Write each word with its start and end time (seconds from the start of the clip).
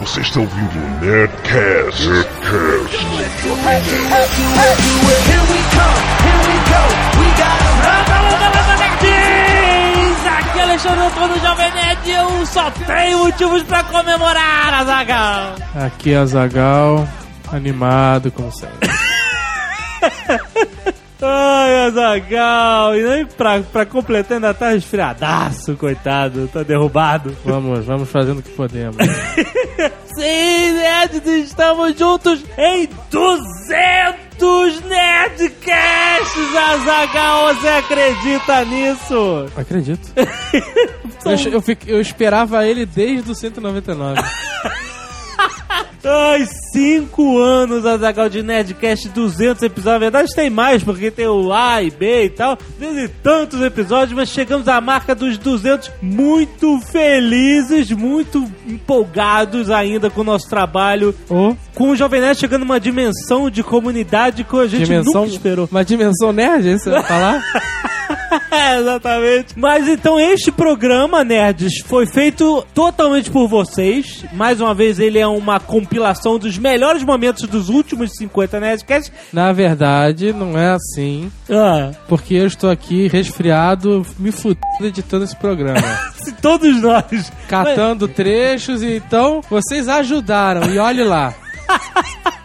Você 0.00 0.20
está 0.20 0.40
ouvindo 0.40 0.78
o 0.78 1.00
Nerdcast. 1.00 2.08
Nerdcast. 2.08 2.96
Aqui 10.38 10.58
é 10.58 10.62
Alexandre 10.62 11.06
Antônio 11.06 11.40
Jovem 11.40 11.72
Nerd 11.72 11.98
e 12.04 12.12
eu 12.12 12.46
só 12.46 12.70
tenho 12.70 13.18
motivos 13.18 13.62
pra 13.62 13.82
comemorar, 13.84 14.74
Azagal. 14.74 15.54
Aqui 15.74 16.12
é 16.12 16.16
Azagal, 16.18 17.08
animado 17.52 18.30
como 18.30 18.52
sempre. 18.52 18.90
Ai, 21.26 21.86
Azagal, 21.86 22.96
e 22.96 23.02
nem 23.02 23.26
pra, 23.26 23.60
pra 23.60 23.84
completar 23.84 24.36
ainda 24.36 24.54
tá 24.54 24.70
resfriadaço, 24.70 25.76
coitado, 25.76 26.48
tá 26.48 26.62
derrubado. 26.62 27.36
Vamos, 27.44 27.84
vamos 27.84 28.08
fazendo 28.08 28.38
o 28.38 28.42
que 28.42 28.50
podemos. 28.50 28.96
Sim, 30.16 30.72
nerds, 30.72 31.26
estamos 31.26 31.98
juntos 31.98 32.42
em 32.56 32.88
200 33.10 34.80
Nerdcasts, 34.82 36.56
Azagal, 36.56 37.54
você 37.54 37.68
acredita 37.68 38.64
nisso? 38.64 39.46
Acredito. 39.56 40.08
Eu, 41.24 41.54
eu, 41.54 41.62
eu 41.88 42.00
esperava 42.00 42.64
ele 42.64 42.86
desde 42.86 43.32
o 43.32 43.34
199. 43.34 44.22
Ai, 46.08 46.46
cinco 46.72 47.38
anos, 47.38 47.84
Azagal, 47.84 48.28
de 48.28 48.42
Nerdcast, 48.42 49.08
200 49.08 49.62
episódios. 49.64 49.92
Na 49.94 49.98
verdade, 49.98 50.34
tem 50.34 50.48
mais, 50.48 50.82
porque 50.84 51.10
tem 51.10 51.26
o 51.26 51.52
A 51.52 51.82
e 51.82 51.90
B 51.90 52.24
e 52.26 52.30
tal. 52.30 52.56
Tem 52.78 53.08
tantos 53.22 53.60
episódios, 53.60 54.16
mas 54.16 54.28
chegamos 54.28 54.68
à 54.68 54.80
marca 54.80 55.14
dos 55.14 55.36
200 55.36 55.90
muito 56.00 56.80
felizes, 56.80 57.90
muito 57.90 58.48
empolgados 58.68 59.68
ainda 59.70 60.08
com 60.08 60.20
o 60.20 60.24
nosso 60.24 60.48
trabalho. 60.48 61.14
Ô, 61.28 61.54
Com 61.74 61.90
o 61.90 61.96
Jovem 61.96 62.20
Nerd 62.20 62.38
chegando 62.38 62.60
numa 62.60 62.78
dimensão 62.78 63.50
de 63.50 63.62
comunidade 63.64 64.44
que 64.44 64.56
a 64.56 64.66
gente 64.68 64.84
dimensão. 64.84 65.22
nunca 65.22 65.32
esperou. 65.34 65.68
Uma 65.70 65.84
dimensão 65.84 66.32
nerd, 66.32 66.68
é 66.68 66.72
isso 66.74 66.84
que 66.84 66.90
você 66.90 66.96
vai 66.96 67.02
falar? 67.02 67.42
Exatamente. 68.78 69.54
Mas 69.56 69.88
então 69.88 70.18
este 70.18 70.50
programa, 70.50 71.24
nerds, 71.24 71.80
foi 71.86 72.06
feito 72.06 72.64
totalmente 72.74 73.30
por 73.30 73.48
vocês. 73.48 74.24
Mais 74.32 74.60
uma 74.60 74.74
vez, 74.74 74.98
ele 74.98 75.18
é 75.18 75.26
uma 75.26 75.58
compilação 75.58 76.38
dos 76.38 76.58
melhores 76.58 77.02
momentos 77.02 77.48
dos 77.48 77.68
últimos 77.68 78.10
50 78.16 78.60
Nerdcasts. 78.60 79.12
Na 79.32 79.52
verdade, 79.52 80.32
não 80.32 80.58
é 80.58 80.70
assim. 80.70 81.30
Ah, 81.50 81.90
Porque 82.08 82.34
eu 82.34 82.46
estou 82.46 82.70
aqui 82.70 83.08
resfriado, 83.08 84.04
me 84.18 84.30
fudendo 84.32 84.56
editando 84.80 85.24
esse 85.24 85.36
programa. 85.36 85.80
todos 86.42 86.80
nós. 86.80 87.32
Catando 87.48 88.08
trechos, 88.08 88.82
e 88.82 88.96
então 88.96 89.40
vocês 89.48 89.88
ajudaram. 89.88 90.72
E 90.72 90.78
olhe 90.78 91.04
lá. 91.04 91.34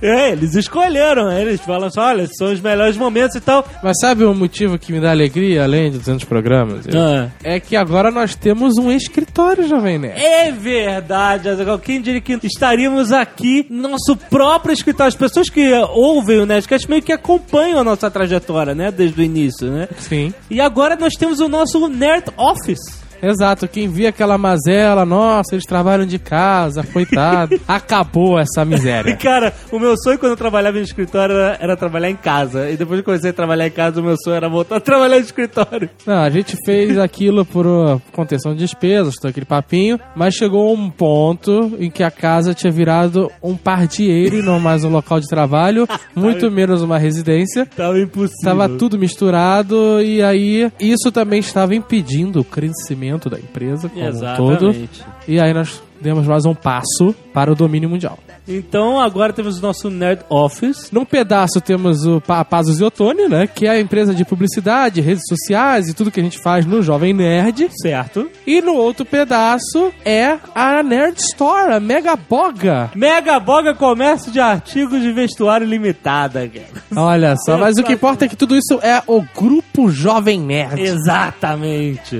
É, 0.00 0.30
eles 0.30 0.54
escolheram, 0.54 1.26
né? 1.26 1.42
eles 1.42 1.60
falam 1.60 1.88
assim: 1.88 2.00
olha, 2.00 2.28
são 2.36 2.52
os 2.52 2.60
melhores 2.60 2.96
momentos 2.96 3.36
e 3.36 3.40
tal. 3.40 3.66
Mas 3.82 3.98
sabe 4.00 4.24
o 4.24 4.34
motivo 4.34 4.78
que 4.78 4.92
me 4.92 5.00
dá 5.00 5.10
alegria, 5.10 5.64
além 5.64 5.90
de 5.90 5.98
200 5.98 6.24
programas? 6.24 6.86
Ah. 6.94 7.28
É 7.42 7.60
que 7.60 7.76
agora 7.76 8.10
nós 8.10 8.34
temos 8.34 8.78
um 8.78 8.90
escritório, 8.90 9.68
Jovem 9.68 9.98
Nerd. 9.98 10.20
É 10.20 10.50
verdade, 10.50 11.48
Azaghal. 11.48 11.78
Quem 11.78 12.00
diria 12.00 12.20
que 12.20 12.38
estaríamos 12.42 13.12
aqui 13.12 13.66
no 13.68 13.88
nosso 13.88 14.16
próprio 14.16 14.72
escritório? 14.72 15.08
As 15.08 15.16
pessoas 15.16 15.48
que 15.48 15.72
ouvem 15.90 16.40
o 16.40 16.46
Nerdcast 16.46 16.88
meio 16.88 17.02
que 17.02 17.12
acompanham 17.12 17.78
a 17.78 17.84
nossa 17.84 18.10
trajetória, 18.10 18.74
né? 18.74 18.90
Desde 18.90 19.20
o 19.20 19.24
início, 19.24 19.70
né? 19.70 19.88
Sim. 19.98 20.32
E 20.50 20.60
agora 20.60 20.96
nós 20.96 21.14
temos 21.14 21.40
o 21.40 21.48
nosso 21.48 21.88
Nerd 21.88 22.26
Office. 22.36 23.01
Exato, 23.22 23.68
quem 23.68 23.88
via 23.88 24.08
aquela 24.08 24.36
mazela, 24.36 25.06
nossa, 25.06 25.54
eles 25.54 25.64
trabalham 25.64 26.04
de 26.04 26.18
casa, 26.18 26.82
coitado. 26.82 27.60
Acabou 27.68 28.38
essa 28.38 28.62
E, 28.62 28.64
miséria. 28.66 29.16
cara, 29.16 29.52
o 29.70 29.78
meu 29.78 29.94
sonho 29.96 30.18
quando 30.18 30.32
eu 30.32 30.36
trabalhava 30.36 30.78
em 30.78 30.82
escritório 30.82 31.34
era, 31.36 31.56
era 31.60 31.76
trabalhar 31.76 32.10
em 32.10 32.16
casa. 32.16 32.68
E 32.68 32.76
depois 32.76 32.96
que 32.98 33.00
eu 33.02 33.04
comecei 33.04 33.30
a 33.30 33.32
trabalhar 33.32 33.66
em 33.66 33.70
casa, 33.70 34.00
o 34.00 34.04
meu 34.04 34.16
sonho 34.22 34.36
era 34.36 34.48
voltar 34.48 34.76
a 34.76 34.80
trabalhar 34.80 35.18
em 35.18 35.22
escritório. 35.22 35.88
Não, 36.04 36.18
a 36.22 36.30
gente 36.30 36.56
fez 36.66 36.98
aquilo 36.98 37.44
por 37.44 38.00
contenção 38.12 38.52
de 38.54 38.58
despesas, 38.58 39.14
todo 39.20 39.30
aquele 39.30 39.46
papinho, 39.46 40.00
mas 40.16 40.34
chegou 40.34 40.74
um 40.74 40.90
ponto 40.90 41.76
em 41.78 41.90
que 41.90 42.02
a 42.02 42.10
casa 42.10 42.52
tinha 42.54 42.72
virado 42.72 43.30
um 43.42 43.56
pardieiro 43.56 44.36
e 44.38 44.42
não 44.42 44.58
mais 44.58 44.82
um 44.82 44.88
local 44.90 45.20
de 45.20 45.28
trabalho, 45.28 45.86
muito 46.16 46.50
menos 46.50 46.82
uma 46.82 46.98
residência. 46.98 47.66
Tava 47.66 47.98
impossível. 48.00 48.32
Tava 48.44 48.68
tudo 48.68 48.98
misturado 48.98 50.02
e 50.02 50.20
aí 50.22 50.70
isso 50.80 51.12
também 51.12 51.38
estava 51.38 51.74
impedindo 51.74 52.40
o 52.40 52.44
crescimento 52.44 53.11
da 53.30 53.38
empresa 53.38 53.88
como 53.88 54.06
um 54.06 54.10
todo. 54.36 54.70
Exatamente. 54.70 55.04
E 55.26 55.40
aí 55.40 55.52
nós 55.52 55.82
demos 56.02 56.26
mais 56.26 56.44
um 56.44 56.54
passo 56.54 57.14
para 57.32 57.50
o 57.50 57.54
domínio 57.54 57.88
mundial. 57.88 58.18
Então 58.46 59.00
agora 59.00 59.32
temos 59.32 59.58
o 59.58 59.62
nosso 59.62 59.88
Nerd 59.88 60.22
Office. 60.28 60.90
Num 60.90 61.04
pedaço 61.04 61.60
temos 61.60 62.04
o 62.04 62.20
Pa- 62.20 62.44
Pazos 62.44 62.80
e 62.80 62.84
Otone, 62.84 63.28
né? 63.28 63.46
Que 63.46 63.66
é 63.66 63.70
a 63.70 63.80
empresa 63.80 64.12
de 64.12 64.24
publicidade, 64.24 65.00
redes 65.00 65.22
sociais 65.28 65.88
e 65.88 65.94
tudo 65.94 66.10
que 66.10 66.18
a 66.18 66.22
gente 66.22 66.38
faz 66.40 66.66
no 66.66 66.82
Jovem 66.82 67.12
Nerd. 67.14 67.68
Certo. 67.80 68.28
E 68.46 68.60
no 68.60 68.74
outro 68.74 69.04
pedaço 69.04 69.92
é 70.04 70.36
a 70.54 70.82
Nerd 70.82 71.18
Store, 71.20 71.72
a 71.74 71.80
Mega 71.80 72.16
Boga. 72.16 72.90
Mega 72.96 73.38
Boga 73.38 73.74
Comércio 73.74 74.32
de 74.32 74.40
Artigos 74.40 75.00
de 75.00 75.12
Vestuário 75.12 75.66
Limitada, 75.66 76.48
cara. 76.48 76.82
Olha 76.96 77.36
só, 77.36 77.56
mas 77.56 77.76
o 77.78 77.84
que 77.84 77.92
importa 77.92 78.24
é 78.24 78.28
que 78.28 78.36
tudo 78.36 78.56
isso 78.56 78.78
é 78.82 79.00
o 79.06 79.22
Grupo 79.36 79.88
Jovem 79.88 80.40
Nerd. 80.40 80.80
Exatamente. 80.82 82.16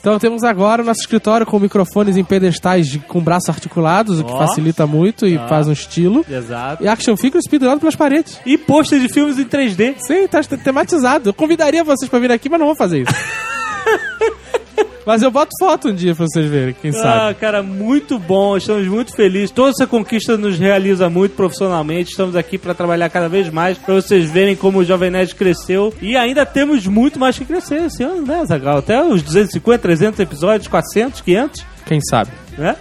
Então 0.00 0.18
temos 0.18 0.42
agora 0.42 0.82
o 0.82 0.84
nosso 0.84 1.00
escritório 1.00 1.44
com 1.46 1.58
microfones 1.58 2.16
em 2.16 2.24
pedestais 2.24 2.86
de- 2.88 2.98
com 2.98 3.17
braços 3.20 3.48
articulados, 3.48 4.20
o 4.20 4.24
que 4.24 4.32
facilita 4.32 4.86
muito 4.86 5.26
e 5.26 5.36
faz 5.48 5.68
um 5.68 5.72
estilo. 5.72 6.24
Exato. 6.30 6.82
E 6.82 6.88
action 6.88 7.16
figures 7.16 7.48
pendurados 7.48 7.80
pelas 7.80 7.96
paredes. 7.96 8.38
E 8.46 8.56
pôster 8.58 9.00
de 9.00 9.08
filmes 9.12 9.38
em 9.38 9.44
3D. 9.44 9.94
Sim, 9.98 10.26
tá 10.28 10.40
tematizado. 10.42 11.28
Eu 11.30 11.34
convidaria 11.34 11.82
vocês 11.84 12.08
pra 12.10 12.18
vir 12.18 12.30
aqui, 12.32 12.48
mas 12.48 12.58
não 12.60 12.66
vou 12.66 12.76
fazer 12.76 13.02
isso. 13.02 13.12
mas 15.06 15.22
eu 15.22 15.30
boto 15.30 15.50
foto 15.58 15.88
um 15.88 15.94
dia 15.94 16.14
pra 16.14 16.26
vocês 16.26 16.50
verem, 16.50 16.74
quem 16.82 16.90
Ah, 16.90 16.94
sabe. 16.94 17.34
cara, 17.36 17.62
muito 17.62 18.18
bom. 18.18 18.56
Estamos 18.58 18.86
muito 18.86 19.14
felizes. 19.16 19.50
Toda 19.50 19.70
essa 19.70 19.86
conquista 19.86 20.36
nos 20.36 20.58
realiza 20.58 21.08
muito 21.08 21.34
profissionalmente. 21.34 22.10
Estamos 22.10 22.36
aqui 22.36 22.58
para 22.58 22.74
trabalhar 22.74 23.08
cada 23.08 23.28
vez 23.28 23.48
mais, 23.48 23.78
para 23.78 23.94
vocês 23.94 24.30
verem 24.30 24.54
como 24.54 24.78
o 24.80 24.84
Jovem 24.84 25.10
Nerd 25.10 25.34
cresceu. 25.34 25.94
E 26.02 26.14
ainda 26.16 26.44
temos 26.44 26.86
muito 26.86 27.18
mais 27.18 27.38
que 27.38 27.44
crescer 27.46 27.82
esse 27.86 28.02
ano, 28.02 28.26
né, 28.26 28.44
Zagal? 28.44 28.78
Até 28.78 29.02
os 29.02 29.22
250, 29.22 29.78
300 29.78 30.20
episódios, 30.20 30.68
400, 30.68 31.22
500, 31.22 31.64
Quem 31.88 32.00
sabe. 32.02 32.30
né? 32.58 32.76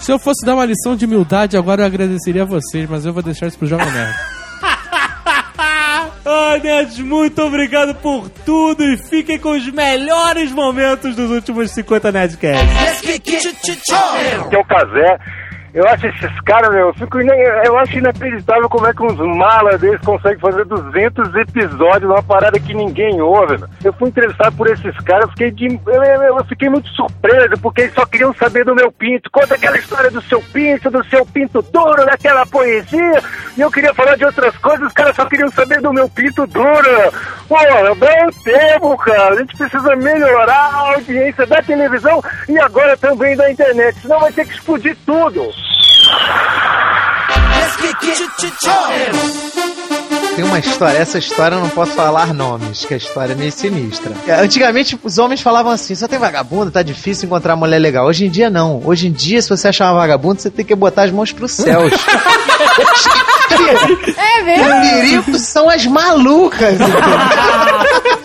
Se 0.00 0.10
eu 0.10 0.18
fosse 0.18 0.44
dar 0.46 0.54
uma 0.54 0.64
lição 0.64 0.96
de 0.96 1.04
humildade, 1.04 1.56
agora 1.56 1.82
eu 1.82 1.86
agradeceria 1.86 2.42
a 2.42 2.46
vocês, 2.46 2.88
mas 2.88 3.04
eu 3.04 3.12
vou 3.12 3.22
deixar 3.22 3.46
isso 3.46 3.58
pro 3.58 3.68
Jovem 3.68 3.86
Nerd. 3.90 4.14
Ai, 6.24 6.60
nerds, 6.60 6.98
muito 7.00 7.42
obrigado 7.42 7.94
por 7.96 8.28
tudo 8.46 8.82
e 8.84 8.96
fiquem 8.96 9.38
com 9.38 9.50
os 9.50 9.66
melhores 9.72 10.52
momentos 10.52 11.16
dos 11.16 11.30
últimos 11.30 11.70
50 11.72 12.12
Nerdcasts. 12.12 13.00
que 14.48 14.56
é 14.56 14.58
o 14.58 14.64
Casé. 14.64 15.18
Eu 15.74 15.88
acho 15.88 16.06
esses 16.06 16.40
caras, 16.42 16.70
meu, 16.70 16.88
eu, 16.88 16.94
fico 16.94 17.18
eu 17.20 17.78
acho 17.78 17.96
inacreditável 17.96 18.68
como 18.68 18.86
é 18.86 18.92
que 18.92 19.02
uns 19.02 19.16
malas 19.38 19.80
deles 19.80 20.00
conseguem 20.02 20.38
fazer 20.38 20.66
200 20.66 21.34
episódios, 21.34 22.10
uma 22.10 22.22
parada 22.22 22.60
que 22.60 22.74
ninguém 22.74 23.22
ouve. 23.22 23.56
meu. 23.56 23.68
Eu 23.82 23.92
fui 23.94 24.10
interessado 24.10 24.54
por 24.54 24.66
esses 24.68 24.94
caras, 24.98 25.30
fiquei 25.30 25.50
de, 25.50 25.80
eu, 25.86 26.04
eu- 26.04 26.36
eu 26.38 26.44
fiquei 26.44 26.68
muito 26.68 26.88
surpreso, 26.90 27.54
porque 27.62 27.82
eles 27.82 27.94
só 27.94 28.04
queriam 28.04 28.34
saber 28.34 28.64
do 28.66 28.74
meu 28.74 28.92
pinto. 28.92 29.30
Conta 29.30 29.54
aquela 29.54 29.78
história 29.78 30.10
do 30.10 30.20
seu 30.22 30.42
pinto, 30.42 30.90
do 30.90 31.02
seu 31.06 31.24
pinto 31.24 31.62
duro, 31.62 32.04
daquela 32.04 32.44
poesia. 32.44 33.22
E 33.56 33.60
eu 33.62 33.70
queria 33.70 33.94
falar 33.94 34.16
de 34.16 34.24
outras 34.26 34.54
coisas, 34.58 34.86
os 34.86 34.92
caras 34.92 35.16
só 35.16 35.24
queriam 35.24 35.50
saber 35.52 35.80
do 35.80 35.92
meu 35.92 36.08
pinto 36.08 36.46
duro. 36.46 37.12
Pô, 37.48 37.56
bem 37.96 38.30
tempo, 38.44 38.96
cara. 38.98 39.34
A 39.34 39.36
gente 39.38 39.56
precisa 39.56 39.96
melhorar 39.96 40.70
a 40.72 40.94
audiência 40.94 41.46
da 41.46 41.62
televisão 41.62 42.22
e 42.48 42.58
agora 42.58 42.96
também 42.96 43.36
da 43.36 43.50
internet, 43.50 43.98
senão 44.00 44.20
vai 44.20 44.32
ter 44.32 44.46
que 44.46 44.52
explodir 44.54 44.96
tudo. 45.06 45.50
Tem 50.34 50.44
uma 50.46 50.58
história, 50.58 50.96
essa 50.98 51.18
história 51.18 51.56
eu 51.56 51.60
não 51.60 51.68
posso 51.68 51.92
falar 51.92 52.32
nomes, 52.32 52.84
que 52.86 52.94
a 52.94 52.96
história 52.96 53.32
é 53.32 53.36
meio 53.36 53.52
sinistra. 53.52 54.12
Antigamente 54.40 54.98
os 55.02 55.18
homens 55.18 55.42
falavam 55.42 55.70
assim: 55.70 55.94
só 55.94 56.08
tem 56.08 56.18
vagabundo, 56.18 56.70
tá 56.70 56.82
difícil 56.82 57.26
encontrar 57.26 57.54
mulher 57.54 57.78
legal. 57.78 58.06
Hoje 58.06 58.26
em 58.26 58.30
dia 58.30 58.48
não. 58.48 58.80
Hoje 58.84 59.08
em 59.08 59.12
dia, 59.12 59.42
se 59.42 59.48
você 59.50 59.68
achar 59.68 59.92
uma 59.92 60.00
vagabunda, 60.00 60.40
você 60.40 60.50
tem 60.50 60.64
que 60.64 60.74
botar 60.74 61.02
as 61.04 61.10
mãos 61.10 61.32
pros 61.32 61.52
céus. 61.52 61.92
É 64.16 64.40
O 64.40 64.44
mesmo? 64.44 64.80
perigo 64.80 65.38
são 65.38 65.68
as 65.68 65.84
malucas. 65.86 66.78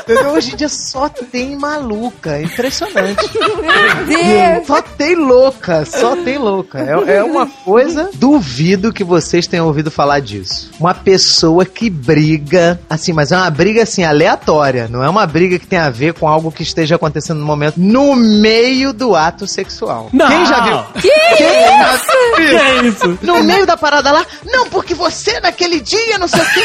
entendeu? 0.00 0.30
Hoje 0.30 0.52
em 0.52 0.56
dia 0.56 0.68
só 0.68 1.08
tem 1.08 1.56
maluca. 1.56 2.36
É 2.36 2.42
impressionante. 2.42 3.30
Meu 3.34 4.06
Deus. 4.06 4.66
Só 4.66 4.82
tem 4.82 5.14
louca, 5.14 5.84
só 5.84 6.16
tem 6.16 6.38
louca. 6.38 6.78
É, 6.80 7.16
é 7.16 7.22
uma 7.22 7.46
coisa. 7.46 8.10
Duvido 8.14 8.92
que 8.92 9.04
vocês 9.04 9.46
tenham 9.46 9.66
ouvido 9.66 9.90
falar 9.90 10.20
disso. 10.20 10.70
Uma 10.78 10.94
pessoa 10.94 11.64
que 11.64 11.88
briga, 11.90 12.80
assim, 12.88 13.12
mas 13.12 13.32
é 13.32 13.36
uma 13.36 13.50
briga 13.50 13.82
assim 13.82 14.04
aleatória. 14.04 14.88
Não 14.88 15.02
é 15.02 15.08
uma 15.08 15.26
briga 15.26 15.58
que 15.58 15.66
tem 15.66 15.78
a 15.78 15.90
ver 15.90 16.14
com 16.14 16.28
algo 16.28 16.52
que 16.52 16.62
esteja 16.62 16.96
acontecendo 16.96 17.38
no 17.38 17.46
momento, 17.46 17.74
no 17.78 18.14
meio 18.16 18.92
do 18.92 19.14
ato 19.14 19.46
sexual. 19.46 20.08
Não. 20.12 20.28
Quem 20.28 20.46
já 20.46 20.60
viu? 20.60 20.82
Que 21.00 21.36
Quem 21.36 21.78
já 21.78 21.96
viu? 22.36 22.58
É 22.58 22.86
isso? 22.86 23.18
No 23.22 23.42
meio 23.42 23.66
da 23.66 23.76
parada 23.76 24.10
lá, 24.12 24.24
não, 24.44 24.68
porque 24.68 24.94
você 24.94 25.40
naquele 25.40 25.80
dia, 25.80 26.18
não 26.18 26.28
sei 26.28 26.40
o 26.40 26.44
quê. 26.44 26.62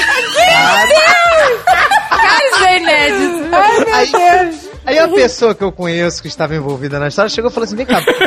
Ai, 2.56 2.80
meu 3.86 3.96
Aí- 3.96 4.12
Deus. 4.12 4.72
Aí 4.84 4.98
a 4.98 5.08
pessoa 5.08 5.54
que 5.54 5.64
eu 5.64 5.72
conheço 5.72 6.22
que 6.24 6.28
estava 6.28 6.56
envolvida 6.56 6.98
na 7.00 7.08
história 7.08 7.30
chegou 7.30 7.52
e 7.52 7.54
falou 7.54 7.66
assim: 7.66 7.76
vem 7.76 7.86
cá, 7.86 8.00
vamos, 8.00 8.20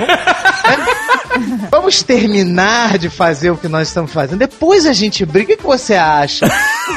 né? 0.86 1.68
vamos 1.70 2.02
terminar 2.04 2.96
de 2.96 3.10
fazer 3.10 3.50
o 3.50 3.56
que 3.56 3.66
nós 3.66 3.88
estamos 3.88 4.12
fazendo. 4.12 4.38
Depois 4.38 4.86
a 4.86 4.92
gente 4.92 5.24
briga. 5.26 5.54
O 5.54 5.56
que 5.56 5.62
você 5.64 5.94
acha? 5.94 6.46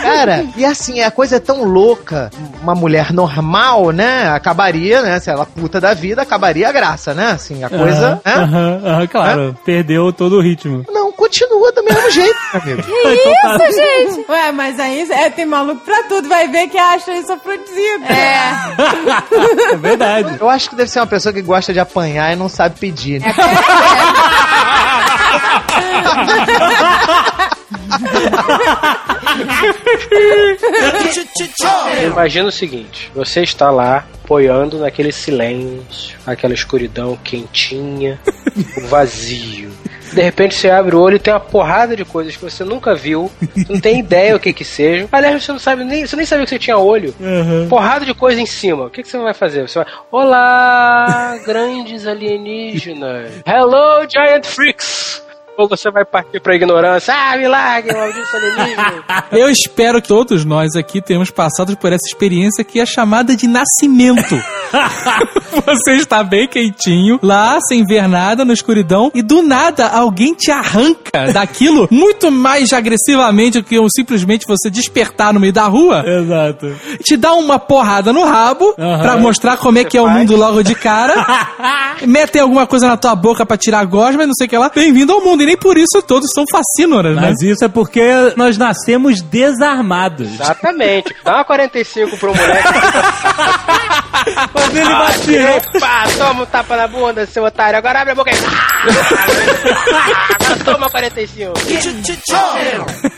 Cara, 0.02 0.46
e 0.56 0.66
assim, 0.66 1.02
a 1.02 1.10
coisa 1.12 1.38
é 1.38 1.40
tão 1.40 1.64
louca. 1.64 2.30
Uma 2.62 2.76
mulher 2.76 3.14
normal, 3.14 3.92
né? 3.92 4.30
Acabaria, 4.30 5.02
né? 5.02 5.20
Se 5.20 5.30
ela 5.30 5.46
puta 5.46 5.80
da 5.80 5.94
vida, 5.94 6.22
acabaria 6.22 6.68
a 6.68 6.72
graça, 6.72 7.14
né? 7.14 7.32
Assim, 7.32 7.64
a 7.64 7.70
coisa. 7.70 8.22
né? 8.26 8.34
Aham, 8.34 8.82
aham, 8.86 9.08
claro. 9.08 9.58
Perdeu 9.66 10.12
todo 10.12 10.38
o 10.38 10.42
ritmo. 10.42 10.84
Não, 10.90 11.12
continua 11.12 11.72
do 11.72 11.84
mesmo 11.84 12.12
jeito, 12.12 12.36
amigo. 12.54 12.82
Então 12.86 13.34
tá. 13.42 13.56
Isso, 13.70 13.76
gente. 13.78 14.26
Ué, 14.32 14.52
mas 14.52 14.80
aí 14.80 15.10
é, 15.12 15.30
tem 15.30 15.46
maluco 15.46 15.82
pra 15.86 16.04
tudo. 16.04 16.28
Vai 16.28 16.48
ver 16.48 16.68
que 16.68 16.78
acha 16.78 17.12
isso 17.14 17.32
afrodisíaco. 17.32 18.04
É. 18.12 19.68
É 19.72 19.76
verdade. 19.76 20.38
Eu 20.40 20.50
acho 20.50 20.70
que 20.70 20.76
deve 20.76 20.90
ser 20.90 21.00
uma 21.00 21.08
pessoa 21.08 21.34
que 21.34 21.42
gosta 21.42 21.74
de 21.74 21.80
apanhar 21.80 22.32
e 22.32 22.36
não 22.36 22.48
sabe 22.50 22.80
pedir. 22.80 23.20
Né? 23.22 23.34
Imagina 32.06 32.50
o 32.50 32.52
seguinte: 32.52 33.12
você 33.14 33.42
está 33.44 33.70
lá 33.70 34.06
apoiando 34.24 34.80
naquele 34.80 35.12
silêncio, 35.12 36.18
aquela 36.26 36.54
escuridão 36.54 37.18
quentinha, 37.24 38.20
o 38.78 38.88
vazio. 38.88 39.72
De 40.14 40.22
repente 40.22 40.56
você 40.56 40.70
abre 40.70 40.96
o 40.96 41.02
olho 41.02 41.18
e 41.18 41.20
tem 41.20 41.34
uma 41.34 41.40
porrada 41.40 41.96
de 41.96 42.06
coisas 42.06 42.36
que 42.36 42.42
você 42.42 42.64
nunca 42.64 42.96
viu, 42.96 43.30
não 43.70 43.80
tem 43.80 44.00
ideia 44.00 44.36
o 44.36 44.40
que 44.40 44.54
que 44.54 44.64
seja. 44.64 45.08
Aliás, 45.12 45.44
você 45.44 45.52
não 45.52 45.60
sabe 45.60 45.84
nem, 45.84 46.06
você 46.06 46.16
nem 46.16 46.26
sabia 46.26 46.46
que 46.46 46.50
você 46.50 46.60
tinha 46.60 46.78
olho. 46.78 47.14
Porrada 47.70 48.06
de 48.06 48.14
coisa 48.14 48.40
em 48.40 48.46
cima. 48.46 48.86
O 48.86 48.90
que, 48.90 49.04
que 49.04 49.10
você 49.10 49.18
vai 49.18 49.34
fazer? 49.34 49.68
Você 49.68 49.80
vai, 49.80 49.88
olá, 50.12 51.38
grandes 51.46 52.08
alienígenas. 52.08 53.32
Hello, 53.46 54.08
giant 54.10 54.46
freaks. 54.46 55.27
Ou 55.58 55.68
você 55.68 55.90
vai 55.90 56.06
partir 56.06 56.40
pra 56.40 56.56
ignorância. 56.56 57.12
Ah, 57.14 57.36
milagre, 57.36 57.92
maldito 57.92 58.28
alienígena. 58.36 59.04
Eu 59.34 59.50
espero 59.50 60.00
que 60.00 60.08
todos 60.08 60.46
nós 60.46 60.76
aqui 60.76 61.02
tenhamos 61.02 61.32
passado 61.32 61.76
por 61.76 61.92
essa 61.92 62.06
experiência 62.06 62.64
que 62.64 62.80
é 62.80 62.86
chamada 62.86 63.36
de 63.36 63.48
nascimento. 63.48 64.36
Você 65.66 65.94
está 65.94 66.24
bem 66.24 66.48
quentinho, 66.48 67.20
lá, 67.24 67.60
sem 67.62 67.84
ver 67.84 68.08
nada, 68.08 68.46
na 68.46 68.54
escuridão, 68.54 69.12
e 69.16 69.22
do 69.22 69.42
nada 69.42 69.88
alguém 69.88 70.34
te 70.34 70.52
arranca 70.52 71.32
daquilo 71.34 71.88
muito 71.90 72.32
mais 72.32 72.72
agressivamente 72.72 73.60
do 73.60 73.64
que 73.64 73.80
um, 73.80 73.88
simplesmente 73.90 74.46
você 74.46 74.70
despertar 74.70 75.34
no 75.34 75.40
meio 75.40 75.54
da 75.54 75.66
rua. 75.66 76.04
Exato. 76.06 76.76
Te 77.02 77.18
dá 77.18 77.34
uma 77.34 77.58
porrada 77.58 78.14
no 78.14 78.24
rabo 78.26 78.76
Aham. 78.78 79.02
pra 79.02 79.18
mostrar 79.18 79.58
como 79.58 79.80
é 79.80 79.84
que 79.84 79.98
é 79.98 80.02
o 80.02 80.08
mundo 80.08 80.36
logo 80.36 80.62
de 80.62 80.76
cara. 80.76 81.16
Metem 82.06 82.42
alguma 82.42 82.68
coisa 82.68 82.88
na 82.88 82.98
tua 82.98 83.16
boca 83.16 83.46
pra 83.46 83.58
tirar 83.58 83.80
a 83.80 83.86
gosma 83.86 84.24
e 84.24 84.28
não 84.28 84.34
sei 84.36 84.46
o 84.46 84.50
que 84.50 84.58
lá. 84.58 84.70
Bem-vindo 84.74 85.12
ao 85.12 85.22
mundo. 85.22 85.42
E 85.48 85.52
nem 85.52 85.58
por 85.58 85.78
isso 85.78 86.02
todos 86.06 86.30
são 86.36 86.44
fascínoras, 86.52 87.16
né? 87.16 87.22
Mas 87.22 87.42
isso 87.42 87.64
é 87.64 87.70
porque 87.70 88.02
nós 88.36 88.58
nascemos 88.58 89.22
desarmados. 89.22 90.34
Exatamente. 90.34 91.16
Dá 91.24 91.36
uma 91.36 91.46
45 91.46 92.18
pro 92.18 92.36
moleque. 92.36 92.68
Quando 94.52 94.76
ele 94.76 94.90
batia. 94.90 95.56
Opa, 95.56 96.04
toma 96.18 96.44
um 96.44 96.46
tapa 96.46 96.76
na 96.76 96.86
bunda, 96.90 97.26
seu 97.26 97.46
otário. 97.46 97.78
Agora 97.78 98.02
abre 98.02 98.12
a 98.12 98.16
boca 98.16 98.30
aí. 98.30 98.38
Agora 100.36 100.64
toma 100.66 100.90
45. 100.90 101.54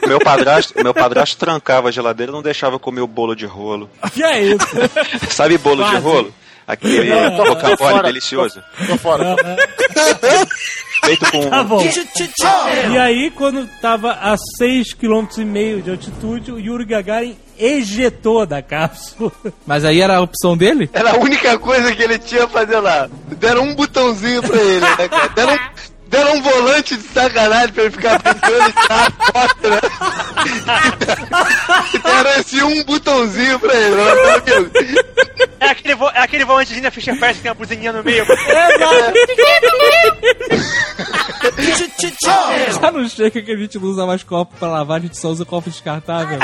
Meu 0.08 0.20
padrasto, 0.20 0.84
meu 0.84 0.94
padrasto 0.94 1.36
trancava 1.36 1.88
a 1.90 1.92
geladeira 1.92 2.32
e 2.32 2.36
não 2.36 2.44
deixava 2.44 2.76
eu 2.76 2.80
comer 2.80 3.02
o 3.02 3.08
bolo 3.08 3.36
de 3.36 3.48
rolo. 3.48 3.90
Que 4.14 4.24
é 4.24 4.40
isso? 4.44 4.68
Sabe 5.32 5.58
bolo 5.58 5.84
de 5.84 5.90
Quase. 5.90 6.04
rolo? 6.04 6.34
Aquele 6.70 7.12
Tô- 7.12 7.36
tô 7.44 7.50
rocambole 7.50 7.78
fora. 7.78 8.04
delicioso. 8.04 8.62
Tô 8.86 8.96
fora. 8.98 9.36
Feito 11.04 11.32
com 11.32 11.50
Tá 11.50 11.64
bom. 11.64 11.82
E 12.92 12.98
aí, 12.98 13.32
quando 13.32 13.68
tava 13.82 14.12
a 14.12 14.36
6,5 14.62 14.96
km 15.00 15.82
de 15.82 15.90
altitude, 15.90 16.52
o 16.52 16.60
Yuri 16.60 16.86
Gagarin 16.86 17.36
ejetou 17.58 18.46
da 18.46 18.62
cápsula. 18.62 19.32
Mas 19.66 19.84
aí 19.84 20.00
era 20.00 20.18
a 20.18 20.22
opção 20.22 20.56
dele? 20.56 20.88
Era 20.94 21.14
a 21.14 21.18
única 21.18 21.58
coisa 21.58 21.96
que 21.96 22.04
ele 22.04 22.20
tinha 22.20 22.44
a 22.44 22.48
fazer 22.48 22.80
lá. 22.80 23.10
Deram 23.38 23.64
um 23.64 23.74
botãozinho 23.74 24.44
pra 24.44 24.58
ele, 24.62 24.80
né, 24.82 25.08
cara? 25.10 25.28
Deram, 25.30 25.54
um- 25.54 25.60
deram 26.10 26.34
um 26.36 26.42
volante 26.42 26.96
de 26.98 27.04
sacanagem 27.04 27.72
pra 27.74 27.84
ele 27.84 27.92
ficar 27.92 28.20
brincando 28.20 28.70
e 28.70 28.74
tirar 28.74 29.08
a 29.08 29.12
foto, 29.32 29.70
né? 29.70 29.80
E 31.94 31.98
deram 32.00 32.32
esse 32.40 32.64
um 32.64 32.84
botãozinho 32.84 33.60
pra 33.60 33.74
ele. 33.74 33.96
Né? 33.96 34.04
É 35.60 35.70
aquele, 35.70 35.96
vo 35.96 36.10
é 36.10 36.20
aquele 36.22 36.46
volantezinho 36.46 36.84
da 36.84 36.92
Fischer 36.92 37.18
Price 37.20 37.36
que 37.36 37.42
tem 37.42 37.52
uma 37.52 37.56
buzininha 37.56 37.92
no 37.92 38.04
meio. 38.04 38.26
Já 42.82 42.92
não 42.92 43.08
chega 43.08 43.42
que 43.42 43.52
a 43.52 43.58
gente 43.58 43.78
não 43.78 43.88
usa 43.90 44.06
mais 44.06 44.24
copo 44.24 44.56
pra 44.58 44.68
lavar, 44.70 44.98
a 44.98 45.02
gente 45.02 45.18
só 45.18 45.30
usa 45.30 45.46
copo 45.46 45.70
descartável. 45.70 46.40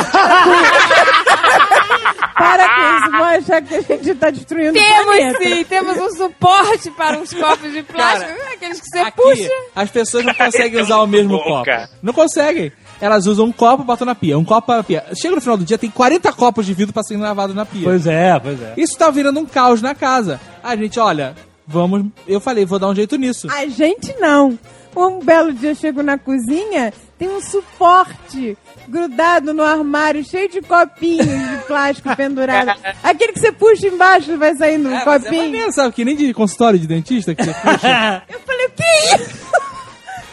Para 2.36 2.68
com 2.68 2.98
isso, 2.98 3.12
vão 3.12 3.24
achar 3.24 3.62
que 3.62 3.76
a 3.76 3.82
gente 3.82 4.16
tá 4.16 4.30
destruindo 4.30 4.72
o 4.72 4.74
Temos 4.74 5.06
planeta. 5.06 5.44
sim, 5.44 5.64
temos 5.64 5.98
um 5.98 6.10
suporte 6.16 6.92
para 6.92 7.18
uns 7.18 7.34
copos 7.34 7.72
de 7.72 7.82
plástico, 7.84 8.32
aqueles 8.54 8.82
que 8.82 8.88
você 8.90 9.00
Aqui, 9.00 9.22
puxa. 9.22 9.50
As 9.76 9.90
pessoas 9.90 10.26
não 10.26 10.34
conseguem 10.36 10.82
usar 10.82 10.98
o 10.98 11.08
mesmo 11.08 11.38
copo. 11.38 11.50
Boca. 11.50 11.90
Não 12.02 12.14
conseguem. 12.14 12.72
Elas 13.00 13.26
usam 13.26 13.46
um 13.46 13.52
copo 13.52 13.84
e 13.84 13.86
botam 13.86 14.06
na 14.06 14.16
pia, 14.16 14.38
um 14.38 14.46
copo 14.46 14.68
para 14.68 14.84
pia. 14.84 15.04
Chega 15.20 15.36
no 15.36 15.42
final 15.42 15.58
do 15.58 15.66
dia, 15.66 15.78
tem 15.78 15.90
40 15.92 16.32
copos 16.34 16.66
de 16.66 16.74
vidro 16.74 16.94
pra 16.94 17.04
serem 17.04 17.22
lavados 17.22 17.56
na 17.56 17.66
pia. 17.66 17.84
Pois 17.84 18.08
é, 18.08 18.40
pois 18.40 18.62
é. 18.62 18.74
Isso 18.78 18.98
tá 18.98 19.10
virando 19.10 19.40
um 19.40 19.46
caos 19.46 19.82
na 19.82 19.94
casa. 19.94 20.40
A 20.64 20.76
gente, 20.76 21.00
olha, 21.00 21.36
vamos. 21.68 22.06
Eu 22.28 22.40
falei, 22.40 22.66
vou 22.66 22.80
dar 22.80 22.88
um 22.88 22.96
jeito 22.96 23.18
nisso. 23.18 23.48
A 23.52 23.66
gente 23.68 24.16
não. 24.20 24.58
Um 24.96 25.20
belo 25.20 25.52
dia 25.52 25.72
eu 25.72 25.76
chego 25.76 26.02
na 26.02 26.18
cozinha, 26.18 26.94
tem 27.18 27.30
um 27.30 27.42
suporte 27.42 28.58
grudado 28.88 29.54
no 29.54 29.64
armário, 29.64 30.24
cheio 30.24 30.50
de 30.50 30.62
copinhos 30.62 31.26
de 31.26 31.58
plástico 31.66 32.14
pendurado. 32.18 32.72
Aquele 33.04 33.34
que 33.34 33.40
você 33.40 33.52
puxa 33.52 33.88
embaixo 33.88 34.32
e 34.32 34.38
vai 34.38 34.54
saindo 34.56 34.90
um 34.90 34.94
É, 34.96 35.02
é 35.02 35.06
copinho. 35.06 35.44
maneiro, 35.44 35.72
sabe? 35.72 35.94
Que 35.94 36.06
nem 36.06 36.16
de 36.16 36.34
consultório 36.34 36.78
de 36.78 36.86
dentista 36.88 37.34
que 37.34 37.44
você 37.44 37.54
puxa. 37.54 38.24
eu 38.30 38.40
falei, 38.42 38.66
o 38.66 38.70
que 38.72 38.84
é 38.84 39.16
isso? 39.16 39.46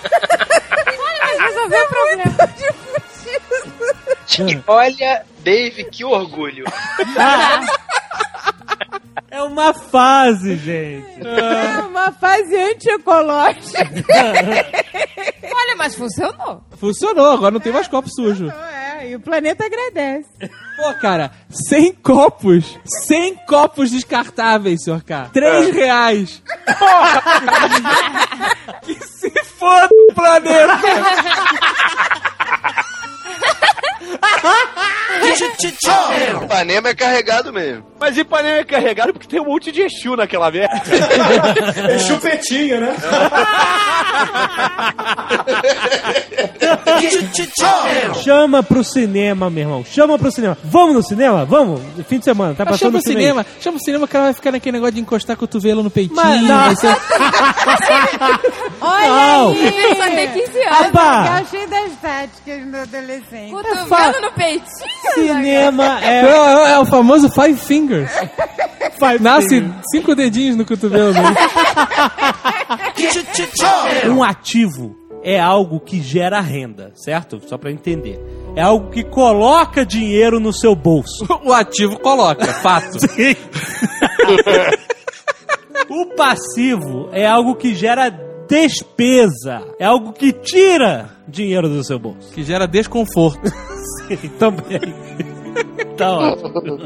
Olha, 0.04 1.20
mas 1.20 1.40
resolveu 1.54 1.84
o 1.84 1.88
problema. 1.88 2.24
Olha, 4.66 5.22
Dave, 5.44 5.84
que 5.84 6.04
orgulho. 6.04 6.64
É 9.30 9.42
uma 9.42 9.72
fase, 9.72 10.56
gente. 10.56 11.26
É 11.26 11.80
uma 11.80 12.12
fase 12.12 12.54
antiecológica. 12.54 13.88
Olha, 15.42 15.76
mas 15.76 15.94
funcionou. 15.94 16.62
Funcionou, 16.76 17.30
agora 17.32 17.50
não 17.50 17.60
tem 17.60 17.72
mais 17.72 17.88
copo 17.88 18.08
sujo. 18.10 18.50
É, 18.50 19.08
e 19.08 19.16
o 19.16 19.20
planeta 19.20 19.64
agradece. 19.64 20.28
Pô, 20.76 20.94
cara, 21.00 21.30
100 21.48 21.94
copos. 21.94 22.78
100 23.06 23.36
copos 23.46 23.90
descartáveis, 23.90 24.84
senhor 24.84 25.02
K. 25.02 25.30
3 25.32 25.74
reais. 25.74 26.42
Porra! 26.78 27.22
que 28.82 28.94
se 28.94 29.30
foda 29.44 29.88
o 30.10 30.14
planeta. 30.14 30.78
Ipanema 36.44 36.88
é 36.88 36.94
carregado 36.94 37.52
mesmo. 37.52 37.91
Mas 38.02 38.18
Ipanema 38.18 38.56
é 38.58 38.64
carregado 38.64 39.12
porque 39.12 39.28
tem 39.28 39.40
um 39.40 39.44
monte 39.44 39.70
de 39.70 39.82
Exu 39.82 40.16
naquela 40.16 40.50
merda. 40.50 40.82
É 41.88 41.98
chupetinho, 42.00 42.80
né? 42.80 42.96
Chama 48.22 48.62
pro 48.62 48.84
cinema, 48.84 49.50
meu 49.50 49.62
irmão. 49.62 49.84
Chama 49.84 50.18
pro 50.18 50.30
cinema. 50.30 50.56
Vamos 50.64 50.94
no 50.94 51.02
cinema? 51.02 51.44
Vamos? 51.44 51.80
Fim 52.08 52.18
de 52.18 52.24
semana, 52.24 52.54
tá 52.54 52.64
passando 52.64 52.78
chama 52.78 52.90
o 52.90 52.98
no 52.98 53.02
cinema. 53.02 53.44
Chama 53.60 53.76
o 53.78 53.80
cinema 53.80 54.06
que 54.08 54.16
ela 54.16 54.26
vai 54.26 54.34
ficar 54.34 54.52
naquele 54.52 54.72
negócio 54.76 54.94
de 54.94 55.00
encostar 55.00 55.36
cotovelo 55.36 55.82
no 55.82 55.90
peitinho. 55.90 56.14
Mas 56.16 56.42
não. 56.42 56.64
vai 56.64 56.76
ser- 56.76 56.88
Olha 58.80 59.08
Não. 59.08 59.50
aí! 59.50 59.96
Só 59.96 60.04
tem 60.10 60.28
15 60.28 60.62
anos. 60.62 60.90
Eu 60.92 61.32
achei 61.32 61.66
das 61.66 61.92
táticas 62.00 62.64
do 62.66 62.76
adolescentes. 62.76 63.50
Cotovelo 63.52 64.20
no 64.22 64.32
peitinho. 64.32 64.92
Cinema 65.14 66.00
é. 66.02 66.22
É, 66.22 66.72
é 66.72 66.78
o 66.78 66.86
famoso 66.86 67.28
Five 67.30 67.56
Fingers. 67.92 68.10
Five 68.98 69.22
Nasce 69.22 69.48
fingers. 69.48 69.82
cinco 69.90 70.14
dedinhos 70.14 70.56
no 70.56 70.64
cotovelo 70.64 71.12
dele. 71.12 71.26
Um 74.10 74.22
ativo 74.22 74.96
é 75.22 75.38
algo 75.38 75.78
que 75.80 76.00
gera 76.00 76.40
renda, 76.40 76.92
certo? 76.94 77.40
Só 77.46 77.56
pra 77.58 77.70
entender. 77.70 78.20
É 78.56 78.62
algo 78.62 78.90
que 78.90 79.02
coloca 79.04 79.84
dinheiro 79.86 80.40
no 80.40 80.52
seu 80.52 80.74
bolso. 80.74 81.26
O 81.44 81.52
ativo 81.52 81.98
coloca, 81.98 82.46
fato. 82.46 82.98
Sim. 83.08 83.34
o 85.88 86.06
passivo 86.16 87.08
é 87.12 87.26
algo 87.26 87.54
que 87.56 87.74
gera 87.74 88.10
despesa. 88.48 89.62
É 89.78 89.84
algo 89.84 90.12
que 90.12 90.32
tira 90.32 91.10
dinheiro 91.26 91.68
do 91.68 91.82
seu 91.84 91.98
bolso. 91.98 92.32
Que 92.32 92.42
gera 92.42 92.66
desconforto. 92.66 93.40
Sim, 94.06 94.28
também. 94.38 94.94
Tá 95.96 96.10
ótimo. 96.10 96.78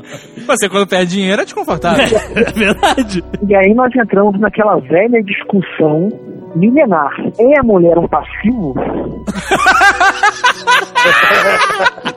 Você 0.46 0.68
quando 0.68 0.86
perde 0.88 1.12
dinheiro 1.12 1.40
é 1.40 1.44
desconfortável. 1.44 2.04
É 2.34 2.50
verdade. 2.52 3.22
E 3.48 3.54
aí 3.54 3.72
nós 3.74 3.94
entramos 3.94 4.38
naquela 4.40 4.78
velha 4.80 5.22
discussão 5.22 6.08
milenar. 6.56 7.12
É 7.38 7.60
a 7.60 7.62
mulher 7.62 7.96
um 7.98 8.08
passivo? 8.08 8.74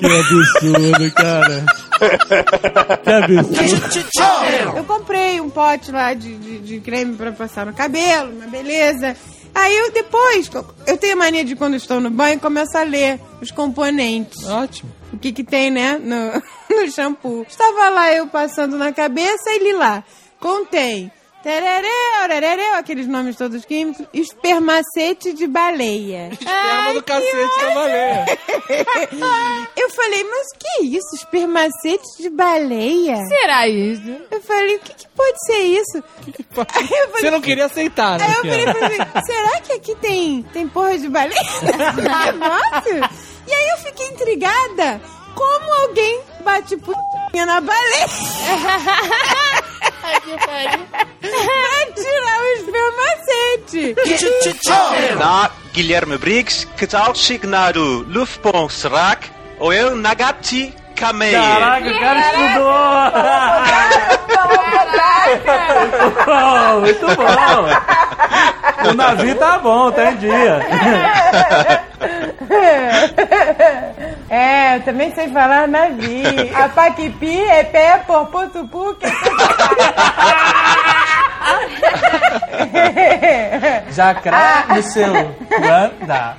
Que 0.00 0.06
absurdo, 0.06 1.10
cara. 1.14 1.64
Que 3.02 3.10
absurdo. 3.10 4.76
Eu 4.76 4.84
comprei 4.84 5.40
um 5.40 5.50
pote 5.50 5.90
lá 5.92 6.14
de, 6.14 6.34
de, 6.36 6.58
de 6.60 6.80
creme 6.80 7.16
pra 7.16 7.32
passar 7.32 7.66
no 7.66 7.72
cabelo, 7.72 8.30
uma 8.32 8.46
beleza. 8.46 9.16
Aí 9.54 9.76
eu 9.76 9.92
depois, 9.92 10.50
eu 10.86 10.96
tenho 10.96 11.12
a 11.12 11.16
mania 11.16 11.44
de 11.44 11.54
quando 11.54 11.76
estou 11.76 12.00
no 12.00 12.10
banho, 12.10 12.40
começo 12.40 12.76
a 12.76 12.82
ler 12.82 13.20
os 13.40 13.50
componentes. 13.50 14.44
Ótimo. 14.44 14.90
O 15.12 15.18
que 15.18 15.32
que 15.32 15.44
tem, 15.44 15.70
né, 15.70 15.98
no, 15.98 16.42
no 16.76 16.90
shampoo. 16.90 17.46
Estava 17.48 17.88
lá 17.88 18.12
eu 18.12 18.26
passando 18.26 18.76
na 18.76 18.92
cabeça 18.92 19.50
e 19.50 19.58
li 19.60 19.72
lá. 19.72 20.02
Contém 20.40 21.10
tererê, 21.44 21.88
orerê, 22.24 22.68
aqueles 22.70 23.06
nomes 23.06 23.36
todos 23.36 23.66
químicos, 23.66 24.06
espermacete 24.14 25.34
de 25.34 25.46
baleia. 25.46 26.30
Esperma 26.32 26.94
do 26.94 27.02
cacete 27.02 27.60
da 27.60 27.74
baleia. 27.74 28.26
Eu 29.76 29.90
falei, 29.90 30.24
mas 30.24 30.46
o 30.46 30.58
que 30.58 30.66
é 30.78 30.84
isso? 30.84 31.14
Espermacete 31.14 32.22
de 32.22 32.30
baleia? 32.30 33.18
Será 33.26 33.68
isso? 33.68 34.16
Eu 34.30 34.40
falei, 34.40 34.76
o 34.76 34.80
que, 34.80 34.94
que 34.94 35.08
pode 35.08 35.44
ser 35.44 35.58
isso? 35.58 36.02
Aí 36.26 36.88
eu 36.90 37.08
falei, 37.08 37.10
Você 37.20 37.30
não 37.30 37.40
queria 37.42 37.66
aceitar, 37.66 38.18
né? 38.18 38.24
Aí 38.24 38.32
eu 38.32 38.42
que 38.42 38.78
falei 38.78 38.98
será 39.26 39.60
que 39.60 39.72
aqui 39.74 39.94
tem, 39.96 40.42
tem 40.44 40.66
porra 40.66 40.96
de 40.96 41.10
baleia 41.10 41.34
nesse 41.60 42.00
negócio? 42.00 43.20
E 43.46 43.52
aí 43.52 43.68
eu 43.68 43.78
fiquei 43.78 44.06
intrigada. 44.08 45.00
Como 45.34 45.82
alguém 45.82 46.20
bate 46.44 46.76
putinha 46.76 47.46
na 47.46 47.60
baleia? 47.60 48.06
pra 51.20 51.86
tirar 51.94 52.40
o 52.40 52.46
espermacete. 52.58 53.94
Na 55.18 55.50
Guilherme 55.72 56.18
Briggs, 56.18 56.66
que 56.76 56.86
tal 56.86 57.14
signado 57.14 58.06
Luftbon 58.08 58.68
Srak 58.68 59.30
ou 59.58 59.72
eu 59.72 59.96
Nagati 59.96 60.74
Kamei? 60.94 61.32
Caraca, 61.32 61.88
o 61.88 62.00
cara 62.00 62.20
estudou! 62.20 62.74
muito 66.80 67.06
bom! 67.16 67.68
O 68.90 68.94
navio 68.94 69.34
tá 69.36 69.58
bom, 69.58 69.90
tá 69.90 70.12
em 70.12 70.16
dia. 70.16 70.60
É, 74.28 74.76
eu 74.76 74.82
também 74.82 75.14
sei 75.14 75.28
falar 75.28 75.68
navio. 75.68 76.24
A 76.54 76.68
paquipi 76.68 77.40
é 77.40 77.64
pé 77.64 77.98
por 78.06 78.26
potupu 78.26 78.94
que 78.94 79.06
Jacrá 83.92 84.66
no 84.68 84.82
seu 84.82 85.12
Wanda. 85.12 86.36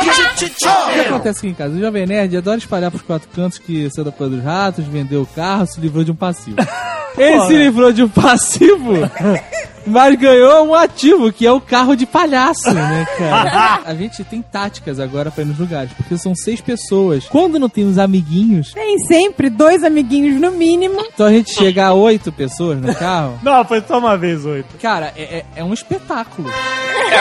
O 0.00 0.92
que 0.92 1.00
acontece 1.00 1.38
aqui 1.38 1.48
em 1.48 1.54
casa? 1.54 1.74
O 1.74 1.80
Jovem 1.80 2.06
Nerd 2.06 2.36
adora 2.36 2.58
espalhar 2.58 2.90
pros 2.90 3.02
quatro 3.02 3.28
cantos 3.28 3.58
que 3.58 3.90
saiu 3.90 4.04
da 4.04 4.12
Porra 4.12 4.30
dos 4.30 4.42
Ratos, 4.42 4.86
vendeu 4.86 5.22
o 5.22 5.26
carro, 5.26 5.66
se 5.66 5.80
livrou 5.80 6.04
de 6.04 6.12
um 6.12 6.16
passivo. 6.16 6.56
Ele 7.18 7.40
se 7.42 7.54
livrou 7.54 7.92
de 7.92 8.04
um 8.04 8.08
passivo, 8.08 8.92
mas 9.86 10.14
ganhou 10.16 10.66
um 10.66 10.74
ativo, 10.74 11.32
que 11.32 11.46
é 11.46 11.52
o 11.52 11.60
carro 11.60 11.96
de 11.96 12.06
palhaço, 12.06 12.72
né, 12.72 13.06
cara? 13.18 13.80
A 13.86 13.94
gente 13.94 14.22
tem 14.24 14.42
táticas 14.42 15.00
agora 15.00 15.30
pra 15.30 15.42
ir 15.42 15.46
nos 15.46 15.58
lugares, 15.58 15.92
porque 15.94 16.16
são 16.18 16.34
seis 16.34 16.60
pessoas. 16.60 17.24
Quando 17.26 17.58
não 17.58 17.68
tem 17.68 17.84
os 17.88 17.98
amiguinhos, 17.98 18.72
Tem 18.72 18.98
sempre 19.06 19.48
dois 19.50 19.82
amiguinhos 19.82 20.40
no 20.40 20.50
mínimo. 20.52 21.00
então 21.12 21.26
a 21.26 21.32
gente 21.32 21.52
chega 21.52 21.86
a 21.86 21.92
oito 21.94 22.30
pessoas 22.30 22.80
no 22.80 22.94
carro. 22.94 23.38
Não, 23.42 23.64
foi 23.64 23.82
só 23.86 23.98
uma 23.98 24.16
vez 24.16 24.44
oito. 24.44 24.76
Cara, 24.80 25.12
é, 25.16 25.22
é- 25.38 25.44
é 25.56 25.64
um 25.64 25.72
espetáculo. 25.72 26.50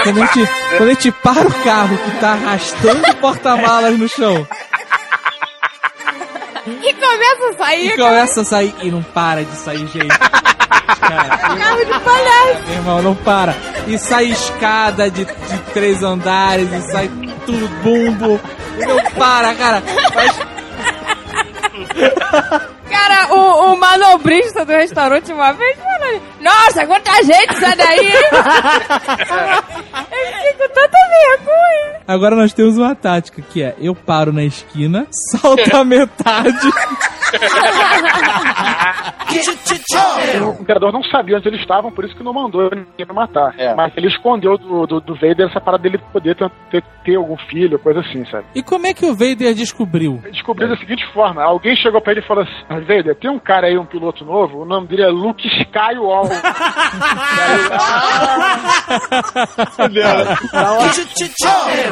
Quando 0.04 0.22
a, 0.22 0.26
gente, 0.28 0.50
quando 0.78 0.90
a 0.90 0.94
gente 0.94 1.12
para 1.12 1.48
o 1.48 1.64
carro 1.64 1.98
que 1.98 2.12
tá 2.20 2.34
arrastando 2.34 3.16
porta-malas 3.20 3.98
no 3.98 4.08
chão 4.08 4.46
E 6.82 6.94
começa 7.12 7.50
a 7.50 7.54
sair. 7.66 7.88
e 7.88 7.98
começa 7.98 8.42
a 8.42 8.46
sair 8.46 8.76
e 8.84 8.92
não 8.92 9.02
para 9.04 9.44
de 9.44 9.56
sair 9.56 9.88
gente. 9.88 10.08
Cara, 11.00 11.38
Carro 11.38 11.86
de 11.86 12.00
palhaço. 12.00 12.64
meu 12.68 12.76
irmão, 12.76 13.02
não 13.02 13.16
para. 13.16 13.56
E 13.88 13.98
sai 13.98 14.26
escada 14.26 15.10
de, 15.10 15.24
de 15.26 15.58
três 15.74 16.04
andares 16.04 16.72
e 16.72 16.92
sai 16.92 17.10
tudo 17.46 17.68
bumbo. 17.84 18.40
Não 18.80 19.12
para, 19.12 19.56
cara. 19.56 19.84
Mas 20.14 20.40
Cara, 22.90 23.34
o, 23.34 23.74
o 23.74 23.78
manobrista 23.78 24.66
do 24.66 24.72
restaurante 24.72 25.32
uma 25.32 25.52
vez 25.54 25.78
falou: 25.78 26.22
Nossa, 26.42 26.86
quanta 26.86 27.12
gente, 27.24 27.56
sai 27.56 27.76
daí! 27.76 28.10
Eu 30.12 30.34
fiquei 30.34 30.54
com 30.54 30.74
tanta 30.74 30.98
vergonha. 31.10 32.00
agora 32.08 32.36
nós 32.36 32.54
temos 32.54 32.78
uma 32.78 32.96
tática 32.96 33.42
que 33.42 33.62
é: 33.64 33.76
eu 33.80 33.96
paro 33.96 34.32
na 34.32 34.44
esquina, 34.44 35.08
salto 35.12 35.76
a 35.76 35.84
metade. 35.84 36.58
O 40.58 40.62
imperador 40.62 40.92
não 40.92 41.04
sabia 41.04 41.38
onde 41.38 41.48
eles 41.48 41.62
estavam, 41.62 41.92
por 41.92 42.04
isso 42.04 42.16
que 42.16 42.24
não 42.24 42.34
mandou 42.34 42.64
ninguém 42.72 43.06
matar. 43.14 43.54
Mas 43.76 43.94
ele 43.96 44.08
escondeu 44.08 44.58
do, 44.58 44.88
do, 44.88 45.00
do 45.00 45.14
Vader 45.14 45.48
essa 45.48 45.62
parada 45.62 45.84
dele 45.84 46.00
poder 46.12 46.36
ter, 46.36 46.50
ter, 46.72 46.84
ter 47.06 47.16
algum 47.16 47.38
filho, 47.38 47.78
coisa 47.78 48.00
assim, 48.00 48.26
sabe? 48.26 48.46
E 48.56 48.64
como 48.64 48.88
é 48.88 48.94
que 48.94 49.06
o 49.06 49.14
Vader 49.14 49.54
descobriu? 49.54 50.20
Descobriu 50.32 50.68
da 50.68 50.76
seguinte 50.78 51.06
forma: 51.14 51.44
alguém 51.44 51.76
chegou 51.76 52.02
pra 52.02 52.14
ele 52.14 52.22
e 52.22 52.28
falou 52.28 52.44
assim: 52.44 52.64
"Ah, 52.80 52.86
Vader, 52.86 53.16
tem 53.16 53.30
um 53.30 53.40
cara 53.40 53.68
aí, 53.68 53.78
um 53.78 53.86
piloto 53.86 54.26
novo, 54.26 54.62
o 54.62 54.66
nome 54.66 54.88
dele 54.88 55.04
é 55.04 55.10
Luke 55.10 55.48
Skywalker. 55.48 56.38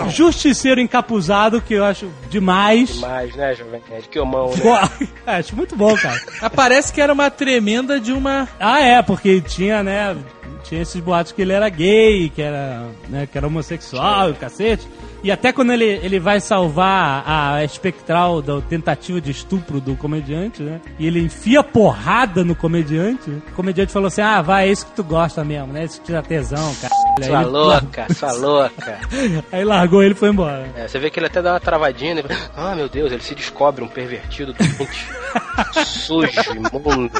Justiceiro 0.10 0.82
encapuzado, 0.82 1.62
que 1.62 1.74
eu 1.74 1.86
acho 1.86 2.10
demais. 2.30 2.94
Demais, 2.96 3.36
né, 3.36 3.56
Jovem 3.56 3.82
Nerd? 3.90 4.08
Que 4.10 4.20
homão, 4.20 4.50
né? 4.50 5.08
Acho 5.26 5.56
muito 5.56 5.76
bom, 5.76 5.96
cara. 5.96 6.20
Parece 6.56 6.94
que 6.94 7.02
era 7.02 7.14
uma 7.14 7.30
tremenda 7.30 8.00
de 8.00 8.12
uma. 8.12 8.48
Ah, 8.60 8.80
é, 8.80 9.02
porque 9.02 9.42
tinha, 9.42 9.84
né? 9.84 10.16
Tinha 10.64 10.82
esses 10.82 11.02
boatos 11.02 11.32
que 11.32 11.42
ele 11.42 11.54
era 11.54 11.70
gay, 11.70 12.30
que 12.30 12.42
era, 12.42 12.88
né, 13.08 13.28
que 13.30 13.38
era 13.38 13.48
homossexual, 13.48 14.30
e 14.30 14.32
o 14.32 14.36
cacete. 14.36 14.88
E 15.24 15.32
até 15.32 15.52
quando 15.52 15.74
ele, 15.74 15.86
ele 15.86 16.20
vai 16.20 16.40
salvar 16.40 17.24
a 17.28 17.64
espectral 17.64 18.42
da 18.42 18.62
tentativa 18.62 19.20
de 19.20 19.32
estupro 19.32 19.82
do 19.82 19.96
comediante, 19.96 20.62
né? 20.62 20.80
E 21.00 21.08
ele 21.08 21.20
enfia 21.20 21.64
porrada 21.64 22.44
no 22.44 22.56
comediante. 22.56 23.30
O 23.30 23.42
comediante 23.56 23.92
falou 23.92 24.08
assim: 24.08 24.22
Ah, 24.22 24.42
vai, 24.42 24.70
é 24.70 24.72
isso 24.72 24.86
que 24.86 24.92
tu 24.94 25.04
gosta 25.04 25.44
mesmo, 25.44 25.74
né? 25.74 25.86
Isso 25.86 26.00
que 26.00 26.06
te 26.08 26.12
dá 26.12 26.22
tesão, 26.22 26.74
cara. 26.82 26.94
Sua 27.26 27.42
ele- 27.42 27.50
louca, 27.50 28.14
sua 28.14 28.32
louca. 28.34 29.00
Aí 29.52 29.64
largou 29.66 30.04
ele 30.04 30.14
e 30.14 30.18
foi 30.18 30.30
embora. 30.30 30.68
É, 30.76 30.88
você 30.88 31.00
vê 31.00 31.10
que 31.10 31.20
ele 31.20 31.26
até 31.26 31.42
dá 31.42 31.54
uma 31.54 31.60
travadinha. 31.60 32.14
Né? 32.16 32.24
Ah, 32.56 32.76
meu 32.76 32.88
Deus, 32.88 33.12
ele 33.12 33.24
se 33.24 33.34
descobre 33.34 33.84
um 33.84 33.88
pervertido 33.88 34.54
doente, 34.54 35.08
sujo, 35.86 36.30
imundo. 36.56 37.12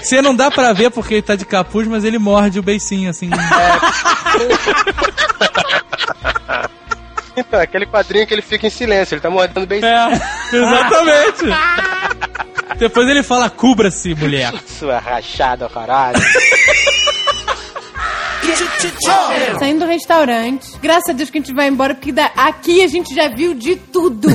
Você 0.00 0.22
não 0.22 0.34
dá 0.34 0.50
pra 0.50 0.72
ver 0.72 0.90
porque 0.90 1.14
ele 1.14 1.22
tá 1.22 1.36
de 1.36 1.44
capuz, 1.44 1.86
mas 1.86 2.02
ele 2.02 2.18
morde 2.18 2.58
o 2.58 2.62
beicinho 2.62 3.10
assim. 3.10 3.26
Então, 3.26 3.38
aquele 7.60 7.86
quadrinho 7.86 8.26
que 8.26 8.34
ele 8.34 8.42
fica 8.42 8.66
em 8.66 8.70
silêncio, 8.70 9.14
ele 9.14 9.20
tá 9.20 9.30
mordendo 9.30 9.66
bem. 9.66 9.80
É, 9.84 10.06
exatamente. 10.56 11.44
Depois 12.78 13.08
ele 13.08 13.22
fala: 13.22 13.48
cubra-se, 13.48 14.14
mulher. 14.14 14.52
Sua 14.66 14.98
rachada, 14.98 15.68
caralho. 15.68 16.18
Saindo 19.58 19.80
do 19.80 19.86
restaurante. 19.86 20.68
Graças 20.82 21.10
a 21.10 21.12
Deus 21.12 21.30
que 21.30 21.38
a 21.38 21.40
gente 21.40 21.54
vai 21.54 21.68
embora, 21.68 21.94
porque 21.94 22.12
da- 22.12 22.30
aqui 22.36 22.82
a 22.82 22.88
gente 22.88 23.14
já 23.14 23.28
viu 23.28 23.54
de 23.54 23.76
tudo. 23.76 24.28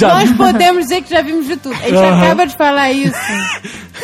Nós 0.00 0.30
podemos 0.36 0.84
dizer 0.86 1.02
que 1.02 1.10
já 1.10 1.22
vimos 1.22 1.46
de 1.46 1.56
tudo. 1.56 1.74
A 1.74 1.88
gente 1.88 1.96
Aham. 1.96 2.22
acaba 2.22 2.46
de 2.46 2.56
falar 2.56 2.90
isso. 2.92 3.14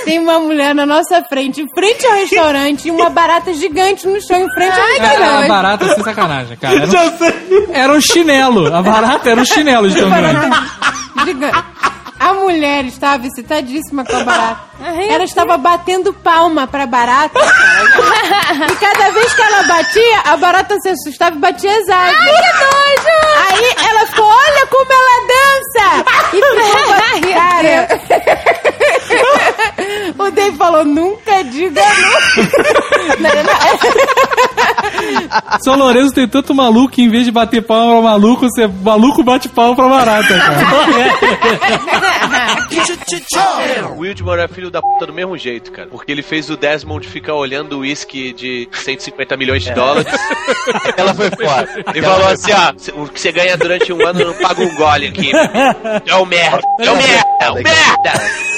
Tem 0.04 0.18
uma 0.18 0.38
mulher 0.38 0.74
na 0.74 0.86
nossa 0.86 1.22
frente, 1.24 1.60
em 1.60 1.68
frente 1.74 2.06
ao 2.06 2.12
restaurante, 2.14 2.88
e 2.88 2.90
uma 2.90 3.10
barata 3.10 3.52
gigante 3.54 4.06
no 4.06 4.20
chão, 4.22 4.40
em 4.42 4.50
frente 4.52 4.72
ao 4.78 4.86
Era 4.86 4.98
uma 4.98 5.08
restaurante. 5.08 5.48
barata 5.48 5.94
sem 5.94 6.04
sacanagem, 6.04 6.56
cara. 6.56 6.82
Era 6.82 6.88
um, 6.90 7.72
era 7.74 7.92
um 7.94 8.00
chinelo. 8.00 8.74
A 8.74 8.82
barata 8.82 9.30
era 9.30 9.40
um 9.40 9.44
chinelo 9.44 9.88
de 9.90 9.96
tão 10.00 10.10
grande. 10.10 10.56
Gigante. 11.24 11.58
A 12.28 12.34
mulher 12.34 12.84
estava 12.84 13.26
excitadíssima 13.26 14.04
com 14.04 14.14
a 14.14 14.22
barata. 14.22 14.60
Ela 15.08 15.24
estava 15.24 15.56
batendo 15.56 16.12
palma 16.12 16.66
pra 16.66 16.86
barata. 16.86 17.40
e 17.40 18.76
cada 18.76 19.10
vez 19.12 19.32
que 19.32 19.40
ela 19.40 19.62
batia, 19.62 20.20
a 20.26 20.36
barata 20.36 20.76
se 20.80 20.90
assustava 20.90 21.36
e 21.36 21.38
batia 21.38 21.70
as 21.70 21.88
asas. 21.88 21.94
Ai, 21.94 22.14
que 22.14 22.52
nojo! 22.52 23.16
Aí 23.48 23.74
ela 23.88 24.06
falou, 24.08 24.30
olha 24.30 24.66
como 24.66 24.92
ela 24.92 25.26
dança! 25.26 26.04
E 26.34 26.40
falou, 26.40 27.32
cara... 27.34 27.88
o 30.24 30.30
Dave 30.30 30.56
falou, 30.56 30.84
nunca 30.84 31.42
diga 31.44 31.82
não. 33.18 33.30
São 35.60 35.76
Lourenço 35.76 36.14
tem 36.14 36.28
tanto 36.28 36.54
maluco 36.54 36.92
que 36.92 37.02
em 37.02 37.08
vez 37.08 37.24
de 37.24 37.30
bater 37.30 37.62
palma 37.62 37.92
pra 37.92 38.02
maluco, 38.10 38.48
você 38.48 38.66
maluco 38.66 39.22
bate 39.22 39.48
palma 39.48 39.76
pra 39.76 39.88
barata, 39.88 40.38
cara. 40.38 40.58
O 43.94 44.00
Wildmore 44.00 44.40
é 44.40 44.48
filho 44.48 44.70
da 44.70 44.80
puta 44.80 45.06
do 45.06 45.12
mesmo 45.12 45.36
jeito, 45.36 45.72
cara. 45.72 45.88
Porque 45.88 46.12
ele 46.12 46.22
fez 46.22 46.48
o 46.50 46.56
Desmond 46.56 47.06
ficar 47.06 47.34
olhando 47.34 47.74
o 47.74 47.78
uísque 47.80 48.32
de 48.32 48.68
150 48.72 49.36
milhões 49.36 49.62
de 49.62 49.72
dólares. 49.72 50.06
Ela 50.96 51.14
foi 51.14 51.30
fora. 51.30 51.68
Ele 51.94 52.02
falou 52.02 52.28
assim, 52.28 52.52
ó, 52.52 53.02
o 53.02 53.08
que 53.08 53.20
você 53.20 53.32
ganha 53.32 53.56
durante 53.56 53.92
um 53.92 54.06
ano 54.06 54.24
não 54.26 54.34
paga 54.34 54.62
um 54.62 54.74
gole 54.76 55.08
aqui. 55.08 55.30
É 56.06 56.14
o 56.14 56.26
merda, 56.26 56.60
é 56.80 56.90
o 56.90 56.96
merda, 56.96 57.24
é 57.40 57.50
o 57.50 57.54
merda. 57.54 58.57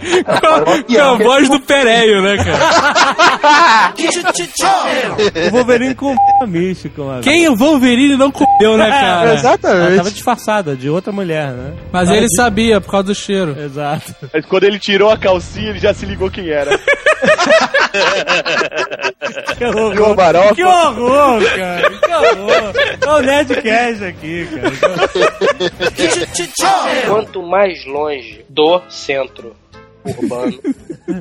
Com 0.00 1.00
a 1.00 1.14
voz 1.16 1.48
do 1.48 1.60
Pereio, 1.60 2.22
né, 2.22 2.36
cara? 2.36 3.94
O 5.48 5.50
Wolverine 5.50 5.94
com 5.94 6.14
místico, 6.46 7.04
mano. 7.04 7.22
Quem 7.22 7.48
o 7.48 7.56
Wolverine 7.56 8.16
não 8.16 8.30
comeu, 8.30 8.76
né, 8.76 8.88
cara? 8.90 9.30
Ela 9.34 9.58
tava 9.58 10.10
disfarçada 10.10 10.76
de 10.76 10.88
outra 10.88 11.12
mulher, 11.12 11.52
né? 11.52 11.74
Mas 11.92 12.10
ele 12.10 12.26
sabia 12.34 12.80
por 12.80 12.90
causa 12.90 13.06
do 13.08 13.14
cheiro. 13.14 13.56
Exato. 13.58 14.14
Mas 14.32 14.44
quando 14.46 14.64
ele 14.64 14.78
tirou 14.78 15.10
a 15.10 15.18
calcinha, 15.18 15.70
ele 15.70 15.78
já 15.78 15.92
se 15.92 16.06
ligou 16.06 16.30
quem 16.30 16.48
era. 16.48 16.78
Que 19.58 19.64
horror. 19.64 20.12
A 20.12 20.14
barofa? 20.14 20.54
Que 20.54 20.64
horror, 20.64 21.42
cara. 21.56 21.90
Que 21.90 22.14
horror. 22.14 22.72
Olha 23.06 23.16
o 23.16 23.20
Nerdcast 23.20 24.04
aqui, 24.04 24.48
cara. 24.48 24.70
Quanto 27.06 27.42
mais 27.42 27.84
longe 27.84 28.44
do 28.48 28.80
centro 28.88 29.54
urbano, 30.04 30.60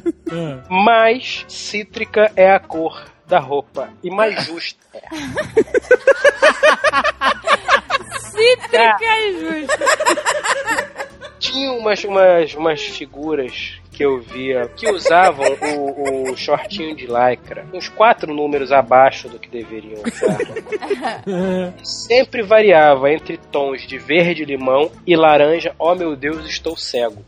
mais 0.69 1.45
cítrica 1.47 2.31
é 2.35 2.51
a 2.51 2.59
cor 2.59 3.05
da 3.25 3.39
roupa 3.39 3.89
e 4.03 4.09
mais 4.09 4.45
justa 4.45 4.79
é. 4.93 5.01
Cítrica 8.19 8.97
é 9.03 9.31
justo. 9.33 9.77
Tinha 11.39 11.71
umas, 11.73 12.03
umas, 12.03 12.53
umas 12.53 12.81
figuras 12.81 13.79
que 13.99 14.05
eu 14.05 14.17
via 14.21 14.65
que 14.77 14.89
usavam 14.89 15.45
o, 15.75 16.31
o 16.31 16.37
shortinho 16.37 16.95
de 16.95 17.05
lycra 17.05 17.65
uns 17.73 17.89
quatro 17.89 18.33
números 18.33 18.71
abaixo 18.71 19.27
do 19.27 19.37
que 19.37 19.49
deveriam 19.49 20.01
usar. 20.01 20.37
Sempre 21.83 22.41
variava 22.41 23.11
entre 23.11 23.37
tons 23.51 23.85
de 23.85 23.97
verde 23.97 24.45
limão 24.45 24.89
e 25.05 25.17
laranja. 25.17 25.75
Oh 25.77 25.93
meu 25.95 26.15
Deus, 26.15 26.45
estou 26.45 26.77
cego. 26.77 27.25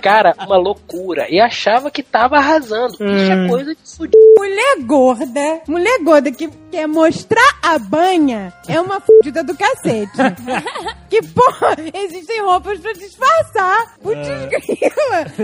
Cara, 0.00 0.34
uma 0.46 0.56
loucura. 0.56 1.26
E 1.28 1.38
achava 1.38 1.90
que 1.90 2.02
tava 2.02 2.36
arrasando. 2.36 2.94
Isso 2.94 3.32
é 3.32 3.48
coisa 3.48 3.74
de 3.74 3.96
fudido. 3.96 4.18
Mulher 4.38 4.76
gorda, 4.86 5.60
mulher 5.68 5.98
gorda 6.02 6.32
que 6.32 6.48
quer 6.70 6.88
mostrar 6.88 7.58
a 7.62 7.78
banha 7.78 8.52
é 8.66 8.80
uma 8.80 8.98
fudida 9.00 9.44
do 9.44 9.54
cacete. 9.54 10.16
que, 11.10 11.20
porra, 11.22 11.76
existem 11.92 12.40
roupas 12.40 12.78
pra 12.78 12.92
disfarçar. 12.94 13.96
Putz, 14.02 14.26
grila. 14.26 14.69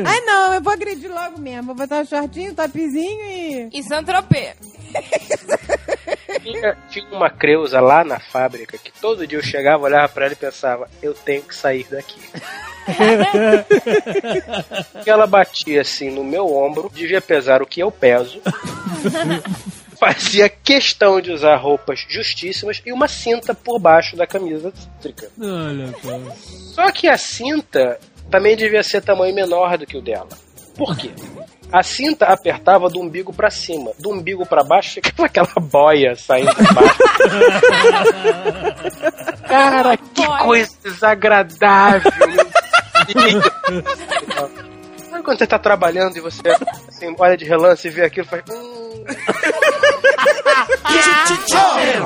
Ai, 0.04 0.21
não, 0.21 0.54
eu 0.54 0.61
vou 0.61 0.73
agredir 0.73 1.12
logo 1.12 1.40
mesmo. 1.40 1.66
Vou 1.66 1.75
botar 1.75 2.00
um 2.00 2.06
shortinho, 2.06 2.54
topzinho 2.54 3.25
e... 3.25 3.68
E 3.73 3.83
Santropê. 3.83 4.54
Tinha, 6.42 6.76
tinha 6.88 7.09
uma 7.11 7.30
creusa 7.30 7.80
lá 7.80 8.04
na 8.04 8.18
fábrica 8.21 8.78
que 8.78 8.92
todo 9.00 9.26
dia 9.26 9.38
eu 9.38 9.42
chegava, 9.42 9.85
olhava 9.85 10.09
pra 10.09 10.26
ela 10.26 10.33
e 10.33 10.37
pensava, 10.37 10.88
eu 11.02 11.12
tenho 11.12 11.42
que 11.42 11.54
sair 11.54 11.87
daqui. 11.90 12.18
E 15.04 15.11
ela 15.11 15.26
batia 15.26 15.80
assim 15.80 16.09
no 16.09 16.23
meu 16.23 16.47
ombro, 16.54 16.91
devia 16.95 17.21
pesar 17.21 17.60
o 17.60 17.67
que 17.67 17.80
eu 17.80 17.91
peso. 17.91 18.41
Fazia 19.99 20.49
questão 20.49 21.21
de 21.21 21.32
usar 21.32 21.56
roupas 21.56 22.04
justíssimas 22.08 22.82
e 22.84 22.93
uma 22.93 23.08
cinta 23.08 23.54
por 23.54 23.80
baixo 23.80 24.15
da 24.15 24.26
camisa 24.26 24.73
cítrica. 24.73 25.30
Olha, 25.41 25.93
pô. 26.00 26.32
Só 26.75 26.91
que 26.93 27.08
a 27.08 27.17
cinta 27.17 27.99
também 28.30 28.56
devia 28.56 28.82
ser 28.82 29.02
tamanho 29.02 29.34
menor 29.34 29.76
do 29.78 29.86
que 29.86 29.97
o 29.97 30.02
dela. 30.02 30.28
Por 30.76 30.97
quê? 30.97 31.10
A 31.73 31.82
cinta 31.82 32.26
apertava 32.26 32.89
do 32.89 33.00
umbigo 33.00 33.32
pra 33.32 33.50
cima, 33.50 33.91
do 33.99 34.10
umbigo 34.10 34.47
pra 34.47 34.62
baixo 34.62 34.95
ficava 34.95 35.26
aquela 35.26 35.52
boia 35.60 36.15
saindo 36.15 36.54
de 36.54 36.62
baixo. 36.73 36.99
Cara, 39.49 39.97
que 39.97 40.26
coisa 40.45 40.71
desagradável. 40.84 42.12
Sabe 45.10 45.23
quando 45.25 45.39
você 45.39 45.47
tá 45.47 45.58
trabalhando 45.58 46.17
e 46.17 46.21
você 46.21 46.43
assim, 46.89 47.15
olha 47.19 47.36
de 47.36 47.45
relance 47.45 47.86
e 47.86 47.91
vê 47.91 48.04
aquilo 48.04 48.26
e 48.26 48.28
faz. 48.28 48.43
Hum, 48.49 49.04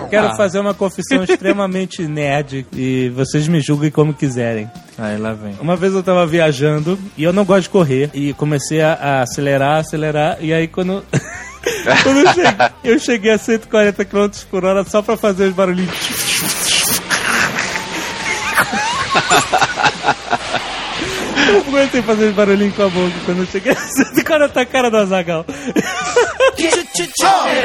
Quero 0.09 0.37
fazer 0.37 0.59
uma 0.59 0.74
confissão 0.74 1.22
extremamente 1.24 2.03
nerd 2.09 2.66
e 2.72 3.11
vocês 3.11 3.46
me 3.48 3.61
julguem 3.61 3.90
como 3.90 4.14
quiserem. 4.14 4.70
Aí 4.98 5.16
lá 5.16 5.33
vem. 5.33 5.55
Uma 5.61 5.76
vez 5.76 5.94
eu 5.94 6.03
tava 6.03 6.26
viajando 6.26 6.98
e 7.16 7.24
eu 7.24 7.33
não 7.33 7.44
gosto 7.44 7.62
de 7.62 7.70
correr 7.70 8.11
e 8.12 8.33
comecei 8.35 8.81
a, 8.81 8.92
a 8.94 9.22
acelerar, 9.22 9.79
acelerar 9.79 10.38
e 10.40 10.53
aí 10.53 10.68
quando 10.68 11.05
quando 12.03 12.18
eu 12.18 12.26
cheguei, 12.35 12.68
eu 12.85 12.98
cheguei 12.98 13.31
a 13.33 13.38
140 13.38 14.05
km 14.05 14.29
por 14.50 14.64
hora 14.64 14.85
só 14.85 15.00
pra 15.03 15.16
fazer 15.16 15.44
os 15.44 15.55
barulhinhos. 15.55 15.90
Eu 21.50 21.64
não 21.64 21.68
aguentei 21.68 22.02
fazer 22.02 22.26
os 22.26 22.34
barulhinhos 22.34 22.76
com 22.76 22.82
a 22.82 22.88
boca 22.88 23.14
quando 23.24 23.38
eu 23.38 23.46
cheguei 23.46 23.72
a 23.72 23.76
140 23.76 24.66
cara 24.66 24.90
do 24.90 24.96
Azagal. 24.98 25.44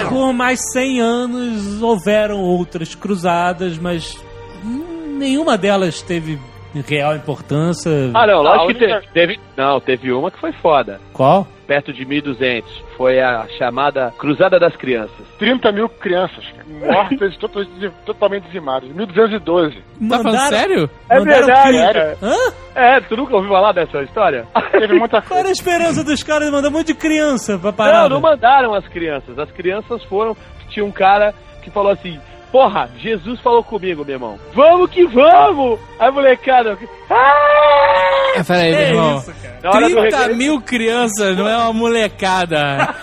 Por 0.10 0.34
mais 0.34 0.60
100 0.74 1.02
anos 1.02 1.82
houveram 1.82 2.40
outras 2.40 2.96
cruzadas, 2.96 3.78
mas 3.78 4.18
hum, 4.64 5.18
nenhuma 5.20 5.58
delas 5.58 6.02
teve 6.02 6.40
real 6.82 7.16
importância. 7.16 7.92
Ah, 8.14 8.26
não, 8.28 8.42
lógico 8.42 8.64
A 8.72 8.74
que 8.74 8.84
única- 8.86 9.02
te- 9.02 9.10
teve. 9.14 9.40
Não, 9.56 9.80
teve 9.80 10.12
uma 10.12 10.30
que 10.32 10.40
foi 10.40 10.52
foda. 10.54 11.00
Qual? 11.14 11.48
Perto 11.68 11.92
de 11.92 12.06
1200. 12.06 12.84
Foi 12.96 13.20
a 13.20 13.48
chamada 13.58 14.14
Cruzada 14.18 14.60
das 14.60 14.76
Crianças. 14.76 15.26
30 15.40 15.72
mil 15.72 15.90
crianças 15.90 16.46
mortas 16.68 17.34
e 17.34 17.38
totalmente, 17.40 17.92
totalmente 18.06 18.44
dizimadas. 18.46 18.90
1212. 18.90 19.76
Tá 20.10 20.20
falando 20.20 20.38
sério? 20.50 20.90
É 21.10 21.20
Mandaram 21.20 21.46
verdade. 21.48 22.18
Hã? 22.22 22.36
É, 22.76 23.02
tu 23.02 23.18
nunca 23.18 23.36
ouviu 23.36 23.52
falar 23.52 23.72
dessa 23.72 24.02
história? 24.04 24.46
Teve 24.72 24.94
muita 25.00 25.22
Qual 25.22 25.40
era 25.40 25.50
a 25.50 25.52
esperança 25.52 26.04
dos 26.04 26.22
caras 26.22 26.46
de 26.48 26.52
mandar 26.54 26.68
um 26.70 26.72
monte 26.72 26.88
de 26.88 26.96
criança 26.96 27.58
pra 27.58 27.74
parar? 27.74 28.04
Não, 28.04 28.10
não 28.10 28.22
mandaram 28.22 28.74
as 28.74 28.88
crianças. 28.88 29.38
As 29.40 29.50
crianças 29.52 30.04
foram. 30.04 30.36
Tinha 30.70 30.86
um 30.86 30.92
cara 30.92 31.34
que 31.64 31.72
falou 31.72 31.92
assim: 31.92 32.20
Porra, 32.56 32.90
Jesus 33.00 33.38
falou 33.42 33.62
comigo, 33.66 34.06
meu 34.06 34.16
irmão. 34.16 34.40
Vamos 34.54 34.90
que 34.90 35.06
vamos! 35.08 35.78
Aí, 36.00 36.10
molecada. 36.10 36.78
Ah! 37.10 38.42
Peraí, 38.48 38.72
meu 38.72 38.82
irmão. 38.82 39.24
Do 39.62 39.72
30 39.72 40.02
recreio- 40.02 40.36
mil 40.38 40.62
crianças, 40.62 41.36
não 41.36 41.50
é 41.50 41.58
uma 41.58 41.74
molecada. 41.74 42.96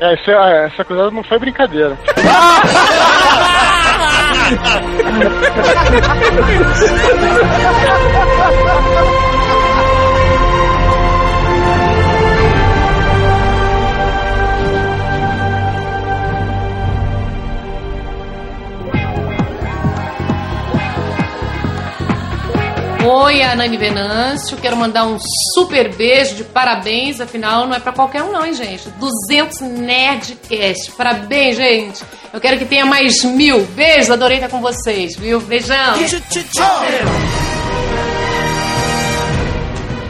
É, 0.00 0.12
essa, 0.12 0.32
essa 0.72 0.84
cruzada 0.84 1.12
não 1.12 1.22
foi 1.22 1.38
brincadeira. 1.38 1.96
Oi, 23.06 23.42
Anani 23.42 23.76
Venâncio. 23.76 24.56
Quero 24.56 24.78
mandar 24.78 25.06
um 25.06 25.18
super 25.52 25.94
beijo 25.94 26.36
de 26.36 26.44
parabéns. 26.44 27.20
Afinal, 27.20 27.66
não 27.66 27.74
é 27.74 27.80
pra 27.80 27.92
qualquer 27.92 28.22
um, 28.22 28.32
não, 28.32 28.46
hein, 28.46 28.54
gente? 28.54 28.88
200 28.98 29.60
Nerdcast. 29.60 30.92
Parabéns, 30.96 31.56
gente. 31.56 32.02
Eu 32.32 32.40
quero 32.40 32.58
que 32.58 32.64
tenha 32.64 32.86
mais 32.86 33.22
mil. 33.22 33.62
Beijos, 33.66 34.10
adorei 34.10 34.38
estar 34.38 34.48
com 34.48 34.62
vocês, 34.62 35.16
viu? 35.18 35.38
Beijão. 35.42 35.94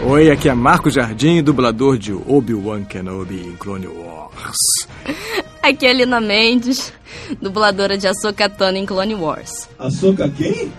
Oi, 0.07 0.31
aqui 0.31 0.49
é 0.49 0.55
Marco 0.55 0.89
Jardim, 0.89 1.43
dublador 1.43 1.99
de 1.99 2.13
Obi-Wan 2.13 2.85
Kenobi 2.85 3.41
em 3.41 3.57
Clone 3.57 3.89
Wars. 3.89 4.57
Aqui 5.61 5.87
é 5.87 5.91
a 5.91 5.95
Lina 5.95 6.21
Mendes, 6.21 6.93
dubladora 7.43 7.99
de 7.99 8.07
Ahsoka 8.07 8.49
Tano 8.49 8.77
em 8.77 8.87
Clone 8.87 9.15
Wars. 9.15 9.69
Açúcar 9.79 10.31
quem? 10.37 10.71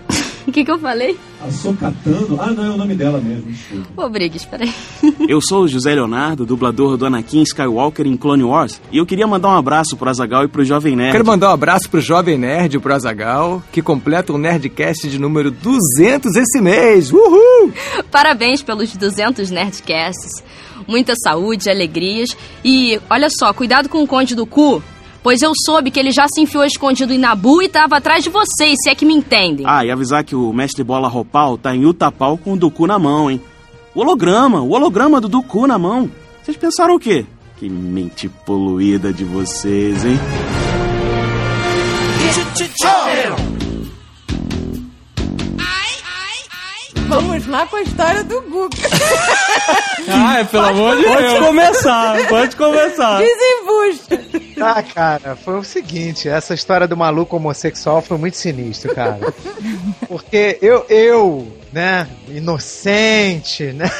O 0.46 0.52
que, 0.52 0.64
que 0.64 0.70
eu 0.70 0.78
falei? 0.78 1.18
Açocatano? 1.46 2.38
Ah, 2.40 2.50
não, 2.50 2.64
é 2.64 2.70
o 2.70 2.76
nome 2.76 2.94
dela 2.94 3.20
mesmo, 3.20 3.50
desculpa. 3.50 4.04
Ô, 4.04 4.08
Briggs, 4.08 4.46
peraí. 4.46 4.72
Eu 5.28 5.40
sou 5.40 5.64
o 5.64 5.68
José 5.68 5.94
Leonardo, 5.94 6.46
dublador 6.46 6.96
do 6.96 7.06
Anakin 7.06 7.42
Skywalker 7.42 8.06
em 8.06 8.16
Clone 8.16 8.44
Wars, 8.44 8.80
e 8.92 8.98
eu 8.98 9.06
queria 9.06 9.26
mandar 9.26 9.48
um 9.48 9.56
abraço 9.56 9.96
pro 9.96 10.08
Azagal 10.08 10.44
e 10.44 10.48
pro 10.48 10.64
Jovem 10.64 10.94
Nerd. 10.96 11.12
Quero 11.12 11.26
mandar 11.26 11.50
um 11.50 11.52
abraço 11.52 11.90
pro 11.90 12.00
Jovem 12.00 12.38
Nerd 12.38 12.76
e 12.76 12.80
pro 12.80 12.94
Azagal, 12.94 13.62
que 13.72 13.82
completa 13.82 14.32
o 14.32 14.38
Nerdcast 14.38 15.08
de 15.08 15.18
número 15.18 15.50
200 15.50 16.34
esse 16.36 16.60
mês. 16.60 17.12
Uhul! 17.12 17.72
Parabéns 18.10 18.62
pelos 18.62 18.94
200 18.96 19.50
Nerdcasts. 19.50 20.42
Muita 20.86 21.14
saúde, 21.16 21.68
alegrias. 21.68 22.36
E, 22.64 23.00
olha 23.10 23.28
só, 23.30 23.52
cuidado 23.52 23.88
com 23.88 24.02
o 24.02 24.06
Conde 24.06 24.34
do 24.34 24.46
Cu, 24.46 24.82
pois 25.26 25.42
eu 25.42 25.50
soube 25.64 25.90
que 25.90 25.98
ele 25.98 26.12
já 26.12 26.24
se 26.32 26.40
enfiou 26.40 26.64
escondido 26.64 27.12
em 27.12 27.18
Nabu 27.18 27.60
e 27.60 27.68
tava 27.68 27.96
atrás 27.96 28.22
de 28.22 28.30
vocês, 28.30 28.76
se 28.80 28.88
é 28.88 28.94
que 28.94 29.04
me 29.04 29.12
entendem. 29.12 29.66
Ah, 29.68 29.84
e 29.84 29.90
avisar 29.90 30.22
que 30.22 30.36
o 30.36 30.52
mestre 30.52 30.84
Bola 30.84 31.08
Ropal 31.08 31.58
tá 31.58 31.74
em 31.74 31.84
Utapau 31.84 32.38
com 32.38 32.52
o 32.52 32.56
Duku 32.56 32.86
na 32.86 32.96
mão, 32.96 33.28
hein? 33.28 33.40
O 33.92 34.02
holograma, 34.02 34.60
o 34.60 34.70
holograma 34.70 35.20
do 35.20 35.28
Duku 35.28 35.66
na 35.66 35.80
mão. 35.80 36.08
Vocês 36.44 36.56
pensaram 36.56 36.94
o 36.94 37.00
quê? 37.00 37.26
Que 37.56 37.68
mente 37.68 38.28
poluída 38.28 39.12
de 39.12 39.24
vocês, 39.24 40.04
hein? 40.04 40.16
Vamos 47.08 47.46
lá 47.46 47.66
com 47.66 47.76
a 47.76 47.82
história 47.82 48.24
do 48.24 48.40
Guga. 48.42 48.76
Ai, 50.08 50.44
pelo 50.44 50.64
amor 50.66 50.96
de 50.96 51.04
Pode 51.04 51.22
Deus. 51.22 51.46
começar, 51.46 52.26
pode 52.28 52.56
começar. 52.56 53.20
Desembusta. 53.20 54.20
Ah, 54.60 54.82
cara, 54.82 55.36
foi 55.36 55.58
o 55.58 55.62
seguinte, 55.64 56.28
essa 56.28 56.54
história 56.54 56.88
do 56.88 56.96
maluco 56.96 57.36
homossexual 57.36 58.02
foi 58.02 58.16
muito 58.18 58.36
sinistro, 58.36 58.94
cara. 58.94 59.32
Porque 60.08 60.58
eu, 60.62 60.84
eu, 60.88 61.46
né, 61.72 62.08
inocente, 62.28 63.64
né? 63.64 63.90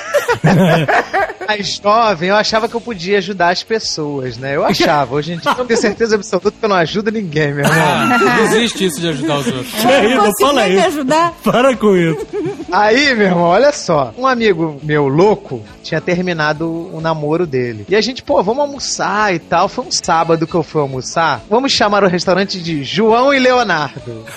Mais 1.47 1.77
jovem, 1.81 2.31
eu 2.31 2.35
achava 2.37 2.69
que 2.69 2.75
eu 2.75 2.81
podia 2.81 3.19
ajudar 3.19 3.51
as 3.51 3.63
pessoas, 3.63 4.37
né? 4.37 4.57
Eu 4.57 4.65
achava. 4.65 5.15
Hoje 5.15 5.35
em 5.35 5.39
dia 5.39 5.55
eu 5.57 5.65
tenho 5.65 5.81
certeza 5.81 6.17
absoluta 6.17 6.51
que 6.51 6.65
eu 6.65 6.69
não 6.69 6.75
ajudo 6.77 7.13
ninguém, 7.13 7.55
meu 7.55 7.65
irmão. 7.65 8.19
Não 8.19 8.39
existe 8.47 8.85
isso 8.87 9.01
de 9.01 9.09
ajudar 9.11 9.37
os 9.39 9.47
outros. 9.47 9.85
Aí, 9.85 10.15
não 10.15 10.25
fala 10.25 10.33
Conseguiu 10.33 10.55
me 10.65 10.75
isso. 10.79 10.87
ajudar? 10.89 11.33
Para 11.45 11.77
com 11.77 11.97
isso. 11.97 12.27
Aí, 12.71 13.15
meu 13.15 13.27
irmão, 13.27 13.45
olha 13.45 13.73
só. 13.73 14.13
Um 14.17 14.27
amigo 14.27 14.79
meu 14.83 15.07
louco 15.09 15.63
tinha 15.83 16.01
terminado 16.01 16.91
o 16.93 17.01
namoro 17.01 17.47
dele. 17.47 17.87
E 17.89 17.97
a 17.97 18.01
gente, 18.01 18.23
pô, 18.23 18.43
vamos 18.43 18.63
almoçar 18.63 19.35
e 19.35 19.39
tal. 19.39 19.69
Foi 19.69 19.85
um 19.85 19.93
sábado 19.93 20.47
que 20.47 20.55
eu 20.55 20.63
fui 20.63 20.81
almoçar. 20.81 21.43
Vamos 21.49 21.73
chamar 21.73 22.03
o 22.05 22.09
restaurante 22.09 22.61
de 22.61 22.83
João 22.83 23.33
e 23.33 23.39
Leonardo. 23.39 24.25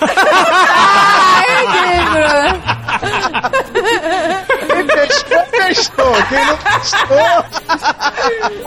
Quem 4.66 4.86
pescou, 5.50 5.50
pescou. 5.50 6.12
Quem 6.28 6.46
não 6.46 6.56
pescou. 6.56 7.44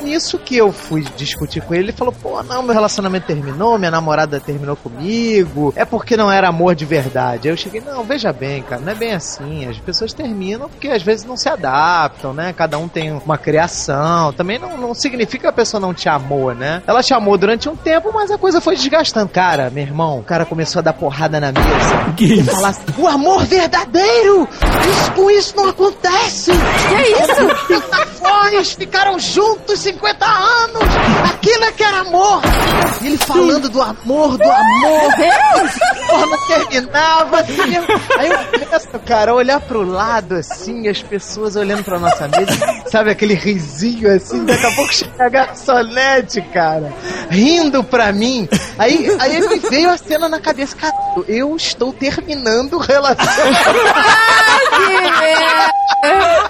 Isso 0.07 0.39
que 0.39 0.57
eu 0.57 0.71
fui 0.71 1.03
discutir 1.15 1.61
com 1.61 1.73
ele, 1.73 1.85
ele 1.85 1.91
falou: 1.91 2.13
pô, 2.13 2.41
não, 2.43 2.63
meu 2.63 2.73
relacionamento 2.73 3.27
terminou, 3.27 3.77
minha 3.77 3.91
namorada 3.91 4.39
terminou 4.39 4.75
comigo. 4.75 5.73
É 5.75 5.85
porque 5.85 6.17
não 6.17 6.31
era 6.31 6.47
amor 6.47 6.75
de 6.75 6.85
verdade. 6.85 7.47
Aí 7.47 7.53
eu 7.53 7.57
cheguei: 7.57 7.81
não, 7.81 8.03
veja 8.03 8.31
bem, 8.31 8.63
cara, 8.63 8.81
não 8.81 8.91
é 8.91 8.95
bem 8.95 9.13
assim. 9.13 9.67
As 9.67 9.77
pessoas 9.77 10.13
terminam 10.13 10.69
porque 10.69 10.87
às 10.87 11.03
vezes 11.03 11.25
não 11.25 11.37
se 11.37 11.49
adaptam, 11.49 12.33
né? 12.33 12.53
Cada 12.53 12.77
um 12.77 12.87
tem 12.87 13.11
uma 13.11 13.37
criação. 13.37 14.31
Também 14.33 14.57
não, 14.59 14.77
não 14.77 14.93
significa 14.93 15.43
que 15.43 15.47
a 15.47 15.53
pessoa 15.53 15.79
não 15.81 15.93
te 15.93 16.07
amou, 16.07 16.53
né? 16.53 16.81
Ela 16.87 17.03
te 17.03 17.13
amou 17.13 17.37
durante 17.37 17.67
um 17.67 17.75
tempo, 17.75 18.11
mas 18.13 18.31
a 18.31 18.37
coisa 18.37 18.61
foi 18.61 18.75
desgastando. 18.75 19.29
Cara, 19.29 19.69
meu 19.69 19.83
irmão, 19.83 20.19
o 20.19 20.23
cara 20.23 20.45
começou 20.45 20.79
a 20.79 20.83
dar 20.83 20.93
porrada 20.93 21.39
na 21.39 21.51
mesa. 21.51 22.13
Que 22.15 22.39
e 22.39 22.43
falar 22.43 22.69
assim, 22.69 22.85
o 22.97 23.07
amor 23.07 23.45
verdadeiro! 23.45 24.47
Isso, 24.89 25.11
com 25.13 25.29
isso 25.29 25.55
não 25.55 25.69
acontece! 25.69 26.52
Que 26.89 27.01
isso? 27.21 28.03
Os 28.59 28.73
ficaram 28.73 29.19
juntos 29.19 29.79
50 29.79 30.25
anos! 30.25 30.83
Aquilo 31.33 31.65
é 31.65 31.71
que 31.71 31.83
era 31.83 31.99
amor! 31.99 32.41
E 33.01 33.07
ele 33.07 33.17
falando 33.17 33.67
do 33.67 33.81
amor, 33.81 34.37
do 34.37 34.43
amor! 34.49 35.11
Porra 36.07 36.37
terminava 36.47 37.39
assim. 37.41 37.61
Aí 38.17 38.29
eu 38.29 38.37
começo, 38.45 38.99
cara, 39.05 39.33
olhar 39.33 39.59
pro 39.59 39.81
lado 39.83 40.35
assim, 40.35 40.87
as 40.87 41.01
pessoas 41.01 41.55
olhando 41.55 41.83
pra 41.83 41.99
nossa 41.99 42.27
mesa, 42.27 42.83
sabe 42.89 43.11
aquele 43.11 43.33
risinho 43.33 44.09
assim, 44.15 44.45
daqui 44.45 44.65
a 44.65 44.71
pouco 44.75 44.93
chega 44.93 45.25
a 45.25 45.29
garçonete, 45.29 46.41
cara, 46.53 46.93
rindo 47.29 47.83
pra 47.83 48.13
mim. 48.13 48.47
Aí, 48.77 49.17
aí 49.19 49.41
me 49.47 49.59
veio 49.59 49.89
a 49.89 49.97
cena 49.97 50.29
na 50.29 50.39
cabeça, 50.39 50.75
cara, 50.75 50.93
eu 51.27 51.55
estou 51.55 51.91
terminando 51.91 52.73
o 52.75 52.77
relacionamento. 52.77 53.33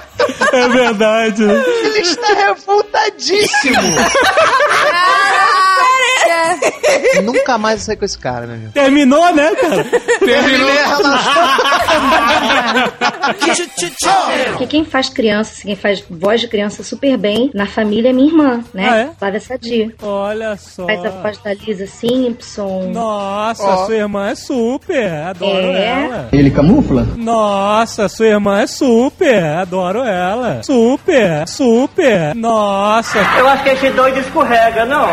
É 0.53 0.69
verdade. 0.69 1.43
Ele 1.43 1.99
está 1.99 2.27
revoltadíssimo. 2.33 3.81
Nunca 7.23 7.57
mais 7.57 7.79
eu 7.81 7.85
saí 7.85 7.97
com 7.97 8.05
esse 8.05 8.17
cara, 8.17 8.45
meu 8.45 8.55
amigo. 8.55 8.71
Terminou, 8.71 9.33
né, 9.33 9.53
cara? 9.55 9.83
Terminei 10.19 10.77
a 10.79 10.93
Porque 14.51 14.67
quem 14.67 14.85
faz 14.85 15.09
criança, 15.09 15.51
assim, 15.53 15.67
quem 15.67 15.75
faz 15.75 16.03
voz 16.09 16.41
de 16.41 16.47
criança 16.47 16.83
super 16.83 17.17
bem 17.17 17.49
na 17.53 17.65
família 17.65 18.09
é 18.09 18.13
minha 18.13 18.27
irmã, 18.27 18.63
né? 18.73 18.87
Ah, 18.89 18.97
é? 18.97 19.09
Flávia 19.17 19.39
Sadia. 19.39 19.91
Olha 20.01 20.55
só. 20.57 20.85
Faz 20.85 21.05
a 21.05 21.09
voz 21.09 21.37
da 21.39 21.53
Lisa 21.53 21.87
Simpson. 21.87 22.91
Nossa, 22.93 23.63
Ó. 23.63 23.85
sua 23.85 23.95
irmã 23.95 24.29
é 24.29 24.35
super. 24.35 25.11
Adoro 25.13 25.67
É. 25.67 26.03
ela. 26.05 26.29
Ele 26.31 26.51
camufla? 26.51 27.07
Nossa, 27.17 28.07
sua 28.09 28.27
irmã 28.27 28.61
é 28.61 28.67
super. 28.67 29.43
Adoro 29.43 30.03
ela. 30.03 30.61
Super, 30.63 31.47
super. 31.47 32.35
Nossa. 32.35 33.19
Eu 33.37 33.47
acho 33.49 33.63
que 33.63 33.69
esse 33.69 33.89
doido 33.91 34.19
escorrega, 34.19 34.85
não. 34.85 35.07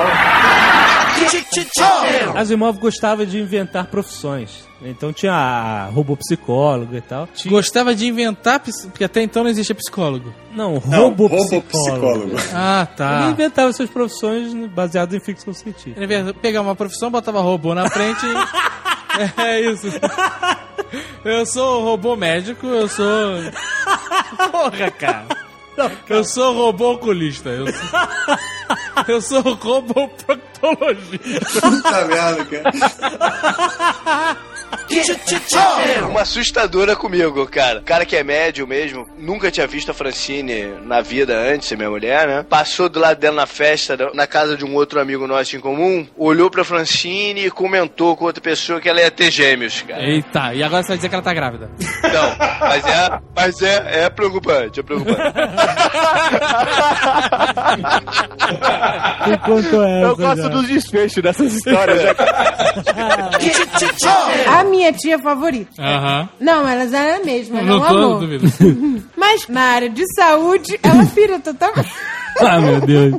Asimov 2.36 2.78
gostava 2.78 3.24
de 3.26 3.38
inventar 3.40 3.86
profissões. 3.86 4.68
Então 4.82 5.12
tinha 5.12 5.88
robô 5.92 6.16
psicólogo 6.16 6.96
e 6.96 7.00
tal. 7.02 7.26
Tinha- 7.34 7.52
Gostava 7.52 7.94
de 7.94 8.06
inventar, 8.06 8.60
porque 8.60 9.04
até 9.04 9.22
então 9.22 9.42
não 9.44 9.50
existia 9.50 9.74
psicólogo. 9.74 10.32
Não, 10.54 10.80
Não, 10.86 11.08
robô 11.10 11.28
psicólogo. 11.28 12.36
Ah, 12.54 12.86
tá. 12.96 13.22
Ele 13.22 13.32
inventava 13.32 13.72
suas 13.74 13.90
profissões 13.90 14.54
baseadas 14.70 15.14
em 15.14 15.20
ficção 15.20 15.52
científica. 15.52 16.02
Ele 16.02 16.32
pegar 16.34 16.62
uma 16.62 16.74
profissão, 16.74 17.10
botava 17.10 17.40
robô 17.40 17.74
na 17.74 17.90
frente 17.90 18.24
e... 18.26 19.40
É 19.40 19.60
isso. 19.60 19.86
Eu 21.24 21.44
sou 21.44 21.84
robô 21.84 22.16
médico, 22.16 22.66
eu 22.66 22.88
sou... 22.88 23.04
Porra, 24.50 24.90
cara. 24.90 25.26
Eu 26.08 26.24
sou 26.24 26.54
robô 26.54 26.92
oculista. 26.92 27.48
Eu 27.50 27.66
sou, 27.66 27.88
eu 29.08 29.20
sou 29.20 29.40
robô 29.40 30.08
proctologista. 30.08 31.60
Puta 31.60 32.04
merda, 32.06 32.44
cara. 32.44 32.70
Uma 36.08 36.22
assustadora 36.22 36.96
comigo, 36.96 37.46
cara. 37.46 37.78
O 37.78 37.82
cara 37.82 38.04
que 38.04 38.16
é 38.16 38.24
médio 38.24 38.66
mesmo, 38.66 39.06
nunca 39.18 39.50
tinha 39.50 39.66
visto 39.66 39.90
a 39.90 39.94
Francine 39.94 40.64
na 40.84 41.00
vida 41.00 41.36
antes, 41.36 41.70
minha 41.72 41.90
mulher, 41.90 42.26
né? 42.26 42.44
Passou 42.48 42.88
do 42.88 42.98
lado 42.98 43.18
dela 43.18 43.36
na 43.36 43.46
festa, 43.46 43.96
na 44.14 44.26
casa 44.26 44.56
de 44.56 44.64
um 44.64 44.74
outro 44.74 45.00
amigo 45.00 45.26
nosso 45.26 45.56
em 45.56 45.60
comum, 45.60 46.06
olhou 46.16 46.50
pra 46.50 46.64
Francine 46.64 47.46
e 47.46 47.50
comentou 47.50 48.16
com 48.16 48.24
outra 48.24 48.40
pessoa 48.42 48.80
que 48.80 48.88
ela 48.88 49.00
ia 49.00 49.10
ter 49.10 49.30
gêmeos, 49.30 49.82
cara. 49.82 50.02
Eita, 50.02 50.54
e 50.54 50.62
agora 50.62 50.82
você 50.82 50.88
vai 50.88 50.96
dizer 50.98 51.08
que 51.08 51.14
ela 51.14 51.24
tá 51.24 51.34
grávida. 51.34 51.70
Não, 52.02 52.36
mas 52.60 52.86
é, 52.86 53.20
mas 53.34 53.62
é, 53.62 54.04
é 54.04 54.10
preocupante, 54.10 54.80
é 54.80 54.82
preocupante. 54.82 55.20
Que 59.24 59.38
contou 59.38 59.82
essa? 59.84 60.06
Eu 60.06 60.16
gosto 60.16 60.42
já? 60.42 60.48
dos 60.48 60.66
desfechos 60.68 61.22
dessas 61.22 61.54
histórias, 61.54 62.02
né? 62.02 62.10
A 64.46 64.64
minha 64.64 64.92
tia 64.92 65.18
favorita. 65.18 65.70
Aham. 65.80 66.28
Não, 66.40 66.68
elas 66.68 66.92
eram 66.92 67.22
a 67.22 67.24
mesma, 67.24 67.62
Não 67.62 67.84
amor. 67.84 68.20
Mas 69.16 69.46
na 69.48 69.62
área 69.62 69.90
de 69.90 70.04
saúde, 70.14 70.78
ela 70.82 71.06
pira 71.06 71.38
totalmente. 71.38 71.90
Ah, 72.38 72.60
meu 72.60 72.80
Deus. 72.80 73.14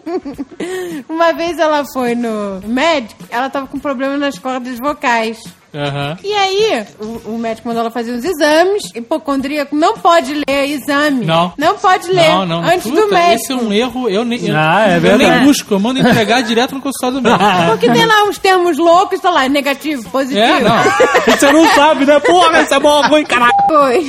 Uma 1.08 1.34
vez 1.34 1.60
ela 1.60 1.84
foi 1.94 2.16
no 2.16 2.62
médico, 2.66 3.24
ela 3.30 3.50
tava 3.50 3.68
com 3.68 3.78
problema 3.78 4.18
nas 4.18 4.40
cordas 4.40 4.78
vocais. 4.82 5.38
Aham. 5.74 6.18
E 6.22 6.34
aí, 6.34 6.86
o, 7.00 7.32
o 7.34 7.38
médico 7.38 7.68
mandou 7.68 7.82
ela 7.82 7.92
fazer 7.92 8.12
os 8.12 8.26
exames. 8.26 8.84
Hipocondríaco 8.94 9.74
não 9.76 9.98
pode 9.98 10.34
ler 10.34 10.66
exame. 10.70 11.26
Não. 11.26 11.54
Não 11.58 11.78
pode 11.78 12.08
ler 12.12 12.28
Não, 12.30 12.46
não. 12.46 12.64
antes 12.64 12.84
Puta, 12.90 13.02
do 13.02 13.08
médico. 13.10 13.36
Esse 13.36 13.54
é 13.54 13.56
um 13.56 13.72
erro. 13.72 14.10
Eu 14.10 14.26
nem, 14.26 14.46
eu, 14.46 14.56
Ah, 14.58 14.86
é 14.90 14.98
eu 14.98 15.18
nem 15.18 15.46
busco. 15.46 15.74
Eu 15.74 15.80
mando 15.80 16.00
entregar 16.00 16.42
direto 16.44 16.76
no 16.76 16.82
consultório 16.82 17.22
do 17.22 17.24
médico. 17.24 17.46
Porque 17.72 17.90
tem 17.90 18.06
lá 18.06 18.24
uns 18.26 18.38
termos 18.38 18.78
loucos, 18.78 19.20
tá 19.22 19.30
lá, 19.30 19.48
negativo, 19.48 20.10
positivo. 20.10 20.42
É, 20.42 20.60
não. 20.60 20.84
Você 21.26 21.52
não 21.52 21.66
sabe, 21.74 22.06
né? 22.06 22.20
Porra, 22.20 22.62
isso 22.64 22.74
é 22.74 22.80
bom 22.80 22.90
ou 22.90 23.08
ruim, 23.08 23.24
caralho. 23.26 23.52
Foi. 23.68 24.06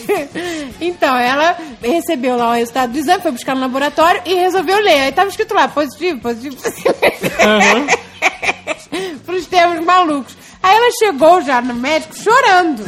então, 0.80 1.14
ela 1.18 1.56
recebeu 1.82 2.36
lá 2.36 2.50
o 2.50 2.54
resultado 2.54 2.92
do 2.92 2.98
exame, 2.98 3.22
foi 3.22 3.32
buscar 3.32 3.54
no 3.54 3.60
laboratório 3.60 4.22
e 4.24 4.34
resolveu 4.34 4.78
ler. 4.80 5.00
Aí 5.00 5.12
tava 5.12 5.28
escrito 5.28 5.54
lá, 5.54 5.68
positivo, 5.68 6.20
positivo, 6.20 6.56
positivo. 6.56 6.94
Pros 9.26 9.46
termos 9.46 9.84
malucos. 9.84 10.45
Aí 10.66 10.76
ela 10.76 10.90
chegou 10.98 11.40
já 11.42 11.60
no 11.60 11.74
médico 11.74 12.16
chorando. 12.20 12.82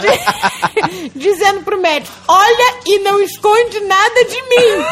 Di- 0.00 1.12
Dizendo 1.14 1.60
pro 1.62 1.78
médico: 1.80 2.10
Olha 2.28 2.74
e 2.86 2.98
não 3.00 3.20
esconde 3.20 3.78
nada 3.80 4.24
de 4.24 4.36
mim. 4.42 4.82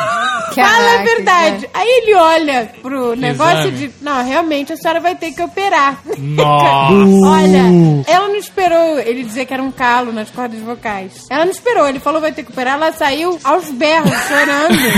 Fala 0.54 0.98
a 0.98 1.02
verdade. 1.02 1.70
Aí 1.72 1.88
ele 1.88 2.14
olha 2.14 2.70
pro 2.82 3.16
negócio 3.16 3.68
Exame. 3.68 3.76
de: 3.78 3.90
Não, 4.02 4.22
realmente 4.22 4.74
a 4.74 4.76
senhora 4.76 5.00
vai 5.00 5.14
ter 5.14 5.30
que 5.32 5.40
operar. 5.42 5.98
Nossa. 6.18 7.30
Olha, 7.30 7.62
ela 8.06 8.28
não 8.28 8.36
esperou 8.36 8.98
ele 8.98 9.22
dizer 9.22 9.46
que 9.46 9.54
era 9.54 9.62
um 9.62 9.72
calo 9.72 10.12
nas 10.12 10.28
cordas 10.30 10.60
vocais. 10.60 11.24
Ela 11.30 11.46
não 11.46 11.52
esperou, 11.52 11.88
ele 11.88 12.00
falou 12.00 12.20
vai 12.20 12.32
ter 12.32 12.42
que 12.42 12.52
operar, 12.52 12.74
ela 12.74 12.92
saiu 12.92 13.38
aos 13.42 13.70
berros, 13.70 14.10
chorando. 14.28 14.76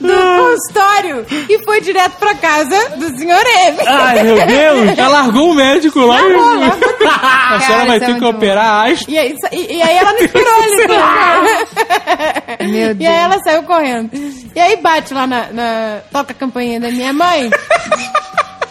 do 0.00 0.12
consultório 0.12 1.26
e 1.48 1.64
foi 1.64 1.80
direto 1.80 2.16
pra 2.18 2.34
casa 2.34 2.45
do 2.96 3.18
senhor 3.18 3.42
M. 3.66 3.78
Ai, 3.86 4.22
meu 4.22 4.36
Deus. 4.46 4.98
Ela 4.98 5.08
largou 5.08 5.50
o 5.50 5.54
médico 5.54 6.00
lá. 6.00 6.20
Largou, 6.20 6.54
largou. 6.58 6.96
A 7.50 7.60
senhora 7.60 7.86
vai 7.86 8.00
ter 8.00 8.18
que 8.18 8.24
operar 8.24 8.90
as. 8.90 9.00
E 9.08 9.16
aí, 9.18 9.36
e, 9.52 9.76
e 9.76 9.82
aí 9.82 9.96
ela 9.96 10.12
não 10.12 10.18
esperou 10.24 10.52
ele. 10.64 10.86
Meu 12.72 12.96
E 12.98 13.06
aí 13.06 13.14
ela 13.16 13.38
saiu 13.44 13.62
correndo. 13.62 14.10
E 14.54 14.60
aí 14.60 14.76
bate 14.76 15.14
lá 15.14 15.26
na. 15.26 15.46
na- 15.52 15.98
toca 16.12 16.32
a 16.32 16.34
campainha 16.34 16.80
da 16.80 16.90
minha 16.90 17.12
mãe. 17.12 17.48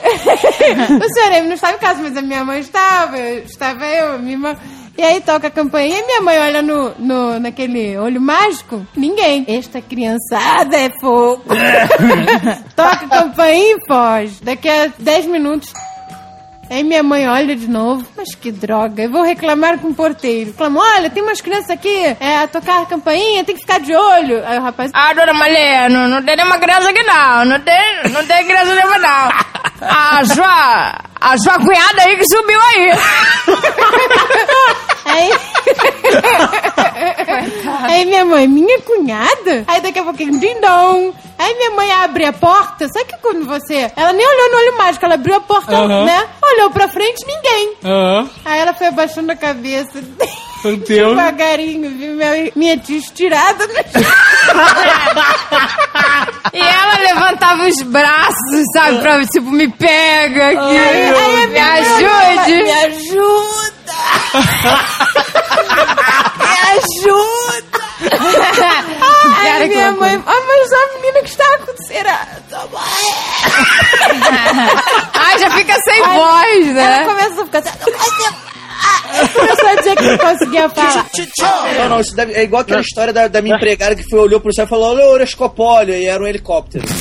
o 0.06 1.14
senhor 1.14 1.32
M 1.34 1.48
não 1.48 1.56
estava 1.56 1.76
em 1.76 1.80
casa, 1.80 2.02
mas 2.04 2.16
a 2.18 2.22
minha 2.22 2.44
mãe 2.44 2.60
estava. 2.60 3.18
Estava 3.20 3.86
eu, 3.88 4.20
minha 4.20 4.34
irmã. 4.34 4.56
E 4.98 5.04
aí 5.04 5.20
toca 5.20 5.48
a 5.48 5.52
campainha 5.52 6.00
e 6.00 6.06
minha 6.06 6.22
mãe 6.22 6.40
olha 6.40 6.62
no, 6.62 6.96
no, 6.98 7.40
naquele 7.40 7.98
olho 7.98 8.22
mágico. 8.22 8.86
Ninguém. 8.96 9.44
Esta 9.48 9.82
criançada 9.82 10.78
é 10.78 10.90
fogo. 11.02 11.44
toca 12.76 13.06
a 13.06 13.10
campainha 13.10 13.76
e 13.76 13.86
foge. 13.86 14.38
Daqui 14.42 14.70
a 14.70 14.92
10 14.98 15.26
minutos 15.26 15.74
Aí 16.70 16.84
minha 16.84 17.04
mãe 17.04 17.28
olha 17.30 17.56
de 17.56 17.68
novo, 17.68 18.06
mas 18.18 18.34
que 18.34 18.52
droga, 18.52 19.04
eu 19.04 19.12
vou 19.12 19.22
reclamar 19.24 19.78
com 19.80 19.90
o 19.90 19.94
porteiro. 19.94 20.50
Reclamou, 20.52 20.82
olha, 20.96 21.10
tem 21.12 21.22
umas 21.22 21.40
crianças 21.40 21.70
aqui, 21.70 21.96
é, 22.20 22.40
a 22.40 22.48
tocar 22.48 22.82
a 22.82 22.86
campainha, 22.86 23.44
tem 23.44 23.56
que 23.56 23.62
ficar 23.62 23.80
de 23.80 23.96
olho. 23.96 24.44
Aí 24.46 24.58
o 24.58 24.62
rapaz, 24.62 24.90
Ah, 24.94 25.14
dona 25.14 25.34
Malena, 25.34 26.08
não 26.08 26.24
tem 26.24 26.36
nenhuma 26.36 26.58
criança 26.58 26.90
aqui 26.90 27.04
não. 27.04 27.46
Não 27.46 27.60
tem, 27.60 28.12
não 28.12 28.26
tem 28.26 28.46
criança 28.46 28.74
nenhuma 28.76 28.98
não. 28.98 29.30
A 29.82 30.26
sua, 30.26 30.96
a 31.22 31.38
sua 31.38 31.60
cunhada 31.60 32.02
aí 32.02 32.18
que 32.18 32.26
subiu 32.26 32.60
aí. 32.60 32.92
Aí... 35.06 35.32
Aí 37.90 38.06
minha 38.06 38.26
mãe, 38.26 38.48
minha 38.48 38.80
cunhada? 38.82 39.64
Aí 39.68 39.82
daqui 39.82 40.00
a 40.00 40.04
pouquinho, 40.04 40.40
dindom. 40.40 41.14
Aí 41.38 41.54
minha 41.56 41.72
mãe 41.72 41.92
abre 41.92 42.26
a 42.26 42.34
porta, 42.34 42.88
sabe 42.88 43.06
que 43.06 43.18
quando 43.22 43.46
você... 43.46 43.92
Ela 43.96 44.14
nem 44.14 44.26
olhou 44.26 44.52
no 44.52 44.58
olho 44.58 44.78
mágico, 44.78 45.06
ela 45.06 45.16
abriu 45.16 45.36
a 45.36 45.42
porta, 45.42 45.88
né? 46.06 46.28
Olhou 46.44 46.70
pra 46.72 46.88
frente, 46.88 47.26
ninguém. 47.26 47.74
Aí 48.46 48.60
ela 48.60 48.74
foi 48.74 48.88
abaixando 48.88 49.32
a 49.32 49.36
cabeça, 49.36 50.02
Meu 50.64 50.78
Deus. 50.78 51.10
devagarinho, 51.16 51.92
viu 51.92 52.16
minha, 52.16 52.52
minha 52.56 52.78
tia 52.78 52.98
estirada 52.98 53.68
no 53.68 53.74
E 56.54 56.60
ela 56.60 56.98
levantava 56.98 57.68
os 57.68 57.82
braços, 57.84 58.64
sabe, 58.74 59.00
pra, 59.00 59.24
tipo, 59.28 59.52
me 59.52 59.68
pega 59.74 60.48
aqui. 60.48 60.78
Aí, 60.78 61.14
aí 61.14 61.44
a 61.44 61.48
me 61.48 61.60
ajude. 61.60 62.64
Me 62.64 62.72
ajuda! 62.72 63.76
Me 66.40 66.80
ajuda! 66.80 67.85
Aí 68.12 69.52
Cara, 69.52 69.68
minha 69.68 69.92
mãe, 69.94 70.22
ah, 70.26 70.42
mas 70.48 70.74
a 70.74 70.88
menina 70.96 71.20
que 71.22 71.30
está 71.30 71.44
acontecendo. 71.56 72.10
Ai, 75.14 75.40
já 75.40 75.50
fica 75.52 75.74
sem 75.88 76.04
Aí 76.04 76.18
voz, 76.18 76.68
né? 76.74 76.96
Ela 76.98 77.06
começa 77.06 77.42
a 77.42 77.46
ficar 77.46 77.60
assim, 77.60 77.70
"Ah, 78.88 79.02
começou 79.34 79.70
a 79.70 79.76
dizer 79.76 79.96
que 79.96 80.04
não 80.04 80.18
conseguia 80.18 80.70
falar. 80.76 81.06
Não, 81.78 81.90
não, 81.90 82.00
isso 82.02 82.16
deve- 82.16 82.34
é 82.34 82.44
igual 82.44 82.62
aquela 82.62 82.82
história 82.82 83.14
da, 83.14 83.28
da 83.28 83.42
minha 83.42 83.56
empregada 83.56 83.96
que 83.96 84.04
foi, 84.10 84.20
olhou 84.20 84.40
pro 84.40 84.54
céu 84.54 84.66
e 84.66 84.68
falou: 84.68 84.92
Olha 84.94 85.06
o 85.06 85.12
Horoscopólio, 85.14 85.96
e 85.96 86.08
era 86.08 86.22
um 86.22 86.28
helicóptero. 86.28 86.84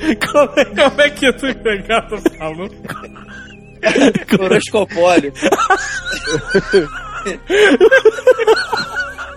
Como 0.32 0.52
é, 0.56 0.64
como 0.64 1.00
é 1.00 1.10
que 1.10 1.26
eu 1.26 1.36
tô 1.36 1.46
empregado 1.46 2.16
falou? 2.38 2.70
Horoscopólio. 4.38 5.32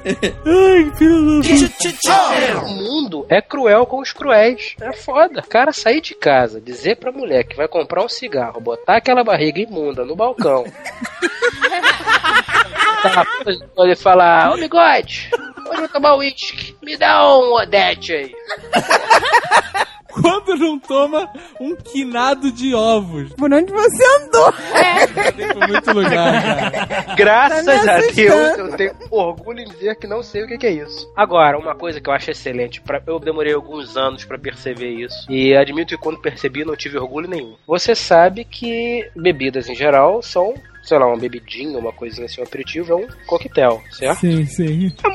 Ai, 0.05 0.91
filho 0.97 1.41
do... 1.41 2.65
O 2.65 2.69
mundo 2.69 3.25
é 3.29 3.41
cruel 3.41 3.85
com 3.85 4.01
os 4.01 4.11
cruéis. 4.11 4.75
É 4.81 4.91
foda. 4.93 5.39
O 5.39 5.47
cara 5.47 5.71
sair 5.71 6.01
de 6.01 6.13
casa, 6.13 6.59
dizer 6.59 6.97
pra 6.97 7.11
mulher 7.11 7.45
que 7.45 7.55
vai 7.55 7.67
comprar 7.67 8.03
um 8.03 8.09
cigarro, 8.09 8.59
botar 8.59 8.97
aquela 8.97 9.23
barriga 9.23 9.61
imunda 9.61 10.03
no 10.03 10.15
balcão. 10.15 10.65
tá, 13.01 13.25
pode 13.75 13.95
falar, 13.95 14.53
ô 14.53 14.57
bigode, 14.57 15.29
hoje 15.33 15.73
eu 15.73 15.77
vou 15.77 15.89
tomar 15.89 16.15
uísque, 16.15 16.75
me 16.81 16.97
dá 16.97 17.25
um 17.37 17.53
Odete 17.53 18.13
aí. 18.13 18.35
Quando 20.13 20.55
não 20.55 20.79
toma 20.79 21.29
um 21.59 21.75
quinado 21.75 22.51
de 22.51 22.73
ovos. 22.75 23.33
Por 23.33 23.51
onde 23.51 23.71
você 23.71 24.03
andou? 24.21 24.53
Tem 25.35 25.47
por 25.49 25.67
muito 25.67 25.91
lugar, 25.91 26.71
cara. 26.71 27.15
Graças 27.15 27.65
Tá 27.65 27.95
a. 27.95 28.01
Deus, 28.13 28.57
eu 28.57 28.77
tenho 28.77 28.93
orgulho 29.09 29.61
em 29.61 29.65
dizer 29.65 29.95
que 29.95 30.07
não 30.07 30.21
sei 30.21 30.43
o 30.43 30.47
que 30.47 30.57
que 30.57 30.67
é 30.67 30.71
isso. 30.71 31.11
Agora, 31.15 31.57
uma 31.57 31.75
coisa 31.75 31.99
que 31.99 32.09
eu 32.09 32.13
acho 32.13 32.31
excelente, 32.31 32.79
pra, 32.81 33.01
eu 33.07 33.19
demorei 33.19 33.53
alguns 33.53 33.97
anos 33.97 34.23
pra 34.25 34.37
perceber 34.37 34.89
isso, 34.91 35.25
e 35.29 35.55
admito 35.55 35.95
que 35.95 35.97
quando 35.97 36.21
percebi 36.21 36.63
não 36.63 36.75
tive 36.75 36.97
orgulho 36.97 37.27
nenhum. 37.27 37.55
Você 37.67 37.95
sabe 37.95 38.45
que 38.45 39.09
bebidas 39.15 39.67
em 39.69 39.75
geral 39.75 40.21
são, 40.21 40.53
sei 40.83 40.97
lá, 40.97 41.07
uma 41.07 41.17
bebidinha, 41.17 41.77
uma 41.77 41.91
coisinha 41.91 42.25
assim, 42.25 42.41
um 42.41 42.43
aperitivo, 42.43 42.93
é 42.93 42.95
um 42.95 43.07
coquetel, 43.25 43.81
certo? 43.91 44.19
Sim, 44.19 44.45
sim. 44.45 44.93
Há 45.03 45.09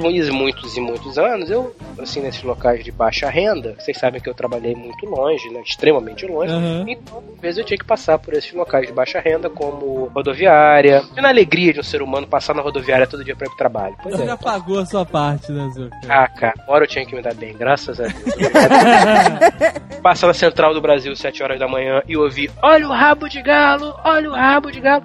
muitos, 0.00 0.28
muitos 0.30 0.76
e 0.76 0.80
muitos 0.80 1.18
anos, 1.18 1.50
eu, 1.50 1.74
assim, 1.98 2.20
nesses 2.20 2.42
locais 2.42 2.84
de 2.84 2.90
baixa 2.90 3.28
renda, 3.28 3.74
vocês 3.78 3.98
sabem 3.98 4.20
que 4.20 4.28
eu 4.28 4.34
trabalhei 4.34 4.74
muito 4.74 5.04
longe, 5.06 5.48
né? 5.50 5.60
Extremamente 5.64 6.26
longe. 6.26 6.52
Aham. 6.52 6.84
Então, 6.88 7.22
às 7.34 7.40
vezes 7.40 7.58
eu 7.58 7.64
tinha 7.64 7.78
que 7.78 7.84
passar 7.84 8.18
por 8.18 8.34
esses 8.34 8.52
locais 8.52 8.86
de 8.86 8.92
baixa 8.92 9.20
renda, 9.20 9.50
como 9.50 10.10
rodoviária. 10.14 11.02
E 11.16 11.20
na 11.20 11.28
alegria 11.28 11.72
de 11.72 11.80
um 11.80 11.82
ser 11.82 12.02
humano 12.02 12.26
passar 12.26 12.54
na 12.54 12.62
rodoviária 12.62 13.06
todo 13.06 13.24
dia 13.24 13.36
pra 13.36 13.46
ir 13.46 13.50
pro 13.50 13.58
trabalho. 13.58 13.96
Pois 14.02 14.14
Você 14.14 14.22
é. 14.22 14.26
já 14.26 14.36
pagou 14.36 14.78
a 14.78 14.86
sua 14.86 15.04
parte, 15.04 15.50
né, 15.52 15.68
Zuka? 15.74 15.96
Ah, 16.08 16.28
cara, 16.28 16.54
uma 16.66 16.74
hora 16.74 16.84
eu 16.84 16.88
tinha 16.88 17.04
que 17.04 17.14
me 17.14 17.22
dar 17.22 17.34
bem, 17.34 17.56
graças 17.56 18.00
a 18.00 18.04
Deus. 18.04 18.12
Passar 20.02 20.26
na 20.26 20.34
central 20.34 20.74
do 20.74 20.80
Brasil, 20.80 21.14
7 21.14 21.42
horas 21.42 21.58
da 21.58 21.68
manhã, 21.68 22.02
e 22.06 22.16
ouvir: 22.16 22.50
Olha 22.62 22.86
o 22.88 22.92
rabo 22.92 23.28
de 23.28 23.40
galo, 23.42 23.94
olha 24.04 24.30
o 24.30 24.34
rabo 24.34 24.70
de 24.70 24.80
galo. 24.80 25.04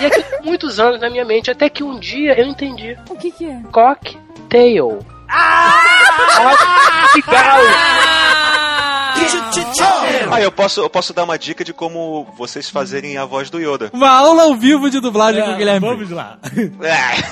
E 0.00 0.10
por 0.10 0.44
muitos 0.44 0.80
anos 0.80 1.00
na 1.00 1.10
minha 1.10 1.24
mente, 1.24 1.50
até 1.50 1.68
que 1.68 1.82
um 1.82 1.98
dia 1.98 2.38
eu 2.38 2.46
entendi. 2.46 2.96
O 3.08 3.16
que 3.16 3.30
que 3.30 3.46
é? 3.46 3.60
Cocktail. 3.70 4.98
Rabo 5.28 6.56
de 7.14 7.22
Ah, 10.30 10.40
eu 10.40 10.52
posso, 10.52 10.80
eu 10.80 10.90
posso 10.90 11.12
dar 11.12 11.24
uma 11.24 11.38
dica 11.38 11.64
de 11.64 11.72
como 11.72 12.26
vocês 12.36 12.68
fazerem 12.68 13.16
a 13.18 13.24
voz 13.24 13.50
do 13.50 13.58
Yoda. 13.58 13.90
Uma 13.92 14.10
aula 14.10 14.44
ao 14.44 14.54
vivo 14.56 14.88
de 14.90 15.00
dublagem 15.00 15.42
com 15.42 15.52
o 15.52 15.56
Guilherme. 15.56 15.86
Vamos 15.86 16.10
lá. 16.10 16.38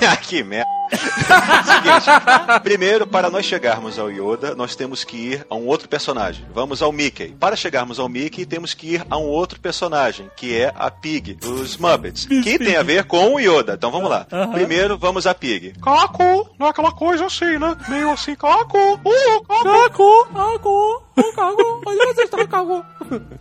Ah, 0.09 0.15
que 0.17 0.43
merda. 0.43 0.67
Seguinte, 0.91 2.59
primeiro, 2.63 3.05
para 3.05 3.29
nós 3.29 3.45
chegarmos 3.45 3.99
ao 3.99 4.09
Yoda, 4.09 4.55
nós 4.55 4.75
temos 4.75 5.03
que 5.03 5.17
ir 5.17 5.45
a 5.49 5.55
um 5.55 5.67
outro 5.67 5.87
personagem. 5.87 6.45
Vamos 6.53 6.81
ao 6.81 6.91
Mickey. 6.91 7.29
Para 7.39 7.55
chegarmos 7.55 7.99
ao 7.99 8.09
Mickey, 8.09 8.45
temos 8.45 8.73
que 8.73 8.95
ir 8.95 9.05
a 9.09 9.17
um 9.17 9.25
outro 9.25 9.59
personagem, 9.59 10.29
que 10.35 10.55
é 10.57 10.71
a 10.75 10.89
Pig, 10.89 11.35
dos 11.35 11.77
Muppets, 11.77 12.25
que 12.25 12.57
tem 12.57 12.75
a 12.75 12.83
ver 12.83 13.03
com 13.05 13.35
o 13.35 13.39
Yoda. 13.39 13.73
Então 13.73 13.91
vamos 13.91 14.09
lá. 14.09 14.25
Primeiro, 14.51 14.97
vamos 14.97 15.27
a 15.27 15.33
Pig. 15.35 15.73
Caco, 15.81 16.49
não 16.57 16.67
é 16.67 16.69
aquela 16.69 16.91
coisa 16.91 17.25
assim, 17.25 17.57
né? 17.57 17.75
Meio 17.87 18.09
assim, 18.11 18.35
caco, 18.35 18.77
uh, 18.77 19.43
caco. 19.47 19.63
Caco, 19.63 20.27
caco. 20.33 21.03
Cagou, 21.33 21.81
onde 21.85 22.05
você 22.05 22.23
está, 22.23 22.47
cagou? 22.47 22.83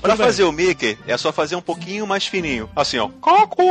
Pra 0.01 0.17
fazer 0.17 0.45
o 0.45 0.53
Mickey, 0.53 0.99
é 1.07 1.17
só 1.17 1.33
fazer 1.33 1.57
um 1.57 1.61
pouquinho 1.61 2.07
mais 2.07 2.27
fininho. 2.27 2.69
Assim, 2.75 2.99
ó. 2.99 3.09
Caco, 3.23 3.63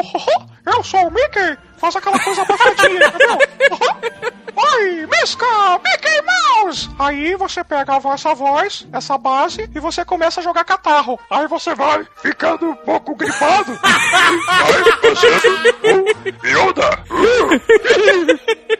eu 0.65 0.84
sou 0.84 1.08
o 1.08 1.12
Mickey. 1.12 1.58
Faz 1.78 1.96
aquela 1.96 2.20
coisa 2.20 2.42
abafadinha, 2.42 3.08
entendeu? 3.08 3.38
Oi, 4.58 5.06
Misca, 5.06 5.46
Mickey 5.84 6.22
Mouse! 6.26 6.90
Aí 6.98 7.36
você 7.36 7.63
pega 7.63 8.02
essa 8.13 8.34
voz, 8.34 8.88
essa 8.92 9.18
base, 9.18 9.70
e 9.74 9.80
você 9.80 10.04
começa 10.04 10.40
a 10.40 10.44
jogar 10.44 10.63
catarro. 10.63 11.20
Aí 11.30 11.48
você 11.48 11.76
vai 11.76 12.06
ficando 12.22 12.72
um 12.72 12.76
pouco 12.76 13.16
gripado. 13.16 13.78
vai 13.82 15.16
fazendo 15.16 15.68
o 15.84 16.48
Yoda. 16.48 17.04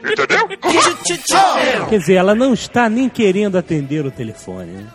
Entendeu? 0.00 0.48
Quer 1.88 1.98
dizer, 1.98 2.14
ela 2.14 2.34
não 2.34 2.52
está 2.52 2.88
nem 2.88 3.08
querendo 3.08 3.56
atender 3.56 4.04
o 4.04 4.10
telefone. 4.10 4.72
né? 4.72 4.86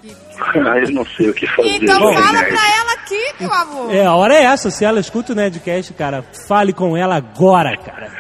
Ah, 0.56 0.78
eu 0.78 0.92
não 0.92 1.06
sei 1.06 1.30
o 1.30 1.34
que 1.34 1.48
fazer. 1.48 1.70
Então 1.70 2.00
Bom, 2.00 2.14
fala 2.14 2.34
Nerd. 2.34 2.50
pra 2.56 2.68
ela 2.78 2.94
aqui, 2.94 3.34
meu 3.40 3.54
amor. 3.54 3.94
É, 3.96 4.06
a 4.06 4.14
hora 4.14 4.34
é 4.36 4.44
essa. 4.44 4.70
Se 4.70 4.84
ela 4.86 5.00
escuta 5.00 5.32
o 5.34 5.36
Nerdcast, 5.36 5.94
cara, 5.94 6.24
fale 6.48 6.74
com 6.74 6.96
ela 6.96 7.16
agora, 7.16 7.76
cara. 7.78 8.12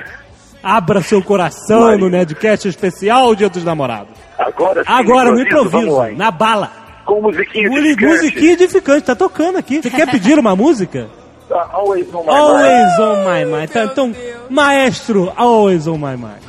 Abra 0.62 1.02
seu 1.02 1.22
coração 1.22 1.98
no 1.98 2.10
Nerdcast 2.10 2.68
especial 2.68 3.36
Dia 3.36 3.50
dos 3.50 3.64
Namorados. 3.64 4.14
Agora 4.38 4.84
sim, 4.84 4.92
Agora, 4.92 5.32
no 5.32 5.40
improviso, 5.42 6.02
na 6.16 6.32
bala. 6.32 6.72
Com 7.06 7.22
musiquinha 7.22 7.68
edificante. 7.68 8.06
Musiquinha 8.06 8.54
edificante, 8.54 9.02
tá 9.04 9.16
tocando 9.16 9.58
aqui. 9.58 9.82
Você 9.82 9.90
quer 9.90 10.10
pedir 10.10 10.40
uma 10.40 10.56
música? 10.56 11.10
Ah, 11.52 11.70
Always 11.74 12.08
on 12.14 12.24
my 12.24 12.30
Always 12.32 13.00
on 13.00 13.16
my 13.26 13.46
mind. 13.46 13.70
Tá, 13.70 13.84
então, 13.84 14.16
maestro, 14.50 15.32
always 15.36 15.86
on 15.88 15.98
my 15.98 16.16
mind. 16.16 16.42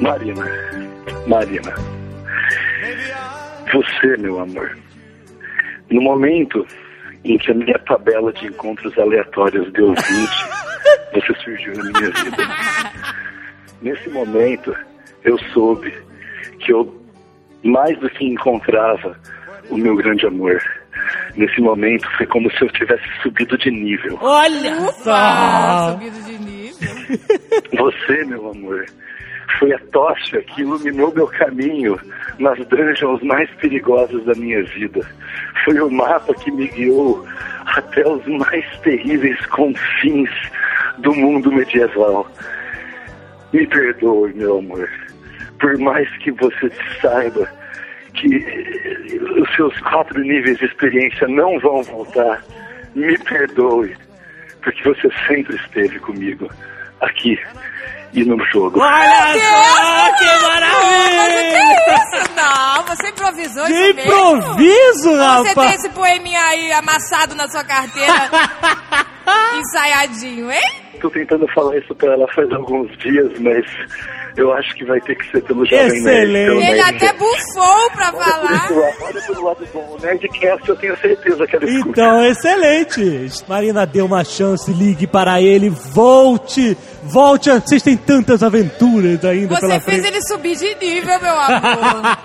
Marina, 0.00 0.44
Marina, 1.26 1.74
você, 3.72 4.16
meu 4.18 4.40
amor, 4.40 4.76
no 5.90 6.02
momento 6.02 6.66
em 7.24 7.38
que 7.38 7.50
a 7.50 7.54
minha 7.54 7.78
tabela 7.78 8.32
de 8.32 8.46
encontros 8.46 8.96
aleatórios 8.98 9.72
deu 9.72 9.88
20, 9.88 10.04
você 11.14 11.34
surgiu 11.42 11.74
na 11.76 11.84
minha 11.84 12.10
vida. 12.10 12.48
Nesse 13.80 14.08
momento, 14.10 14.76
eu 15.24 15.38
soube 15.52 15.92
que 16.60 16.72
eu 16.72 16.94
mais 17.62 17.98
do 17.98 18.10
que 18.10 18.26
encontrava 18.26 19.18
o 19.70 19.76
meu 19.78 19.96
grande 19.96 20.26
amor. 20.26 20.62
Nesse 21.36 21.60
momento, 21.60 22.06
foi 22.16 22.26
como 22.26 22.50
se 22.52 22.62
eu 22.62 22.68
tivesse 22.72 23.04
subido 23.22 23.56
de 23.56 23.70
nível. 23.70 24.18
Olha 24.20 24.76
só! 24.92 25.92
Subido 25.92 26.22
de 26.22 26.38
nível. 26.38 26.94
Você, 27.78 28.24
meu 28.26 28.50
amor, 28.50 28.84
foi 29.58 29.72
a 29.72 29.78
tocha 29.92 30.40
que 30.42 30.62
iluminou 30.62 31.12
meu 31.14 31.26
caminho 31.26 31.98
nas 32.38 32.58
dungeons 32.66 33.22
mais 33.22 33.50
perigosas 33.54 34.24
da 34.24 34.34
minha 34.34 34.62
vida. 34.62 35.00
Foi 35.64 35.80
o 35.80 35.90
mapa 35.90 36.34
que 36.34 36.50
me 36.50 36.66
guiou 36.68 37.24
até 37.66 38.06
os 38.06 38.26
mais 38.26 38.64
terríveis 38.80 39.44
confins 39.46 40.30
do 40.98 41.14
mundo 41.14 41.52
medieval. 41.52 42.30
Me 43.52 43.66
perdoe, 43.66 44.32
meu 44.34 44.58
amor. 44.58 44.88
Por 45.60 45.78
mais 45.78 46.08
que 46.18 46.30
você 46.32 46.70
saiba 47.00 47.48
que 48.14 48.36
os 49.40 49.54
seus 49.54 49.78
quatro 49.80 50.20
níveis 50.20 50.58
de 50.58 50.66
experiência 50.66 51.26
não 51.28 51.58
vão 51.60 51.82
voltar, 51.82 52.42
me 52.94 53.16
perdoe. 53.18 53.94
Porque 54.62 54.82
você 54.82 55.08
sempre 55.26 55.56
esteve 55.56 55.98
comigo, 56.00 56.48
aqui 57.00 57.38
e 58.14 58.24
no 58.24 58.38
jogo. 58.52 58.80
Olha 58.80 59.32
só, 59.32 60.14
que 60.18 60.24
Mas 60.24 61.32
que 61.32 61.44
é 61.56 61.94
isso? 61.94 62.34
Não, 62.36 62.82
você 62.84 63.08
improvisou 63.08 63.64
Que 63.66 63.72
isso 63.72 63.94
mesmo? 63.94 64.36
improviso, 64.36 65.10
Você 65.10 65.48
rapaz. 65.48 65.54
tem 65.54 65.70
esse 65.74 65.88
poeminha 65.90 66.40
aí 66.40 66.72
amassado 66.72 67.34
na 67.34 67.48
sua 67.48 67.64
carteira, 67.64 68.14
ensaiadinho, 69.58 70.50
hein? 70.50 70.82
Tô 71.00 71.10
tentando 71.10 71.46
falar 71.48 71.76
isso 71.76 71.94
pra 71.94 72.12
ela 72.12 72.26
faz 72.34 72.50
alguns 72.52 72.96
dias, 72.98 73.30
mas 73.40 73.64
eu 74.36 74.52
acho 74.52 74.74
que 74.74 74.84
vai 74.84 75.00
ter 75.00 75.14
que 75.16 75.30
ser 75.30 75.42
pelo 75.42 75.64
Jovem 75.64 75.78
Nerd. 75.86 75.96
Excelente. 75.98 76.46
pelo 76.46 76.60
Ele 76.60 76.82
Nerd. 76.82 76.96
até 76.96 77.12
bufou 77.12 77.90
pra 77.94 78.12
Olha 78.12 78.24
falar. 78.24 78.54
esse 78.64 78.72
lado, 78.74 78.96
olha 79.02 79.22
pelo 79.22 79.44
lado 79.44 79.68
bom. 79.72 79.96
O 79.98 80.02
Nerdcast 80.02 80.68
eu 80.68 80.76
tenho 80.76 80.96
certeza 80.98 81.46
que 81.46 81.56
ela 81.56 81.64
escuta. 81.64 81.90
Então, 81.90 82.24
excelente. 82.24 83.28
Marina, 83.48 83.86
dê 83.86 84.02
uma 84.02 84.24
chance, 84.24 84.70
ligue 84.72 85.06
para 85.06 85.40
ele, 85.40 85.68
volte. 85.70 86.76
Volte, 87.06 87.50
vocês 87.50 87.82
têm 87.82 87.98
tantas 87.98 88.42
aventuras 88.42 89.22
ainda 89.26 89.54
Você 89.56 89.60
pela 89.60 89.78
fez 89.78 90.00
frente. 90.00 90.06
ele 90.06 90.22
subir 90.26 90.56
de 90.56 90.74
nível, 90.76 91.20
meu 91.20 91.38
amor. 91.38 92.02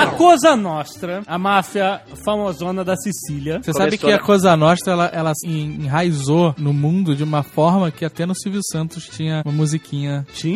A 0.00 0.06
Cosa 0.16 0.56
Nostra, 0.56 1.22
a 1.26 1.38
máfia 1.38 2.00
famosona 2.24 2.82
da 2.84 2.96
Sicília. 2.96 3.60
Você 3.62 3.72
sabe 3.72 3.98
que 3.98 4.10
a 4.10 4.18
Cosa 4.18 4.56
Nostra, 4.56 4.92
ela, 4.94 5.10
ela 5.12 5.32
se 5.34 5.46
enraizou 5.46 6.54
no 6.56 6.72
mundo 6.72 7.14
de 7.14 7.22
uma 7.22 7.42
forma 7.42 7.90
que 7.90 8.04
até 8.04 8.24
no 8.24 8.34
Silvio 8.34 8.60
Santos 8.72 9.06
tinha 9.06 9.42
uma 9.44 9.52
musiquinha. 9.54 10.26
Tinha? 10.32 10.47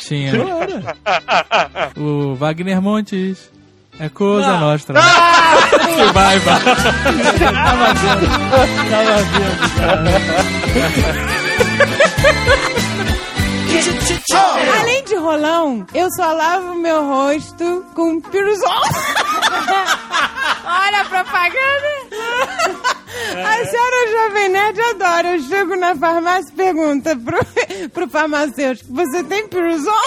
Tinha. 0.00 0.32
Claro. 0.32 0.82
O 2.00 2.34
Wagner 2.34 2.80
Montes. 2.80 3.50
É 4.00 4.08
Cosa 4.08 4.46
Não. 4.46 4.60
Nostra. 4.60 5.00
Que 5.00 6.04
vai, 6.14 6.38
vai. 6.38 6.60
Tava 6.60 7.94
vendo. 7.94 8.26
Tava 8.90 9.16
vendo, 9.24 9.58
Além 14.80 15.04
de 15.04 15.14
rolão, 15.16 15.86
eu 15.94 16.08
só 16.12 16.32
lavo 16.32 16.74
meu 16.74 17.06
rosto 17.06 17.84
com 17.94 18.20
piruzol. 18.20 18.68
Olha 20.64 21.00
a 21.00 21.04
propaganda. 21.04 22.97
A 23.46 23.64
senhora 23.66 24.10
Jovem 24.28 24.48
Nerd 24.48 24.80
adora. 24.80 25.36
Eu 25.36 25.42
chego 25.42 25.76
na 25.76 25.94
farmácia 25.96 26.50
e 26.50 26.56
pergunto 26.56 27.10
pro, 27.20 27.38
pro 27.92 28.08
farmacêutico, 28.08 28.92
você 28.92 29.22
tem 29.24 29.46
piruzol? 29.48 29.94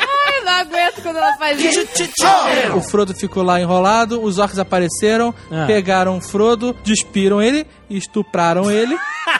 Ai, 0.00 0.40
não 0.44 0.52
aguento 0.52 1.02
quando 1.02 1.16
ela 1.16 1.36
faz 1.36 1.60
isso. 1.60 1.80
O 2.76 2.80
Frodo 2.82 3.14
ficou 3.14 3.42
lá 3.42 3.60
enrolado, 3.60 4.22
os 4.22 4.38
orcs 4.38 4.58
apareceram, 4.58 5.34
Ah. 5.50 5.64
pegaram 5.66 6.18
o 6.18 6.20
Frodo, 6.20 6.74
despiram 6.84 7.42
ele, 7.42 7.66
estupraram 7.90 8.70
ele. 8.70 8.96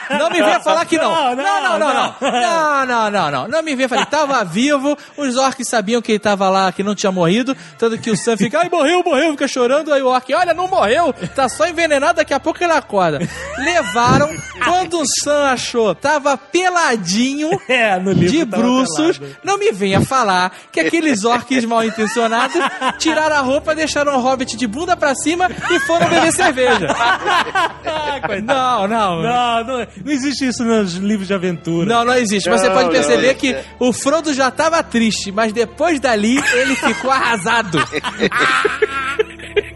Não 0.09 0.29
me 0.29 0.41
venha 0.41 0.59
falar 0.59 0.85
que 0.85 0.97
não. 0.97 1.35
Não, 1.35 1.35
não, 1.35 1.79
não, 1.79 1.93
não. 1.93 2.15
Não, 2.21 2.85
não, 2.85 3.11
não, 3.11 3.31
não. 3.31 3.47
Não 3.47 3.63
me 3.63 3.75
venha 3.75 3.89
falar. 3.89 4.01
Ele 4.01 4.09
tava 4.09 4.43
vivo, 4.43 4.97
os 5.17 5.35
orcs 5.35 5.67
sabiam 5.67 6.01
que 6.01 6.11
ele 6.13 6.19
tava 6.19 6.49
lá, 6.49 6.71
que 6.71 6.83
não 6.83 6.95
tinha 6.95 7.11
morrido. 7.11 7.55
Tanto 7.77 7.97
que 7.97 8.11
o 8.11 8.17
Sam 8.17 8.37
fica, 8.37 8.59
ai, 8.59 8.69
morreu, 8.69 9.03
morreu, 9.03 9.31
fica 9.31 9.47
chorando. 9.47 9.93
Aí 9.93 10.01
o 10.01 10.07
orc, 10.07 10.33
olha, 10.33 10.53
não 10.53 10.67
morreu, 10.67 11.13
tá 11.35 11.49
só 11.49 11.67
envenenado, 11.67 12.15
daqui 12.15 12.33
a 12.33 12.39
pouco 12.39 12.63
ele 12.63 12.73
acorda. 12.73 13.19
Levaram, 13.57 14.29
quando 14.63 14.99
o 15.01 15.05
Sam 15.23 15.45
achou, 15.51 15.93
tava 15.95 16.37
peladinho, 16.37 17.49
de 18.15 18.45
tava 18.45 18.61
bruços. 18.63 19.17
pelado. 19.17 19.37
Não 19.43 19.57
me 19.57 19.71
venha 19.71 20.01
falar 20.01 20.51
que 20.71 20.79
aqueles 20.79 21.23
orcs 21.23 21.65
mal 21.65 21.83
intencionados 21.83 22.57
tiraram 22.97 23.35
a 23.35 23.41
roupa, 23.41 23.75
deixaram 23.75 24.15
o 24.15 24.21
hobbit 24.21 24.55
de 24.57 24.67
bunda 24.67 24.95
pra 24.95 25.13
cima 25.15 25.49
e 25.71 25.79
foram 25.81 26.07
beber 26.07 26.31
cerveja. 26.31 26.87
Não, 28.41 28.87
não. 28.87 29.21
Não, 29.21 29.63
não, 29.63 29.87
não 30.03 30.11
existe 30.11 30.47
isso 30.47 30.63
nos 30.63 30.95
livros 30.95 31.27
de 31.27 31.33
aventura. 31.33 31.85
Não, 31.85 32.05
não 32.05 32.15
existe. 32.15 32.49
Mas 32.49 32.61
você 32.61 32.69
pode 32.69 32.89
perceber 32.89 33.33
não. 33.33 33.35
que 33.35 33.55
o 33.79 33.93
Frodo 33.93 34.33
já 34.33 34.49
tava 34.51 34.81
triste, 34.83 35.31
mas 35.31 35.53
depois 35.53 35.99
dali 35.99 36.37
ele 36.53 36.75
ficou 36.75 37.11
arrasado. 37.11 37.79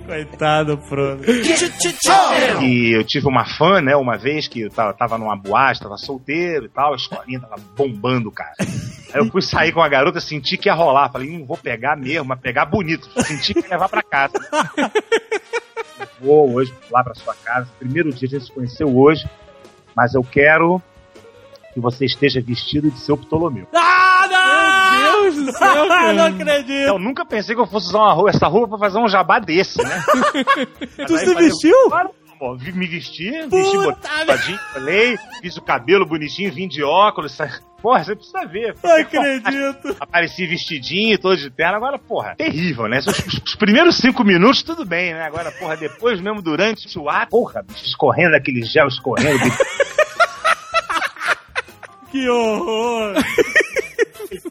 Coitado, 0.06 0.78
Frodo. 0.88 1.24
E 2.62 2.96
eu 2.96 3.04
tive 3.04 3.28
uma 3.28 3.46
fã, 3.46 3.82
né, 3.82 3.96
uma 3.96 4.18
vez 4.18 4.48
que 4.48 4.62
eu 4.62 4.70
tava, 4.70 4.94
tava 4.94 5.18
numa 5.18 5.36
boate, 5.36 5.80
tava 5.80 5.98
solteiro 5.98 6.66
e 6.66 6.70
tal, 6.70 6.94
a 6.94 6.96
escolinha 6.96 7.40
tava 7.40 7.56
bombando, 7.76 8.30
cara. 8.30 8.54
Aí 8.60 9.22
eu 9.22 9.30
fui 9.30 9.42
sair 9.42 9.72
com 9.72 9.82
a 9.82 9.88
garota, 9.88 10.20
senti 10.20 10.58
que 10.58 10.68
ia 10.68 10.74
rolar. 10.74 11.12
Falei, 11.12 11.38
não 11.38 11.46
vou 11.46 11.58
pegar 11.58 11.96
mesmo, 11.96 12.26
mas 12.26 12.40
pegar 12.40 12.66
bonito. 12.66 13.08
Senti 13.24 13.54
que 13.54 13.62
ia 13.62 13.70
levar 13.70 13.88
pra 13.88 14.02
casa. 14.02 14.34
Vou 16.24 16.54
hoje 16.54 16.74
lá 16.90 17.04
pra 17.04 17.14
sua 17.16 17.34
casa. 17.36 17.68
Primeiro 17.78 18.12
dia 18.14 18.28
a 18.28 18.32
gente 18.32 18.46
se 18.46 18.52
conheceu 18.52 18.96
hoje, 18.98 19.28
mas 19.96 20.14
eu 20.16 20.24
quero 20.24 20.82
que 21.74 21.80
você 21.80 22.06
esteja 22.06 22.40
vestido 22.42 22.90
de 22.92 23.00
seu 23.00 23.18
Ptolomeu. 23.18 23.68
Ah, 23.74 24.28
não! 24.30 25.24
Meu 25.24 25.32
Deus 25.34 25.46
do 25.48 25.52
céu, 25.58 25.88
cara. 25.90 26.14
não 26.14 26.26
acredito. 26.26 26.72
Eu 26.88 27.00
nunca 27.00 27.26
pensei 27.26 27.56
que 27.56 27.62
eu 27.62 27.66
fosse 27.68 27.88
usar 27.88 28.00
uma 28.00 28.14
roupa, 28.14 28.30
essa 28.30 28.48
roupa 28.48 28.70
pra 28.70 28.78
fazer 28.78 29.00
um 29.00 29.08
jabá 29.08 29.40
desse, 29.40 29.82
né? 29.84 30.04
Tu 31.08 31.18
se 31.18 31.34
vestiu? 31.36 31.90
Claro, 31.90 32.12
pô, 32.38 32.56
me 32.56 32.88
vesti, 32.88 33.32
vesti 33.48 33.78
botadinho, 33.78 34.60
falei, 34.74 35.18
fiz 35.42 35.58
o 35.58 35.62
cabelo 35.62 36.06
bonitinho, 36.06 36.54
vim 36.54 36.68
de 36.68 36.84
óculos. 36.84 37.32
sa- 37.32 37.60
Porra, 37.84 38.02
você 38.04 38.16
precisa 38.16 38.46
ver. 38.48 38.76
Não 38.82 38.96
acredito. 38.96 39.96
Apareci 40.00 40.48
vestidinho, 40.48 41.20
todo 41.20 41.36
de 41.36 41.50
terno. 41.50 41.76
Agora, 41.76 42.00
porra, 42.00 42.34
terrível, 42.36 42.88
né? 42.88 43.00
Os, 43.00 43.08
os- 43.08 43.42
os 43.46 43.56
primeiros 43.56 43.98
cinco 43.98 44.24
minutos, 44.24 44.64
tudo 44.64 44.86
bem, 44.86 45.14
né? 45.14 45.22
Agora, 45.26 45.52
porra, 45.52 45.76
depois 45.76 46.22
mesmo, 46.22 46.42
durante 46.42 46.98
o 46.98 47.10
ar, 47.10 47.28
porra, 47.28 47.62
bicho, 47.62 47.86
escorrendo 47.86 48.38
aquele 48.38 48.64
gel, 48.64 48.88
escorrendo. 48.88 49.38
Que 52.12 52.30
horror. 52.30 53.16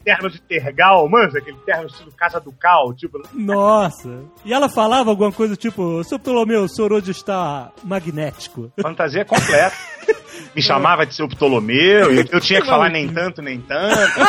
Terno 0.03 0.29
de 0.29 0.41
tergal, 0.41 1.07
manja, 1.09 1.37
aquele 1.39 1.57
terno 1.65 1.87
estilo 1.87 2.11
Casa 2.11 2.39
do 2.39 2.51
Cal, 2.51 2.93
tipo. 2.93 3.21
Nossa. 3.33 4.23
E 4.45 4.53
ela 4.53 4.69
falava 4.69 5.09
alguma 5.09 5.31
coisa 5.31 5.55
tipo, 5.55 6.03
seu 6.03 6.19
Ptolomeu, 6.19 6.63
o 6.63 6.69
senhor 6.69 6.91
hoje 6.91 7.11
está 7.11 7.71
magnético. 7.83 8.71
Fantasia 8.81 9.25
completa. 9.25 9.75
Me 10.55 10.61
chamava 10.61 11.05
de 11.05 11.13
seu 11.13 11.27
Ptolomeu, 11.27 12.11
eu, 12.11 12.25
eu 12.31 12.41
tinha 12.41 12.59
que 12.59 12.67
falar 12.67 12.89
nem 12.89 13.07
tanto, 13.07 13.41
nem 13.41 13.61
tanto. 13.61 14.19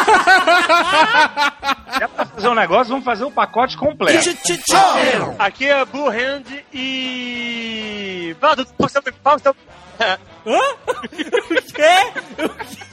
É 2.00 2.06
pra 2.06 2.26
fazer 2.26 2.48
um 2.48 2.54
negócio, 2.54 2.90
vamos 2.90 3.04
fazer 3.04 3.24
o 3.24 3.30
pacote 3.30 3.76
completo. 3.76 4.18
Aqui 5.38 5.66
é 5.66 5.84
Blue 5.84 6.08
Hand 6.08 6.44
e. 6.72 8.36
Valdo, 8.40 8.66
você 8.78 9.00
pausa. 9.22 9.54
Hã? 10.00 10.18
O 10.46 11.72
quê? 11.72 12.92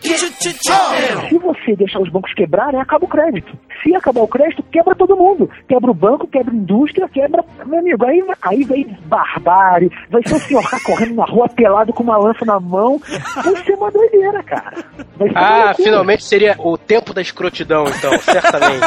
Se 0.00 1.38
você 1.38 1.76
deixar 1.76 2.00
os 2.00 2.08
bancos 2.10 2.32
quebrarem, 2.34 2.80
acaba 2.80 3.04
o 3.04 3.08
crédito. 3.08 3.56
Se 3.82 3.94
acabar 3.94 4.22
o 4.22 4.28
crédito, 4.28 4.62
quebra 4.70 4.94
todo 4.94 5.16
mundo. 5.16 5.48
Quebra 5.68 5.90
o 5.90 5.94
banco, 5.94 6.26
quebra 6.26 6.52
a 6.52 6.56
indústria, 6.56 7.08
quebra. 7.08 7.44
Meu 7.66 7.78
amigo, 7.78 8.04
aí, 8.04 8.22
aí 8.42 8.64
vem 8.64 8.96
barbárie, 9.06 9.90
vai 10.10 10.22
ser 10.26 10.34
o 10.34 10.40
senhor 10.40 10.62
correndo 10.84 11.14
na 11.14 11.24
rua 11.24 11.48
pelado 11.48 11.92
com 11.92 12.02
uma 12.02 12.16
lança 12.16 12.44
na 12.44 12.58
mão. 12.60 13.00
Vai 13.36 13.56
ser 13.64 13.74
uma 13.74 13.90
doideira, 13.90 14.42
cara. 14.42 14.84
Vai 15.16 15.28
ser 15.28 15.34
uma 15.34 15.70
Ah, 15.70 15.74
finalmente 15.74 16.24
seria 16.24 16.56
o 16.58 16.76
tempo 16.76 17.12
da 17.12 17.20
escrotidão, 17.20 17.84
então, 17.84 18.16
certamente. 18.18 18.86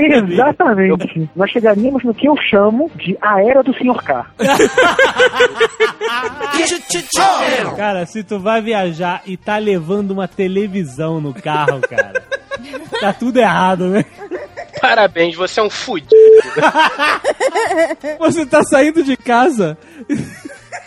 Exatamente. 0.00 1.30
Nós 1.34 1.50
chegaríamos 1.50 2.02
no 2.04 2.14
que 2.14 2.28
eu 2.28 2.36
chamo 2.36 2.90
de 2.96 3.16
a 3.20 3.42
era 3.42 3.62
do 3.62 3.74
senhor 3.76 4.02
K. 4.02 4.26
Cara, 7.76 8.06
se 8.06 8.22
tu 8.22 8.38
vai 8.38 8.62
viajar 8.62 9.22
e 9.26 9.36
tá 9.36 9.58
levando 9.58 10.12
uma 10.12 10.28
televisão 10.28 11.20
no 11.20 11.34
carro, 11.34 11.80
cara, 11.80 12.22
tá 13.00 13.12
tudo 13.12 13.38
errado, 13.38 13.88
né? 13.88 14.04
Parabéns, 14.80 15.34
você 15.34 15.60
é 15.60 15.62
um 15.62 15.70
fudido. 15.70 16.14
Você 18.18 18.44
tá 18.44 18.62
saindo 18.62 19.02
de 19.02 19.16
casa. 19.16 19.78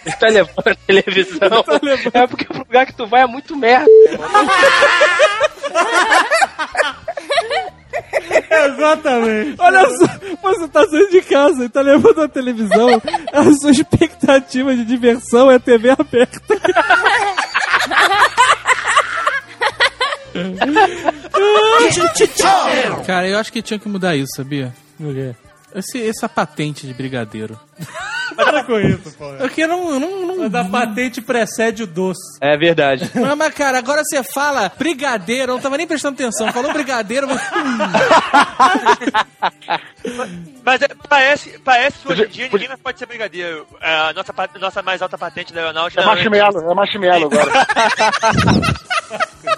Você 0.03 0.15
tá 0.17 0.27
levando 0.27 0.67
a 0.67 0.75
televisão. 0.75 1.63
É 2.13 2.27
porque 2.27 2.45
o 2.53 2.57
lugar 2.59 2.85
que 2.85 2.93
tu 2.93 3.07
vai 3.07 3.23
é 3.23 3.27
muito 3.27 3.55
merda. 3.55 3.88
Exatamente. 8.49 9.55
Olha 9.60 9.89
só, 9.89 10.08
você 10.41 10.68
tá 10.68 10.88
saindo 10.88 11.10
de 11.10 11.22
casa 11.22 11.66
e 11.66 11.70
tá 11.70 11.82
levando 11.82 12.22
a 12.22 12.28
televisão, 12.28 13.01
a 13.32 13.53
sua 13.53 13.72
expectativa 13.72 14.76
de 14.76 14.86
diversão 14.86 15.51
é 15.51 15.60
TV 15.60 15.89
aberta. 15.89 16.39
Cara, 23.05 23.28
eu 23.28 23.38
acho 23.38 23.51
que 23.51 23.62
tinha 23.62 23.80
que 23.80 23.89
mudar 23.89 24.16
isso, 24.16 24.30
sabia? 24.36 24.74
O 24.99 25.14
quê? 25.14 25.36
Esse, 25.76 26.07
essa 26.07 26.30
patente 26.30 26.88
de 26.88 26.93
brigadeiro. 26.93 27.59
Para 28.36 28.63
com 28.63 28.80
isso, 28.80 29.11
pô. 29.18 29.26
Porque 29.38 29.65
não, 29.68 29.99
não, 29.99 30.28
não... 30.28 30.38
Mas 30.38 30.55
a 30.55 30.65
patente 30.65 31.22
precede 31.22 31.84
o 31.84 31.88
doce. 31.88 32.38
É 32.41 32.57
verdade. 32.57 33.09
Mas, 33.15 33.38
mas, 33.38 33.53
cara, 33.53 33.78
agora 33.78 34.03
você 34.03 34.24
fala 34.24 34.72
brigadeiro, 34.78 35.51
eu 35.51 35.55
não 35.55 35.61
tava 35.61 35.78
nem 35.78 35.88
prestando 35.88 36.15
atenção. 36.15 36.51
Falou 36.53 36.72
brigadeiro, 36.72 37.28
mas... 37.28 37.41
Mas 40.63 40.82
é, 40.82 40.88
parece, 41.07 41.59
parece 41.59 41.97
que 41.99 42.11
hoje 42.11 42.24
em 42.24 42.28
dia 42.28 42.49
ninguém 42.51 42.68
mais 42.68 42.80
pode 42.82 42.99
ser 42.99 43.05
brigadeiro. 43.05 43.65
É, 43.82 44.09
A 44.09 44.13
nossa, 44.13 44.34
nossa 44.59 44.82
mais 44.82 45.01
alta 45.01 45.18
patente 45.18 45.53
da 45.53 45.61
aeronáutica 45.61 46.01
É 46.01 46.05
marshmallow, 46.05 46.72
é 46.72 46.76
marshmallow 46.76 47.30
agora. 47.32 47.68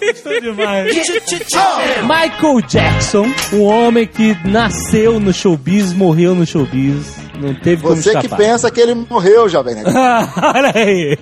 Estou 0.00 0.40
demais. 0.40 0.92
Michael 2.02 2.60
Jackson, 2.66 3.26
um 3.52 3.62
homem 3.62 4.06
que 4.06 4.36
nasceu 4.46 5.18
no 5.20 5.32
showbiz, 5.32 5.92
morreu 5.92 6.34
no 6.34 6.46
showbiz, 6.46 7.16
não 7.40 7.54
teve 7.54 7.82
como 7.82 7.96
Você 7.96 8.16
que 8.20 8.28
pensa 8.28 8.70
que 8.70 8.80
ele 8.80 8.94
morreu, 8.94 9.48
Jovem 9.48 9.74
Nerd. 9.82 9.90
Olha 9.96 10.72
aí. 10.74 11.18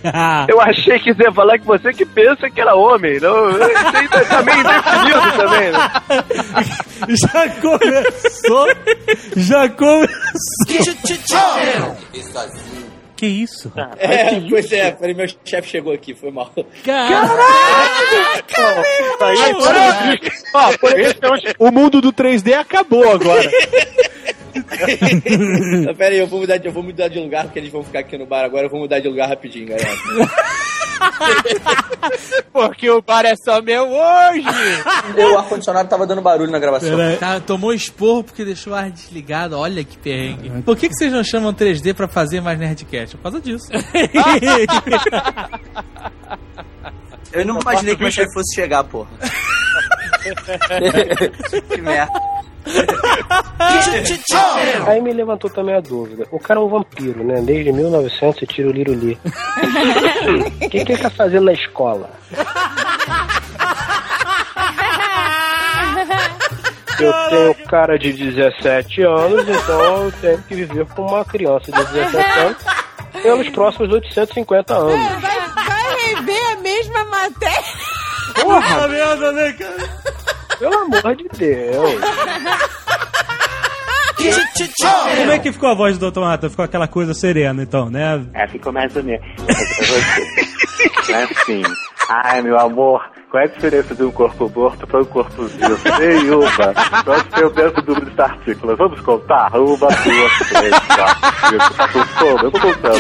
Eu 0.49 0.61
achei 0.61 0.99
que 0.99 1.15
você 1.15 1.23
ia 1.25 1.33
falar 1.33 1.59
que 1.59 1.67
você 1.67 1.93
que 1.93 2.05
pensa 2.05 2.51
que 2.51 2.61
era 2.61 2.75
homem. 2.75 3.19
Não, 3.21 3.51
isso 3.51 4.09
tá, 4.11 4.21
tá 4.25 4.43
meio 4.43 4.61
indefinido 4.61 5.33
também, 5.37 5.73
né? 5.73 5.91
Já 7.09 7.49
começou. 7.61 8.69
Já 9.37 9.69
começou. 9.71 10.09
Que 13.23 13.27
isso? 13.29 13.73
É, 14.01 14.41
pois 14.51 14.73
é, 14.73 14.91
peraí, 14.91 15.15
meu 15.15 15.29
chefe 15.45 15.69
chegou 15.69 15.93
aqui, 15.93 16.13
foi 16.13 16.33
mal. 16.33 16.53
Ó, 20.53 20.77
por 20.79 20.99
isso, 20.99 21.15
o 21.57 21.71
mundo 21.71 22.01
do 22.01 22.13
3D 22.13 22.53
acabou 22.55 23.09
agora. 23.09 23.49
Não, 25.87 25.95
pera 25.95 26.13
aí, 26.13 26.19
eu 26.19 26.27
vou, 26.27 26.41
mudar 26.41 26.57
de, 26.57 26.67
eu 26.67 26.73
vou 26.73 26.83
mudar 26.83 27.07
de 27.07 27.21
lugar, 27.21 27.45
porque 27.45 27.61
eles 27.61 27.71
vão 27.71 27.85
ficar 27.85 28.01
aqui 28.01 28.19
no 28.19 28.27
bar 28.27 28.45
agora, 28.45 28.67
eu 28.67 28.71
vou 28.71 28.81
mudar 28.81 28.99
de 28.99 29.07
lugar 29.07 29.29
rapidinho, 29.29 29.69
galera. 29.69 29.89
Porque 32.53 32.91
o 32.91 33.01
bar 33.03 33.25
é 33.25 33.35
só 33.37 33.61
meu 33.63 33.89
hoje. 33.89 34.47
o 35.17 35.39
ar-condicionado 35.39 35.89
tava 35.89 36.07
dando 36.07 36.21
barulho 36.23 36.51
na 36.51 36.59
gravação. 36.59 36.99
Tá, 37.19 37.41
tomou 37.41 37.73
esporro 37.73 38.25
porque 38.25 38.45
deixou 38.45 38.73
o 38.73 38.77
ar 38.77 38.91
desligado. 38.91 39.59
Olha 39.59 39.83
que 39.85 39.97
perrengue. 39.99 40.63
Por 40.63 40.77
que, 40.77 40.89
que 40.89 40.95
vocês 40.95 41.13
não 41.13 41.25
chamam 41.25 41.53
3D 41.53 41.95
pra 41.95 42.09
fazer 42.09 42.41
mais 42.41 42.59
Nerdcast? 42.59 43.17
Por 43.17 43.23
causa 43.23 43.41
disso. 43.41 43.67
Eu 47.33 47.47
não 47.47 47.59
imaginei 47.61 47.97
que 47.97 48.03
meu 48.03 48.11
chefe 48.11 48.33
fosse 48.35 48.55
chegar, 48.55 48.85
porra. 48.85 49.09
que 51.69 51.81
merda. 51.81 52.13
Aí 54.87 55.01
me 55.01 55.13
levantou 55.13 55.51
também 55.51 55.75
a 55.75 55.81
dúvida. 55.81 56.27
O 56.31 56.39
cara 56.39 56.61
é 56.61 56.63
um 56.63 56.69
vampiro, 56.69 57.25
né? 57.25 57.41
Desde 57.41 57.73
1900 57.73 58.39
você 58.41 58.47
tira 58.47 58.69
o 58.69 58.73
Liruli. 58.73 59.19
O 60.61 60.61
que, 60.71 60.85
que 60.85 60.93
ele 60.93 61.03
tá 61.03 61.11
fazendo 61.11 61.47
na 61.47 61.53
escola? 61.53 62.11
Eu 66.99 67.13
tenho 67.31 67.55
cara 67.69 67.99
de 67.99 68.13
17 68.13 69.03
anos, 69.03 69.49
então 69.49 70.05
eu 70.05 70.13
tenho 70.21 70.43
que 70.43 70.55
viver 70.55 70.87
com 70.87 71.03
uma 71.03 71.25
criança 71.25 71.73
de 71.73 71.85
17 71.85 72.39
anos 72.39 72.57
pelos 73.23 73.49
próximos 73.51 73.93
850 73.93 74.75
anos. 74.75 75.21
Vai, 75.21 75.21
vai 75.21 76.15
rever 76.15 76.53
a 76.53 76.57
mesma 76.57 77.05
matéria. 77.05 77.63
Porra! 78.41 78.89
merda, 78.89 79.33
né, 79.33 79.53
cara? 79.53 80.02
Pelo 80.63 80.79
amor 80.79 81.17
de 81.17 81.29
Deus. 81.37 82.01
Como 85.19 85.33
é 85.33 85.39
que 85.41 85.51
ficou 85.51 85.69
a 85.69 85.75
voz 85.75 85.99
do 85.99 86.09
Dr. 86.09 86.21
Mata? 86.21 86.49
Ficou 86.49 86.65
aquela 86.65 86.87
coisa 86.87 87.13
serena, 87.13 87.65
então, 87.65 87.91
né? 87.91 88.25
É, 88.33 88.47
ficou 88.47 88.73
mais 88.73 88.95
ou 88.95 89.03
menos. 89.03 89.27
É 91.09 91.25
assim. 91.25 91.63
Ai, 92.09 92.43
meu 92.43 92.59
amor, 92.59 93.03
qual 93.33 93.43
é 93.43 93.47
a 93.47 93.49
diferença 93.51 93.95
de 93.95 94.03
um 94.05 94.13
corpo 94.13 94.53
morto 94.55 94.87
para 94.87 95.01
um 95.01 95.05
corpo 95.07 95.45
vivo? 95.45 95.79
Nenhuma. 95.99 96.75
Nós 97.07 97.23
temos 97.35 97.55
dentro 97.55 97.83
do 97.83 97.95
número 97.95 98.11
de 98.11 98.17
partículas. 98.17 98.77
Vamos 98.77 99.01
contar? 99.01 99.51
Uma, 99.57 99.77
duas, 99.89 100.39
três, 100.51 100.79
quatro, 100.81 101.49
cinco. 101.49 101.75
Tá 101.75 101.89
com 101.89 102.05
sono? 102.19 102.45
Eu 102.45 102.51
tô 102.53 102.61
contando. 102.61 102.99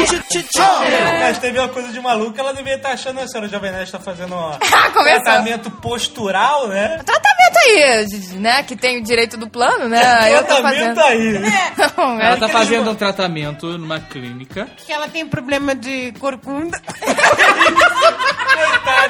Mas 1.20 1.38
teve 1.38 1.58
uma 1.58 1.68
coisa 1.68 1.92
de 1.92 2.00
maluca, 2.00 2.40
ela 2.40 2.54
devia 2.54 2.76
estar 2.76 2.92
achando 2.92 3.20
a 3.20 3.28
senhora 3.28 3.46
Jovem 3.48 3.70
Nerd 3.72 3.92
tá 3.92 4.00
fazendo 4.00 4.34
um 4.34 4.50
Começou. 4.94 5.22
tratamento 5.22 5.70
postural, 5.70 6.66
né? 6.68 6.98
Tratamento 7.04 7.58
aí, 7.66 8.38
né? 8.38 8.62
Que 8.62 8.74
tem 8.74 8.98
o 8.98 9.02
direito 9.02 9.36
do 9.36 9.50
plano, 9.50 9.86
né? 9.86 10.32
Eu 10.34 10.38
tô 10.44 10.54
Tratamento 10.54 10.94
fazendo. 10.94 11.00
aí. 11.00 11.52
Não, 11.98 12.18
Ela 12.20 12.34
é 12.34 12.36
tá 12.38 12.46
que- 12.46 12.52
fazendo 12.52 12.90
um 12.90 12.94
tratamento 12.94 13.66
numa 13.76 14.00
clínica. 14.00 14.66
Que 14.78 14.92
ela 14.92 15.08
tem 15.08 15.26
problema 15.26 15.74
de 15.74 16.12
corcunda. 16.18 16.80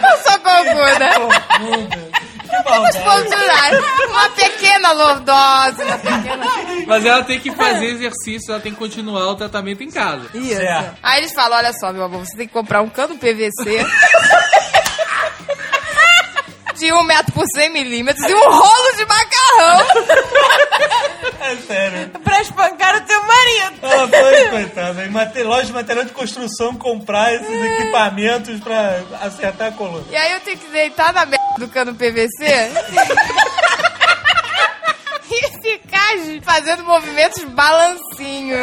Eu 0.02 0.18
sou 0.18 0.38
corcunda. 0.40 1.11
Vamos 2.64 2.96
posturar. 2.96 3.72
Uma 4.08 4.28
pequena 4.30 4.92
lordose, 4.92 5.82
uma 5.82 5.98
pequena. 5.98 6.46
Mas 6.86 7.04
ela 7.04 7.24
tem 7.24 7.40
que 7.40 7.50
fazer 7.52 7.86
exercício, 7.86 8.52
ela 8.52 8.60
tem 8.60 8.72
que 8.72 8.78
continuar 8.78 9.26
o 9.28 9.34
tratamento 9.34 9.82
em 9.82 9.90
casa. 9.90 10.28
Isso. 10.34 10.60
Aí 11.02 11.20
eles 11.20 11.32
falam: 11.32 11.58
olha 11.58 11.72
só, 11.72 11.92
meu 11.92 12.04
amor, 12.04 12.26
você 12.26 12.36
tem 12.36 12.46
que 12.46 12.52
comprar 12.52 12.82
um 12.82 12.88
cano 12.88 13.16
PVC. 13.16 13.86
De 16.76 16.92
1 16.92 17.02
metro 17.04 17.32
por 17.32 17.44
100 17.54 17.70
milímetros 17.70 18.28
e 18.28 18.34
um 18.34 18.50
rolo 18.50 18.96
de 18.96 19.04
macarrão 19.04 19.41
É 21.40 21.56
sério. 21.56 22.08
pra 22.22 22.40
espancar 22.40 22.96
o 22.96 23.00
teu 23.02 23.20
marido. 23.24 23.74
Ah, 23.82 24.08
foi, 24.08 24.48
coitada. 24.48 25.04
Em 25.04 25.10
loja 25.42 25.66
de 25.66 25.72
material 25.72 26.04
de 26.04 26.12
construção, 26.12 26.76
comprar 26.76 27.34
esses 27.34 27.62
equipamentos 27.64 28.60
pra 28.60 29.00
acertar 29.20 29.68
a 29.68 29.72
coluna. 29.72 30.04
E 30.10 30.16
aí 30.16 30.32
eu 30.32 30.40
tenho 30.40 30.58
que 30.58 30.68
deitar 30.68 31.12
na 31.12 31.26
merda 31.26 31.44
do 31.58 31.68
cano 31.68 31.94
PVC 31.94 32.36
e 35.30 35.62
ficar 35.62 36.10
fazendo 36.42 36.84
movimentos 36.84 37.42
balancinho. 37.44 38.58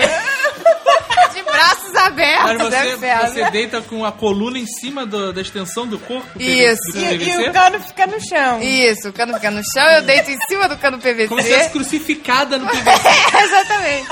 De 1.34 1.44
braços 1.44 1.96
abertos, 1.96 2.44
Mas 2.46 2.58
você, 2.62 2.94
inferno. 2.96 3.28
você 3.30 3.52
deita 3.52 3.82
com 3.82 4.04
a 4.06 4.12
coluna 4.12 4.58
em 4.58 4.66
cima 4.66 5.06
do- 5.06 5.32
da 5.32 5.42
extensão 5.42 5.86
do 5.88 6.00
corpo? 6.00 6.28
Isso. 6.40 6.80
Do 6.94 7.00
PVC? 7.00 7.52
cano 7.52 7.80
fica 7.82 8.08
no 8.08 8.20
chão. 8.20 8.60
Isso, 8.62 9.10
o 9.10 9.14
cano 9.14 9.34
fica 9.36 9.52
no 9.52 9.62
chão, 9.74 9.84
eu 9.92 10.02
deito 10.04 10.32
em 10.32 10.38
cima 10.50 10.68
do 10.68 10.76
cano 10.78 10.98
PVC. 11.00 11.28
Como 11.28 11.42
se 11.42 11.54
fosse 11.54 11.70
crucificada 11.70 12.58
no 12.58 12.68
PVC. 12.68 13.10
É, 13.38 13.44
exatamente. 13.44 14.08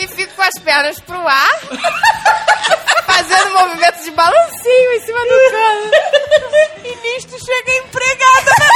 E 0.00 0.06
fico 0.08 0.32
com 0.34 0.42
as 0.42 0.54
pernas 0.62 1.00
pro 1.00 1.26
ar, 1.26 1.58
fazendo 3.04 3.50
movimento 3.52 4.02
de 4.04 4.10
balancinho 4.12 4.92
em 4.92 5.00
cima 5.00 5.18
do 5.20 5.28
cano. 5.50 5.90
E 6.84 6.96
nisto 6.96 7.36
chega 7.44 7.70
a 7.72 7.76
empregada 7.78 8.50
da... 8.58 8.68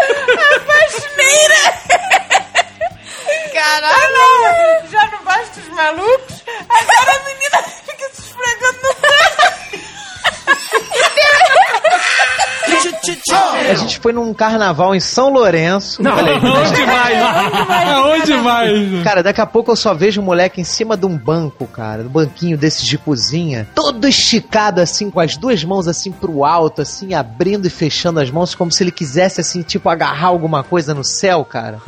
A 0.00 0.60
faxineira. 0.60 2.29
Caralho. 3.60 4.88
já 4.90 5.06
não 5.10 5.22
basta 5.22 5.60
os 5.60 5.68
malucos, 5.68 6.42
agora 6.66 7.14
a 7.14 7.24
menina 7.24 7.62
fica 7.84 8.08
se 8.14 8.22
esfregando 8.22 8.78
no 8.82 8.94
A 13.70 13.74
gente 13.74 13.98
foi 13.98 14.12
num 14.12 14.32
carnaval 14.32 14.94
em 14.94 15.00
São 15.00 15.30
Lourenço. 15.30 16.02
Não, 16.02 16.12
Olha 16.16 16.32
aí. 16.32 16.38
aonde 16.38 16.86
mais? 16.86 17.90
Aonde 17.90 18.34
mais? 18.34 19.02
Cara, 19.02 19.22
daqui 19.22 19.40
a 19.40 19.46
pouco 19.46 19.70
eu 19.70 19.76
só 19.76 19.94
vejo 19.94 20.20
um 20.20 20.24
moleque 20.24 20.60
em 20.60 20.64
cima 20.64 20.96
de 20.96 21.06
um 21.06 21.16
banco, 21.16 21.66
cara, 21.66 22.02
um 22.02 22.08
banquinho 22.08 22.56
desses 22.56 22.84
de 22.84 22.96
cozinha, 22.98 23.66
todo 23.74 24.06
esticado 24.06 24.80
assim, 24.80 25.10
com 25.10 25.20
as 25.20 25.36
duas 25.36 25.62
mãos 25.64 25.86
assim 25.88 26.10
pro 26.10 26.44
alto, 26.44 26.82
assim, 26.82 27.14
abrindo 27.14 27.66
e 27.66 27.70
fechando 27.70 28.20
as 28.20 28.30
mãos, 28.30 28.54
como 28.54 28.70
se 28.72 28.82
ele 28.82 28.90
quisesse, 28.90 29.40
assim, 29.40 29.62
tipo, 29.62 29.88
agarrar 29.88 30.28
alguma 30.28 30.62
coisa 30.62 30.94
no 30.94 31.04
céu, 31.04 31.44
cara. 31.44 31.78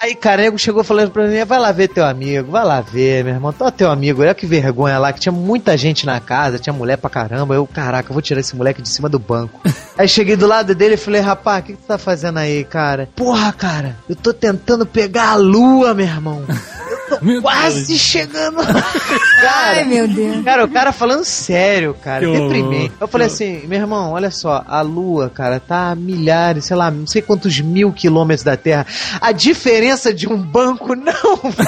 Aí, 0.00 0.14
cara, 0.14 0.42
nego 0.42 0.58
chegou 0.58 0.84
falando 0.84 1.10
pra 1.10 1.26
mim, 1.26 1.44
vai 1.44 1.58
lá 1.58 1.72
ver 1.72 1.88
teu 1.88 2.04
amigo, 2.04 2.50
vai 2.50 2.64
lá 2.64 2.80
ver, 2.80 3.24
meu 3.24 3.34
irmão, 3.34 3.52
tô 3.52 3.70
teu 3.70 3.90
amigo, 3.90 4.22
olha 4.22 4.34
que 4.34 4.46
vergonha 4.46 4.98
lá, 4.98 5.12
que 5.12 5.20
tinha 5.20 5.32
muita 5.32 5.76
gente 5.76 6.06
na 6.06 6.20
casa, 6.20 6.58
tinha 6.58 6.72
mulher 6.72 6.96
pra 6.96 7.10
caramba, 7.10 7.54
eu, 7.54 7.66
caraca, 7.66 8.10
eu 8.10 8.12
vou 8.12 8.22
tirar 8.22 8.40
esse 8.40 8.54
moleque 8.56 8.82
de 8.82 8.88
cima 8.88 9.08
do 9.08 9.18
banco. 9.18 9.60
Aí 9.96 10.08
cheguei 10.08 10.33
do 10.36 10.46
lado 10.46 10.74
dele 10.74 10.94
e 10.94 10.98
falei, 10.98 11.20
rapaz, 11.20 11.62
o 11.62 11.66
que, 11.66 11.72
que 11.74 11.82
tu 11.82 11.86
tá 11.86 11.98
fazendo 11.98 12.38
aí, 12.38 12.64
cara? 12.64 13.08
Porra, 13.14 13.52
cara, 13.52 13.96
eu 14.08 14.16
tô 14.16 14.32
tentando 14.32 14.84
pegar 14.86 15.30
a 15.30 15.36
lua, 15.36 15.94
meu 15.94 16.06
irmão. 16.06 16.44
Eu 17.10 17.18
tô 17.36 17.42
quase 17.42 17.98
chegando. 17.98 18.56
Cara, 18.64 19.76
Ai, 19.76 19.84
meu 19.84 20.08
Deus. 20.08 20.42
Cara, 20.42 20.64
o 20.64 20.68
cara 20.68 20.90
falando 20.90 21.24
sério, 21.24 21.94
cara, 22.02 22.24
Que 22.24 22.32
deprimente. 22.32 22.94
Eu 22.98 23.06
falei 23.06 23.26
assim, 23.26 23.66
meu 23.66 23.78
irmão, 23.78 24.12
olha 24.12 24.30
só, 24.30 24.64
a 24.66 24.80
lua, 24.80 25.28
cara, 25.28 25.60
tá 25.60 25.90
a 25.90 25.94
milhares, 25.94 26.64
sei 26.64 26.76
lá, 26.76 26.90
não 26.90 27.06
sei 27.06 27.20
quantos 27.20 27.60
mil 27.60 27.92
quilômetros 27.92 28.42
da 28.42 28.56
Terra. 28.56 28.86
A 29.20 29.32
diferença 29.32 30.14
de 30.14 30.26
um 30.26 30.36
banco 30.38 30.94
não 30.96 31.12
vai. 31.42 31.66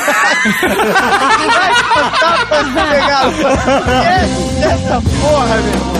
vai 2.73 2.91
pegar 2.91 3.19
a 3.19 3.25
lua. 3.25 3.53
Esquece 3.53 4.55
dessa 4.61 5.03
porra, 5.21 5.57
meu 5.57 5.75
irmão. 5.75 5.96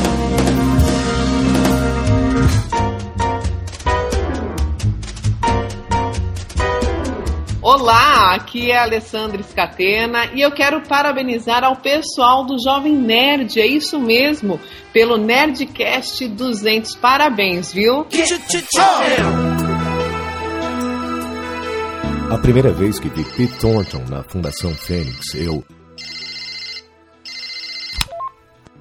Olá, 7.79 8.35
aqui 8.35 8.71
é 8.71 8.79
a 8.79 8.85
Alessandra 8.85 9.43
Scatena 9.43 10.31
e 10.33 10.41
eu 10.41 10.51
quero 10.51 10.81
parabenizar 10.89 11.63
ao 11.63 11.77
pessoal 11.77 12.43
do 12.43 12.57
Jovem 12.59 12.95
Nerd, 12.95 13.61
é 13.61 13.67
isso 13.67 14.01
mesmo, 14.01 14.59
pelo 14.95 15.19
Nerdcast 15.19 16.27
200. 16.27 16.95
Parabéns, 16.95 17.75
viu? 17.75 18.07
A 22.31 22.39
primeira 22.39 22.73
vez 22.73 22.99
que 22.99 23.11
vi 23.11 23.23
Pete 23.25 23.59
Thornton 23.59 24.05
na 24.09 24.23
Fundação 24.23 24.73
Fênix, 24.75 25.35
eu. 25.35 25.63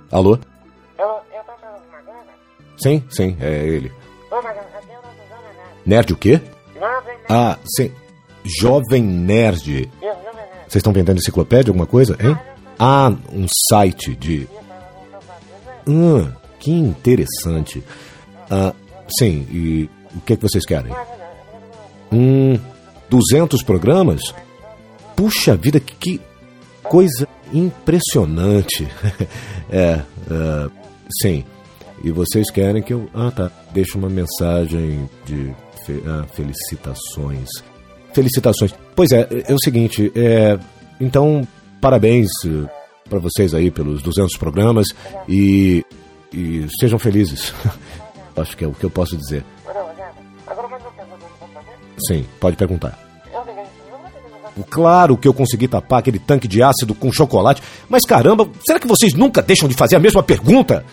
Alô? 0.10 0.40
Sim, 2.78 3.04
sim, 3.10 3.36
é 3.42 3.68
ele. 3.68 3.92
Nerd 5.86 6.14
o 6.14 6.18
quê? 6.18 6.42
Ah, 7.30 7.58
sim. 7.66 7.92
Jovem 8.46 9.04
Nerd. 9.04 9.90
Vocês 10.68 10.76
estão 10.78 10.94
vendendo 10.94 11.18
enciclopédia, 11.20 11.70
alguma 11.72 11.86
coisa, 11.88 12.18
hein? 12.20 12.38
Ah, 12.78 13.14
um 13.32 13.46
site 13.70 14.16
de. 14.16 14.48
Hum, 15.88 16.28
que 16.60 16.72
interessante. 16.72 17.84
Ah, 18.50 18.74
sim, 19.18 19.48
e 19.52 19.90
o 20.16 20.22
que, 20.22 20.36
que 20.36 20.42
vocês 20.42 20.66
querem? 20.66 20.92
Hum, 22.12 22.60
200 23.10 23.64
programas? 23.64 24.22
Puxa 25.16 25.56
vida, 25.56 25.80
que, 25.80 25.96
que 25.96 26.22
coisa 26.84 27.28
impressionante. 27.54 28.88
é, 29.70 30.02
ah, 30.30 30.70
sim. 31.22 31.44
E 32.04 32.12
vocês 32.12 32.52
querem 32.52 32.84
que 32.84 32.94
eu. 32.94 33.10
Ah, 33.14 33.32
tá. 33.32 33.52
Deixa 33.72 33.98
uma 33.98 34.10
mensagem 34.10 35.10
de 35.26 35.54
fe- 35.86 36.04
ah, 36.06 36.26
felicitações. 36.34 37.50
Felicitações. 38.16 38.74
Pois 38.96 39.12
é, 39.12 39.28
é 39.46 39.54
o 39.54 39.60
seguinte, 39.62 40.10
é, 40.16 40.58
então, 41.02 41.46
parabéns 41.82 42.30
eh, 42.46 42.66
pra 43.10 43.20
vocês 43.20 43.54
aí 43.54 43.70
pelos 43.70 44.02
200 44.02 44.38
programas 44.38 44.88
e, 45.28 45.84
e 46.34 46.66
sejam 46.80 46.98
felizes. 46.98 47.54
Acho 48.38 48.56
que 48.56 48.64
é 48.64 48.68
o 48.68 48.72
que 48.72 48.86
eu 48.86 48.90
posso 48.90 49.18
dizer. 49.18 49.44
Sim, 52.08 52.26
pode 52.40 52.56
perguntar. 52.56 52.98
Claro 54.70 55.18
que 55.18 55.28
eu 55.28 55.34
consegui 55.34 55.68
tapar 55.68 56.00
aquele 56.00 56.18
tanque 56.20 56.48
de 56.48 56.64
ácido 56.64 56.96
com 56.96 57.12
chocolate, 57.12 57.62
mas 57.90 58.04
caramba, 58.06 58.50
será 58.66 58.80
que 58.80 58.88
vocês 58.88 59.14
nunca 59.14 59.42
deixam 59.42 59.68
de 59.68 59.76
fazer 59.76 59.98
a 59.98 60.00
mesma 60.00 60.24
pergunta? 60.24 60.86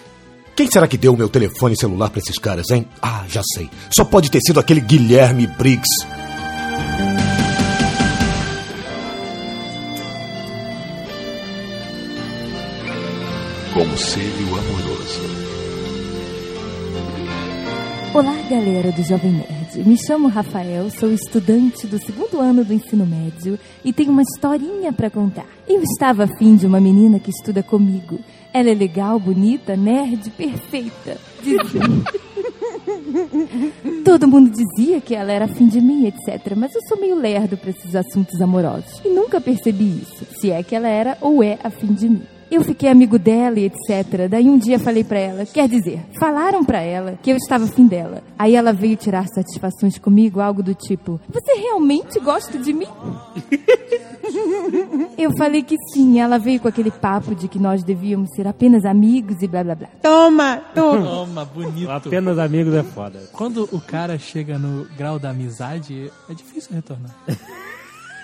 Quem 0.57 0.69
será 0.69 0.89
que 0.89 0.99
deu 0.99 1.15
o 1.15 1.17
meu 1.17 1.29
telefone 1.29 1.77
celular 1.79 2.11
pra 2.11 2.19
esses 2.19 2.37
caras, 2.37 2.69
hein? 2.71 2.85
Ah, 3.01 3.25
já 3.29 3.43
sei. 3.55 3.71
Só 3.91 4.05
pode 4.05 4.29
ter 4.29 4.41
sido 4.41 4.59
aquele 4.59 4.81
Guilherme 4.81 5.47
Briggs. 5.47 6.05
Conselho 13.75 14.49
amoroso. 14.49 15.23
Olá, 18.13 18.37
galera 18.51 18.93
do 18.93 19.03
Jovem 19.03 19.33
Nerd. 19.33 19.89
Me 19.89 19.97
chamo 19.97 20.29
Rafael, 20.29 20.91
sou 20.91 21.11
estudante 21.11 21.87
do 21.87 21.99
segundo 21.99 22.39
ano 22.39 22.67
do 22.67 22.75
ensino 22.75 23.07
médio 23.07 23.59
e 23.83 23.91
tenho 23.91 24.11
uma 24.11 24.21
historinha 24.21 24.93
pra 24.93 25.09
contar. 25.09 25.47
Eu 25.67 25.83
estava 25.83 26.25
afim 26.25 26.55
de 26.55 26.67
uma 26.67 26.83
menina 26.83 27.19
que 27.19 27.31
estuda 27.31 27.63
comigo. 27.63 28.19
Ela 28.53 28.69
é 28.69 28.75
legal, 28.75 29.19
bonita, 29.19 29.75
nerd, 29.75 30.29
perfeita. 30.33 31.17
Dizia. 31.43 31.81
Todo 34.05 34.29
mundo 34.29 34.51
dizia 34.51 35.01
que 35.01 35.15
ela 35.15 35.33
era 35.33 35.47
afim 35.47 35.67
de 35.67 35.81
mim, 35.81 36.07
etc. 36.07 36.55
Mas 36.55 36.75
eu 36.75 36.83
sou 36.83 37.01
meio 37.01 37.19
lerdo 37.19 37.57
pra 37.57 37.71
esses 37.71 37.97
assuntos 37.97 38.39
amorosos. 38.39 39.01
E 39.03 39.09
nunca 39.09 39.41
percebi 39.41 40.03
isso, 40.03 40.27
se 40.39 40.51
é 40.51 40.63
que 40.63 40.75
ela 40.75 40.89
era 40.89 41.17
ou 41.23 41.43
é 41.43 41.59
afim 41.65 41.95
de 41.95 42.11
mim. 42.11 42.27
Eu 42.53 42.63
fiquei 42.63 42.91
amigo 42.91 43.19
dela 43.19 43.59
e 43.59 43.65
etc. 43.65 44.29
Daí 44.29 44.51
um 44.51 44.59
dia 44.59 44.79
falei 44.79 45.03
pra 45.03 45.19
ela, 45.19 45.47
quer 45.47 45.67
dizer, 45.67 46.05
falaram 46.21 46.63
pra 46.63 46.83
ela 46.83 47.19
que 47.23 47.31
eu 47.31 47.37
estava 47.37 47.65
afim 47.65 47.87
dela. 47.87 48.23
Aí 48.39 48.55
ela 48.55 48.75
veio 48.75 48.95
tirar 48.95 49.27
satisfações 49.27 49.97
comigo, 49.97 50.39
algo 50.39 50.63
do 50.63 50.75
tipo: 50.75 51.19
Você 51.33 51.55
realmente 51.55 52.21
gosta 52.21 52.59
de 52.59 52.75
mim? 52.75 52.89
Eu 55.17 55.31
falei 55.37 55.63
que 55.63 55.77
sim. 55.93 56.21
Ela 56.21 56.39
veio 56.39 56.61
com 56.61 56.69
aquele 56.69 56.91
papo 56.91 57.35
de 57.35 57.49
que 57.49 57.59
nós 57.59 57.83
devíamos 57.83 58.29
ser 58.35 58.47
apenas 58.47 58.85
amigos 58.85 59.41
e 59.43 59.49
blá 59.49 59.65
blá 59.65 59.75
blá. 59.75 59.89
Toma, 60.03 60.57
toma. 60.75 61.07
Toma, 61.07 61.45
bonito. 61.45 61.91
Apenas 61.91 62.39
amigos 62.39 62.75
é 62.75 62.83
foda. 62.83 63.21
Quando 63.33 63.69
o 63.73 63.81
cara 63.81 64.19
chega 64.19 64.59
no 64.59 64.87
grau 64.97 65.19
da 65.19 65.31
amizade, 65.31 66.11
é 66.29 66.35
difícil 66.35 66.75
retornar. 66.75 67.15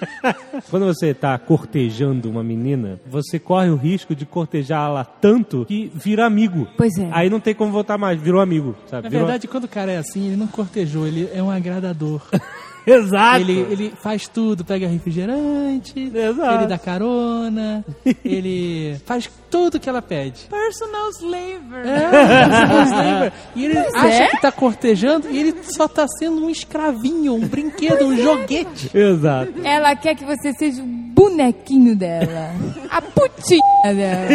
Quando 0.71 0.87
você 0.87 1.13
tá 1.15 1.37
cortejando 1.39 2.29
uma 2.31 2.43
menina, 2.43 3.01
você 3.07 3.39
corre 3.39 3.69
o 3.71 3.77
risco 3.77 4.15
de 4.15 4.25
cortejá-la 4.27 5.05
tanto 5.05 5.65
que 5.67 5.91
vira 5.95 6.27
amigo. 6.27 6.69
Pois 6.77 6.97
é. 6.99 7.09
Aí 7.13 7.29
não 7.31 7.41
tem 7.41 7.55
como 7.55 7.73
voltar 7.73 7.99
mais, 7.99 8.21
virou 8.21 8.41
amigo, 8.41 8.75
sabe? 8.89 9.05
Na 9.05 9.09
Virou- 9.09 9.27
verdade, 9.27 9.49
quando 9.49 9.65
o 9.65 9.69
cara 9.69 9.93
é 9.93 9.97
assim, 9.99 10.27
ele 10.27 10.37
não 10.37 10.47
cortejou, 10.47 11.07
ele 11.07 11.29
é 11.33 11.43
um 11.43 11.51
agradador. 11.51 12.23
Exato. 12.89 13.41
Ele, 13.41 13.67
ele 13.71 13.93
faz 14.03 14.27
tudo, 14.29 14.65
pega 14.65 14.87
refrigerante, 14.87 16.11
Exato. 16.15 16.55
ele 16.55 16.67
dá 16.67 16.79
carona, 16.79 17.85
ele 18.25 18.97
faz 19.05 19.29
tudo 19.51 19.79
que 19.79 19.89
ela 19.89 20.03
pede. 20.03 20.47
Personal 20.49 21.09
slaver. 21.11 21.87
É, 21.87 23.33
e 23.55 23.65
ele 23.65 23.75
Pois 23.75 23.95
acha 23.95 24.23
é. 24.25 24.29
que 24.29 24.41
tá 24.41 24.53
cortejando 24.53 25.29
e 25.31 25.39
ele 25.39 25.55
só 25.63 25.87
tá 25.87 26.07
sendo 26.19 26.45
um 26.45 26.51
escravinho, 26.51 27.35
um 27.35 27.47
brinquedo, 27.47 28.07
um 28.07 28.17
joguete. 28.17 28.91
Exato. 28.97 29.53
Ela 29.65 29.95
quer 29.97 30.15
que 30.15 30.25
você 30.25 30.53
seja 30.55 30.83
o 30.83 30.87
bonequinho 30.87 31.95
dela. 31.97 32.53
A 32.91 33.03
putinha 33.03 33.95
dela. 33.95 34.29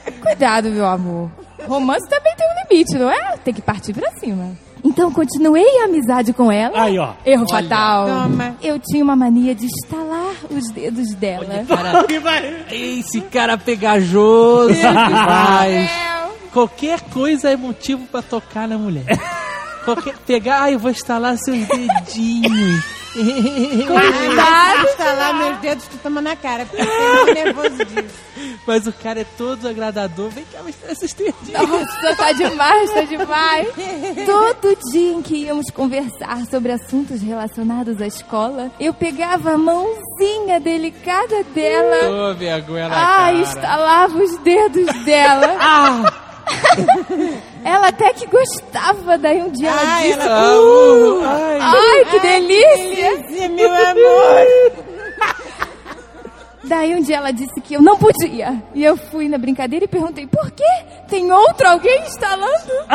Cuidado, 0.20 0.70
meu 0.70 0.86
amor. 0.86 1.30
Romance 1.66 2.08
também 2.08 2.34
tem 2.36 2.46
um 2.46 2.68
limite, 2.68 2.98
não 2.98 3.10
é? 3.10 3.36
Tem 3.44 3.54
que 3.54 3.62
partir 3.62 3.92
pra 3.92 4.10
cima. 4.18 4.52
Então 4.84 5.10
continuei 5.12 5.64
a 5.82 5.84
amizade 5.84 6.32
com 6.32 6.50
ela. 6.50 6.82
Aí, 6.82 6.98
ó. 6.98 7.12
Erro 7.24 7.46
Olha. 7.50 7.62
fatal. 7.62 8.06
Toma. 8.06 8.56
Eu 8.62 8.78
tinha 8.78 9.02
uma 9.04 9.16
mania 9.16 9.54
de 9.54 9.66
estalar 9.66 10.34
os 10.50 10.70
dedos 10.70 11.14
dela. 11.14 11.46
Cara, 11.66 12.06
esse 12.70 13.20
cara 13.22 13.58
pegajoso 13.58 14.74
demais. 14.74 15.90
Qualquer 16.52 17.00
coisa 17.02 17.50
é 17.50 17.56
motivo 17.56 18.06
pra 18.06 18.22
tocar 18.22 18.66
na 18.66 18.76
mulher. 18.76 19.04
Qualquer, 19.84 20.14
pegar, 20.26 20.62
ai, 20.62 20.74
eu 20.74 20.78
vou 20.78 20.90
instalar 20.90 21.38
seus 21.38 21.66
dedinhos. 21.66 22.84
Cuidado! 23.12 24.86
Instalar 24.88 25.34
meus 25.34 25.58
dedos 25.58 25.84
que 25.86 25.98
toma 25.98 26.20
na 26.20 26.36
cara, 26.36 26.64
porque 26.66 26.82
eu 26.82 26.86
fiquei 26.86 27.14
muito 27.14 27.34
nervoso 27.34 27.84
disso. 27.86 28.20
Mas 28.70 28.86
o 28.86 28.92
cara 28.92 29.20
é 29.22 29.26
todo 29.36 29.66
agradador. 29.66 30.30
Vem 30.30 30.44
cá, 30.52 30.62
mostrar 30.62 30.92
esses 30.92 31.12
dedinhos. 31.12 31.68
Nossa, 31.68 32.14
tá 32.16 32.30
demais, 32.32 32.90
tá 32.92 33.00
demais. 33.02 33.66
Todo 34.24 34.76
dia 34.92 35.12
em 35.12 35.20
que 35.22 35.36
íamos 35.44 35.70
conversar 35.70 36.46
sobre 36.48 36.70
assuntos 36.70 37.20
relacionados 37.20 38.00
à 38.00 38.06
escola, 38.06 38.70
eu 38.78 38.94
pegava 38.94 39.54
a 39.54 39.58
mãozinha 39.58 40.60
delicada 40.60 41.42
dela. 41.52 42.30
Ô, 42.30 42.34
vergonha 42.34 42.88
na 42.88 42.94
Ah, 42.96 43.16
cara. 43.16 43.32
estalava 43.42 44.18
os 44.18 44.36
dedos 44.38 45.04
dela. 45.04 45.56
Ah! 45.60 46.12
ela 47.64 47.88
até 47.88 48.12
que 48.12 48.26
gostava, 48.26 49.16
daí 49.18 49.40
um 49.42 49.50
dia 49.50 49.68
ela 49.68 49.80
Ai, 49.84 50.08
disse... 50.08 50.20
ela- 50.20 50.60
"Uh, 50.60 51.20
Ai. 51.24 51.58
ai, 51.60 52.04
que 52.06 52.16
Ai, 52.16 52.40
delícia! 52.40 53.16
que 53.16 53.22
delícia, 53.34 53.48
meu 53.50 53.72
amor! 53.72 54.99
Daí 56.62 56.94
um 56.94 57.02
dia 57.02 57.16
ela 57.16 57.32
disse 57.32 57.58
que 57.62 57.74
eu 57.74 57.80
não 57.82 57.96
podia. 57.96 58.62
E 58.74 58.84
eu 58.84 58.96
fui 58.96 59.28
na 59.28 59.38
brincadeira 59.38 59.84
e 59.86 59.88
perguntei, 59.88 60.26
por 60.26 60.50
quê? 60.50 60.64
Tem 61.08 61.32
outro 61.32 61.66
alguém 61.66 62.02
instalando? 62.02 62.72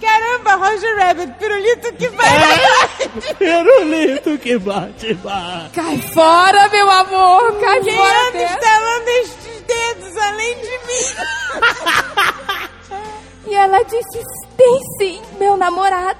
Caramba, 0.00 0.54
Roger 0.56 0.96
Rabbit, 0.98 1.32
pirulito 1.38 1.92
que 1.94 2.08
vai. 2.08 2.28
Pirulito 3.38 4.38
que 4.38 4.58
bate, 4.58 5.14
bate. 5.14 5.70
Cai 5.74 5.98
fora, 6.12 6.68
meu 6.68 6.90
amor! 6.90 7.52
Cai 7.60 7.80
Quem 7.80 7.96
fora 7.96 8.20
anda 8.28 8.32
dessa. 8.32 8.54
instalando 8.54 9.08
estes 9.08 9.62
dedos 9.66 10.16
além 10.16 10.54
de 10.56 10.78
mim? 10.86 11.04
E 13.48 13.54
ela 13.54 13.82
disse, 13.84 14.20
tem 14.56 14.80
sim, 14.98 15.20
meu 15.38 15.56
namorado. 15.56 16.18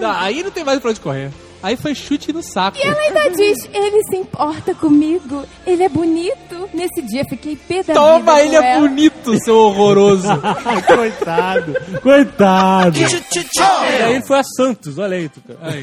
Não, 0.00 0.10
aí 0.12 0.42
não 0.42 0.50
tem 0.50 0.64
mais 0.64 0.78
pra 0.80 0.90
onde 0.90 1.00
correr. 1.00 1.30
Aí 1.62 1.76
foi 1.76 1.94
chute 1.94 2.32
no 2.32 2.42
saco. 2.42 2.78
E 2.78 2.82
ela 2.82 3.00
ainda 3.00 3.30
diz, 3.30 3.68
ele 3.72 4.02
se 4.04 4.16
importa 4.16 4.74
comigo, 4.74 5.44
ele 5.66 5.82
é 5.82 5.88
bonito. 5.88 6.68
Nesse 6.72 7.02
dia 7.02 7.24
fiquei 7.28 7.56
pé 7.56 7.82
da 7.82 7.94
Toma, 7.94 8.40
ele 8.40 8.54
é 8.54 8.72
ela. 8.72 8.80
bonito, 8.80 9.36
seu 9.42 9.56
horroroso. 9.56 10.28
Coitado, 10.86 11.74
coitado. 12.02 12.98
E 12.98 14.02
aí 14.02 14.14
ele 14.14 14.22
foi 14.22 14.38
a 14.38 14.42
Santos, 14.44 14.98
olha 14.98 15.16
aí, 15.16 15.28
Tuca. 15.28 15.56
Aí. 15.60 15.82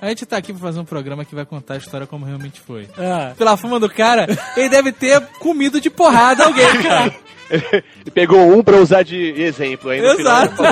A 0.00 0.08
gente 0.08 0.26
tá 0.26 0.36
aqui 0.36 0.52
pra 0.52 0.62
fazer 0.62 0.80
um 0.80 0.84
programa 0.84 1.24
que 1.24 1.34
vai 1.34 1.44
contar 1.44 1.74
a 1.74 1.78
história 1.78 2.06
como 2.06 2.24
realmente 2.24 2.60
foi. 2.60 2.88
Ah. 2.98 3.32
Pela 3.36 3.56
fama 3.56 3.78
do 3.78 3.88
cara, 3.88 4.26
ele 4.56 4.68
deve 4.68 4.92
ter 4.92 5.20
comido 5.38 5.80
de 5.80 5.90
porrada 5.90 6.44
alguém, 6.44 6.82
cara. 6.82 7.14
Ele 7.50 7.82
pegou 8.14 8.56
um 8.56 8.62
pra 8.62 8.76
usar 8.76 9.02
de 9.02 9.16
exemplo 9.42 9.90
aí 9.90 10.00
no 10.00 10.16
final. 10.16 10.44
Exato. 10.44 10.62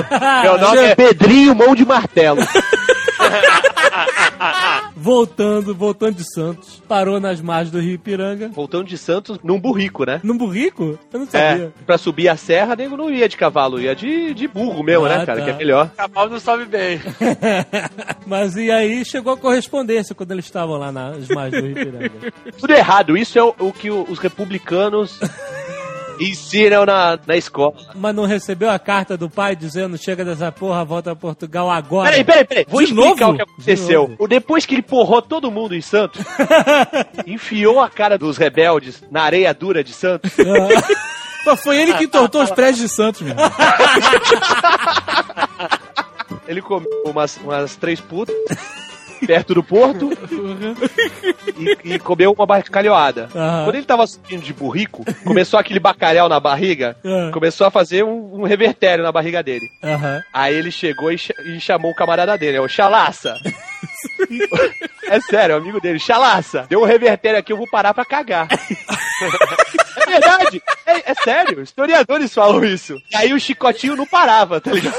Meu 0.44 0.58
nome 0.58 0.78
é 0.78 0.94
Pedrinho 0.94 1.52
Mão 1.52 1.74
de 1.74 1.84
Martelo. 1.84 2.40
Voltando, 4.96 5.74
voltando 5.74 6.16
de 6.16 6.24
Santos, 6.34 6.82
parou 6.88 7.20
nas 7.20 7.40
margens 7.40 7.70
do 7.70 7.80
Rio 7.80 7.94
Ipiranga. 7.94 8.48
Voltando 8.48 8.84
de 8.86 8.98
Santos 8.98 9.38
num 9.42 9.58
burrico, 9.60 10.04
né? 10.04 10.20
Num 10.22 10.36
burrico? 10.36 10.98
Eu 11.12 11.20
não 11.20 11.26
É, 11.32 11.50
sabia. 11.50 11.72
pra 11.86 11.96
subir 11.98 12.28
a 12.28 12.36
serra, 12.36 12.74
nego 12.76 12.96
não 12.96 13.10
ia 13.10 13.28
de 13.28 13.36
cavalo, 13.36 13.80
ia 13.80 13.94
de, 13.94 14.34
de 14.34 14.48
burro 14.48 14.82
mesmo, 14.82 15.06
Ah, 15.06 15.18
né, 15.18 15.26
cara? 15.26 15.38
tá. 15.38 15.44
Que 15.44 15.50
é 15.50 15.54
melhor. 15.54 15.90
Cavalo 15.96 16.30
não 16.30 16.40
sobe 16.40 16.64
bem. 16.64 17.00
Mas 18.26 18.56
e 18.56 18.70
aí 18.70 19.04
chegou 19.04 19.32
a 19.32 19.36
correspondência 19.36 20.14
quando 20.14 20.32
eles 20.32 20.44
estavam 20.44 20.76
lá 20.76 20.90
nas 20.92 21.28
margens 21.28 21.62
do 21.62 21.68
Rio 21.68 21.78
Ipiranga. 21.82 22.32
Tudo 22.58 22.72
errado. 22.72 23.16
Isso 23.16 23.38
é 23.38 23.42
o, 23.42 23.54
o 23.58 23.72
que 23.72 23.90
os 23.90 24.18
republicanos 24.18 25.18
ensinam 26.20 26.84
na, 26.84 27.18
na 27.26 27.36
escola. 27.36 27.74
Mas 27.94 28.14
não 28.14 28.24
recebeu 28.24 28.70
a 28.70 28.78
carta 28.78 29.16
do 29.16 29.28
pai 29.28 29.54
dizendo 29.56 29.96
chega 29.98 30.24
dessa 30.24 30.50
porra, 30.52 30.84
volta 30.84 31.12
a 31.12 31.16
Portugal 31.16 31.70
agora. 31.70 32.10
Peraí, 32.10 32.24
peraí, 32.24 32.44
peraí. 32.44 32.66
Vou 32.68 32.80
De 32.80 32.86
explicar 32.86 33.08
novo? 33.08 33.32
o 33.32 33.36
que 33.36 33.42
aconteceu. 33.42 34.16
De 34.20 34.26
Depois 34.28 34.66
que 34.66 34.74
ele 34.74 34.82
porrou 34.82 35.22
todo 35.22 35.50
mundo 35.50 35.74
em 35.74 35.80
Santos, 35.80 36.24
enfiou 37.26 37.80
a 37.80 37.88
cara 37.88 38.18
dos 38.18 38.36
rebeldes 38.36 39.02
na 39.10 39.22
areia 39.22 39.52
dura 39.52 39.82
de 39.82 39.92
Santos. 39.92 40.32
Foi 41.62 41.80
ele 41.80 41.94
que 41.94 42.04
entortou 42.04 42.42
os 42.42 42.50
prédios 42.50 42.80
de 42.80 42.94
Santos, 42.94 43.22
meu. 43.22 43.34
Ele 46.46 46.60
comeu 46.60 46.88
umas, 47.06 47.38
umas 47.38 47.74
três 47.76 48.00
putas 48.00 48.34
perto 49.26 49.54
do 49.54 49.62
porto 49.62 50.10
e, 51.84 51.94
e 51.94 51.98
comeu 51.98 52.32
uma 52.32 52.46
bacalhoada. 52.46 53.28
Aham. 53.34 53.64
Quando 53.64 53.74
ele 53.76 53.84
tava 53.86 54.06
subindo 54.06 54.42
de 54.42 54.52
burrico, 54.52 55.04
começou 55.24 55.58
aquele 55.58 55.80
bacalhau 55.80 56.28
na 56.28 56.38
barriga, 56.40 56.96
Ah. 57.04 57.30
começou 57.32 57.66
a 57.66 57.70
fazer 57.70 58.04
um, 58.04 58.40
um 58.40 58.44
revertério 58.44 59.04
na 59.04 59.12
barriga 59.12 59.42
dele. 59.42 59.66
Aham. 59.82 60.22
Aí 60.32 60.54
ele 60.54 60.70
chegou 60.70 61.10
e, 61.12 61.18
cha- 61.18 61.34
e 61.44 61.60
chamou 61.60 61.90
o 61.90 61.94
camarada 61.94 62.36
dele, 62.38 62.56
é 62.56 62.60
o 62.60 62.68
Chalaça. 62.68 63.34
é 65.08 65.20
sério, 65.20 65.54
é 65.54 65.58
amigo 65.58 65.80
dele, 65.80 65.98
Chalaça. 65.98 66.66
Deu 66.68 66.80
um 66.82 66.86
revertério 66.86 67.38
aqui, 67.38 67.52
eu 67.52 67.56
vou 67.56 67.68
parar 67.68 67.94
pra 67.94 68.04
cagar. 68.04 68.48
é 70.06 70.10
verdade, 70.10 70.62
é, 70.86 71.10
é 71.10 71.14
sério, 71.14 71.60
historiadores 71.62 72.32
falam 72.34 72.64
isso. 72.64 73.00
E 73.10 73.16
aí 73.16 73.32
o 73.32 73.40
chicotinho 73.40 73.96
não 73.96 74.06
parava, 74.06 74.60
tá 74.60 74.70
ligado? 74.72 74.96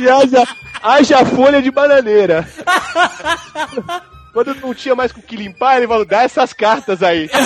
E 0.00 0.08
haja, 0.08 0.46
haja 0.82 1.24
folha 1.24 1.60
de 1.62 1.70
bananeira. 1.70 2.46
Quando 4.32 4.54
não 4.54 4.74
tinha 4.74 4.94
mais 4.94 5.12
com 5.12 5.20
que 5.20 5.36
limpar, 5.36 5.76
ele 5.76 5.86
falou, 5.86 6.06
dá 6.06 6.22
essas 6.22 6.52
cartas 6.52 7.02
aí. 7.02 7.28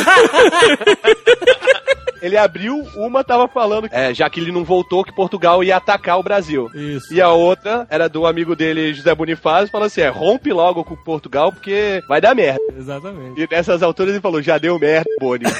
Ele 2.20 2.36
abriu, 2.36 2.86
uma 2.96 3.24
tava 3.24 3.48
falando, 3.48 3.88
é, 3.90 4.14
já 4.14 4.28
que 4.28 4.40
ele 4.40 4.52
não 4.52 4.64
voltou, 4.64 5.04
que 5.04 5.14
Portugal 5.14 5.62
ia 5.62 5.76
atacar 5.76 6.18
o 6.18 6.22
Brasil. 6.22 6.68
Isso. 6.74 7.12
E 7.12 7.20
a 7.20 7.30
outra 7.30 7.86
era 7.90 8.08
do 8.08 8.26
amigo 8.26 8.56
dele, 8.56 8.94
José 8.94 9.14
Bonifácio, 9.14 9.70
falou 9.70 9.86
assim: 9.86 10.00
é, 10.00 10.08
rompe 10.08 10.52
logo 10.52 10.84
com 10.84 10.96
Portugal, 10.96 11.52
porque 11.52 12.02
vai 12.08 12.20
dar 12.20 12.34
merda. 12.34 12.60
Exatamente. 12.76 13.40
E 13.40 13.48
nessas 13.50 13.82
alturas 13.82 14.12
ele 14.12 14.20
falou: 14.20 14.42
já 14.42 14.58
deu 14.58 14.78
merda, 14.78 15.10
Boni. 15.20 15.44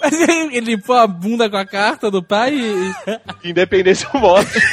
Mas 0.00 0.20
ele, 0.20 0.56
ele 0.56 0.74
limpou 0.74 0.96
a 0.96 1.06
bunda 1.06 1.50
com 1.50 1.56
a 1.56 1.66
carta 1.66 2.10
do 2.10 2.22
pai 2.22 2.54
e. 2.54 2.94
Independência 3.48 4.08
ou 4.14 4.20
morte. 4.20 4.58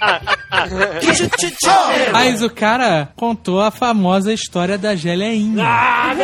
Mas 2.12 2.42
o 2.42 2.50
cara 2.50 3.08
contou 3.16 3.60
a 3.60 3.70
famosa 3.70 4.32
história 4.32 4.76
da 4.78 4.94
geleinha. 4.96 5.62
da 5.62 6.14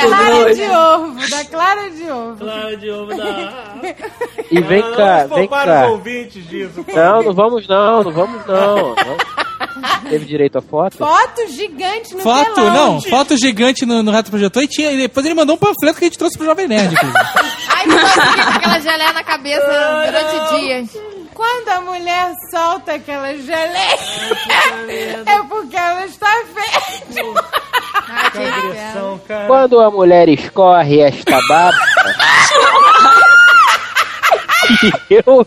que 0.00 0.06
clara 0.06 0.54
de 0.54 0.62
ovo, 0.62 1.30
da 1.30 1.44
clara 1.44 1.90
de 1.90 2.10
ovo. 2.10 2.36
Clara 2.36 2.76
de 2.76 2.90
ovo 2.90 3.14
da... 3.16 3.52
E 4.50 4.60
vem 4.60 4.82
cá, 4.94 5.26
vem 5.26 5.48
cá. 5.48 5.86
os 5.86 5.90
ouvintes 5.92 6.46
disso. 6.48 6.84
Não, 6.94 7.22
não 7.22 7.32
vamos 7.32 7.66
não, 7.68 8.02
não 8.04 8.12
vamos 8.12 8.46
não. 8.46 8.94
Teve 10.08 10.24
direito 10.26 10.58
a 10.58 10.62
foto? 10.62 10.98
Foto 10.98 11.46
gigante 11.48 12.14
no 12.14 12.20
Foto, 12.20 12.54
telão. 12.54 12.94
não, 12.94 13.00
foto 13.02 13.36
gigante 13.36 13.84
no, 13.86 14.02
no 14.02 14.10
Reto 14.12 14.30
Projetor 14.30 14.62
e 14.62 14.68
tinha, 14.68 14.92
e 14.92 14.96
depois 14.98 15.24
ele 15.26 15.34
mandou 15.34 15.56
um 15.56 15.58
panfleto 15.58 15.98
que 15.98 16.04
a 16.04 16.08
gente 16.08 16.18
trouxe 16.18 16.36
pro 16.36 16.46
Jovem 16.46 16.68
Nerd, 16.68 16.94
consegui 16.94 18.42
com 18.44 18.50
aquela 18.50 18.78
geleia 18.80 19.12
na 19.12 19.24
cabeça 19.24 20.02
durante 20.06 20.60
dias. 20.60 20.90
Quando 21.34 21.68
a 21.68 21.80
mulher 21.80 22.32
solta 22.50 22.94
aquela 22.94 23.34
geleia, 23.36 23.98
é 25.26 25.42
porque 25.48 25.76
ela 25.76 26.04
está 26.06 26.28
fértil. 26.54 27.34
Agressão, 28.08 29.20
cara. 29.26 29.46
Quando 29.46 29.80
a 29.80 29.90
mulher 29.90 30.28
escorre 30.28 31.00
esta 31.00 31.38
baba. 31.48 31.76
e 35.10 35.12
eu, 35.26 35.46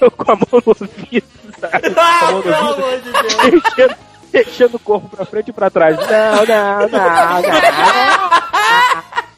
eu 0.00 0.10
com 0.10 0.32
a 0.32 0.36
mão 0.36 0.46
no 0.52 0.62
ouvido, 0.66 1.26
sabe? 1.60 1.90
Com 1.94 2.00
a 2.00 2.32
mão 2.32 2.42
no 2.42 2.84
ouvido, 2.84 3.12
deixando, 3.50 3.96
deixando 4.32 4.74
o 4.74 4.80
corpo 4.80 5.08
pra 5.08 5.24
frente 5.24 5.50
e 5.50 5.52
pra 5.52 5.70
trás. 5.70 5.96
Não, 5.96 6.44
não, 6.46 6.80
não, 6.80 6.88
não. 6.88 7.42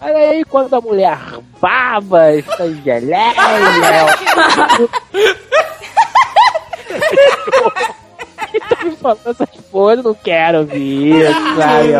Olha 0.03 0.16
aí, 0.30 0.42
quando 0.46 0.72
a 0.74 0.80
mulher 0.80 1.18
baba 1.61 2.32
esta 2.32 2.72
geleia. 2.72 3.34
que 8.51 8.61
tá 8.61 8.84
me 8.84 8.97
falando 8.97 9.26
essas 9.26 9.49
porra? 9.70 9.97
Não 9.97 10.14
quero 10.14 10.68
isso, 10.76 11.57
sabe? 11.57 11.93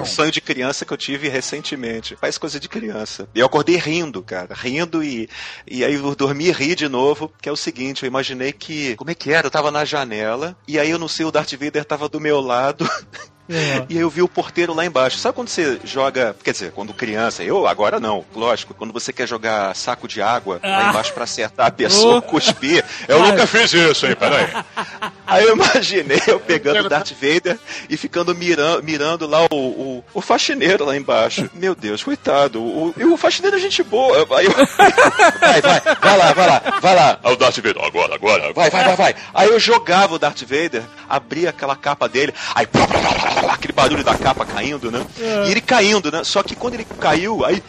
Um 0.00 0.04
sonho 0.04 0.30
de 0.30 0.40
criança 0.40 0.84
que 0.84 0.92
eu 0.92 0.96
tive 0.96 1.28
recentemente. 1.28 2.16
Faz 2.16 2.38
coisa 2.38 2.60
de 2.60 2.68
criança. 2.68 3.28
E 3.34 3.40
eu 3.40 3.46
acordei 3.46 3.76
rindo, 3.76 4.22
cara. 4.22 4.54
Rindo 4.54 5.02
e, 5.02 5.28
e 5.66 5.84
aí 5.84 5.94
eu 5.94 6.14
dormi 6.14 6.46
e 6.46 6.52
ri 6.52 6.74
de 6.74 6.88
novo. 6.88 7.32
Que 7.40 7.48
é 7.48 7.52
o 7.52 7.56
seguinte, 7.56 8.02
eu 8.02 8.06
imaginei 8.06 8.52
que. 8.52 8.94
Como 8.96 9.10
é 9.10 9.14
que 9.14 9.32
era? 9.32 9.46
Eu 9.46 9.50
tava 9.50 9.70
na 9.70 9.84
janela. 9.84 10.56
E 10.66 10.78
aí 10.78 10.90
eu 10.90 10.98
não 10.98 11.08
sei, 11.08 11.26
o 11.26 11.32
Darth 11.32 11.52
Vader 11.52 11.84
tava 11.84 12.08
do 12.08 12.20
meu 12.20 12.40
lado. 12.40 12.88
E 13.88 13.94
aí 13.96 14.00
eu 14.02 14.08
vi 14.10 14.22
o 14.22 14.28
porteiro 14.28 14.72
lá 14.74 14.84
embaixo. 14.84 15.18
Sabe 15.18 15.34
quando 15.34 15.48
você 15.48 15.80
joga, 15.84 16.34
quer 16.44 16.52
dizer, 16.52 16.72
quando 16.72 16.94
criança, 16.94 17.42
eu 17.42 17.66
agora 17.66 17.98
não, 17.98 18.24
lógico, 18.34 18.74
quando 18.74 18.92
você 18.92 19.12
quer 19.12 19.26
jogar 19.26 19.74
saco 19.74 20.06
de 20.06 20.22
água 20.22 20.60
lá 20.62 20.86
Ah. 20.86 20.90
embaixo 20.90 21.12
pra 21.12 21.24
acertar 21.24 21.66
a 21.66 21.70
pessoa, 21.70 22.18
Oh. 22.18 22.22
cuspir. 22.30 22.84
Eu 23.08 23.20
nunca 23.20 23.46
fiz 23.46 23.72
isso, 23.72 24.06
hein, 24.06 24.14
peraí. 24.16 24.46
Aí 25.26 25.44
eu 25.44 25.54
imaginei 25.54 26.20
eu 26.26 26.40
pegando 26.40 26.86
o 26.86 26.88
Darth 26.88 27.12
Vader 27.12 27.58
e 27.88 27.96
ficando 27.96 28.34
mirando, 28.34 28.82
mirando 28.82 29.26
lá 29.26 29.44
o, 29.50 29.54
o, 29.56 30.04
o 30.14 30.20
faxineiro 30.20 30.84
lá 30.84 30.96
embaixo. 30.96 31.48
Meu 31.54 31.74
Deus, 31.74 32.02
coitado. 32.02 32.60
O, 32.60 32.94
e 32.96 33.04
o 33.04 33.16
faxineiro 33.16 33.56
é 33.56 33.60
gente 33.60 33.82
boa. 33.82 34.26
Aí 34.36 34.46
eu, 34.46 34.52
vai, 35.40 35.60
vai, 35.60 35.80
vai 36.00 36.18
lá, 36.18 36.32
vai 36.32 36.46
lá, 36.48 36.62
vai 36.80 36.94
lá. 36.94 37.18
Aí 37.22 37.32
o 37.32 37.36
Darth 37.36 37.56
Vader, 37.56 37.84
agora, 37.84 38.14
agora, 38.14 38.52
vai, 38.52 38.70
vai, 38.70 38.84
vai, 38.84 38.96
vai. 38.96 39.14
Aí 39.34 39.48
eu 39.48 39.58
jogava 39.60 40.14
o 40.14 40.18
Darth 40.18 40.42
Vader, 40.42 40.82
abria 41.08 41.50
aquela 41.50 41.76
capa 41.76 42.08
dele, 42.08 42.34
aí 42.54 42.66
aquele 43.48 43.72
barulho 43.72 44.04
da 44.04 44.16
capa 44.16 44.44
caindo, 44.44 44.90
né? 44.90 45.04
E 45.46 45.50
ele 45.50 45.60
caindo, 45.60 46.10
né? 46.10 46.24
Só 46.24 46.42
que 46.42 46.54
quando 46.54 46.74
ele 46.74 46.84
caiu, 46.84 47.44
aí 47.44 47.62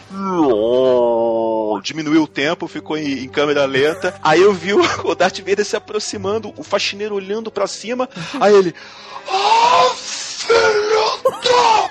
diminuiu 1.82 2.24
o 2.24 2.28
tempo, 2.28 2.67
ficou 2.67 2.97
em, 2.97 3.24
em 3.24 3.30
câmera 3.30 3.65
lenta. 3.65 4.15
Aí 4.24 4.41
eu 4.41 4.53
vi 4.53 4.74
o, 4.74 4.82
o 5.03 5.15
Darth 5.15 5.39
Vader 5.39 5.65
se 5.65 5.76
aproximando, 5.76 6.53
o 6.57 6.63
faxineiro 6.63 7.15
olhando 7.15 7.51
pra 7.51 7.67
cima. 7.67 8.09
Aí 8.39 8.53
ele. 8.53 8.74
Ah, 9.30 9.91
filho 9.95 11.22
da 11.24 11.89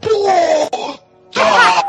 Tudo 0.00 1.00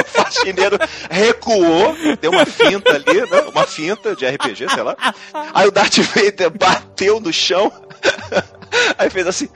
O 0.00 0.04
faxineiro 0.04 0.78
recuou, 1.10 1.96
deu 2.20 2.30
uma 2.30 2.46
finta 2.46 2.90
ali, 2.90 3.20
né? 3.30 3.40
Uma 3.52 3.66
finta 3.66 4.14
de 4.14 4.26
RPG, 4.26 4.68
sei 4.68 4.82
lá. 4.82 4.96
Aí 5.54 5.68
o 5.68 5.70
Darth 5.70 5.98
Vader 5.98 6.50
bateu 6.50 7.20
no 7.20 7.32
chão. 7.32 7.72
Aí 8.96 9.10
fez 9.10 9.26
assim. 9.26 9.48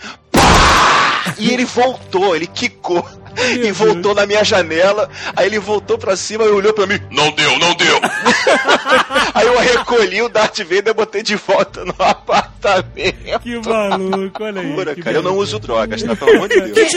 E 1.39 1.51
ele 1.53 1.65
voltou, 1.65 2.35
ele 2.35 2.47
quicou. 2.47 3.05
E 3.37 3.73
voltou 3.73 4.15
na 4.15 4.27
minha 4.27 4.45
janela. 4.45 5.09
Aí 5.35 5.47
ele 5.47 5.59
voltou 5.59 5.99
pra 5.99 6.17
cima 6.17 6.45
e 6.45 6.49
olhou 6.49 6.73
pra 6.73 6.87
mim. 6.87 7.01
Não 7.11 7.33
deu, 7.33 7.59
não 7.59 7.75
deu. 7.75 8.01
Aí 9.35 9.47
eu 9.47 9.59
recolhi 9.59 10.23
o 10.23 10.29
Darth 10.29 10.59
Vader 10.59 10.89
e 10.89 10.95
botei 10.95 11.23
de 11.23 11.35
volta 11.35 11.85
no 11.85 11.95
apartamento. 11.99 13.41
Que 13.43 13.59
maluco, 13.69 14.45
olha 14.45 14.61
aí. 14.61 14.97
Cara. 15.03 15.17
Eu 15.17 15.23
não 15.23 15.37
uso 15.37 15.59
drogas, 15.59 16.03
tá? 16.03 16.15
Pelo 16.15 16.37
amor 16.37 16.49
de 16.49 16.61
Deus. 16.61 16.93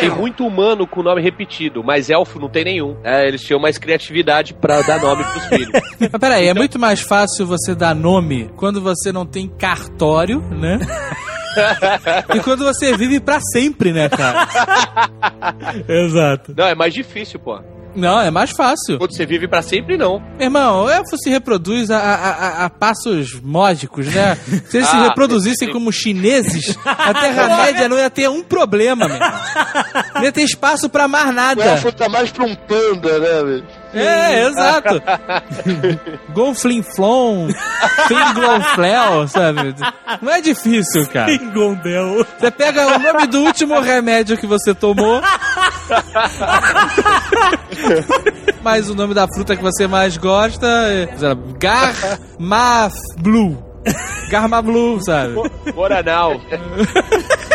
Tem 0.00 0.10
muito 0.10 0.46
humano 0.46 0.86
com 0.86 1.02
nome 1.02 1.22
repetido, 1.22 1.82
mas 1.82 2.10
elfo 2.10 2.38
não 2.38 2.48
tem 2.48 2.64
nenhum. 2.64 2.96
É, 3.02 3.26
eles 3.26 3.42
tinham 3.42 3.58
mais 3.58 3.78
criatividade 3.78 4.52
pra 4.52 4.82
dar 4.82 5.00
nome 5.00 5.24
pros 5.24 5.44
filhos. 5.46 5.70
Mas 5.98 6.20
peraí, 6.20 6.48
é 6.48 6.54
muito 6.54 6.78
mais 6.78 7.00
fácil 7.00 7.46
você 7.46 7.74
dar 7.74 7.94
nome 7.94 8.50
quando 8.56 8.80
você 8.80 9.10
não 9.10 9.24
tem 9.24 9.48
cartório, 9.48 10.40
né? 10.40 10.78
E 12.34 12.40
quando 12.40 12.64
você 12.64 12.96
vive 12.96 13.20
pra 13.20 13.40
sempre, 13.40 13.92
né, 13.92 14.08
cara? 14.08 14.46
Exato. 15.88 16.54
Não, 16.56 16.66
é 16.66 16.74
mais 16.74 16.92
difícil, 16.92 17.38
pô. 17.38 17.60
Não, 17.96 18.20
é 18.20 18.30
mais 18.30 18.50
fácil. 18.50 18.98
Quando 18.98 19.14
você 19.16 19.24
vive 19.26 19.48
pra 19.48 19.62
sempre, 19.62 19.96
não. 19.96 20.20
Meu 20.38 20.46
irmão, 20.46 20.84
o 20.84 20.90
elfo 20.90 21.16
se 21.18 21.30
reproduz 21.30 21.90
a, 21.90 21.98
a, 21.98 22.14
a- 22.14 22.64
a 22.66 22.70
passos 22.70 23.40
módicos, 23.42 24.06
né? 24.06 24.36
Se 24.68 24.76
eles 24.78 24.88
se 24.88 24.96
Ah, 24.96 25.02
reproduzissem 25.04 25.70
como 25.72 25.90
chineses, 25.92 26.76
a 26.84 27.14
Terra-média 27.14 27.88
não 27.88 27.96
ia 27.98 28.10
ter 28.10 28.28
um 28.28 28.42
problema, 28.42 29.08
meu. 29.08 29.18
Não 30.14 30.22
ia 30.22 30.32
ter 30.32 30.42
espaço 30.42 30.88
pra 30.88 31.08
mais 31.08 31.28
O 31.30 31.32
nada. 31.32 31.64
elfo 31.64 31.90
tá 31.92 32.08
mais 32.08 32.30
pra 32.30 32.44
um 32.44 32.54
panda, 32.54 33.18
né, 33.18 33.42
velho? 33.44 33.64
É, 33.94 34.46
exato. 34.46 35.02
Gonflinflon, 36.34 37.48
Finglonflel, 38.08 39.28
sabe? 39.28 39.74
Não 40.20 40.32
é 40.32 40.40
difícil, 40.40 41.06
cara. 41.08 41.26
Fingondel. 41.32 42.26
Você 42.38 42.50
pega 42.50 42.86
o 42.86 42.98
nome 42.98 43.26
do 43.26 43.40
último 43.40 43.80
remédio 43.80 44.36
que 44.36 44.46
você 44.46 44.74
tomou, 44.74 45.22
mas 48.62 48.90
o 48.90 48.94
nome 48.94 49.14
da 49.14 49.26
fruta 49.28 49.56
que 49.56 49.62
você 49.62 49.86
mais 49.86 50.16
gosta 50.16 50.66
é 50.66 51.08
sei 51.16 51.28
lá, 51.28 51.36
Garmaflu. 51.58 53.64
Garmablu, 54.30 55.00
sabe? 55.00 55.34
Moranal. 55.74 56.40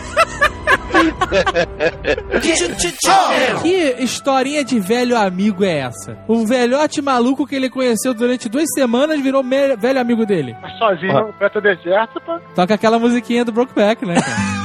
Que 3.62 4.04
historinha 4.04 4.64
de 4.64 4.80
velho 4.80 5.18
amigo 5.18 5.64
é 5.64 5.80
essa? 5.80 6.18
O 6.28 6.46
velhote 6.46 7.02
maluco 7.02 7.46
que 7.46 7.56
ele 7.56 7.70
conheceu 7.70 8.14
durante 8.14 8.50
duas 8.50 8.68
semanas 8.74 9.22
virou 9.22 9.44
velho 9.44 10.00
amigo 10.00 10.26
dele. 10.26 10.56
Mas 10.62 10.78
sozinho 10.78 11.28
no 11.28 11.34
perto 11.34 11.56
do 11.56 11.62
deserto, 11.62 12.20
pô. 12.22 12.40
Toca 12.56 12.74
aquela 12.74 13.00
musiquinha 13.00 13.46
do 13.46 13.52
Brokeback, 13.52 14.06
né, 14.06 14.16
cara? 14.16 14.62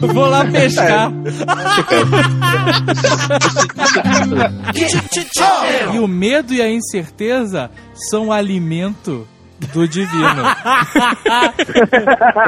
Vou 0.00 0.26
lá 0.26 0.44
pescar. 0.46 1.12
e 5.94 5.98
o 5.98 6.08
medo 6.08 6.54
e 6.54 6.62
a 6.62 6.70
incerteza 6.70 7.70
são 8.10 8.32
alimento 8.32 9.28
do 9.68 9.86
divino. 9.86 10.42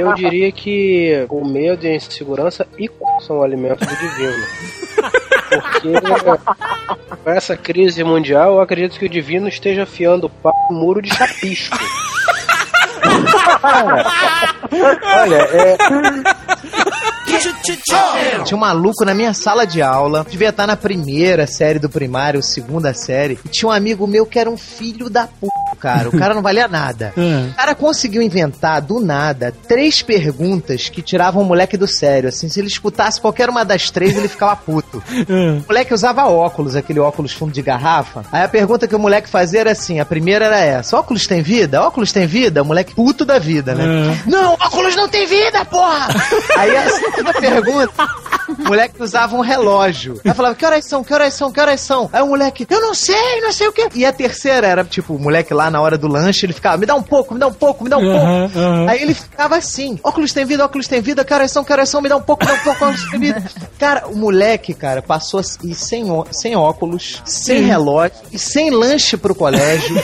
Eu 0.01 0.15
diria 0.15 0.51
que 0.53 1.27
o 1.29 1.45
medo 1.45 1.85
e 1.87 1.91
a 1.91 1.97
insegurança 1.97 2.67
e 2.79 2.91
são 3.21 3.43
alimentos 3.43 3.87
do 3.87 3.97
divino. 3.97 4.47
Porque 5.49 5.93
com 7.23 7.31
essa 7.31 7.57
crise 7.57 8.03
mundial, 8.03 8.55
eu 8.55 8.61
acredito 8.61 8.99
que 8.99 9.07
o 9.07 9.09
divino 9.09 9.47
esteja 9.49 9.85
afiando 9.85 10.27
o 10.27 10.31
pau 10.31 10.53
no 10.71 10.77
muro 10.77 11.01
de 11.01 11.15
chapisco. 11.15 11.79
Olha, 15.17 15.37
é. 15.37 15.77
Tinha 18.45 18.57
um 18.57 18.61
maluco 18.61 19.05
na 19.05 19.15
minha 19.15 19.35
sala 19.35 19.67
de 19.67 19.83
aula, 19.83 20.27
devia 20.29 20.51
estar 20.51 20.67
na 20.67 20.77
primeira 20.77 21.47
série 21.47 21.79
do 21.79 21.89
primário, 21.89 22.43
segunda 22.43 22.93
série, 22.95 23.39
e 23.45 23.49
tinha 23.49 23.69
um 23.69 23.73
amigo 23.73 24.07
meu 24.07 24.27
que 24.27 24.39
era 24.39 24.51
um 24.51 24.57
filho 24.57 25.09
da 25.09 25.27
puta, 25.27 25.77
cara. 25.79 26.09
O 26.09 26.19
cara 26.19 26.35
não 26.35 26.43
valia 26.43 26.69
nada. 26.69 27.13
É. 27.25 27.51
O 27.51 27.55
cara 27.55 27.75
conseguiu 27.75 28.21
inventar, 28.21 28.83
do 28.83 29.01
nada, 29.01 29.53
três 29.67 30.03
perguntas 30.03 30.89
que 30.91 31.01
tiravam 31.01 31.43
o 31.43 31.45
moleque 31.45 31.77
do 31.77 31.87
sério. 31.87 32.29
Assim, 32.29 32.49
se 32.49 32.61
ele 32.61 32.69
escutasse 32.69 33.21
qualquer 33.21 33.49
uma 33.49 33.65
das 33.65 33.91
três, 33.91 34.17
ele 34.17 34.29
ficava 34.29 34.55
puto. 34.57 35.03
O 35.65 35.67
moleque 35.67 35.95
usava 35.95 36.27
óculos, 36.27 36.77
aquele 36.77 37.01
óculos 37.01 37.33
fundo 37.33 37.53
de 37.53 37.63
garrafa. 37.63 38.25
Aí 38.31 38.43
a 38.43 38.49
pergunta 38.49 38.87
que 38.87 38.95
o 38.95 38.99
moleque 38.99 39.29
fazia 39.29 39.61
era 39.61 39.73
assim: 39.73 40.01
a 40.01 40.05
primeira 40.05 40.45
era 40.45 40.61
essa: 40.61 40.97
óculos 40.99 41.27
tem 41.27 41.41
vida? 41.43 41.83
Óculos 41.83 42.13
tem 42.13 42.27
vida? 42.27 42.63
O 42.63 42.67
moleque 42.67 42.95
puto 42.95 43.25
da 43.25 43.39
vida, 43.39 43.75
né? 43.75 43.85
Não, 44.27 44.53
óculos 44.55 44.95
não 44.95 45.09
tem 45.09 45.27
vida, 45.27 45.65
porra! 45.65 46.09
Aí 46.59 46.77
a 46.77 47.24
segunda 47.33 47.41
pergunta. 47.41 48.09
O 48.59 48.65
moleque 48.69 49.03
usava 49.03 49.35
um 49.37 49.41
relógio. 49.41 50.21
Aí 50.25 50.35
falava, 50.35 50.55
que 50.55 50.65
horas 50.67 50.85
são, 50.85 51.03
que 51.03 51.13
horas 51.15 51.33
são, 51.35 51.51
que 51.51 51.61
horas 51.61 51.81
são? 51.81 52.11
Aí 52.13 52.23
o 52.23 52.27
moleque, 52.27 52.67
eu 52.69 52.81
não 52.81 52.95
sei, 52.95 53.41
não 53.41 53.53
sei 53.53 53.69
o 53.69 53.73
quê. 53.73 53.89
E 53.95 54.05
a 54.05 54.13
terceira 54.13 54.67
era, 54.67 54.85
tipo, 54.85 55.15
o 55.15 55.19
moleque 55.19 55.55
lá 55.55 55.71
na 55.71 55.81
hora 55.81 55.97
do 55.97 56.07
lanche, 56.07 56.45
ele 56.45 56.53
ficava, 56.53 56.77
me 56.77 56.87
dá 56.87 56.95
um 56.95 57.03
pouco, 57.03 57.33
me 57.35 57.41
dá 57.41 57.47
um 57.47 57.53
pouco, 57.53 57.85
me 57.85 57.91
dá 57.91 57.97
um 57.97 58.03
pouco. 58.05 58.27
aham. 58.59 58.87
Aí 58.89 59.03
ele 59.03 59.15
ficava 59.15 59.57
assim, 59.57 59.99
óculos 60.03 60.33
tem 60.33 60.45
vida, 60.45 60.65
óculos 60.65 60.87
tem 60.87 61.01
vida, 61.01 61.25
que 61.25 61.33
horas 61.33 61.51
são, 61.51 61.65
que 61.65 61.73
horas 61.73 61.89
são, 61.89 62.01
me 62.03 62.09
dá 62.09 62.17
um 62.17 62.23
pouco, 62.23 62.45
me 62.45 62.51
dá 62.51 62.57
um 62.57 62.63
pouco, 62.65 62.85
óculos 62.85 63.11
tem 63.11 63.21
vida. 63.21 63.43
Cara, 63.79 64.07
o 64.09 64.17
moleque, 64.17 64.73
cara, 64.73 65.03
passou 65.03 65.41
a 65.41 65.43
ir 65.67 65.75
sem, 65.75 66.11
ó- 66.11 66.25
sem 66.31 66.55
óculos, 66.57 67.23
sem 67.25 67.59
Sim. 67.59 67.65
relógio 67.67 68.17
e 68.33 68.39
sem 68.39 68.71
lanche 68.71 69.17
pro 69.17 69.35
colégio. 69.35 69.97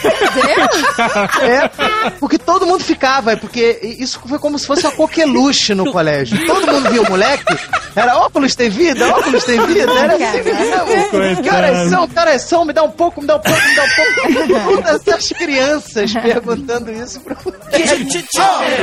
É, 1.42 2.10
porque 2.18 2.36
todo 2.38 2.66
mundo 2.66 2.82
ficava, 2.82 3.36
porque 3.36 3.78
isso 3.98 4.20
foi 4.26 4.38
como 4.38 4.58
se 4.58 4.66
fosse 4.66 4.82
uma 4.86 4.92
coqueluche 4.92 5.74
no 5.74 5.90
colégio. 5.92 6.44
Todo 6.46 6.66
mundo 6.72 6.90
via 6.90 6.99
o 7.03 7.11
moleque, 7.11 7.57
era 7.96 8.16
óculos 8.18 8.55
tem 8.55 8.70
vida, 8.70 9.09
óculos 9.09 9.44
tem 9.44 9.64
vida, 9.66 9.90
era 9.92 10.14
assim 10.14 10.42
mesmo. 10.42 11.42
Caras 11.44 11.90
são, 11.90 12.09
caras 12.09 12.42
são, 12.42 12.64
me 12.64 12.72
dá 12.72 12.82
um 12.82 12.90
pouco, 12.90 13.20
me 13.20 13.26
dá 13.26 13.36
um 13.36 13.40
pouco, 13.40 13.61
me 13.61 13.74
dá 13.74 13.84
um 13.84 13.88
pouco. 13.88 14.80
Todas 14.82 15.07
essas 15.09 15.28
crianças 15.30 16.12
perguntando 16.12 16.90
isso 16.90 17.20
pro 17.20 17.36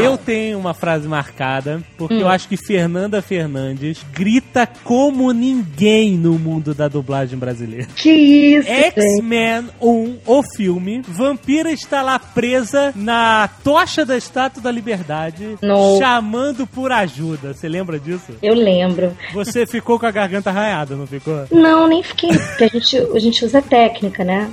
Eu 0.01 0.17
tenho 0.17 0.57
uma 0.59 0.73
frase 0.73 1.07
marcada, 1.07 1.81
porque 1.97 2.15
eu 2.15 2.27
acho 2.27 2.47
que 2.47 2.57
Fernanda 2.57 3.21
Fernandes 3.21 3.99
grita 4.13 4.67
como 4.83 5.31
ninguém 5.31 6.17
no 6.17 6.33
mundo 6.37 6.73
da 6.73 6.87
dublagem 6.87 7.37
brasileira. 7.37 7.87
Que 7.95 8.11
isso, 8.11 8.69
X-Men 8.69 9.69
1, 9.81 10.17
o 10.25 10.43
filme. 10.55 11.01
Vampira 11.07 11.71
está 11.71 12.01
lá 12.01 12.19
presa 12.19 12.91
na 12.95 13.49
tocha 13.63 14.05
da 14.05 14.17
Estátua 14.17 14.61
da 14.61 14.71
Liberdade, 14.71 15.57
No. 15.61 15.97
chamando 15.99 16.65
por 16.67 16.91
ajuda. 16.91 17.53
Você 17.53 17.67
lembra 17.67 17.99
disso? 18.07 18.33
Eu 18.41 18.53
lembro. 18.53 19.15
Você 19.33 19.65
ficou 19.65 19.99
com 19.99 20.05
a 20.05 20.11
garganta 20.11 20.49
arranhada, 20.49 20.95
não 20.95 21.05
ficou? 21.05 21.45
Não, 21.51 21.87
nem 21.87 22.01
fiquei. 22.01 22.29
Porque 22.29 22.63
a 22.63 22.67
gente, 22.67 22.97
a 22.97 23.19
gente 23.19 23.45
usa 23.45 23.61
técnica, 23.61 24.23
né? 24.23 24.49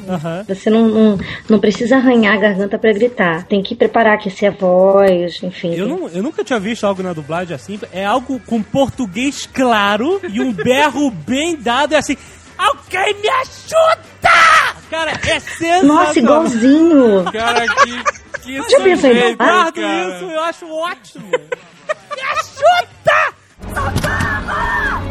Você 0.47 0.69
não, 0.69 0.89
não, 0.89 1.19
não 1.49 1.59
precisa 1.59 1.97
arranhar 1.97 2.35
a 2.35 2.41
garganta 2.41 2.79
pra 2.79 2.93
gritar. 2.93 3.45
Tem 3.45 3.63
que 3.63 3.75
preparar, 3.75 4.15
aquecer 4.15 4.53
a 4.53 4.57
voz, 4.57 5.43
enfim. 5.43 5.75
Eu, 5.75 5.89
não, 5.89 6.09
eu 6.09 6.23
nunca 6.23 6.43
tinha 6.43 6.59
visto 6.59 6.85
algo 6.85 7.03
na 7.03 7.13
dublagem 7.13 7.55
assim. 7.55 7.79
É 7.93 8.05
algo 8.05 8.41
com 8.41 8.63
português 8.63 9.47
claro 9.47 10.21
e 10.29 10.41
um 10.41 10.53
berro 10.53 11.11
bem 11.11 11.57
dado. 11.57 11.95
É 11.95 11.99
assim: 11.99 12.17
Alguém 12.59 13.15
me 13.21 13.29
ajuda! 13.29 14.75
Cara, 14.91 15.13
é 15.13 15.41
sensacional. 15.41 15.83
Nossa, 15.83 16.19
igualzinho. 16.19 17.25
Cara, 17.33 17.67
que, 17.67 18.05
que 18.43 18.59
ah, 18.59 19.35
guardo 19.37 19.75
cara. 19.75 20.17
isso, 20.17 20.25
eu 20.25 20.41
acho 20.41 20.71
ótimo. 20.71 21.31
Me 21.31 22.23
ajuda! 22.23 23.34
Socorro! 23.75 25.03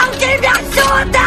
Alguém 0.00 0.40
me 0.40 0.46
ajuda! 0.46 1.18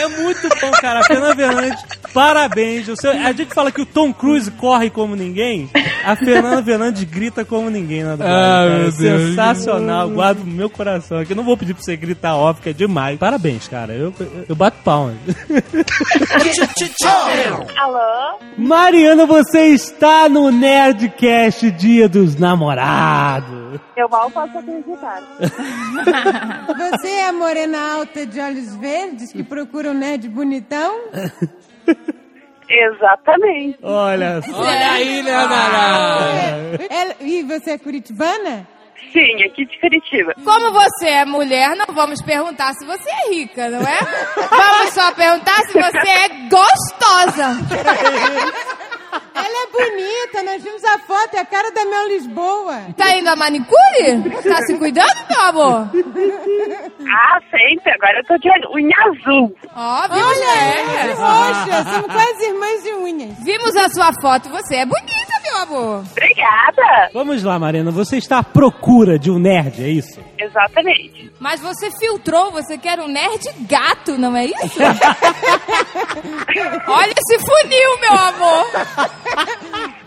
É 0.00 0.08
muito 0.08 0.48
bom, 0.60 0.70
cara. 0.80 1.00
A 1.00 1.04
Fernanda 1.04 1.34
Fernandes 1.34 1.82
parabéns. 2.12 2.88
O 2.88 2.96
seu- 2.96 3.12
a 3.12 3.32
gente 3.32 3.54
fala 3.54 3.72
que 3.72 3.80
o 3.80 3.86
Tom 3.86 4.12
Cruise 4.12 4.50
corre 4.50 4.90
como 4.90 5.16
ninguém. 5.16 5.70
A 6.04 6.14
Fernanda 6.16 6.62
Fernandes 6.62 7.04
grita 7.04 7.44
como 7.44 7.70
ninguém 7.70 8.02
na 8.04 8.10
dublagem. 8.12 8.34
Ah, 8.36 8.66
cara. 8.68 8.78
meu 8.78 8.92
Deus. 8.92 9.28
Sensacional. 9.30 10.10
Guardo 10.10 10.40
no 10.44 10.52
meu 10.52 10.70
coração 10.70 11.18
aqui. 11.18 11.32
Eu 11.32 11.36
não 11.36 11.44
vou 11.44 11.56
pedir 11.56 11.74
pra 11.74 11.82
você 11.82 11.96
gritar 11.96 12.36
óbvio, 12.36 12.62
que 12.62 12.70
é 12.70 12.72
demais. 12.72 13.18
Parabéns, 13.18 13.68
cara. 13.68 13.92
Eu, 13.92 14.12
eu, 14.18 14.44
eu 14.48 14.56
bato 14.56 14.78
palmas. 14.82 15.16
Alô? 17.76 18.38
Mariana, 18.56 19.26
você 19.26 19.66
está 19.68 20.28
no 20.28 20.50
Nerdcast 20.50 21.70
Dia 21.72 22.08
dos 22.08 22.36
Namorados. 22.36 23.80
Eu 23.96 24.08
mal 24.08 24.30
posso 24.30 24.58
acreditar. 24.58 25.22
Você 26.78 27.08
é 27.08 27.28
a 27.28 27.32
morena 27.32 27.94
alta 27.96 28.24
de 28.24 28.40
olhos 28.40 28.74
verdes 28.76 29.32
que 29.32 29.42
procura 29.42 29.90
um 29.90 29.94
nerd 29.94 30.28
bonitão? 30.28 30.94
Exatamente. 32.68 33.78
Olha 33.82 34.42
só. 34.42 34.52
Olha 34.60 34.90
aí, 34.92 35.22
Leonardo. 35.22 36.84
Ela- 36.90 37.14
E 37.20 37.42
você 37.44 37.70
é 37.72 37.78
curitibana? 37.78 38.66
Sim, 39.12 39.42
aqui 39.44 39.64
de 39.64 39.80
Curitiba. 39.80 40.34
Como 40.44 40.70
você 40.72 41.08
é 41.08 41.24
mulher, 41.24 41.74
não 41.76 41.94
vamos 41.94 42.20
perguntar 42.20 42.74
se 42.74 42.84
você 42.84 43.08
é 43.08 43.30
rica, 43.32 43.70
não 43.70 43.80
é? 43.80 43.98
Vamos 44.50 44.92
só 44.92 45.10
perguntar 45.12 45.54
se 45.68 45.72
você 45.72 46.08
é 46.10 46.28
gostosa. 46.50 47.56
Ela 49.34 49.62
é 49.62 49.66
bonita, 49.70 50.42
nós 50.42 50.62
vimos 50.62 50.84
a 50.84 50.98
foto, 50.98 51.34
é 51.34 51.40
a 51.40 51.44
cara 51.44 51.70
da 51.70 51.84
Mel 51.84 52.08
Lisboa. 52.08 52.80
Tá 52.96 53.16
indo 53.16 53.28
a 53.28 53.36
manicure? 53.36 54.30
Tá 54.42 54.56
se 54.66 54.76
cuidando, 54.78 55.26
meu 55.30 55.40
amor? 55.40 55.90
Ah, 57.10 57.40
sempre. 57.50 57.92
Agora 57.92 58.18
eu 58.18 58.24
tô 58.26 58.36
de 58.38 58.48
unha 58.48 58.96
azul. 59.06 59.54
Ó, 59.74 60.08
vimos 60.08 60.26
Olha, 60.26 60.58
é. 60.58 61.10
é 61.10 61.12
roxa, 61.14 61.84
somos 61.92 62.12
quase 62.12 62.44
irmãs 62.46 62.82
de 62.82 62.92
unhas. 62.94 63.44
Vimos 63.44 63.76
a 63.76 63.88
sua 63.90 64.12
foto, 64.20 64.48
você 64.50 64.76
é 64.76 64.86
bonita, 64.86 65.37
meu 65.48 65.56
amor. 65.62 66.04
Obrigada. 66.10 67.10
Vamos 67.12 67.42
lá, 67.42 67.58
Mariana. 67.58 67.90
Você 67.90 68.16
está 68.18 68.38
à 68.38 68.42
procura 68.42 69.18
de 69.18 69.30
um 69.30 69.38
nerd, 69.38 69.82
é 69.82 69.88
isso? 69.88 70.20
Exatamente. 70.38 71.30
Mas 71.40 71.60
você 71.60 71.90
filtrou, 71.98 72.50
você 72.52 72.76
quer 72.76 72.98
um 73.00 73.08
nerd 73.08 73.48
gato, 73.68 74.18
não 74.18 74.36
é 74.36 74.46
isso? 74.46 74.80
Olha 76.88 77.12
esse 77.16 77.38
funil, 77.38 78.00
meu 78.00 78.12
amor. 78.12 78.66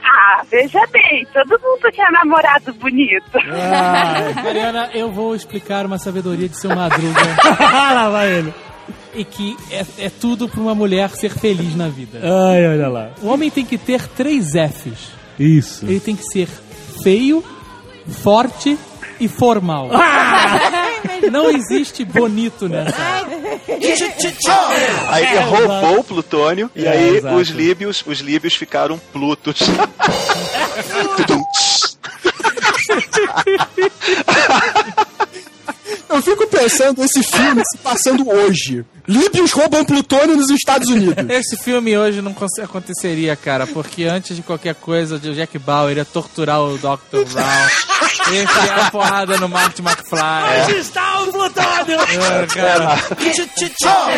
Ah, 0.03 0.43
veja 0.49 0.79
bem, 0.91 1.25
todo 1.33 1.59
mundo 1.61 1.89
quer 1.93 2.11
namorado 2.11 2.73
bonito. 2.73 3.31
Mariana, 4.43 4.89
eu 4.93 5.11
vou 5.11 5.35
explicar 5.35 5.85
uma 5.85 5.97
sabedoria 5.97 6.49
de 6.49 6.59
seu 6.59 6.75
Madruga. 6.75 7.21
lá 7.59 8.09
vai 8.09 8.31
ele. 8.31 8.53
E 9.13 9.25
que 9.25 9.57
é, 9.71 10.05
é 10.05 10.09
tudo 10.09 10.47
pra 10.47 10.61
uma 10.61 10.75
mulher 10.75 11.09
ser 11.09 11.31
feliz 11.31 11.75
na 11.75 11.87
vida. 11.87 12.19
Ai, 12.23 12.65
olha 12.67 12.87
lá. 12.87 13.09
O 13.21 13.27
homem 13.27 13.49
tem 13.49 13.65
que 13.65 13.77
ter 13.77 14.07
três 14.07 14.51
Fs. 14.51 15.11
Isso. 15.43 15.85
Ele 15.85 15.99
tem 15.99 16.15
que 16.15 16.23
ser 16.31 16.47
feio, 17.03 17.43
forte 18.23 18.77
e 19.19 19.27
formal. 19.27 19.89
Não 21.31 21.49
existe 21.49 22.03
bonito 22.03 22.67
nessa. 22.67 22.97
Aí 25.09 25.23
É, 25.23 25.39
roubou 25.41 25.99
o 25.99 26.03
plutônio 26.03 26.69
e 26.75 26.85
É, 26.85 26.89
aí 26.89 27.17
exato. 27.17 27.35
os 27.35 27.49
líbios, 27.49 28.03
os 28.05 28.19
líbios 28.19 28.55
ficaram 28.55 28.99
plutos. 29.11 29.59
Tudum. 31.17 31.41
Eu 36.11 36.21
fico 36.21 36.45
pensando 36.47 37.03
esse 37.03 37.23
filme 37.23 37.61
se 37.65 37.77
passando 37.77 38.29
hoje. 38.29 38.85
Líbios 39.07 39.51
roubam 39.51 39.83
plutônio 39.83 40.35
nos 40.37 40.49
Estados 40.49 40.89
Unidos. 40.89 41.25
Esse 41.29 41.57
filme 41.57 41.97
hoje 41.97 42.21
não 42.21 42.35
aconteceria, 42.63 43.35
cara, 43.35 43.65
porque 43.65 44.03
antes 44.03 44.35
de 44.35 44.43
qualquer 44.43 44.75
coisa, 44.75 45.15
o 45.15 45.19
Jack 45.19 45.57
Bauer 45.57 45.97
ia 45.97 46.05
torturar 46.05 46.61
o 46.61 46.77
Dr. 46.77 47.25
Brown, 47.31 48.31
ia 48.31 48.43
enfiar 48.43 48.87
a 48.87 48.91
porrada 48.91 49.37
no 49.37 49.49
Marty 49.49 49.81
McFly. 49.81 50.79
está 50.79 51.23
o 51.23 51.31
plutônio? 51.31 51.99
É, 51.99 52.47
cara. 52.47 52.99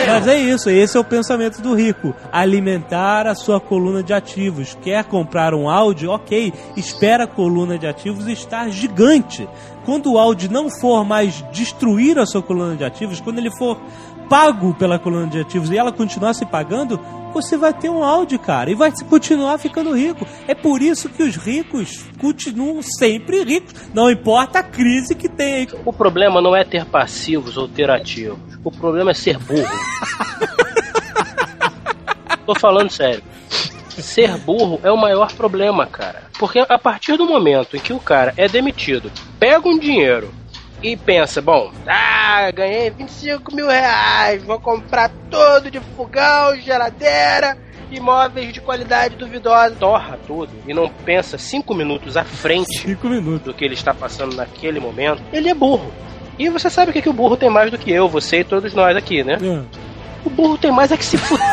Mas 0.07 0.27
é 0.27 0.39
isso, 0.39 0.69
esse 0.69 0.97
é 0.97 0.99
o 0.99 1.03
pensamento 1.03 1.61
do 1.61 1.73
rico. 1.73 2.13
Alimentar 2.31 3.27
a 3.27 3.35
sua 3.35 3.59
coluna 3.59 4.03
de 4.03 4.13
ativos. 4.13 4.77
Quer 4.81 5.03
comprar 5.05 5.53
um 5.53 5.69
áudio? 5.69 6.11
Ok. 6.11 6.53
Espera 6.75 7.23
a 7.23 7.27
coluna 7.27 7.77
de 7.77 7.87
ativos 7.87 8.27
estar 8.27 8.69
gigante. 8.69 9.47
Quando 9.85 10.13
o 10.13 10.17
áudio 10.17 10.49
não 10.51 10.69
for 10.69 11.03
mais 11.05 11.43
destruir 11.51 12.17
a 12.17 12.25
sua 12.25 12.41
coluna 12.41 12.75
de 12.75 12.83
ativos, 12.83 13.19
quando 13.19 13.39
ele 13.39 13.51
for 13.51 13.77
pago 14.29 14.73
pela 14.73 14.97
coluna 14.97 15.27
de 15.27 15.39
ativos 15.39 15.69
e 15.69 15.77
ela 15.77 15.91
continuar 15.91 16.33
se 16.33 16.45
pagando, 16.45 16.99
você 17.33 17.57
vai 17.57 17.73
ter 17.73 17.89
um 17.89 18.03
áudio, 18.03 18.39
cara, 18.39 18.69
e 18.71 18.75
vai 18.75 18.91
se- 18.95 19.03
continuar 19.05 19.57
ficando 19.57 19.93
rico. 19.95 20.25
É 20.47 20.55
por 20.55 20.81
isso 20.81 21.09
que 21.09 21.23
os 21.23 21.35
ricos 21.35 22.05
continuam 22.19 22.81
sempre 22.81 23.43
ricos. 23.43 23.73
Não 23.93 24.09
importa 24.09 24.59
a 24.59 24.63
crise 24.63 25.15
que 25.15 25.27
tem 25.27 25.53
aí. 25.55 25.67
O 25.83 25.91
problema 25.91 26.41
não 26.41 26.55
é 26.55 26.63
ter 26.63 26.85
passivos 26.85 27.57
ou 27.57 27.67
ter 27.67 27.89
ativos. 27.89 28.37
O 28.63 28.71
problema 28.71 29.11
é 29.11 29.13
ser 29.13 29.37
burro. 29.39 29.67
Tô 32.45 32.55
falando 32.55 32.89
sério. 32.89 33.23
Ser 34.01 34.37
burro 34.37 34.79
é 34.83 34.91
o 34.91 34.97
maior 34.97 35.31
problema, 35.33 35.85
cara. 35.85 36.23
Porque 36.39 36.65
a 36.67 36.77
partir 36.77 37.17
do 37.17 37.25
momento 37.25 37.75
em 37.75 37.79
que 37.79 37.93
o 37.93 37.99
cara 37.99 38.33
é 38.37 38.47
demitido, 38.47 39.11
pega 39.39 39.67
um 39.67 39.77
dinheiro 39.77 40.33
e 40.81 40.97
pensa, 40.97 41.41
bom, 41.41 41.71
ah, 41.87 42.51
ganhei 42.51 42.89
25 42.89 43.55
mil 43.55 43.67
reais, 43.67 44.43
vou 44.43 44.59
comprar 44.59 45.09
tudo 45.29 45.71
de 45.71 45.79
fogão, 45.95 46.59
geladeira, 46.59 47.57
imóveis 47.89 48.51
de 48.51 48.59
qualidade 48.59 49.15
duvidosa, 49.15 49.75
torra 49.79 50.19
tudo 50.27 50.51
e 50.67 50.73
não 50.73 50.89
pensa 50.89 51.37
cinco 51.37 51.73
minutos 51.73 52.17
à 52.17 52.23
frente 52.23 52.95
do 52.95 53.53
que 53.53 53.63
ele 53.63 53.75
está 53.75 53.93
passando 53.93 54.35
naquele 54.35 54.79
momento, 54.79 55.21
ele 55.31 55.49
é 55.49 55.53
burro. 55.53 55.91
E 56.37 56.49
você 56.49 56.69
sabe 56.69 56.89
o 56.89 56.93
que, 56.93 57.01
que 57.01 57.09
o 57.09 57.13
burro 57.13 57.37
tem 57.37 57.49
mais 57.49 57.69
do 57.69 57.77
que 57.77 57.91
eu, 57.91 58.09
você 58.09 58.39
e 58.39 58.43
todos 58.43 58.73
nós 58.73 58.97
aqui, 58.97 59.23
né? 59.23 59.37
O 60.25 60.29
burro 60.29 60.57
tem 60.57 60.71
mais 60.71 60.91
é 60.91 60.97
que 60.97 61.05
se 61.05 61.17
fuder. 61.17 61.43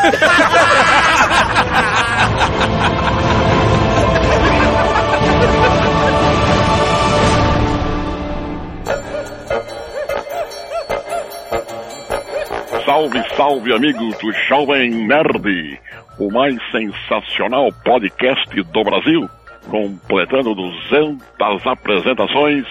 Salve, 12.85 13.23
salve, 13.35 13.73
amigos 13.73 14.17
do 14.17 14.31
Jovem 14.47 14.89
Nerd, 15.07 15.79
o 16.19 16.31
mais 16.31 16.55
sensacional 16.71 17.69
podcast 17.83 18.63
do 18.63 18.83
Brasil. 18.83 19.29
Completando 19.69 20.55
200 20.55 21.67
apresentações, 21.67 22.65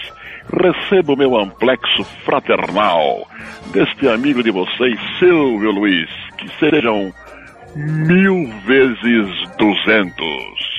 recebo 0.53 1.17
meu 1.17 1.37
amplexo 1.39 2.05
fraternal 2.25 3.27
deste 3.73 4.09
amigo 4.09 4.43
de 4.43 4.51
vocês, 4.51 4.99
Silvio 5.19 5.71
Luiz, 5.71 6.11
que 6.37 6.49
sejam 6.59 7.13
mil 7.77 8.49
vezes 8.67 9.29
duzentos. 9.59 10.71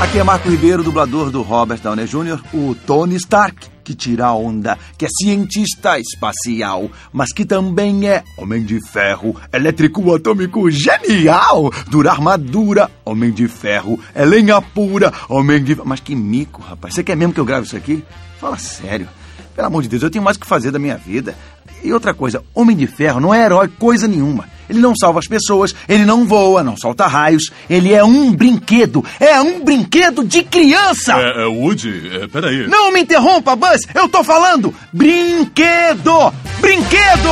Aqui 0.00 0.20
é 0.20 0.22
Marco 0.22 0.48
Ribeiro, 0.48 0.84
dublador 0.84 1.28
do 1.28 1.42
Robert 1.42 1.80
Downey 1.80 2.06
Jr., 2.06 2.40
o 2.54 2.72
Tony 2.86 3.16
Stark, 3.16 3.66
que 3.82 3.96
tira 3.96 4.32
onda, 4.32 4.78
que 4.96 5.04
é 5.04 5.08
cientista 5.08 5.98
espacial, 5.98 6.88
mas 7.12 7.32
que 7.32 7.44
também 7.44 8.08
é 8.08 8.22
homem 8.36 8.62
de 8.62 8.80
ferro, 8.80 9.34
elétrico 9.52 10.14
atômico 10.14 10.70
genial, 10.70 11.72
dura 11.90 12.12
armadura, 12.12 12.88
homem 13.04 13.32
de 13.32 13.48
ferro, 13.48 13.98
é 14.14 14.24
lenha 14.24 14.62
pura, 14.62 15.12
homem 15.28 15.64
de... 15.64 15.74
Mas 15.84 15.98
que 15.98 16.14
mico, 16.14 16.62
rapaz. 16.62 16.94
Você 16.94 17.02
quer 17.02 17.16
mesmo 17.16 17.34
que 17.34 17.40
eu 17.40 17.44
grave 17.44 17.66
isso 17.66 17.76
aqui? 17.76 18.04
Fala 18.38 18.56
sério. 18.56 19.08
Pelo 19.52 19.66
amor 19.66 19.82
de 19.82 19.88
Deus, 19.88 20.04
eu 20.04 20.10
tenho 20.10 20.22
mais 20.22 20.36
o 20.36 20.40
que 20.40 20.46
fazer 20.46 20.70
da 20.70 20.78
minha 20.78 20.96
vida. 20.96 21.34
E 21.82 21.92
outra 21.92 22.14
coisa, 22.14 22.44
Homem 22.54 22.76
de 22.76 22.86
Ferro 22.86 23.18
não 23.18 23.34
é 23.34 23.44
herói 23.44 23.66
coisa 23.66 24.06
nenhuma. 24.06 24.48
Ele 24.68 24.80
não 24.80 24.94
salva 24.96 25.18
as 25.18 25.26
pessoas, 25.26 25.74
ele 25.88 26.04
não 26.04 26.26
voa, 26.26 26.62
não 26.62 26.76
solta 26.76 27.06
raios. 27.06 27.50
Ele 27.68 27.92
é 27.92 28.04
um 28.04 28.32
brinquedo. 28.32 29.04
É 29.18 29.40
um 29.40 29.64
brinquedo 29.64 30.24
de 30.24 30.42
criança! 30.42 31.14
É, 31.18 31.42
é, 31.42 31.46
Woody, 31.46 32.22
é, 32.22 32.26
peraí. 32.28 32.66
Não 32.66 32.92
me 32.92 33.00
interrompa, 33.00 33.56
Buzz! 33.56 33.80
Eu 33.94 34.08
tô 34.08 34.22
falando! 34.22 34.74
Brinquedo! 34.92 36.32
Brinquedo! 36.60 37.28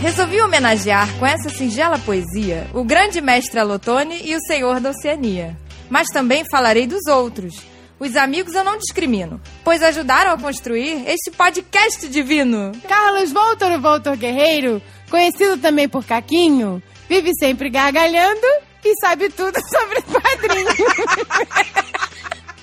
Resolvi 0.00 0.40
homenagear 0.42 1.08
com 1.18 1.26
essa 1.26 1.48
singela 1.48 1.98
poesia 1.98 2.66
o 2.74 2.84
grande 2.84 3.22
mestre 3.22 3.58
Alotone 3.58 4.20
e 4.22 4.36
o 4.36 4.40
senhor 4.40 4.78
da 4.78 4.90
Oceania. 4.90 5.56
Mas 5.88 6.08
também 6.08 6.44
falarei 6.50 6.86
dos 6.86 7.06
outros. 7.06 7.54
Os 7.98 8.16
amigos 8.16 8.54
eu 8.54 8.64
não 8.64 8.76
discrimino, 8.76 9.40
pois 9.62 9.82
ajudaram 9.82 10.32
a 10.32 10.38
construir 10.38 11.04
este 11.08 11.30
podcast 11.30 12.06
divino. 12.08 12.72
Carlos 12.86 13.32
Voltor, 13.32 13.70
o 13.72 13.80
Voltor 13.80 14.16
Guerreiro, 14.16 14.82
conhecido 15.14 15.56
também 15.58 15.88
por 15.88 16.04
Caquinho, 16.04 16.82
vive 17.08 17.30
sempre 17.38 17.70
gargalhando 17.70 18.44
e 18.84 18.92
sabe 19.00 19.28
tudo 19.28 19.56
sobre 19.70 20.02
quadrinhos. 20.02 20.74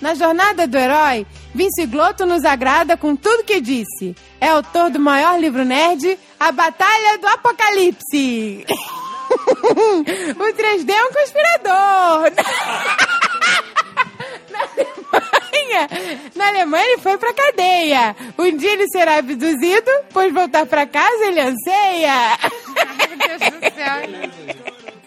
Na 0.02 0.14
jornada 0.16 0.68
do 0.68 0.78
herói, 0.78 1.26
Vince 1.56 1.86
Glotto 1.86 2.26
nos 2.26 2.44
agrada 2.44 2.98
com 2.98 3.16
tudo 3.16 3.46
que 3.46 3.62
disse. 3.62 4.14
É 4.42 4.50
autor 4.50 4.90
do 4.90 5.00
maior 5.00 5.40
livro 5.40 5.64
nerd, 5.64 6.20
A 6.38 6.52
Batalha 6.52 7.20
do 7.20 7.28
Apocalipse. 7.28 8.66
o 9.32 10.54
3D 10.54 10.90
é 10.90 11.06
um 11.06 11.14
conspirador. 11.14 12.32
Na 14.52 14.60
Alemanha, 14.60 15.90
na 16.36 16.48
Alemanha 16.48 16.86
ele 16.86 17.02
foi 17.02 17.18
pra 17.18 17.34
cadeia. 17.34 18.16
Um 18.38 18.56
dia 18.56 18.74
ele 18.74 18.88
será 18.90 19.18
abduzido, 19.18 19.92
pois 20.12 20.34
voltar 20.34 20.66
pra 20.66 20.86
casa 20.86 21.26
ele 21.26 21.40
anseia. 21.40 22.38
Meu 23.08 23.18
Deus 23.18 23.52
do 23.52 23.60
céu. 23.76 24.62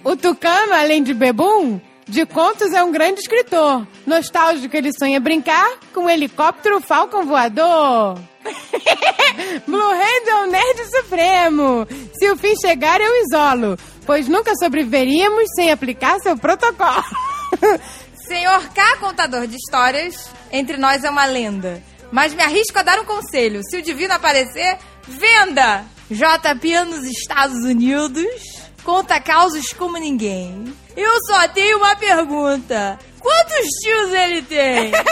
O 0.05 0.17
Tucano, 0.17 0.75
além 0.75 1.03
de 1.03 1.15
bebum, 1.15 1.81
de 2.07 2.27
contos 2.27 2.73
é 2.73 2.83
um 2.83 2.93
grande 2.93 3.21
escritor. 3.21 3.87
Nostálgico, 4.07 4.77
ele 4.77 4.93
sonha 4.93 5.19
brincar 5.19 5.79
com 5.93 6.03
um 6.03 6.11
helicóptero 6.11 6.81
Falcon 6.81 7.25
voador. 7.25 8.19
Blue 9.67 9.81
Hand 9.81 10.29
é 10.29 10.35
um 10.37 10.51
nerd 10.51 10.85
supremo. 10.91 11.87
Se 12.19 12.31
o 12.31 12.37
fim 12.37 12.55
chegar, 12.57 13.01
eu 13.01 13.23
isolo, 13.23 13.79
pois 14.05 14.29
nunca 14.29 14.53
sobreviveríamos 14.57 15.45
sem 15.57 15.73
aplicar 15.73 16.19
seu 16.21 16.37
protocolo. 16.37 17.05
Senhor 18.27 18.69
K, 18.71 18.97
contador 18.99 19.47
de 19.47 19.57
histórias, 19.57 20.29
entre 20.51 20.77
nós 20.77 21.05
é 21.05 21.11
uma 21.11 21.27
lenda. 21.27 21.83
Mas 22.11 22.33
me 22.33 22.43
arrisco 22.43 22.79
a 22.79 22.83
dar 22.83 22.99
um 23.01 23.05
conselho. 23.05 23.61
Se 23.65 23.77
o 23.77 23.83
divino 23.83 24.15
aparecer, 24.15 24.79
venda! 25.07 25.85
JP 26.11 26.85
nos 26.85 27.05
Estados 27.05 27.65
Unidos 27.65 28.27
conta 28.83 29.21
causos 29.21 29.73
como 29.73 29.97
ninguém. 29.99 30.73
Eu 30.97 31.11
só 31.27 31.49
tenho 31.49 31.79
uma 31.79 31.97
pergunta. 31.97 32.99
Quantos 33.19 33.67
tios 33.83 34.13
ele 34.13 34.43
tem? 34.43 34.93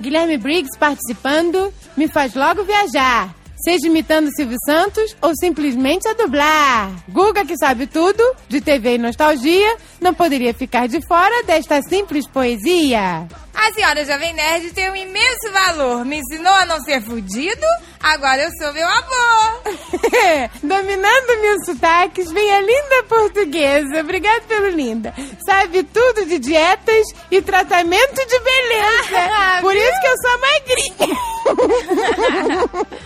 Guilherme 0.00 0.36
Briggs 0.36 0.76
participando 0.78 1.72
me 1.96 2.08
faz 2.08 2.34
logo 2.34 2.64
viajar. 2.64 3.34
Seja 3.62 3.86
imitando 3.86 4.28
Silvio 4.34 4.58
Santos 4.66 5.16
ou 5.22 5.32
simplesmente 5.36 6.08
a 6.08 6.14
dublar. 6.14 6.90
Guga, 7.08 7.44
que 7.44 7.56
sabe 7.56 7.86
tudo, 7.86 8.20
de 8.48 8.60
TV 8.60 8.96
e 8.96 8.98
nostalgia, 8.98 9.76
não 10.00 10.12
poderia 10.12 10.52
ficar 10.52 10.88
de 10.88 11.00
fora 11.06 11.44
desta 11.44 11.80
simples 11.82 12.26
poesia. 12.26 13.28
A 13.54 13.72
senhora 13.72 14.04
Jovem 14.04 14.32
Nerd 14.32 14.72
tem 14.72 14.90
um 14.90 14.96
imenso 14.96 15.52
valor. 15.52 16.04
Me 16.04 16.18
ensinou 16.18 16.52
a 16.52 16.66
não 16.66 16.80
ser 16.80 17.00
fudido, 17.02 17.64
agora 18.02 18.42
eu 18.42 18.50
sou 18.58 18.72
meu 18.72 18.88
amor. 18.88 19.62
Dominando 20.60 21.40
mil 21.40 21.64
sotaques, 21.64 22.32
vem 22.32 22.52
a 22.52 22.60
linda 22.60 23.04
portuguesa. 23.08 24.00
Obrigada 24.00 24.40
pelo 24.48 24.70
linda. 24.70 25.14
Sabe 25.46 25.84
tudo 25.84 26.26
de 26.26 26.40
dietas 26.40 27.06
e 27.30 27.40
tratamento 27.40 28.26
de 28.26 28.40
beleza. 28.40 29.30
Por 29.62 29.76
isso 29.76 30.00
que 30.00 30.06
eu 30.08 30.16
sou 30.20 30.40
magrinha. 30.40 31.16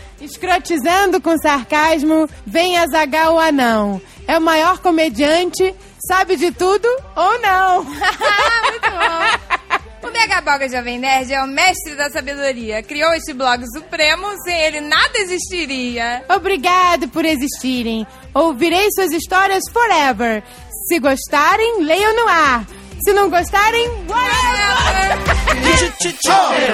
Escrotizando 0.20 1.20
com 1.20 1.36
sarcasmo, 1.38 2.28
vem 2.46 2.78
Azagal 2.78 3.34
o 3.34 3.38
anão. 3.38 4.00
É 4.26 4.38
o 4.38 4.42
maior 4.42 4.78
comediante, 4.78 5.74
sabe 6.08 6.36
de 6.36 6.50
tudo 6.50 6.88
ou 7.14 7.40
não. 7.40 7.84
Muito 7.84 8.90
bom. 8.90 9.76
O 10.08 10.10
Megaboga 10.12 10.68
Jovem 10.68 10.98
Nerd 10.98 11.32
é 11.32 11.42
o 11.42 11.48
mestre 11.48 11.96
da 11.96 12.08
sabedoria. 12.10 12.82
Criou 12.82 13.12
este 13.12 13.32
blog 13.32 13.64
supremo, 13.74 14.26
sem 14.44 14.58
ele 14.62 14.80
nada 14.80 15.18
existiria. 15.18 16.24
Obrigado 16.28 17.08
por 17.08 17.24
existirem. 17.24 18.06
Ouvirei 18.32 18.86
suas 18.94 19.10
histórias 19.10 19.64
forever. 19.72 20.44
Se 20.88 20.98
gostarem, 21.00 21.82
leiam 21.82 22.14
no 22.14 22.28
ar. 22.28 22.66
Se 23.04 23.12
não 23.12 23.28
gostarem, 23.30 23.88
whatever! 24.08 25.26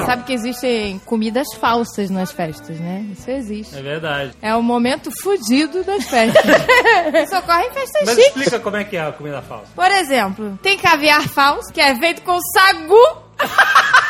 Sabe 0.06 0.24
que 0.24 0.32
existem 0.32 0.98
comidas 1.00 1.46
falsas 1.60 2.10
nas 2.10 2.30
festas, 2.32 2.78
né? 2.80 3.04
Isso 3.12 3.30
existe. 3.30 3.76
É 3.76 3.82
verdade. 3.82 4.32
É 4.40 4.54
o 4.54 4.62
momento 4.62 5.10
fudido 5.22 5.82
das 5.84 6.04
festas. 6.06 6.42
Isso 7.24 7.36
ocorre 7.36 7.64
em 7.66 7.72
festas 7.72 8.02
Mas 8.06 8.14
chiques. 8.14 8.26
explica 8.28 8.60
como 8.60 8.76
é 8.76 8.84
que 8.84 8.96
é 8.96 9.06
a 9.06 9.12
comida 9.12 9.42
falsa. 9.42 9.66
Por 9.74 9.90
exemplo, 9.90 10.58
tem 10.62 10.78
caviar 10.78 11.22
falso, 11.28 11.72
que 11.72 11.80
é 11.80 11.94
feito 11.98 12.22
com 12.22 12.38
sagu. 12.40 12.96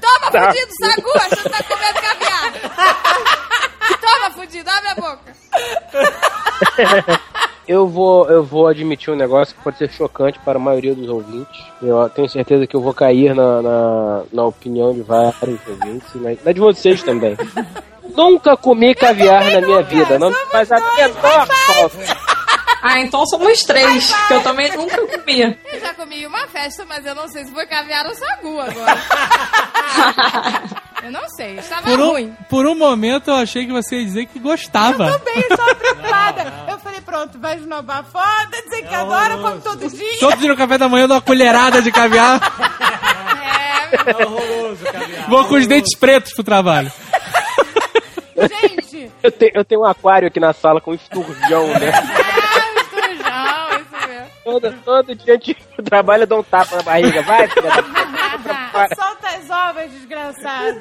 Toma, 0.00 0.30
Tá. 0.30 0.48
fudido, 0.52 0.72
sagu, 0.80 1.10
achando 1.16 1.42
que 1.42 1.50
tá 1.50 1.62
comendo 1.62 2.00
caviar. 2.00 2.52
Toma, 4.00 4.30
fudido, 4.32 4.70
abre 4.70 4.88
a 4.88 4.94
boca. 4.96 5.34
Eu 7.66 7.88
vou, 7.88 8.28
eu 8.28 8.44
vou 8.44 8.66
admitir 8.66 9.10
um 9.10 9.16
negócio 9.16 9.54
que 9.54 9.62
pode 9.62 9.78
ser 9.78 9.90
chocante 9.90 10.38
para 10.40 10.58
a 10.58 10.62
maioria 10.62 10.94
dos 10.94 11.08
ouvintes. 11.08 11.64
Eu 11.82 12.08
tenho 12.10 12.28
certeza 12.28 12.66
que 12.66 12.76
eu 12.76 12.80
vou 12.80 12.92
cair 12.92 13.34
na, 13.34 13.62
na, 13.62 14.22
na 14.32 14.44
opinião 14.44 14.92
de 14.92 15.00
vários 15.00 15.58
ouvintes, 15.66 16.14
e 16.14 16.18
na, 16.18 16.36
na 16.44 16.52
de 16.52 16.60
vocês 16.60 17.02
também. 17.02 17.36
Nunca 18.14 18.56
comi 18.56 18.94
caviar 18.94 19.50
na 19.50 19.60
minha 19.60 19.82
vida, 19.82 20.18
não 20.18 20.32
faz 20.50 20.70
a 20.70 20.78
menor 20.78 21.46
falta. 21.46 22.24
Ah, 22.86 23.00
então 23.00 23.24
somos 23.24 23.62
três, 23.62 24.12
que 24.28 24.34
eu 24.34 24.42
também 24.42 24.70
nunca 24.76 25.06
comia. 25.06 25.58
Eu 25.72 25.80
já 25.80 25.94
comi 25.94 26.16
em 26.20 26.26
uma 26.26 26.46
festa, 26.48 26.84
mas 26.84 27.02
eu 27.06 27.14
não 27.14 27.26
sei 27.28 27.46
se 27.46 27.50
foi 27.50 27.64
caviar 27.64 28.04
ou 28.04 28.14
sagu 28.14 28.60
agora. 28.60 29.00
eu 31.04 31.12
não 31.12 31.28
sei, 31.28 31.58
estava 31.58 31.82
Por 31.82 31.98
ruim. 32.00 32.26
um, 32.40 32.44
por 32.44 32.66
um 32.66 32.74
momento 32.74 33.30
eu 33.30 33.34
achei 33.36 33.66
que 33.66 33.72
você 33.72 33.98
ia 33.98 34.04
dizer 34.04 34.26
que 34.26 34.38
gostava. 34.38 35.06
Eu 35.08 35.18
também 35.18 35.38
estava 35.40 35.74
preocupada. 35.76 36.52
Eu 36.68 36.78
falei, 36.78 37.00
pronto, 37.00 37.38
vai 37.38 37.56
esnobar 37.56 38.04
foda, 38.04 38.62
dizer 38.64 38.82
que 38.88 38.94
agora 38.94 39.36
como 39.38 39.60
todo 39.60 39.88
dia. 39.88 40.18
Todo 40.20 40.36
dia 40.36 40.48
no 40.48 40.56
café 40.56 40.78
da 40.78 40.88
manhã 40.88 41.04
eu 41.04 41.08
dou 41.08 41.16
uma 41.16 41.22
colherada 41.22 41.80
de 41.82 41.92
caviar. 41.92 42.40
É, 44.06 44.24
horroroso, 44.26 44.84
caviar. 44.84 45.28
Vou 45.28 45.44
com 45.46 45.54
os 45.54 45.66
dentes 45.66 45.96
pretos 45.96 46.32
pro 46.34 46.42
trabalho. 46.44 46.90
Gente! 48.36 49.10
Eu, 49.22 49.30
te- 49.30 49.52
eu 49.54 49.64
tenho 49.64 49.82
um 49.82 49.84
aquário 49.86 50.28
aqui 50.28 50.40
na 50.40 50.52
sala 50.52 50.80
com 50.80 50.92
esturjão, 50.92 51.66
né? 51.78 51.92
Todo, 54.44 54.72
todo 54.84 55.14
dia 55.14 55.34
antes 55.34 55.56
do 55.76 55.82
trabalho 55.82 56.24
eu 56.24 56.26
dou 56.26 56.40
um 56.40 56.42
tapa 56.44 56.76
na 56.76 56.82
barriga. 56.82 57.22
Vai, 57.22 57.48
filha 57.48 57.70
da 57.70 57.82
puta. 57.82 58.94
Solta 58.94 59.28
as 59.28 59.50
ovas, 59.50 59.90
desgraçado. 59.90 60.80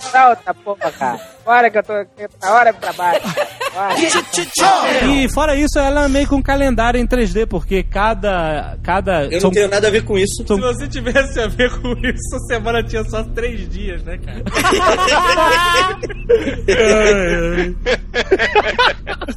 Solta, 0.00 0.54
porra, 0.54 0.92
cara. 0.92 1.20
Bora 1.44 1.70
que 1.70 1.78
eu 1.78 1.82
tô 1.82 1.92
na 2.42 2.52
hora 2.52 2.72
do 2.72 2.80
trabalho. 2.80 3.22
E 5.24 5.28
fora 5.32 5.56
isso, 5.56 5.78
ela 5.78 6.04
é 6.04 6.08
meio 6.08 6.28
que 6.28 6.34
um 6.34 6.42
calendário 6.42 7.00
em 7.00 7.06
3D, 7.06 7.46
porque 7.46 7.82
cada. 7.82 8.76
cada 8.82 9.24
Eu 9.26 9.40
não 9.40 9.50
tenho 9.50 9.68
nada 9.68 9.88
a 9.88 9.90
ver 9.90 10.04
com 10.04 10.16
isso. 10.18 10.44
são- 10.46 10.56
Se 10.56 10.62
você 10.62 10.88
tivesse 10.88 11.40
a 11.40 11.46
ver 11.48 11.70
com 11.80 11.92
isso, 12.06 12.36
a 12.36 12.40
semana 12.46 12.82
tinha 12.82 13.04
só 13.04 13.22
três 13.24 13.68
dias, 13.68 14.02
né, 14.04 14.18
cara? 14.18 14.42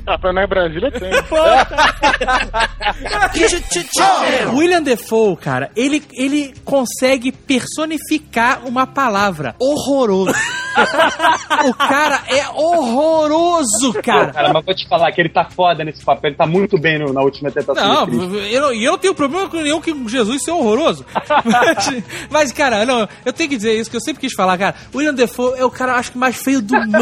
Ah, 0.05 0.33
na 0.33 0.47
Brasília 0.47 0.91
tem. 0.91 1.09
William 4.55 4.81
Defoe, 4.81 5.35
cara, 5.37 5.69
ele, 5.75 6.03
ele 6.13 6.53
consegue 6.63 7.31
personificar 7.31 8.65
uma 8.65 8.85
palavra. 8.87 9.55
Horroroso. 9.59 10.33
o 11.67 11.73
cara 11.73 12.21
é 12.29 12.47
horroroso, 12.49 13.93
cara. 14.03 14.26
Cara, 14.33 14.53
mas 14.53 14.65
vou 14.65 14.75
te 14.75 14.87
falar 14.87 15.11
que 15.11 15.21
ele 15.21 15.29
tá 15.29 15.45
foda 15.45 15.83
nesse 15.83 16.03
papel, 16.03 16.29
ele 16.29 16.37
tá 16.37 16.45
muito 16.45 16.79
bem 16.79 16.99
no- 16.99 17.13
na 17.13 17.21
última 17.21 17.49
tentação 17.51 18.05
Não, 18.07 18.35
eu, 18.45 18.61
não- 18.61 18.73
e 18.73 18.83
eu 18.83 18.91
não 18.93 18.99
tenho 18.99 19.15
problema 19.15 19.49
com 19.49 19.57
nenhum 19.57 19.81
que 19.81 19.93
Jesus 20.07 20.43
ser 20.43 20.51
horroroso. 20.51 21.05
mas, 21.45 22.03
mas, 22.29 22.51
cara, 22.51 22.85
não, 22.85 23.07
eu 23.25 23.33
tenho 23.33 23.49
que 23.49 23.57
dizer 23.57 23.73
isso, 23.79 23.89
que 23.89 23.95
eu 23.97 24.01
sempre 24.01 24.21
quis 24.21 24.33
falar, 24.33 24.57
cara. 24.57 24.75
William 24.93 25.13
Defoe 25.13 25.57
é 25.59 25.65
o 25.65 25.71
cara, 25.71 25.95
acho 25.95 26.11
que 26.11 26.17
mais 26.17 26.35
feio 26.35 26.61
do 26.61 26.75
mundo, 26.75 26.97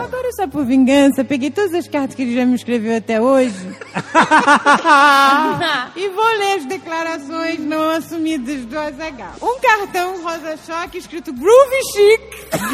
Agora 0.00 0.28
só 0.36 0.46
por 0.46 0.64
vingança, 0.64 1.24
peguei 1.24 1.50
todas 1.50 1.74
as 1.74 1.88
cartas 1.88 2.14
que 2.14 2.22
ele 2.22 2.34
já 2.34 2.44
me 2.44 2.54
escreveu 2.54 2.96
até 2.96 3.20
hoje. 3.20 3.54
e 5.96 6.08
vou 6.10 6.24
ler 6.38 6.56
as 6.58 6.64
declarações 6.66 7.58
não 7.60 7.90
assumidas 7.90 8.64
do 8.66 8.78
Azagal. 8.78 9.32
Um 9.42 9.58
cartão 9.60 10.22
rosa-choque 10.22 10.98
escrito 10.98 11.32
Groovy 11.32 11.80
Chic. 11.92 12.20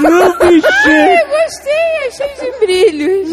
Groovy 0.00 0.60
Chic. 0.60 0.62
Gostei, 1.32 1.61
achei 1.70 2.28
de 2.34 2.58
brilhos. 2.60 3.28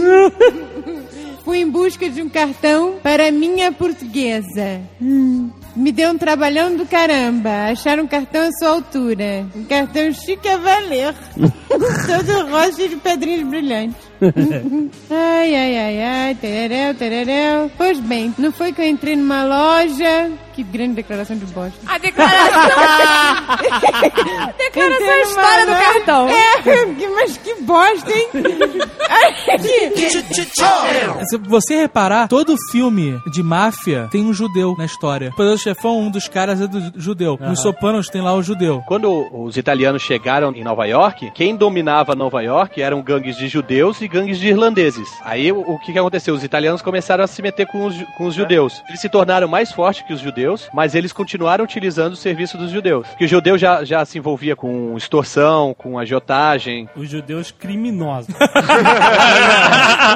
Fui 1.43 1.59
em 1.59 1.69
busca 1.69 2.07
de 2.09 2.21
um 2.21 2.29
cartão 2.29 2.95
para 3.01 3.31
minha 3.31 3.71
portuguesa. 3.71 4.81
Hum, 5.01 5.49
Me 5.75 5.91
deu 5.91 6.11
um 6.11 6.17
trabalhão 6.17 6.75
do 6.75 6.85
caramba. 6.85 7.71
Achar 7.71 7.99
um 7.99 8.05
cartão 8.05 8.47
à 8.47 8.51
sua 8.51 8.69
altura. 8.69 9.47
Um 9.55 9.63
cartão 9.63 10.11
chique 10.13 10.47
a 10.47 10.57
valer. 10.57 11.15
Todo 11.69 12.49
rosa 12.51 12.87
de 12.87 12.95
pedrinhas 12.97 13.47
brilhantes. 13.47 13.95
ai, 15.09 15.55
ai, 15.55 15.77
ai, 15.77 16.01
ai. 16.03 16.35
Tereréu, 16.35 16.93
tereréu. 16.93 17.71
Pois 17.77 17.99
bem, 17.99 18.33
não 18.37 18.51
foi 18.51 18.71
que 18.71 18.81
eu 18.81 18.87
entrei 18.87 19.15
numa 19.15 19.43
loja 19.43 20.29
Que 20.59 20.63
grande 20.63 20.95
declaração 20.95 21.37
de 21.37 21.45
bosta. 21.45 21.79
A 21.87 21.97
declaração. 21.97 22.51
declaração 24.57 25.07
é 25.07 25.13
a 25.13 25.21
história 25.21 25.65
do 25.65 25.71
cartão. 25.71 26.27
É, 26.27 26.61
que- 26.95 27.07
mas 27.07 27.37
que 27.37 27.55
bosta, 27.61 28.11
hein? 28.11 28.27
Se 31.29 31.37
você 31.37 31.77
reparar, 31.77 32.27
todo 32.27 32.57
filme 32.71 33.17
de 33.31 33.41
máfia 33.41 34.09
tem 34.11 34.25
um 34.25 34.33
judeu 34.33 34.75
na 34.77 34.83
história. 34.83 35.29
O 35.29 35.35
Poderoso 35.35 35.63
Chefão, 35.63 35.97
um 35.97 36.11
dos 36.11 36.27
caras 36.27 36.59
é 36.59 36.67
do 36.67 36.91
judeu. 36.99 37.37
Nos 37.39 37.61
Sopranos 37.61 38.09
tem 38.09 38.21
lá 38.21 38.33
o 38.33 38.43
judeu. 38.43 38.83
Quando 38.85 39.29
os 39.31 39.55
italianos 39.55 40.01
chegaram 40.01 40.51
em 40.53 40.63
Nova 40.63 40.85
York, 40.85 41.31
quem 41.33 41.55
dominava 41.55 42.15
Nova 42.15 42.41
York 42.41 42.81
eram 42.81 43.01
gangues 43.01 43.37
de 43.37 43.47
judeus 43.47 44.01
e 44.01 44.09
gangues 44.09 44.37
de 44.37 44.49
irlandeses. 44.49 45.07
Aí 45.23 45.53
o, 45.53 45.79
que, 45.79 45.93
que 45.93 45.99
aconteceu? 45.99 46.35
Os 46.35 46.43
italianos 46.43 46.81
começaram 46.81 47.23
a 47.23 47.27
se 47.27 47.41
meter 47.41 47.65
com 47.67 47.85
os, 47.85 47.95
com 48.17 48.25
os 48.25 48.35
judeus. 48.35 48.83
Eles 48.89 48.99
se 48.99 49.07
tornaram 49.09 49.47
mais 49.47 49.71
fortes 49.71 50.03
que 50.05 50.13
os 50.13 50.19
judeus, 50.19 50.48
mas 50.73 50.95
eles 50.95 51.11
continuaram 51.11 51.63
utilizando 51.63 52.13
o 52.13 52.17
serviço 52.17 52.57
dos 52.57 52.71
judeus. 52.71 53.07
Que 53.17 53.25
o 53.25 53.27
judeu 53.27 53.57
já, 53.57 53.83
já 53.83 54.03
se 54.05 54.17
envolvia 54.17 54.55
com 54.55 54.95
extorsão, 54.97 55.73
com 55.77 55.97
agiotagem. 55.99 56.89
Os 56.95 57.09
judeus 57.09 57.51
criminosos. 57.51 58.33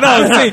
Não, 0.01 0.27
sim. 0.33 0.51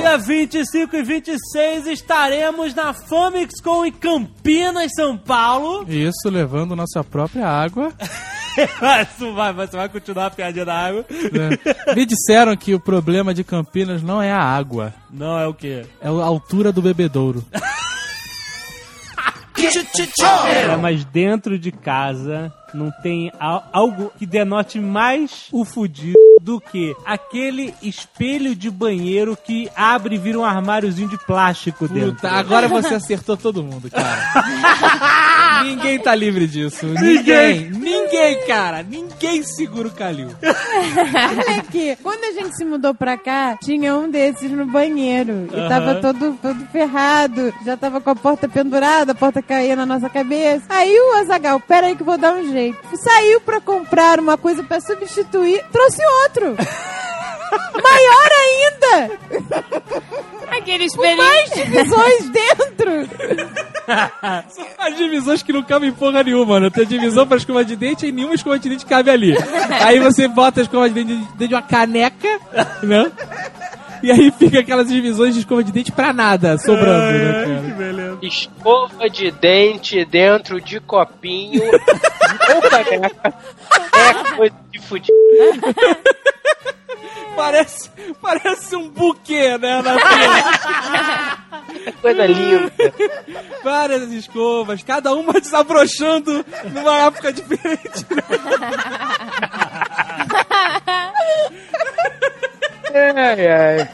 Dia 0.00 0.18
25 0.18 0.96
e 0.96 1.02
26 1.02 1.86
estaremos 1.86 2.74
na 2.74 2.92
Famixcom 2.92 3.84
em 3.84 3.92
Campinas, 3.92 4.90
São 4.94 5.16
Paulo. 5.16 5.84
Isso, 5.88 6.28
levando 6.28 6.76
nossa 6.76 7.02
própria 7.04 7.46
água. 7.46 7.92
Isso 9.02 9.32
vai, 9.32 9.52
você 9.52 9.76
vai 9.76 9.88
continuar 9.88 10.26
a 10.26 10.30
piadinha 10.30 10.64
da 10.64 10.74
água. 10.74 11.04
né? 11.32 11.94
Me 11.94 12.04
disseram 12.04 12.56
que 12.56 12.74
o 12.74 12.80
problema 12.80 13.32
de 13.32 13.44
Campinas 13.44 14.02
não 14.02 14.20
é 14.20 14.32
a 14.32 14.42
água. 14.42 14.92
Não 15.10 15.38
é 15.38 15.46
o 15.46 15.54
quê? 15.54 15.84
É 16.00 16.08
a 16.08 16.10
altura 16.10 16.72
do 16.72 16.82
bebedouro. 16.82 17.44
Mas 20.80 21.04
dentro 21.04 21.58
de 21.58 21.70
casa 21.70 22.52
não 22.74 22.90
tem 23.02 23.32
al- 23.38 23.66
algo 23.72 24.12
que 24.18 24.26
denote 24.26 24.78
mais 24.80 25.48
o 25.52 25.64
fudido 25.64 26.18
do 26.40 26.60
que 26.60 26.94
aquele 27.04 27.74
espelho 27.82 28.54
de 28.54 28.70
banheiro 28.70 29.36
que 29.36 29.68
abre 29.76 30.14
e 30.14 30.18
vira 30.18 30.38
um 30.38 30.44
armáriozinho 30.44 31.08
de 31.08 31.18
plástico 31.26 31.86
dentro. 31.86 32.14
Puta, 32.14 32.30
agora 32.30 32.66
você 32.68 32.94
acertou 32.94 33.36
todo 33.36 33.62
mundo, 33.62 33.90
cara. 33.90 35.60
Ninguém 35.64 35.98
tá 35.98 36.14
livre 36.14 36.46
disso. 36.46 36.86
Ninguém. 36.86 37.70
Ninguém, 37.70 38.46
cara. 38.46 38.82
Ninguém 38.82 39.42
segura 39.42 39.88
o 39.88 39.90
Calil. 39.90 40.28
Olha 40.42 41.58
aqui, 41.58 41.96
quando 42.02 42.24
a 42.24 42.32
gente 42.32 42.56
se 42.56 42.64
mudou 42.64 42.94
pra 42.94 43.18
cá, 43.18 43.58
tinha 43.62 43.94
um 43.94 44.10
desses 44.10 44.50
no 44.50 44.64
banheiro. 44.64 45.48
E 45.52 45.56
Aham. 45.56 45.68
tava 45.68 45.94
todo, 45.96 46.38
todo 46.40 46.66
ferrado. 46.72 47.52
Já 47.66 47.76
tava 47.76 48.00
com 48.00 48.08
a 48.10 48.16
porta 48.16 48.48
pendurada, 48.48 49.12
a 49.12 49.14
porta 49.14 49.42
caía 49.42 49.76
na 49.76 49.84
nossa 49.84 50.08
cabeça. 50.08 50.64
Aí 50.70 50.90
o 50.98 51.18
Azagal, 51.20 51.60
pera 51.60 51.88
aí 51.88 51.94
que 51.96 52.00
eu 52.02 52.06
vou 52.06 52.16
dar 52.16 52.34
um 52.34 52.50
jeito. 52.50 52.59
Saiu 52.94 53.40
pra 53.40 53.60
comprar 53.60 54.18
uma 54.18 54.36
coisa 54.36 54.62
pra 54.62 54.80
substituir, 54.80 55.64
trouxe 55.72 56.02
outro. 56.24 56.56
Maior 57.82 58.30
ainda! 58.38 59.18
Aquele 60.50 60.88
Com 60.88 61.16
mais 61.16 61.50
divisões 61.50 62.28
dentro! 62.30 63.08
As 64.78 64.96
divisões 64.96 65.42
que 65.42 65.52
não 65.52 65.62
cabem 65.62 65.88
em 65.88 65.92
porra 65.92 66.22
nenhuma, 66.22 66.46
mano. 66.46 66.70
Tem 66.70 66.86
divisão 66.86 67.26
pra 67.26 67.36
escova 67.36 67.64
de 67.64 67.74
dente 67.74 68.06
e 68.06 68.12
nenhuma 68.12 68.34
escova 68.34 68.58
de 68.58 68.68
dente 68.68 68.86
cabe 68.86 69.10
ali. 69.10 69.36
Aí 69.84 69.98
você 69.98 70.28
bota 70.28 70.60
a 70.60 70.62
escova 70.62 70.88
de 70.88 70.94
dente 70.94 71.14
dentro 71.14 71.48
de 71.48 71.54
uma 71.54 71.62
caneca, 71.62 72.40
né? 72.82 73.10
E 74.02 74.10
aí 74.10 74.30
fica 74.30 74.60
aquelas 74.60 74.88
divisões 74.88 75.34
de 75.34 75.40
escova 75.40 75.62
de 75.62 75.72
dente 75.72 75.92
pra 75.92 76.12
nada, 76.12 76.56
sobrando, 76.58 77.12
né, 77.12 77.74
cara? 77.76 78.18
Escova 78.22 79.08
de 79.08 79.30
dente 79.30 80.04
dentro 80.04 80.60
de 80.60 80.80
copinho 80.80 81.62
é 83.92 84.36
coisa 84.36 84.56
de 84.70 84.78
fudido. 84.80 85.14
Parece, 87.36 87.90
parece 88.20 88.76
um 88.76 88.88
buquê, 88.88 89.56
né? 89.56 89.82
É 91.86 91.92
coisa 91.92 92.26
linda. 92.26 92.72
Várias 93.62 94.10
escovas, 94.12 94.82
cada 94.82 95.14
uma 95.14 95.32
desabrochando 95.34 96.44
numa 96.72 97.06
época 97.06 97.32
diferente. 97.32 98.04
Ai, 102.94 103.46
ai. 103.46 103.88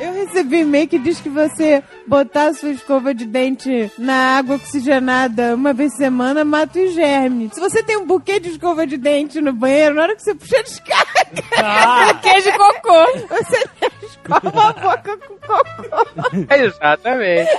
Eu 0.00 0.14
recebi 0.14 0.60
e-mail 0.60 0.88
que 0.88 0.98
diz 0.98 1.20
que 1.20 1.28
você 1.28 1.82
botar 2.10 2.48
a 2.48 2.54
sua 2.54 2.70
escova 2.70 3.14
de 3.14 3.24
dente 3.24 3.88
na 3.96 4.36
água 4.38 4.56
oxigenada 4.56 5.54
uma 5.54 5.72
vez 5.72 5.92
por 5.92 5.98
semana 5.98 6.44
mata 6.44 6.80
os 6.80 6.92
germes. 6.92 7.54
Se 7.54 7.60
você 7.60 7.84
tem 7.84 7.96
um 7.96 8.04
buquê 8.04 8.40
de 8.40 8.50
escova 8.50 8.84
de 8.84 8.96
dente 8.96 9.40
no 9.40 9.52
banheiro, 9.52 9.94
na 9.94 10.02
hora 10.02 10.16
que 10.16 10.22
você 10.22 10.34
puxa, 10.34 10.60
descarga. 10.64 11.44
Ah. 11.56 12.12
Buquê 12.12 12.42
de 12.42 12.52
cocô. 12.52 13.28
Você 13.28 13.64
escova 14.02 14.68
a 14.68 14.72
boca 14.72 15.18
com 15.18 15.36
cocô. 15.36 16.50
Exatamente. 16.52 17.50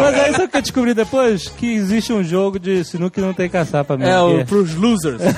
Mas 0.00 0.14
aí 0.14 0.32
sabe 0.32 0.44
o 0.44 0.48
que 0.48 0.56
eu 0.56 0.62
descobri 0.62 0.94
depois? 0.94 1.48
Que 1.48 1.74
existe 1.74 2.12
um 2.12 2.22
jogo 2.22 2.58
de 2.58 2.84
sinuca 2.84 3.14
que 3.14 3.20
não 3.20 3.32
tem 3.32 3.48
caçapa 3.48 3.96
mesmo. 3.96 4.12
É, 4.12 4.20
o, 4.20 4.38
que 4.38 4.44
pros 4.44 4.74
losers. 4.74 5.22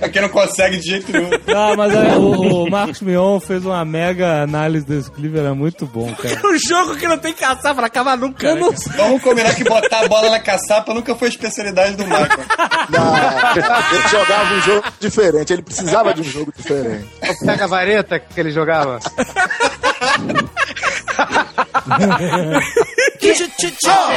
É 0.00 0.08
quem 0.08 0.22
não 0.22 0.28
consegue 0.28 0.78
de 0.78 0.86
jeito 0.86 1.12
nenhum. 1.12 1.30
Ah, 1.54 1.74
mas 1.76 1.94
aí, 1.94 2.16
o, 2.16 2.64
o 2.64 2.70
Marcos 2.70 3.00
Mion 3.00 3.38
fez 3.38 3.64
uma 3.64 3.84
mega 3.84 4.42
análise 4.42 4.84
desse 4.84 5.10
clipe, 5.10 5.38
era 5.38 5.54
muito 5.54 5.81
bom, 5.86 6.14
cara. 6.14 6.40
um 6.46 6.58
jogo 6.58 6.96
que 6.96 7.06
não 7.06 7.18
tem 7.18 7.32
caçapa, 7.32 7.80
não 7.80 7.84
acaba 7.84 8.16
nunca. 8.16 8.46
Eu 8.46 8.54
né, 8.54 8.60
não 8.60 8.72
cara? 8.72 8.96
Vamos 8.96 9.22
combinar 9.22 9.54
que 9.54 9.64
botar 9.64 10.00
a 10.00 10.08
bola 10.08 10.30
na 10.30 10.40
caçapa 10.40 10.92
nunca 10.94 11.14
foi 11.14 11.28
especialidade 11.28 11.96
do 11.96 12.04
Michael. 12.04 12.28
Não, 12.90 13.16
ele 13.16 14.08
jogava 14.08 14.54
um 14.54 14.60
jogo 14.60 14.84
diferente, 15.00 15.52
ele 15.52 15.62
precisava 15.62 16.14
de 16.14 16.20
um 16.20 16.24
jogo 16.24 16.52
diferente. 16.56 17.08
Pega 17.44 17.64
a 17.64 17.68
vareta 17.68 18.18
que 18.18 18.40
ele 18.40 18.50
jogava. 18.50 18.98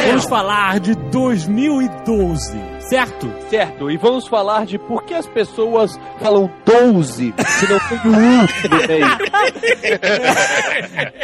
Vamos 0.08 0.26
falar 0.26 0.80
de 0.80 0.96
2012, 0.96 2.75
certo? 2.90 3.32
Certo, 3.50 3.90
e 3.90 3.98
vamos 3.98 4.28
falar 4.28 4.66
de 4.66 4.78
por 4.78 5.04
que 5.04 5.14
as 5.14 5.28
pessoas 5.28 5.98
falam 6.20 6.50
12 6.66 7.34
se 7.38 7.70
não 7.70 7.80
tem 7.80 8.00
um 8.00 8.12
no 8.12 8.88
meio. 8.88 9.06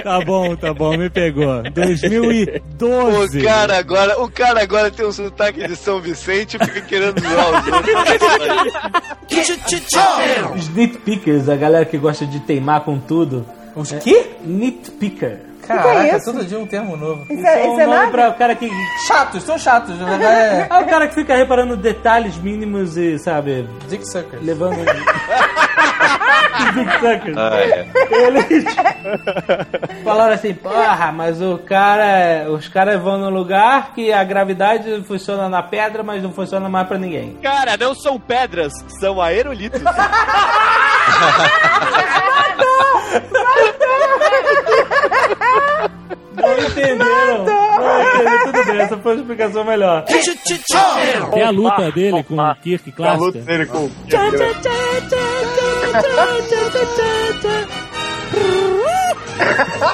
Tá 0.04 0.20
bom, 0.22 0.56
tá 0.56 0.74
bom, 0.74 0.98
me 0.98 1.10
pegou. 1.10 1.62
2012. 1.64 3.40
O 3.40 3.44
cara 3.44 3.78
agora, 3.78 4.22
o 4.22 4.30
cara 4.30 4.62
agora 4.62 4.90
tem 4.90 5.06
um 5.06 5.12
sotaque 5.12 5.68
de 5.68 5.76
São 5.76 6.02
Vicente 6.02 6.58
e 6.60 6.66
fica 6.66 6.82
querendo 6.82 7.22
zoar 7.22 7.64
os 10.56 10.70
nitpickers, 10.70 11.50
a 11.50 11.56
galera 11.56 11.86
que 11.86 11.98
gosta 11.98 12.26
de 12.26 12.40
teimar 12.40 12.82
com 12.82 13.00
tudo. 13.00 13.46
Os 13.76 13.92
quê? 13.92 14.32
Nitpicker. 14.44 15.51
Caraca, 15.78 16.24
todo 16.24 16.46
dia 16.46 16.60
um 16.60 16.66
termo 16.66 16.96
novo. 16.98 17.26
Isso 17.30 17.46
é, 17.46 17.64
um 17.68 17.72
isso 17.72 17.82
é 17.82 17.86
nome 17.86 17.98
nada? 18.00 18.12
pra 18.12 18.30
o 18.30 18.34
cara 18.34 18.56
que. 18.56 18.70
Chatos, 19.08 19.44
são 19.44 19.58
chatos. 19.58 19.98
na 20.00 20.06
verdade, 20.06 20.36
É... 20.36 20.68
É 20.72 20.78
o 20.82 20.86
cara 20.88 21.08
que 21.08 21.16
fica 21.16 21.36
reparando 21.36 21.76
detalhes 21.78 22.38
mínimos 22.38 22.98
e, 22.98 23.18
sabe, 23.20 23.68
Dick 23.88 24.06
Suckers. 24.10 24.44
levando. 24.44 24.78
Dick 26.74 26.92
Suckers. 27.00 27.38
Ah, 27.38 27.56
é. 27.60 27.88
Eles 28.12 28.66
falaram 30.04 30.34
assim, 30.34 30.54
porra, 30.54 31.12
mas 31.12 31.42
o 31.42 31.58
cara. 31.58 32.50
Os 32.50 32.68
caras 32.68 33.02
vão 33.02 33.18
num 33.18 33.30
lugar 33.30 33.94
que 33.94 34.12
a 34.14 34.24
gravidade 34.24 35.04
funciona 35.08 35.48
na 35.50 35.64
pedra, 35.64 36.04
mas 36.04 36.22
não 36.22 36.32
funciona 36.32 36.70
mais 36.70 36.88
pra 36.88 36.98
ninguém. 36.98 37.38
Cara, 37.42 37.78
não 37.78 37.94
são 37.96 38.20
pedras, 38.20 38.72
são 39.00 39.22
aerolitos. 39.22 39.82
Não 39.82 39.92
entenderam. 46.60 47.46
Não 47.46 48.02
entenderam. 48.02 48.46
Tudo 48.46 48.66
bem, 48.66 48.78
essa 48.80 48.98
foi 48.98 49.12
a 49.12 49.16
explicação 49.16 49.64
melhor. 49.64 50.06
Tem 51.34 51.44
a 51.44 51.50
luta 51.50 51.92
dele 51.92 52.24
com 52.24 52.36
o 52.38 52.56
Kirk 52.56 52.94
A 53.02 53.14
luta 53.14 53.40
clássica. 53.40 53.40
dele 53.46 53.66
com 53.66 53.86
o 53.86 53.92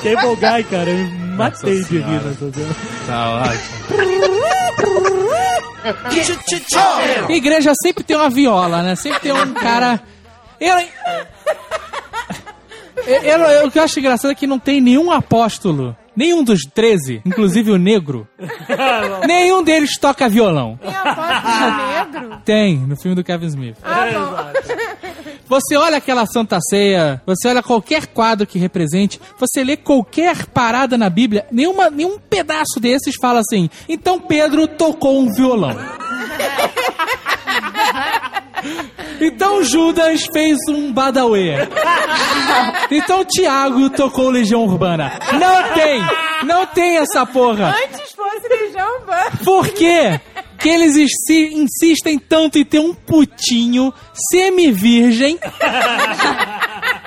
Cable 0.03 0.35
Guy, 0.35 0.63
cara, 0.69 0.89
eu 0.89 1.07
matei 1.37 1.83
de 1.83 1.99
rir 1.99 2.21
nessa 2.23 2.51
cena. 2.51 2.75
Tá 3.07 3.29
ótimo. 3.29 3.77
Igreja 7.29 7.71
sempre 7.81 8.03
tem 8.03 8.17
uma 8.17 8.29
viola, 8.29 8.81
né? 8.81 8.95
Sempre 8.95 9.19
tem 9.21 9.31
um 9.31 9.53
cara. 9.53 9.99
Eu, 10.59 10.75
eu, 13.07 13.37
eu- 13.39 13.67
o 13.67 13.71
que 13.71 13.79
eu 13.79 13.83
acho 13.83 13.99
engraçado 13.99 14.31
é 14.31 14.35
que 14.35 14.47
não 14.47 14.59
tem 14.59 14.79
nenhum 14.81 15.11
apóstolo. 15.11 15.95
Nenhum 16.15 16.43
dos 16.43 16.61
13, 16.73 17.21
inclusive 17.25 17.69
o 17.71 17.77
negro. 17.77 18.27
nenhum 19.27 19.61
deles 19.63 19.97
toca 19.99 20.27
violão. 20.27 20.79
Tem 20.81 20.89
a 20.95 21.15
foto 21.15 22.11
do 22.13 22.21
negro? 22.23 22.41
Tem, 22.43 22.75
no 22.77 22.95
filme 22.97 23.15
do 23.15 23.23
Kevin 23.23 23.45
Smith. 23.47 23.77
Ah, 23.83 24.05
bom. 24.11 24.97
Você 25.49 25.77
olha 25.77 25.95
aquela 25.97 26.25
Santa 26.25 26.59
Ceia, 26.59 27.21
você 27.25 27.47
olha 27.47 27.63
qualquer 27.63 28.05
quadro 28.07 28.45
que 28.45 28.59
represente, 28.59 29.17
você 29.39 29.63
lê 29.63 29.77
qualquer 29.77 30.45
parada 30.47 30.97
na 30.97 31.09
Bíblia, 31.09 31.45
nenhuma, 31.49 31.89
nenhum 31.89 32.19
pedaço 32.19 32.81
desses 32.81 33.15
fala 33.15 33.39
assim. 33.39 33.69
Então 33.87 34.19
Pedro 34.19 34.67
tocou 34.67 35.17
um 35.17 35.31
violão. 35.33 35.71
Então 39.19 39.63
Judas 39.63 40.25
fez 40.31 40.57
um 40.69 40.91
badauê. 40.91 41.55
Então 42.91 43.25
Tiago 43.25 43.89
tocou 43.89 44.29
Legião 44.29 44.63
Urbana. 44.63 45.11
Não 45.33 45.73
tem! 45.73 46.01
Não 46.45 46.65
tem 46.67 46.97
essa 46.97 47.25
porra! 47.25 47.75
Antes 47.85 48.11
fosse 48.13 48.47
Legião 48.47 48.99
Urbana. 48.99 49.31
Por 49.43 49.67
quê? 49.69 50.19
Que 50.59 50.69
eles 50.69 50.95
insi- 50.95 51.53
insistem 51.53 52.17
tanto 52.17 52.57
em 52.57 52.65
ter 52.65 52.79
um 52.79 52.93
putinho 52.93 53.93
semi-virgem 54.31 55.37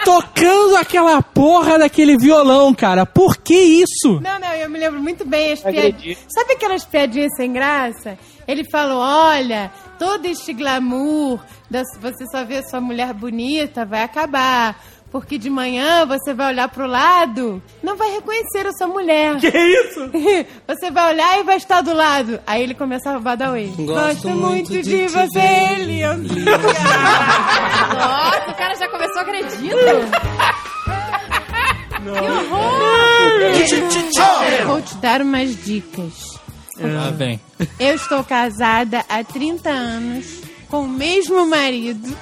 tocando 0.04 0.76
aquela 0.76 1.22
porra 1.22 1.78
daquele 1.78 2.16
violão, 2.16 2.74
cara. 2.74 3.04
Por 3.06 3.36
que 3.36 3.54
isso? 3.54 4.20
Não, 4.20 4.38
não, 4.38 4.52
eu 4.54 4.68
me 4.70 4.78
lembro 4.78 5.00
muito 5.02 5.24
bem 5.24 5.52
as 5.52 5.60
piadinhas. 5.60 6.18
Sabe 6.28 6.52
aquelas 6.54 6.84
piadinhas 6.84 7.30
sem 7.36 7.52
graça? 7.52 8.18
Ele 8.46 8.64
falou: 8.70 8.98
olha, 8.98 9.70
todo 9.98 10.26
este 10.26 10.52
glamour, 10.52 11.38
da- 11.70 11.82
você 12.00 12.24
só 12.30 12.44
vê 12.44 12.62
sua 12.68 12.80
mulher 12.80 13.12
bonita, 13.12 13.84
vai 13.84 14.02
acabar. 14.02 14.82
Porque 15.10 15.36
de 15.38 15.50
manhã 15.50 16.06
você 16.06 16.32
vai 16.32 16.52
olhar 16.52 16.68
pro 16.68 16.86
lado, 16.86 17.60
não 17.82 17.96
vai 17.96 18.12
reconhecer 18.12 18.64
a 18.66 18.72
sua 18.72 18.86
mulher. 18.86 19.36
Que 19.38 19.48
isso? 19.48 20.08
você 20.68 20.90
vai 20.90 21.12
olhar 21.12 21.40
e 21.40 21.42
vai 21.42 21.56
estar 21.56 21.80
do 21.80 21.92
lado. 21.92 22.38
Aí 22.46 22.62
ele 22.62 22.74
começava 22.74 23.16
a 23.16 23.20
Badaway. 23.20 23.66
Gosto, 23.76 24.28
muito, 24.30 24.80
de, 24.80 25.08
você, 25.08 25.76
Leon. 25.78 26.18
Nossa, 27.94 28.50
o 28.50 28.54
cara 28.54 28.74
já 28.76 28.88
começou 28.88 29.20
agredindo. 29.20 29.76
Que 31.96 32.08
horror! 32.08 33.40
Vou 34.66 34.80
te 34.80 34.94
dar 34.96 35.20
umas 35.22 35.56
dicas. 35.64 36.38
Ah, 36.78 37.10
bem. 37.10 37.40
Eu 37.78 37.94
estou 37.94 38.22
casada 38.24 39.04
há 39.08 39.22
30 39.24 39.68
anos 39.68 40.40
com 40.68 40.82
o 40.82 40.88
mesmo 40.88 41.44
marido. 41.46 42.08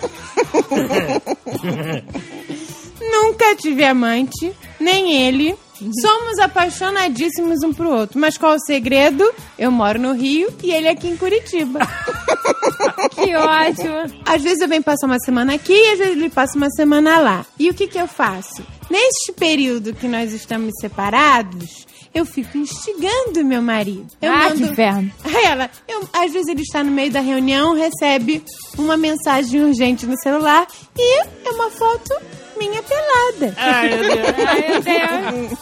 Nunca 3.10 3.54
tive 3.56 3.84
amante, 3.84 4.52
nem 4.80 5.12
ele. 5.26 5.54
Somos 6.00 6.38
apaixonadíssimos 6.40 7.62
um 7.62 7.72
pro 7.72 7.88
outro. 7.90 8.18
Mas 8.18 8.36
qual 8.36 8.56
o 8.56 8.60
segredo? 8.60 9.24
Eu 9.56 9.70
moro 9.70 9.98
no 10.00 10.12
Rio 10.12 10.48
e 10.62 10.72
ele 10.72 10.88
aqui 10.88 11.06
em 11.06 11.16
Curitiba. 11.16 11.78
que 13.14 13.34
ótimo. 13.36 14.22
Às 14.26 14.42
vezes 14.42 14.60
eu 14.60 14.68
venho 14.68 14.82
passar 14.82 15.06
uma 15.06 15.20
semana 15.20 15.54
aqui 15.54 15.72
e 15.72 15.92
às 15.92 15.98
vezes 15.98 16.14
ele 16.16 16.28
passa 16.30 16.56
uma 16.56 16.68
semana 16.70 17.18
lá. 17.20 17.46
E 17.58 17.70
o 17.70 17.74
que 17.74 17.86
que 17.86 17.98
eu 17.98 18.08
faço? 18.08 18.60
Neste 18.90 19.32
período 19.32 19.94
que 19.94 20.08
nós 20.08 20.32
estamos 20.32 20.72
separados, 20.80 21.86
eu 22.12 22.24
fico 22.24 22.58
instigando 22.58 23.44
meu 23.44 23.62
marido. 23.62 24.06
Eu 24.20 24.32
Ah, 24.32 24.50
que 24.50 24.62
inferno. 24.64 25.12
Ela, 25.44 25.70
eu- 25.86 26.08
às 26.12 26.32
vezes 26.32 26.48
ele 26.48 26.62
está 26.62 26.82
no 26.82 26.90
meio 26.90 27.12
da 27.12 27.20
reunião, 27.20 27.74
recebe 27.74 28.42
uma 28.76 28.96
mensagem 28.96 29.62
urgente 29.62 30.06
no 30.06 30.18
celular 30.20 30.66
e 30.96 31.20
é 31.20 31.50
uma 31.52 31.70
foto 31.70 32.14
minha 32.58 32.82
pelada. 32.82 33.54
Ai, 33.56 33.88
meu 33.88 34.02
Deus. 34.02 34.34
Ai, 34.46 34.68
meu 34.68 35.48
Deus. 35.48 35.58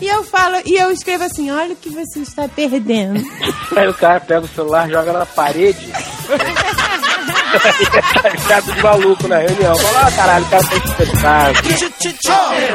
E 0.00 0.08
eu 0.08 0.24
falo, 0.24 0.56
e 0.64 0.76
eu 0.76 0.90
escrevo 0.90 1.24
assim, 1.24 1.50
olha 1.50 1.74
o 1.74 1.76
que 1.76 1.90
você 1.90 2.20
está 2.20 2.48
perdendo. 2.48 3.22
Aí 3.76 3.88
o 3.88 3.94
cara 3.94 4.20
pega 4.20 4.46
o 4.46 4.48
celular, 4.48 4.88
joga 4.88 5.12
na 5.12 5.26
parede. 5.26 5.92
Chato 8.46 8.72
de 8.72 8.82
maluco 8.82 9.28
na 9.28 9.38
reunião. 9.38 9.74
Fala, 9.74 10.06
ah, 10.06 10.12
caralho, 10.12 10.44
o 10.44 10.48
cara 10.50 10.62
tá 10.64 10.76
espetado. 10.76 11.58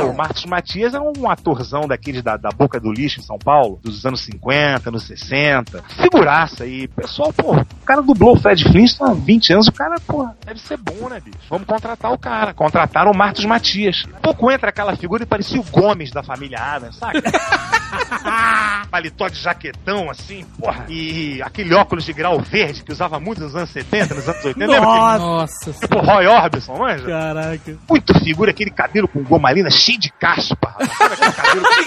O 0.10 0.14
Marcos 0.16 0.46
Matias 0.46 0.94
é 0.94 1.00
um 1.00 1.30
atorzão 1.30 1.88
daqueles 1.88 2.22
da, 2.22 2.38
da 2.38 2.50
boca 2.50 2.80
do 2.80 2.92
lixo 2.92 3.20
em 3.20 3.24
São 3.24 3.38
Paulo, 3.38 3.80
dos 3.84 4.06
anos 4.06 4.22
50, 4.22 4.90
anos 4.90 5.04
60. 5.04 5.84
Figuraça 6.02 6.64
aí. 6.64 6.88
Pessoal, 6.88 7.32
pô, 7.34 7.56
o 7.56 7.86
cara 7.86 8.02
dublou 8.02 8.36
o 8.36 8.40
Fred 8.40 8.64
Flintstone 8.64 9.12
há 9.12 9.14
20 9.14 9.54
anos, 9.54 9.68
o 9.68 9.72
cara, 9.72 9.96
pô, 10.06 10.28
deve 10.46 10.60
ser 10.60 10.78
bom, 10.78 11.10
né, 11.10 11.20
bicho? 11.20 11.38
Vamos 11.50 11.68
contratar 11.68 12.12
o 12.12 12.18
cara. 12.18 12.54
Contrataram 12.54 13.12
o 13.12 13.18
Marcos 13.18 13.46
Matias. 13.46 14.06
Pouco 14.22 14.52
entra 14.52 14.70
aquela 14.70 14.96
figura 14.96 15.24
e 15.24 15.26
parecia 15.26 15.60
o 15.60 15.64
Gomes 15.64 16.12
da 16.12 16.24
família 16.24 16.60
Adams, 16.60 16.98
sabe? 16.98 17.22
Paletó 18.90 19.28
de 19.28 19.40
jaquetão, 19.40 20.10
assim, 20.10 20.46
porra. 20.60 20.86
E 20.90 21.42
aquele 21.42 21.74
óculos 21.74 22.06
de 22.06 22.14
grau 22.14 22.40
verde 22.40 22.84
que 22.84 22.92
usava 22.92 23.20
muito 23.20 23.42
nos 23.42 23.56
anos 23.56 23.70
70, 23.70 24.16
nos 24.16 24.28
anos 24.28 24.46
80. 24.46 24.65
Lembra 24.72 24.90
aquele- 25.14 25.26
Nossa. 25.26 25.74
Tipo 25.74 26.00
Roy 26.00 26.28
Orbison, 26.28 26.78
manja? 26.78 27.06
Caraca. 27.08 27.78
Muito 27.90 28.20
figura, 28.20 28.52
aquele 28.52 28.72
cabelo 28.72 29.08
com 29.08 29.24
gomalina 29.24 29.70
cheio 29.70 30.00
de 30.00 30.12
caspa. 30.12 30.76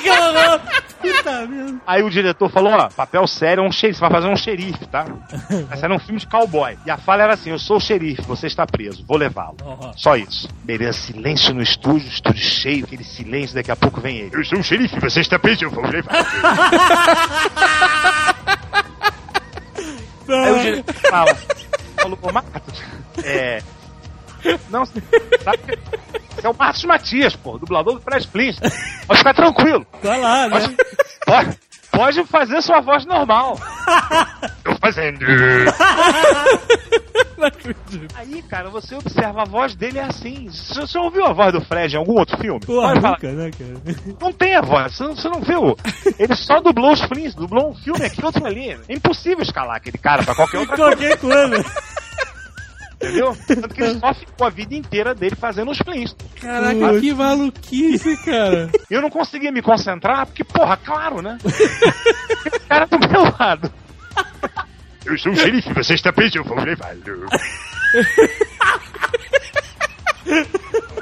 Cabelo? 0.05 0.61
Aí 1.87 2.03
o 2.03 2.11
diretor 2.11 2.51
falou, 2.51 2.73
ó, 2.73 2.89
papel 2.89 3.27
sério 3.27 3.65
é 3.65 3.67
um 3.67 3.73
xerife, 3.73 3.99
você 3.99 4.01
vai 4.01 4.11
fazer 4.11 4.29
um 4.29 4.37
xerife, 4.37 4.87
tá? 4.87 5.07
Esse 5.73 5.85
era 5.85 5.95
um 5.95 5.99
filme 5.99 6.21
de 6.21 6.27
cowboy. 6.27 6.77
E 6.85 6.91
a 6.91 6.97
fala 6.97 7.23
era 7.23 7.35
assim, 7.35 7.51
eu 7.51 7.59
sou 7.59 7.77
o 7.77 7.81
xerife, 7.81 8.23
você 8.23 8.47
está 8.47 8.67
preso, 8.67 9.05
vou 9.07 9.17
levá-lo. 9.17 9.57
Só 9.97 10.17
isso. 10.17 10.49
Beleza, 10.65 10.99
silêncio 10.99 11.55
no 11.55 11.63
estúdio, 11.63 12.09
estúdio 12.09 12.43
cheio, 12.43 12.85
aquele 12.85 13.05
silêncio, 13.05 13.55
daqui 13.55 13.71
a 13.71 13.77
pouco 13.77 14.01
vem 14.01 14.17
ele. 14.19 14.31
Eu 14.37 14.45
sou 14.45 14.59
o 14.59 14.63
xerife, 14.65 14.99
você 15.01 15.21
está 15.21 15.39
preso, 15.39 15.65
eu 15.65 15.71
vou 15.71 15.87
levar. 15.87 16.13
Aí 20.29 20.53
o 20.53 20.61
diretor 20.61 20.95
fala, 21.11 21.37
falou, 21.99 22.19
ô 22.23 22.33
Marcos, 22.33 22.83
é... 23.25 23.63
Não, 24.71 24.85
sabe 24.87 25.59
que... 25.67 25.79
Você 26.35 26.47
é 26.47 26.51
o 26.51 26.55
Marcos 26.57 26.85
Matias, 26.85 27.35
pô, 27.35 27.59
dublador 27.59 27.95
do 27.95 28.01
Fred 28.01 28.27
Flintstone. 28.29 28.73
Pode 29.07 29.19
ficar 29.19 29.35
tranquilo. 29.35 29.85
Vai 30.03 30.21
lá, 30.21 30.49
né? 30.49 30.61
Pode, 30.61 30.77
pode, 31.27 31.59
pode 31.91 32.25
fazer 32.27 32.63
sua 32.63 32.81
voz 32.81 33.05
normal. 33.05 33.59
Tô 34.63 34.77
fazendo. 34.81 35.19
Aí, 38.15 38.43
cara, 38.43 38.69
você 38.71 38.95
observa 38.95 39.43
a 39.43 39.45
voz 39.45 39.75
dele 39.75 39.99
é 39.99 40.05
assim. 40.05 40.49
Você, 40.49 40.81
você 40.81 40.99
ouviu 40.99 41.25
a 41.25 41.33
voz 41.33 41.53
do 41.53 41.61
Fred 41.61 41.95
em 41.95 41.99
algum 41.99 42.19
outro 42.19 42.37
filme? 42.39 42.61
Falar. 42.65 42.95
nunca, 42.95 43.33
né, 43.33 43.51
cara? 43.51 43.75
Não 44.21 44.33
tem 44.33 44.57
a 44.57 44.61
voz, 44.61 44.95
você 44.95 45.03
não, 45.05 45.17
você 45.17 45.29
não 45.29 45.41
viu. 45.41 45.77
Ele 46.19 46.35
só 46.35 46.61
dublou 46.61 46.93
os 46.93 47.01
Flintstones, 47.01 47.35
dublou 47.35 47.71
um 47.71 47.75
filme 47.75 48.05
aqui, 48.05 48.25
outro 48.25 48.45
ali. 48.47 48.71
É 48.71 48.95
impossível 48.95 49.43
escalar 49.43 49.77
aquele 49.77 49.99
cara 49.99 50.23
pra 50.23 50.35
qualquer 50.35 50.59
outra 50.59 50.77
Qualquer 50.77 51.19
coisa. 51.19 51.65
Entendeu? 53.01 53.37
Tanto 53.47 53.69
que 53.69 53.83
ele 53.83 54.01
só 54.01 54.13
ficou 54.13 54.47
a 54.47 54.51
vida 54.51 54.75
inteira 54.75 55.15
dele 55.15 55.37
fazendo 55.37 55.71
os 55.71 55.79
Flintstones. 55.79 56.33
Caraca, 56.41 57.01
que 57.01 57.15
maluquice, 57.15 58.17
cara. 58.25 58.71
Eu 58.91 59.01
não 59.01 59.09
conseguia 59.09 59.53
me 59.53 59.63
concentrar, 59.63 60.27
porque, 60.27 60.43
porra, 60.43 60.77
claro, 60.77 61.23
né? 61.23 61.39
Esse 61.45 62.61
cara 62.69 62.87
do 62.87 62.99
meu 62.99 63.23
lado. 63.39 63.73
Eu 65.09 65.19
sou 65.19 65.33
o 65.33 65.37
xerife, 65.37 65.73
você 65.73 65.95
está 65.95 66.13
preso, 66.13 66.39
eu 66.39 66.45
vou 66.45 66.59
levá-lo. 66.63 67.01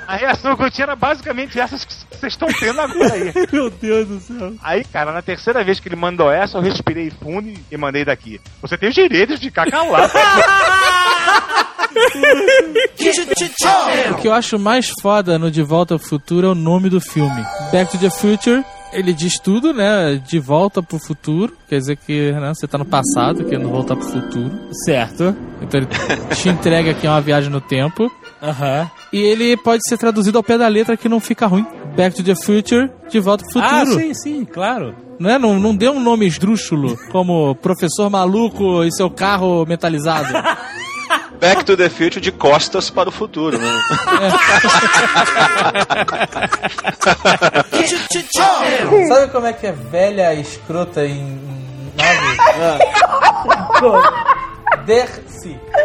A 0.06 0.14
reação 0.14 0.56
que 0.56 0.62
eu 0.62 0.70
tinha 0.70 0.84
era 0.84 0.94
basicamente 0.94 1.58
essas 1.58 1.84
que 1.84 1.92
vocês 1.92 2.32
estão 2.34 2.46
tendo 2.48 2.80
agora 2.80 3.12
aí. 3.12 3.32
Meu 3.52 3.68
Deus 3.68 4.06
do 4.06 4.20
céu. 4.20 4.52
Aí, 4.62 4.84
cara, 4.84 5.10
na 5.10 5.20
terceira 5.20 5.64
vez 5.64 5.80
que 5.80 5.88
ele 5.88 5.96
mandou 5.96 6.30
essa, 6.30 6.56
eu 6.58 6.62
respirei 6.62 7.10
fundo 7.10 7.48
e- 7.48 7.58
e 7.72 7.76
mandei 7.76 8.04
daqui. 8.04 8.40
Você 8.62 8.78
tem 8.78 8.88
o 8.90 8.92
direito 8.92 9.34
de 9.36 9.46
ficar 9.46 9.68
calado. 9.68 10.12
O 14.12 14.14
que 14.20 14.28
eu 14.28 14.32
acho 14.32 14.58
mais 14.58 14.90
foda 15.00 15.38
no 15.38 15.50
De 15.50 15.62
Volta 15.62 15.94
ao 15.94 15.98
Futuro 15.98 16.46
é 16.46 16.50
o 16.50 16.54
nome 16.54 16.88
do 16.90 17.00
filme. 17.00 17.42
Back 17.72 17.90
to 17.90 17.98
the 17.98 18.10
Future. 18.10 18.62
Ele 18.92 19.12
diz 19.12 19.38
tudo, 19.38 19.72
né? 19.72 20.20
De 20.26 20.38
volta 20.38 20.82
pro 20.82 20.98
futuro. 20.98 21.52
Quer 21.68 21.78
dizer 21.78 21.96
que 21.96 22.32
né, 22.32 22.52
você 22.54 22.66
tá 22.66 22.78
no 22.78 22.84
passado, 22.84 23.44
querendo 23.44 23.68
voltar 23.68 23.96
pro 23.96 24.06
futuro. 24.06 24.50
Certo. 24.84 25.36
Então 25.60 25.80
ele 25.80 25.88
te 26.34 26.48
entrega 26.48 26.92
aqui 26.92 27.06
uma 27.06 27.20
viagem 27.20 27.50
no 27.50 27.60
tempo. 27.60 28.10
Aham. 28.42 28.90
E 29.12 29.18
ele 29.18 29.56
pode 29.56 29.82
ser 29.88 29.98
traduzido 29.98 30.38
ao 30.38 30.44
pé 30.44 30.58
da 30.58 30.68
letra 30.68 30.96
que 30.96 31.08
não 31.08 31.20
fica 31.20 31.46
ruim. 31.46 31.66
Back 31.96 32.16
to 32.16 32.22
the 32.22 32.34
Future, 32.34 32.90
de 33.08 33.18
volta 33.18 33.44
pro 33.44 33.54
futuro. 33.54 33.74
Ah, 33.74 33.86
sim, 33.86 34.14
sim, 34.14 34.44
claro. 34.44 34.94
Não, 35.18 35.30
é? 35.30 35.38
não, 35.38 35.58
não 35.58 35.74
deu 35.74 35.92
um 35.92 36.00
nome 36.00 36.26
esdrúxulo, 36.26 36.96
como 37.10 37.54
Professor 37.56 38.10
Maluco 38.10 38.84
e 38.84 38.92
seu 38.92 39.10
carro 39.10 39.64
metalizado. 39.66 40.28
Back 41.40 41.64
to 41.64 41.76
the 41.76 41.88
Future 41.88 42.20
de 42.20 42.30
costas 42.32 42.90
para 42.90 43.08
o 43.08 43.12
futuro, 43.12 43.58
né? 43.58 43.68
Sabe 49.08 49.32
como 49.32 49.46
é 49.46 49.52
que 49.52 49.66
é 49.66 49.72
velha 49.72 50.32
escrota 50.34 51.04
em, 51.04 51.40
nave? 51.96 52.38
Dercy. 54.84 55.58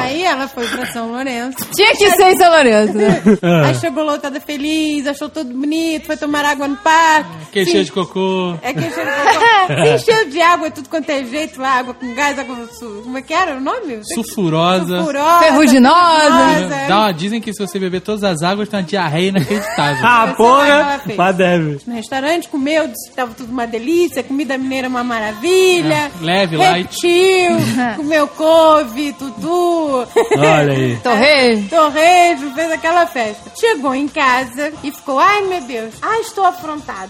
Aí 0.00 0.17
ela 0.28 0.48
foi 0.48 0.66
pra 0.66 0.86
São 0.92 1.10
Lourenço. 1.12 1.56
Tinha 1.74 1.92
que 1.96 2.10
ser 2.10 2.32
em 2.32 2.36
São 2.36 2.50
Lourenço, 2.50 2.92
né? 2.94 3.22
Aí 3.66 3.74
chegou 3.76 4.04
lotada 4.04 4.40
feliz, 4.40 5.06
achou 5.06 5.28
tudo 5.28 5.52
bonito, 5.54 6.06
foi 6.06 6.16
tomar 6.16 6.44
água 6.44 6.68
no 6.68 6.76
parque. 6.76 7.30
Que 7.52 7.64
Se- 7.64 7.70
cheio 7.72 7.84
de 7.84 7.92
cocô. 7.92 8.54
É 8.62 8.72
que 8.72 8.80
encheu 8.80 9.04
de 9.04 9.10
cocô. 9.10 9.82
Se 9.82 9.94
encheu 9.94 10.28
de 10.30 10.40
água, 10.40 10.70
tudo 10.70 10.88
quanto 10.88 11.10
é 11.10 11.24
jeito 11.24 11.60
lá, 11.60 11.78
água 11.78 11.94
com 11.94 12.14
gás, 12.14 12.38
água 12.38 12.56
su... 12.78 13.00
Como 13.04 13.18
é 13.18 13.22
que 13.22 13.32
era 13.34 13.56
o 13.56 13.60
nome? 13.60 14.00
Sulfurosa. 14.14 14.96
Sulfurosa. 14.98 15.38
Ferruginosa. 15.40 16.86
uma, 16.88 17.12
dizem 17.12 17.40
que 17.40 17.52
se 17.52 17.60
você 17.66 17.78
beber 17.78 18.00
todas 18.00 18.22
as 18.24 18.42
águas, 18.42 18.68
tem 18.68 18.78
uma 18.80 18.86
diarreia 18.86 19.28
inacreditável. 19.28 19.98
Ah, 20.18 20.34
porra! 20.36 21.00
Mas 21.16 21.36
deve. 21.36 21.80
No 21.86 21.94
restaurante, 21.94 22.48
comeu, 22.48 22.86
disse 22.88 23.10
que 23.10 23.16
tava 23.16 23.32
tudo 23.34 23.50
uma 23.52 23.66
delícia, 23.66 24.22
comida 24.22 24.56
mineira 24.56 24.88
uma 24.88 25.04
maravilha. 25.04 25.94
É, 25.94 26.10
leve, 26.24 26.56
light. 26.56 26.94
Repetiu, 27.02 27.56
comeu 27.96 28.26
couve, 28.28 29.12
tutu. 29.12 30.06
Olha 30.36 30.72
aí. 30.72 30.96
Torrejo. 31.02 31.68
Torrejo, 31.68 32.50
fez 32.54 32.72
aquela 32.72 33.06
festa. 33.06 33.50
Chegou 33.58 33.94
em 33.94 34.08
casa 34.08 34.72
e 34.82 34.90
ficou, 34.90 35.18
ai 35.18 35.42
meu 35.42 35.60
Deus, 35.62 35.94
ai 36.02 36.20
estou 36.20 36.44
afrontada. 36.44 37.08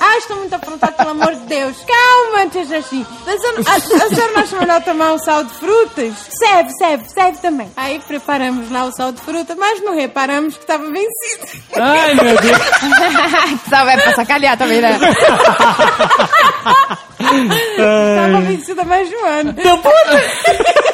Ai, 0.00 0.18
estou 0.18 0.36
muito 0.36 0.54
afrontada, 0.54 0.92
pelo 0.92 1.10
amor 1.10 1.34
de 1.34 1.40
Deus. 1.46 1.76
Calma, 1.86 2.46
tia 2.50 2.62
eu 2.64 3.52
não- 3.54 3.62
A, 3.66 3.76
a 3.76 3.80
senhora 3.80 4.32
não 4.32 4.42
acha 4.42 4.56
melhor 4.58 4.82
tomar 4.82 5.12
um 5.12 5.18
sal 5.18 5.44
de 5.44 5.54
frutas? 5.54 6.12
Serve, 6.30 6.70
serve, 6.78 7.04
serve 7.08 7.38
também. 7.38 7.70
Aí 7.76 8.00
preparamos 8.06 8.70
lá 8.70 8.84
o 8.84 8.92
sal 8.92 9.12
de 9.12 9.20
fruta, 9.20 9.54
mas 9.56 9.82
não 9.82 9.94
reparamos 9.94 10.54
que 10.56 10.62
estava 10.62 10.84
vencido. 10.84 11.64
Ai, 11.76 12.14
meu 12.14 12.36
Deus. 12.40 12.58
Sabe, 13.68 13.84
vai 13.86 14.00
pra 14.00 14.14
sacanear 14.14 14.56
também, 14.56 14.80
né? 14.80 14.98
Tava 17.16 18.40
vencida 18.42 18.84
mais 18.84 19.08
de 19.08 19.16
um 19.16 19.24
ano. 19.24 19.54
Tava 19.54 19.90
meio 20.12 20.93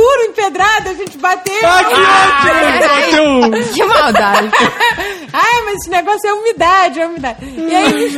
duro, 0.00 0.22
empedrado, 0.30 0.88
a 0.88 0.94
gente 0.94 1.18
bateu. 1.18 1.52
Ah, 1.62 1.84
que. 1.84 3.10
Que 3.74 3.84
maldade. 3.84 4.50
Ai, 5.32 5.62
mas 5.64 5.74
esse 5.76 5.90
negócio 5.90 6.28
é 6.28 6.32
umidade, 6.32 7.00
é 7.00 7.06
umidade. 7.06 7.38
E 7.44 7.74
aí... 7.76 8.16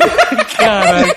Caralho. 0.56 1.14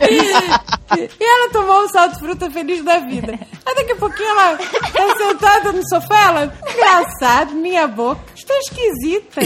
E 0.92 1.24
ela 1.24 1.50
tomou 1.50 1.84
um 1.84 1.88
salto 1.88 2.14
de 2.14 2.18
fruta 2.18 2.50
feliz 2.50 2.82
da 2.82 2.98
vida. 2.98 3.38
Aí 3.64 3.74
daqui 3.76 3.92
a 3.92 3.96
pouquinho 3.96 4.28
ela 4.28 4.56
tá 4.56 5.16
sentada 5.16 5.70
no 5.70 5.88
sofá, 5.88 6.20
ela... 6.26 6.52
Engraçado, 6.68 7.52
minha 7.52 7.86
boca. 7.86 8.20
Estou 8.34 8.56
esquisita. 8.56 9.40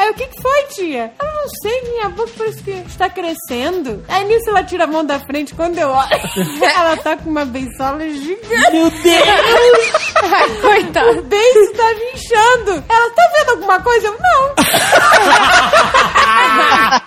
Aí, 0.00 0.08
o 0.08 0.14
que 0.14 0.28
que 0.28 0.40
foi, 0.40 0.62
tia? 0.70 1.12
Eu 1.20 1.26
não 1.26 1.46
sei, 1.60 1.82
minha 1.82 2.08
boca 2.08 2.30
parece 2.38 2.62
que 2.62 2.70
está 2.70 3.10
crescendo. 3.10 4.02
Aí, 4.08 4.24
nisso, 4.24 4.48
ela 4.48 4.64
tira 4.64 4.84
a 4.84 4.86
mão 4.86 5.04
da 5.04 5.20
frente. 5.20 5.54
Quando 5.54 5.76
eu 5.76 5.90
olho, 5.90 6.08
ela 6.74 6.96
tá 6.96 7.18
com 7.18 7.28
uma 7.28 7.44
bençola 7.44 8.08
gigante. 8.08 8.72
Meu 8.72 8.90
Deus! 8.90 9.02
Ai, 10.22 10.48
coitada. 10.62 11.10
O 11.10 11.22
beiço 11.22 11.72
tá 11.76 11.84
me 11.94 12.12
inchando. 12.14 12.82
Ela, 12.88 13.10
tá 13.10 13.30
vendo 13.36 13.50
alguma 13.50 13.78
coisa? 13.80 14.06
Eu, 14.06 14.12
não. 14.18 14.54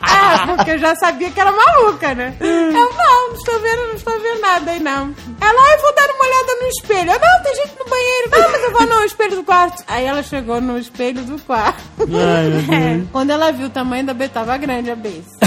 ah, 0.03 0.43
porque 0.55 0.71
eu 0.71 0.77
já 0.77 0.95
sabia 0.95 1.31
que 1.31 1.39
era 1.39 1.51
maluca, 1.51 2.13
né? 2.13 2.35
Eu, 2.39 2.71
não, 2.71 2.91
não 2.91 3.33
estou 3.33 3.59
vendo, 3.59 3.87
não 3.87 3.95
estou 3.95 4.19
vendo 4.19 4.39
nada 4.39 4.69
aí, 4.69 4.79
não. 4.79 5.15
Ela, 5.41 5.61
ai, 5.69 5.77
vou 5.77 5.95
dar 5.95 6.09
uma 6.11 6.25
olhada 6.25 6.55
no 6.61 6.67
espelho. 6.67 7.11
Eu, 7.11 7.19
não, 7.19 7.43
tem 7.43 7.55
gente 7.55 7.73
no 7.79 7.89
banheiro. 7.89 8.29
Não, 8.29 8.51
mas 8.51 8.63
eu 8.63 8.71
vou 8.71 8.85
no 8.85 9.03
espelho 9.03 9.35
do 9.37 9.43
quarto. 9.43 9.83
Aí 9.87 10.05
ela 10.05 10.21
chegou 10.21 10.61
no 10.61 10.77
espelho 10.77 11.23
do 11.23 11.41
quarto. 11.41 11.81
Ai, 11.99 12.49
meu 12.49 12.61
Deus. 12.61 12.82
Quando 13.11 13.29
ela 13.31 13.51
viu 13.51 13.67
o 13.67 13.69
tamanho 13.69 14.05
da 14.05 14.13
beiça, 14.13 14.33
tava 14.33 14.57
grande 14.57 14.91
a 14.91 14.95
beiça. 14.95 15.37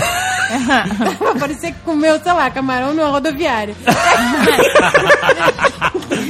Parecia 1.38 1.72
que 1.72 1.80
comeu, 1.80 2.20
sei 2.20 2.32
lá, 2.32 2.50
camarão 2.50 2.94
numa 2.94 3.08
rodoviária. 3.08 3.74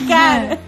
Cara, 0.09 0.59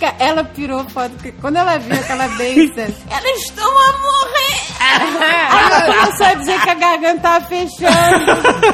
ca- 0.00 0.14
ela 0.18 0.44
pirou 0.44 0.84
foto. 0.90 1.10
porque 1.12 1.32
Quando 1.40 1.56
ela 1.56 1.78
viu 1.78 1.94
aquela 1.98 2.28
beiça, 2.28 2.80
elas 3.10 3.40
estão 3.42 3.66
a 3.70 3.92
morrer. 3.98 4.58
Aí 4.80 5.16
ela 5.70 5.80
começou 6.02 6.26
a 6.26 6.34
dizer 6.34 6.60
que 6.60 6.70
a 6.70 6.74
garganta 6.74 7.20
tava 7.20 7.44
fechando. 7.46 7.92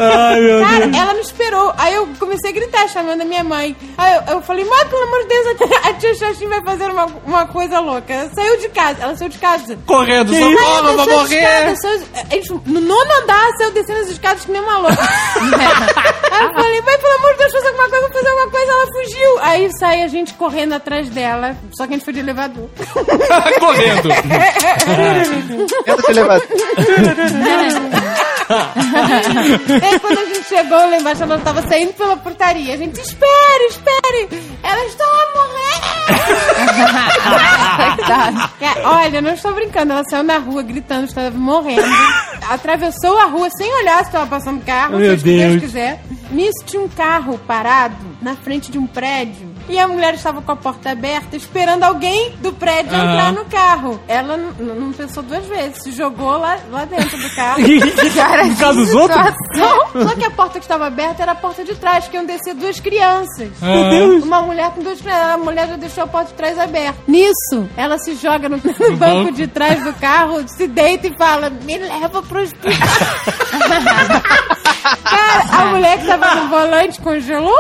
Ai, 0.00 0.40
meu 0.40 0.60
Cara, 0.60 0.86
Deus. 0.86 0.96
ela 0.96 1.14
não 1.14 1.20
esperou. 1.20 1.74
Aí 1.78 1.94
eu 1.94 2.08
comecei 2.18 2.50
a 2.50 2.52
gritar, 2.54 2.88
chamando 2.88 3.22
a 3.22 3.24
minha 3.24 3.42
mãe. 3.44 3.74
Aí 3.96 4.14
eu, 4.16 4.34
eu 4.34 4.42
falei, 4.42 4.64
mãe, 4.64 4.86
pelo 4.86 5.02
amor 5.02 5.22
de 5.22 5.28
Deus, 5.28 5.46
a 5.84 5.92
tia, 5.94 6.14
Xaxim 6.14 6.48
vai 6.48 6.62
fazer 6.64 6.90
uma, 6.90 7.06
uma 7.26 7.46
coisa 7.46 7.80
louca. 7.80 8.12
Ela 8.12 8.30
saiu 8.34 8.58
de 8.58 8.68
casa, 8.68 9.02
ela 9.02 9.16
saiu 9.16 9.28
de 9.30 9.38
casa. 9.38 9.78
Correndo, 9.86 10.34
socorro, 10.34 10.88
as 11.00 11.06
morrer. 11.06 11.76
saiu- 11.76 12.02
gente, 12.30 12.50
no 12.66 12.80
nono 12.80 13.12
andar, 13.22 13.48
saiu 13.58 13.70
descendo 13.72 14.00
as 14.00 14.08
escadas 14.08 14.44
que 14.44 14.52
nem 14.52 14.60
uma 14.60 14.78
louca. 14.78 14.98
Aí 16.34 16.42
eu 16.44 16.52
falei, 16.54 16.80
mãe, 16.82 16.98
pelo 16.98 17.14
amor 17.14 17.32
de 17.32 17.38
Deus, 17.38 17.52
faz 17.52 17.66
alguma 17.66 17.88
coisa, 17.88 18.08
fazer 18.12 18.28
alguma 18.28 18.50
coisa. 18.50 18.72
Ela 18.72 18.86
fugiu. 18.86 19.38
Aí 19.40 19.64
sai 19.84 20.02
a 20.02 20.08
gente 20.08 20.32
correndo 20.32 20.72
atrás 20.72 21.10
dela. 21.10 21.54
Só 21.76 21.86
que 21.86 21.92
a 21.92 21.96
gente 21.96 22.04
foi 22.06 22.14
de 22.14 22.20
elevador. 22.20 22.70
Correndo. 23.60 24.08
Tenta 25.84 26.02
se 26.06 26.12
levar. 26.14 26.40
Aí 29.82 29.98
quando 30.00 30.18
a 30.18 30.24
gente 30.24 30.48
chegou 30.48 30.78
lá 30.78 30.96
embaixo, 30.98 31.22
ela 31.22 31.38
tava 31.38 31.60
saindo 31.68 31.92
pela 31.92 32.16
portaria. 32.16 32.72
A 32.72 32.76
gente, 32.78 32.98
espere, 32.98 33.64
espere! 33.68 34.28
Elas 34.62 34.86
estão 34.86 35.06
a 35.06 35.26
morrer! 35.36 35.74
Cara, 38.58 38.88
Olha, 38.88 39.20
não 39.20 39.34
estou 39.34 39.52
brincando. 39.52 39.92
Ela 39.92 40.04
saiu 40.04 40.22
na 40.22 40.38
rua 40.38 40.62
gritando, 40.62 41.04
estava 41.04 41.30
morrendo. 41.30 41.82
Atravessou 42.48 43.18
a 43.18 43.24
rua 43.26 43.50
sem 43.50 43.70
olhar 43.80 43.98
se 43.98 44.06
estava 44.06 44.26
passando 44.26 44.64
carro, 44.64 44.96
Meu 44.98 45.14
que 45.16 45.22
Deus 45.24 45.50
Deus. 45.50 45.60
quiser. 45.62 46.02
Nisso 46.30 46.64
tinha 46.64 46.82
um 46.82 46.88
carro 46.88 47.38
parado 47.46 47.96
na 48.22 48.34
frente 48.34 48.70
de 48.72 48.78
um 48.78 48.86
prédio. 48.86 49.53
E 49.68 49.78
a 49.78 49.88
mulher 49.88 50.14
estava 50.14 50.42
com 50.42 50.52
a 50.52 50.56
porta 50.56 50.90
aberta, 50.90 51.36
esperando 51.36 51.82
alguém 51.84 52.32
do 52.42 52.52
prédio 52.52 52.94
Aham. 52.94 53.12
entrar 53.12 53.32
no 53.32 53.44
carro. 53.46 54.00
Ela 54.06 54.36
não 54.36 54.92
pensou 54.92 55.22
duas 55.22 55.44
vezes, 55.46 55.82
se 55.82 55.92
jogou 55.92 56.36
lá, 56.38 56.58
lá 56.70 56.84
dentro 56.84 57.16
do 57.18 57.30
carro. 57.34 57.60
Cara, 58.14 58.44
No 58.44 58.56
caso 58.56 58.78
dos 58.80 58.94
outros? 58.94 59.20
situação. 59.20 60.08
Só 60.08 60.14
que 60.14 60.24
a 60.24 60.30
porta 60.30 60.58
que 60.58 60.64
estava 60.64 60.86
aberta 60.86 61.22
era 61.22 61.32
a 61.32 61.34
porta 61.34 61.64
de 61.64 61.74
trás, 61.74 62.06
que 62.08 62.16
iam 62.16 62.24
descer 62.26 62.54
duas 62.54 62.78
crianças. 62.80 63.48
Meu 63.60 63.90
Deus. 63.90 64.24
Uma 64.24 64.42
mulher 64.42 64.70
com 64.72 64.82
duas 64.82 65.00
crianças. 65.00 65.30
A 65.30 65.38
mulher 65.38 65.68
já 65.68 65.76
deixou 65.76 66.04
a 66.04 66.06
porta 66.06 66.28
de 66.28 66.34
trás 66.34 66.58
aberta. 66.58 66.98
Nisso, 67.08 67.68
ela 67.76 67.98
se 67.98 68.14
joga 68.16 68.48
no, 68.48 68.56
no 68.56 68.96
banco 68.96 69.32
de 69.32 69.46
trás 69.46 69.82
do 69.82 69.92
carro, 69.94 70.42
se 70.48 70.66
deita 70.66 71.06
e 71.06 71.16
fala: 71.16 71.48
Me 71.50 71.78
leva 71.78 72.22
pro 72.22 72.42
hospital. 72.42 72.72
Cara, 75.04 75.62
a 75.62 75.64
mulher 75.66 75.98
que 75.98 76.06
tava 76.06 76.34
no 76.34 76.48
volante 76.48 77.00
congelou? 77.00 77.56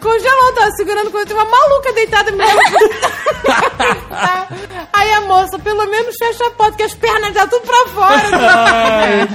congelou, 0.00 0.52
tava 0.54 0.70
segurando 0.76 0.91
quando 1.10 1.26
tem 1.26 1.36
uma 1.36 1.44
maluca 1.44 1.92
deitada 1.92 2.30
mesmo. 2.30 2.60
Aí 4.92 5.12
a 5.14 5.20
moça, 5.22 5.58
pelo 5.58 5.86
menos 5.86 6.14
fecha 6.16 6.46
a 6.46 6.50
porta, 6.50 6.76
que 6.76 6.82
as 6.82 6.92
pernas 6.94 7.32
já 7.34 7.46
tudo 7.46 7.62
pra 7.66 7.86
fora. 7.88 8.22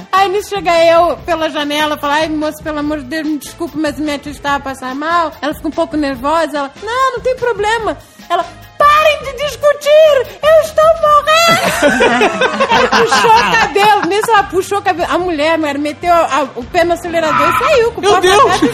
Aí 0.11 0.29
nisso 0.29 0.49
chega 0.49 0.71
eu 0.85 1.17
pela 1.25 1.49
janela, 1.49 1.97
fala, 1.97 2.13
ai 2.15 2.29
moça, 2.29 2.61
pelo 2.63 2.79
amor 2.79 2.99
de 2.99 3.05
Deus, 3.05 3.27
me 3.27 3.37
desculpe, 3.37 3.77
mas 3.77 3.99
minha 3.99 4.17
tia 4.19 4.31
estava 4.31 4.63
passando 4.63 4.95
mal. 4.95 5.31
Ela 5.41 5.53
fica 5.53 5.67
um 5.67 5.71
pouco 5.71 5.97
nervosa, 5.97 6.57
ela, 6.57 6.71
não, 6.83 7.11
não 7.13 7.19
tem 7.19 7.35
problema. 7.35 7.97
Ela, 8.29 8.45
parem 8.77 9.19
de 9.23 9.33
discutir, 9.45 10.27
eu 10.43 10.61
estou 10.61 10.83
morrendo. 11.01 12.67
ela 12.71 12.87
puxou 12.89 13.31
o 13.31 13.51
cabelo, 13.59 14.01
nisso 14.07 14.29
ela 14.31 14.43
puxou 14.43 14.77
o 14.79 14.81
cabelo. 14.81 15.11
A 15.11 15.17
mulher, 15.17 15.57
mano, 15.57 15.79
meteu 15.79 16.13
a- 16.13 16.41
a- 16.41 16.47
o 16.55 16.63
pé 16.65 16.83
no 16.83 16.93
acelerador 16.93 17.49
e 17.49 17.57
saiu 17.65 17.91
com 17.93 18.01
o 18.01 18.03
Meu 18.03 18.19
Deus! 18.21 18.61
e. 18.61 18.65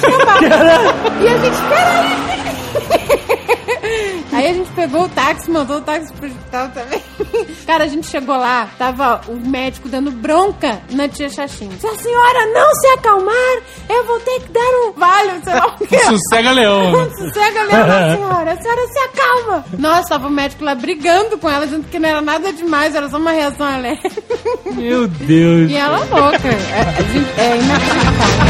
E 1.24 1.28
a 1.28 1.38
gente, 1.38 1.62
peraí. 1.70 2.63
Aí 4.34 4.48
a 4.48 4.54
gente 4.54 4.70
pegou 4.72 5.04
o 5.04 5.10
táxi, 5.10 5.52
mandou 5.52 5.78
o 5.78 5.82
táxi 5.82 6.12
pro 6.14 6.26
hospital 6.28 6.70
também. 6.70 7.00
Cara, 7.68 7.84
a 7.84 7.88
gente 7.88 8.08
chegou 8.08 8.36
lá, 8.36 8.68
tava 8.80 9.22
o 9.28 9.36
médico 9.36 9.88
dando 9.88 10.10
bronca 10.10 10.82
na 10.92 11.08
tia 11.08 11.30
Xaxim. 11.30 11.70
Se 11.80 11.86
a 11.86 11.96
senhora 11.96 12.46
não 12.54 12.74
se 12.76 12.88
acalmar, 12.88 13.62
eu 13.90 14.04
vou 14.06 14.20
ter 14.22 14.40
que 14.42 14.52
dar 14.52 14.62
um 14.62 14.94
vale, 14.94 15.40
sei 15.44 15.54
lá 15.54 15.68
o 15.68 15.78
quê. 15.88 16.00
Sossega 16.00 16.52
leão. 16.52 16.92
né? 16.92 17.10
Sossega 17.16 17.64
leão, 17.64 18.16
senhora. 18.18 18.54
A 18.54 18.58
senhora 18.62 18.88
se 18.88 19.00
acalma. 19.00 19.66
Nossa, 19.78 20.10
tava 20.10 20.28
o 20.28 20.32
médico 20.32 20.64
lá 20.64 20.74
brigando 20.74 21.38
com 21.38 21.48
ela, 21.50 21.66
dizendo 21.66 21.88
que 21.90 22.00
não 22.00 22.10
era 22.10 22.22
nada 22.22 22.52
demais, 22.52 22.96
era 22.96 23.08
só 23.10 23.18
uma 23.18 23.32
reação 23.32 23.68
alérgica. 23.68 24.10
Meu 24.66 25.08
Deus. 25.08 25.70
E 25.70 25.76
ela 25.76 26.00
louca. 26.00 26.48
É, 26.48 27.04
gente- 27.14 27.40
é 27.40 27.58
inacreditável. 27.58 28.44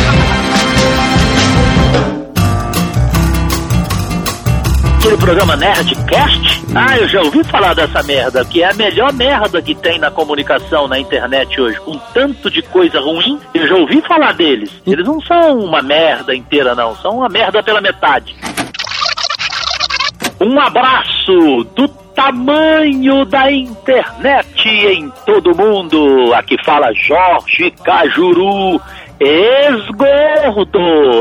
Aquele 5.03 5.17
programa 5.17 5.57
Nerdcast? 5.57 6.63
Ah, 6.73 6.97
eu 6.97 7.09
já 7.09 7.21
ouvi 7.21 7.43
falar 7.43 7.73
dessa 7.73 8.01
merda, 8.03 8.45
que 8.45 8.63
é 8.63 8.69
a 8.69 8.73
melhor 8.73 9.11
merda 9.11 9.61
que 9.61 9.75
tem 9.75 9.99
na 9.99 10.09
comunicação 10.09 10.88
na 10.88 10.97
internet 10.97 11.59
hoje. 11.59 11.77
Com 11.81 11.97
tanto 12.13 12.49
de 12.49 12.61
coisa 12.61 13.01
ruim, 13.01 13.38
eu 13.53 13.67
já 13.67 13.75
ouvi 13.75 14.01
falar 14.03 14.34
deles. 14.34 14.71
Eles 14.88 15.05
não 15.05 15.19
são 15.19 15.59
uma 15.59 15.81
merda 15.81 16.34
inteira, 16.34 16.73
não. 16.73 16.95
São 16.95 17.17
uma 17.17 17.27
merda 17.27 17.61
pela 17.61 17.81
metade. 17.81 18.34
Um 20.39 20.57
abraço 20.57 21.65
do 21.75 21.85
tamanho 22.15 23.25
da 23.25 23.51
internet 23.51 24.69
em 24.69 25.11
todo 25.25 25.53
mundo. 25.53 26.34
Aqui 26.34 26.55
fala 26.63 26.93
Jorge 26.93 27.71
Cajuru. 27.84 28.80
Ex-gordo, 29.19 30.80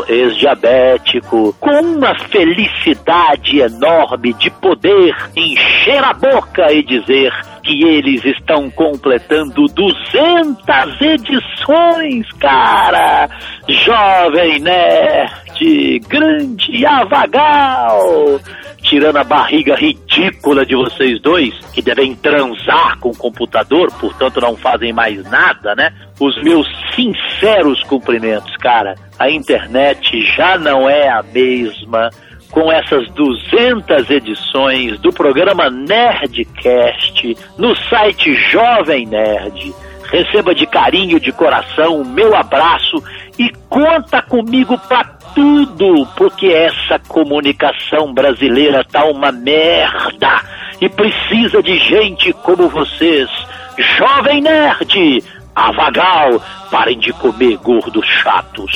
ex-diabético, 0.09 1.55
com 1.61 1.81
uma 1.81 2.15
felicidade 2.15 3.61
enorme 3.61 4.33
de 4.35 4.51
poder 4.51 5.15
encher 5.37 6.03
a 6.03 6.13
boca 6.13 6.73
e 6.73 6.83
dizer 6.83 7.33
que 7.63 7.85
eles 7.85 8.25
estão 8.25 8.71
completando 8.71 9.67
200 9.67 11.01
edições, 11.01 12.31
cara! 12.41 13.29
Jovem 13.69 14.59
Nerd, 14.61 16.01
grande 16.09 16.85
Avagal! 16.85 18.41
Tirando 18.83 19.17
a 19.17 19.25
barriga 19.25 19.77
ridícula 19.77 20.67
de 20.67 20.75
vocês 20.75 21.21
dois, 21.21 21.55
que 21.73 21.81
devem 21.81 22.17
transar 22.17 22.99
com 22.99 23.11
o 23.11 23.17
computador, 23.17 23.93
portanto 24.01 24.41
não 24.41 24.57
fazem 24.57 24.93
mais 24.93 25.23
nada, 25.31 25.75
né? 25.77 25.93
Os 26.19 26.43
meus 26.43 26.67
sinceros 26.95 27.83
cumprimentos, 27.85 28.55
cara. 28.57 28.97
A 29.19 29.31
internet 29.31 30.21
já 30.37 30.59
não 30.59 30.91
é 30.91 31.09
a 31.09 31.23
mesma 31.23 32.11
com 32.53 32.71
essas 32.71 33.09
200 33.15 34.11
edições 34.11 35.01
do 35.01 35.11
programa 35.11 35.71
Nerdcast 35.71 37.37
no 37.59 37.75
site 37.89 38.35
Jovem 38.35 39.07
Nerd. 39.07 39.75
Receba 40.11 40.55
de 40.55 40.67
carinho, 40.67 41.19
de 41.19 41.33
coração, 41.33 42.03
o 42.03 42.05
meu 42.05 42.37
abraço 42.37 43.03
e 43.39 43.51
conta 43.71 44.21
comigo 44.21 44.77
pra 44.87 45.03
tudo, 45.35 46.07
porque 46.15 46.49
essa 46.49 46.99
comunicação 47.09 48.13
brasileira 48.13 48.85
tá 48.85 49.07
uma 49.07 49.33
merda 49.33 50.43
e 50.79 50.89
precisa 50.91 51.63
de 51.63 51.79
gente 51.79 52.35
como 52.35 52.69
vocês. 52.69 53.31
Jovem 53.97 54.43
Nerd, 54.43 55.25
Avagal, 55.55 56.43
parem 56.71 56.99
de 56.99 57.15
comer 57.15 57.57
gordos 57.57 58.07
chatos. 58.07 58.71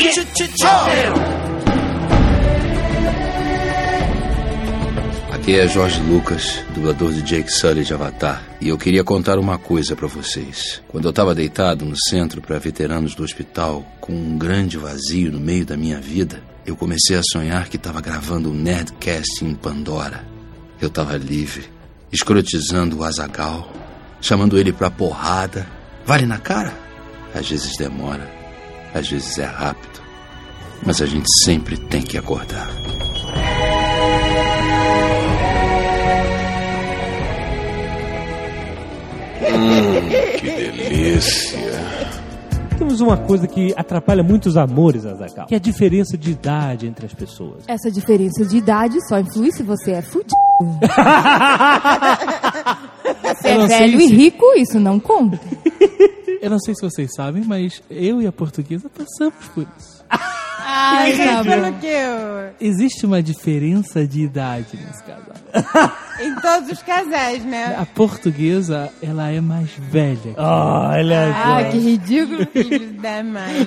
Aqui 5.46 5.60
é 5.60 5.68
Jorge 5.68 6.00
Lucas, 6.00 6.58
dublador 6.74 7.12
de 7.12 7.22
Jake 7.22 7.52
Sully 7.52 7.84
de 7.84 7.94
Avatar, 7.94 8.42
e 8.60 8.68
eu 8.68 8.76
queria 8.76 9.04
contar 9.04 9.38
uma 9.38 9.56
coisa 9.56 9.94
pra 9.94 10.08
vocês. 10.08 10.82
Quando 10.88 11.04
eu 11.04 11.10
estava 11.10 11.36
deitado 11.36 11.84
no 11.84 11.94
centro 12.08 12.42
para 12.42 12.58
veteranos 12.58 13.14
do 13.14 13.22
hospital, 13.22 13.86
com 14.00 14.12
um 14.12 14.36
grande 14.36 14.76
vazio 14.76 15.30
no 15.30 15.38
meio 15.38 15.64
da 15.64 15.76
minha 15.76 16.00
vida, 16.00 16.42
eu 16.66 16.74
comecei 16.74 17.16
a 17.16 17.22
sonhar 17.22 17.68
que 17.68 17.76
estava 17.76 18.00
gravando 18.00 18.50
um 18.50 18.54
Nerdcast 18.54 19.44
em 19.44 19.54
Pandora. 19.54 20.24
Eu 20.80 20.88
estava 20.88 21.16
livre, 21.16 21.70
escrotizando 22.10 22.98
o 22.98 23.04
Azagal, 23.04 23.72
chamando 24.20 24.58
ele 24.58 24.72
pra 24.72 24.90
porrada. 24.90 25.64
Vale 26.04 26.26
na 26.26 26.38
cara? 26.38 26.74
Às 27.32 27.48
vezes 27.48 27.76
demora, 27.76 28.28
às 28.92 29.08
vezes 29.08 29.38
é 29.38 29.46
rápido, 29.46 30.02
mas 30.84 31.00
a 31.00 31.06
gente 31.06 31.28
sempre 31.44 31.76
tem 31.76 32.02
que 32.02 32.18
acordar. 32.18 32.68
Hum, 39.54 40.08
que 40.38 40.46
delícia. 40.50 41.76
Temos 42.78 43.00
uma 43.00 43.16
coisa 43.16 43.46
que 43.46 43.72
atrapalha 43.76 44.22
muitos 44.22 44.56
amores, 44.56 45.06
Azaghal, 45.06 45.46
que 45.46 45.54
é 45.54 45.56
a 45.56 45.60
diferença 45.60 46.16
de 46.18 46.30
idade 46.32 46.86
entre 46.86 47.06
as 47.06 47.14
pessoas. 47.14 47.64
Essa 47.66 47.90
diferença 47.90 48.44
de 48.44 48.56
idade 48.58 48.98
só 49.08 49.18
influi 49.18 49.50
se 49.52 49.62
você 49.62 49.92
é 49.92 50.02
fudido. 50.02 50.34
É 53.44 53.56
não 53.58 53.68
sei 53.68 53.78
velho 53.78 54.00
e 54.00 54.08
se- 54.08 54.14
rico, 54.14 54.44
isso 54.56 54.80
não 54.80 54.98
conta. 54.98 55.38
Eu 56.40 56.50
não 56.50 56.58
sei 56.58 56.74
se 56.74 56.82
vocês 56.82 57.10
sabem, 57.14 57.44
mas 57.44 57.82
eu 57.90 58.20
e 58.20 58.26
a 58.26 58.32
portuguesa 58.32 58.88
passamos 58.88 59.46
por 59.54 59.66
isso. 59.78 59.95
Ai, 60.68 61.12
pelo 61.44 61.72
que 61.74 61.86
eu... 61.86 62.50
Existe 62.60 63.06
uma 63.06 63.22
diferença 63.22 64.04
de 64.06 64.22
idade 64.22 64.76
nesse 64.76 65.02
casal. 65.02 65.92
Em 66.20 66.34
todos 66.40 66.70
os 66.72 66.82
casais, 66.82 67.44
né? 67.44 67.76
A 67.78 67.86
portuguesa, 67.86 68.90
ela 69.02 69.30
é 69.30 69.40
mais 69.40 69.70
velha. 69.78 70.34
Olha 70.36 71.32
Ah, 71.34 71.64
que 71.70 71.78
ridículo, 71.78 72.46
filho 72.52 72.92
da 72.94 73.22
mãe. 73.22 73.66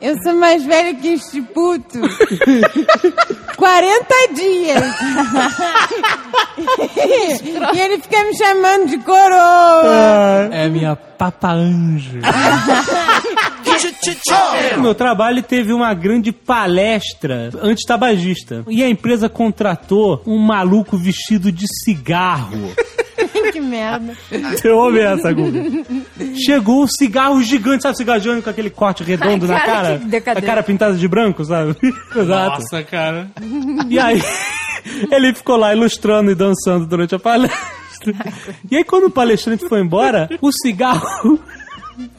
Eu 0.00 0.14
sou 0.22 0.34
mais 0.36 0.64
velha 0.64 0.94
que 0.94 1.08
este 1.14 1.40
puto. 1.42 1.98
40 3.56 4.14
dias. 4.34 4.84
e 7.74 7.80
ele 7.80 7.98
fica 8.00 8.22
me 8.24 8.36
chamando 8.36 8.86
de 8.88 8.98
coroa. 8.98 10.48
É 10.52 10.68
minha 10.68 10.94
papa 10.96 11.52
anjo. 11.52 12.18
No 14.76 14.82
meu 14.82 14.94
trabalho 14.94 15.42
teve 15.42 15.72
uma 15.72 15.92
grande 15.94 16.32
palestra 16.32 17.50
antitabagista. 17.62 18.64
E 18.68 18.82
a 18.82 18.88
empresa 18.88 19.28
contratou 19.28 20.22
um 20.26 20.38
maluco 20.38 20.96
vestido 20.96 21.50
de 21.50 21.66
cigarro. 21.84 22.72
que 23.52 23.60
merda. 23.60 24.16
Você 24.30 24.68
ouve 24.68 25.00
essa, 25.00 25.32
Guga? 25.32 25.60
Chegou 26.44 26.82
um 26.82 26.86
cigarro 26.86 27.42
gigante, 27.42 27.82
sabe 27.82 27.96
cigarro 27.96 28.20
gigante 28.20 28.42
com 28.42 28.50
aquele 28.50 28.70
corte 28.70 29.02
redondo 29.02 29.46
Ai, 29.46 29.52
na 29.52 29.60
cara. 29.60 30.00
A 30.36 30.42
cara 30.42 30.62
pintada 30.62 30.96
de 30.96 31.08
branco, 31.08 31.44
sabe? 31.44 31.76
Exato. 32.14 32.60
Nossa, 32.60 32.82
cara. 32.82 33.30
E 33.88 33.98
aí, 33.98 34.22
ele 35.10 35.34
ficou 35.34 35.56
lá 35.56 35.74
ilustrando 35.74 36.30
e 36.30 36.34
dançando 36.34 36.86
durante 36.86 37.14
a 37.14 37.18
palestra. 37.18 37.58
E 38.70 38.76
aí, 38.76 38.84
quando 38.84 39.06
o 39.06 39.10
palestrante 39.10 39.68
foi 39.68 39.80
embora, 39.80 40.28
o 40.40 40.52
cigarro. 40.52 41.40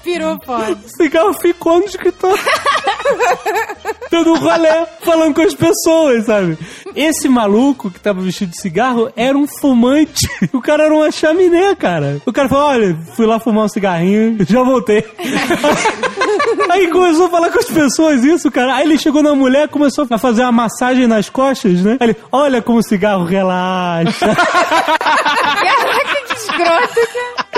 Pirou 0.04 0.38
fora. 0.46 0.74
O 0.74 0.98
cigarro 0.98 1.34
ficou 1.34 1.80
no 1.80 1.86
escritório. 1.86 2.38
Dando 4.12 4.34
um 4.34 4.40
rolê, 4.40 4.86
falando 5.02 5.36
com 5.36 5.42
as 5.42 5.54
pessoas, 5.54 6.26
sabe? 6.26 6.58
Esse 6.96 7.30
maluco 7.30 7.92
que 7.92 8.00
tava 8.00 8.22
vestido 8.22 8.52
de 8.52 8.60
cigarro 8.60 9.12
era 9.16 9.38
um 9.38 9.48
fumante. 9.48 10.28
O 10.52 10.62
cara 10.62 10.86
era 10.86 10.94
uma 10.94 11.12
chaminé, 11.12 11.76
cara. 11.76 12.22
O 12.26 12.34
cara 12.34 12.50
falou: 12.50 12.70
olha, 12.70 12.98
fui 13.16 13.26
lá 13.26 13.40
fumar 13.40 13.66
um 13.66 13.70
cigarrinho, 13.70 14.38
já 14.48 14.64
voltei. 14.64 15.06
Aí 16.70 16.90
começou 16.90 17.28
a 17.28 17.30
falar 17.30 17.50
com 17.50 17.60
as 17.60 17.66
pessoas 17.66 18.24
isso, 18.24 18.52
cara. 18.52 18.76
Aí 18.76 18.84
ele 18.84 18.98
chegou 18.98 19.24
na 19.24 19.34
mulher, 19.36 19.68
começou 19.70 20.08
a 20.10 20.18
fazer 20.18 20.42
uma 20.42 20.52
massagem 20.52 21.08
nas 21.08 21.30
costas, 21.30 21.82
né? 21.82 21.98
Aí 22.00 22.10
ele, 22.10 22.18
olha 22.32 22.62
como 22.62 22.80
o 22.80 22.84
cigarro 22.84 23.26
relaxa. 23.26 24.36
Caraca, 24.36 26.22
que 26.28 26.34
escroto, 26.34 27.08
cara. 27.14 27.49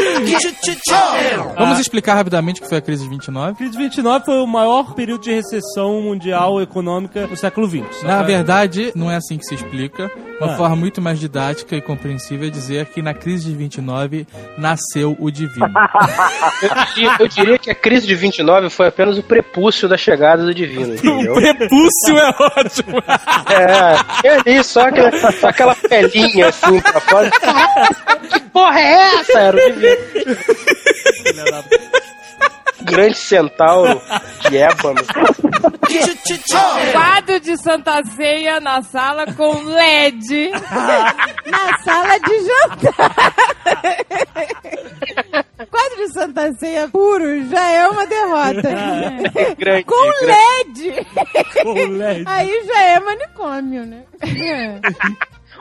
Vamos 1.57 1.79
explicar 1.79 2.15
rapidamente 2.15 2.59
o 2.59 2.63
que 2.63 2.69
foi 2.69 2.77
a 2.77 2.81
crise 2.81 3.03
de 3.03 3.09
29? 3.09 3.51
A 3.51 3.55
crise 3.55 3.71
de 3.71 3.77
29 3.77 4.25
foi 4.25 4.39
o 4.39 4.47
maior 4.47 4.93
período 4.93 5.21
de 5.23 5.31
recessão 5.33 6.01
mundial 6.01 6.61
econômica 6.61 7.27
do 7.27 7.35
século 7.35 7.67
XX. 7.67 8.03
Na 8.03 8.21
verdade, 8.23 8.91
não 8.95 9.09
é 9.11 9.15
assim 9.17 9.37
que 9.37 9.45
se 9.45 9.55
explica. 9.55 10.09
Uma 10.39 10.53
Ah. 10.53 10.57
forma 10.57 10.75
muito 10.75 10.99
mais 10.99 11.19
didática 11.19 11.75
e 11.75 11.81
compreensível 11.81 12.47
é 12.47 12.49
dizer 12.49 12.87
que 12.87 12.99
na 13.01 13.13
crise 13.13 13.45
de 13.45 13.55
29 13.55 14.25
nasceu 14.57 15.15
o 15.19 15.29
divino. 15.29 15.67
Eu, 16.61 16.69
diria- 16.95 17.15
eu 17.19 17.27
diria 17.27 17.57
que 17.59 17.69
a 17.69 17.75
crise 17.75 18.07
de 18.07 18.15
29 18.15 18.69
foi 18.71 18.87
apenas 18.87 19.19
o 19.19 19.23
prepúcio 19.23 19.87
da 19.87 19.97
chegada 19.97 20.43
do 20.43 20.51
divino, 20.53 20.95
entendeu? 20.95 21.35
prepúcio 21.35 22.17
é 22.17 22.29
ótimo. 22.39 23.01
É, 23.51 24.21
tinha 24.21 24.41
ali 24.45 24.63
só 24.63 24.87
aquela, 24.87 25.09
aquela 25.43 25.75
pelinha 25.75 26.47
assim 26.47 26.79
pra 26.79 26.99
fora. 27.01 27.29
Que 28.31 28.39
porra 28.51 28.79
é 28.79 28.91
essa? 29.19 29.39
Era 29.39 29.57
o 29.57 29.59
divino. 29.59 29.80
Grande 32.83 33.15
centauro 33.17 34.01
de 34.49 34.57
ébano. 34.57 35.01
Quadro 36.91 37.39
de 37.39 37.57
Santa 37.57 38.03
Ceia 38.03 38.59
na 38.59 38.81
sala 38.81 39.25
com 39.33 39.63
LED. 39.63 40.49
Na 41.45 41.77
sala 41.83 42.17
de 42.19 42.39
jantar. 42.47 43.33
Quadro 45.69 45.95
de 45.97 46.13
Santa 46.13 46.53
Ceia 46.53 46.87
puro 46.89 47.47
já 47.49 47.69
é 47.71 47.87
uma 47.87 48.05
derrota. 48.07 48.69
Grande, 49.57 49.83
Com 49.85 50.11
grande. 50.25 50.89
LED. 50.89 51.05
Com 51.63 51.73
LED. 51.97 52.23
Aí 52.27 52.63
já 52.65 52.81
é 52.81 52.99
manicômio, 52.99 53.85
né? 53.85 54.03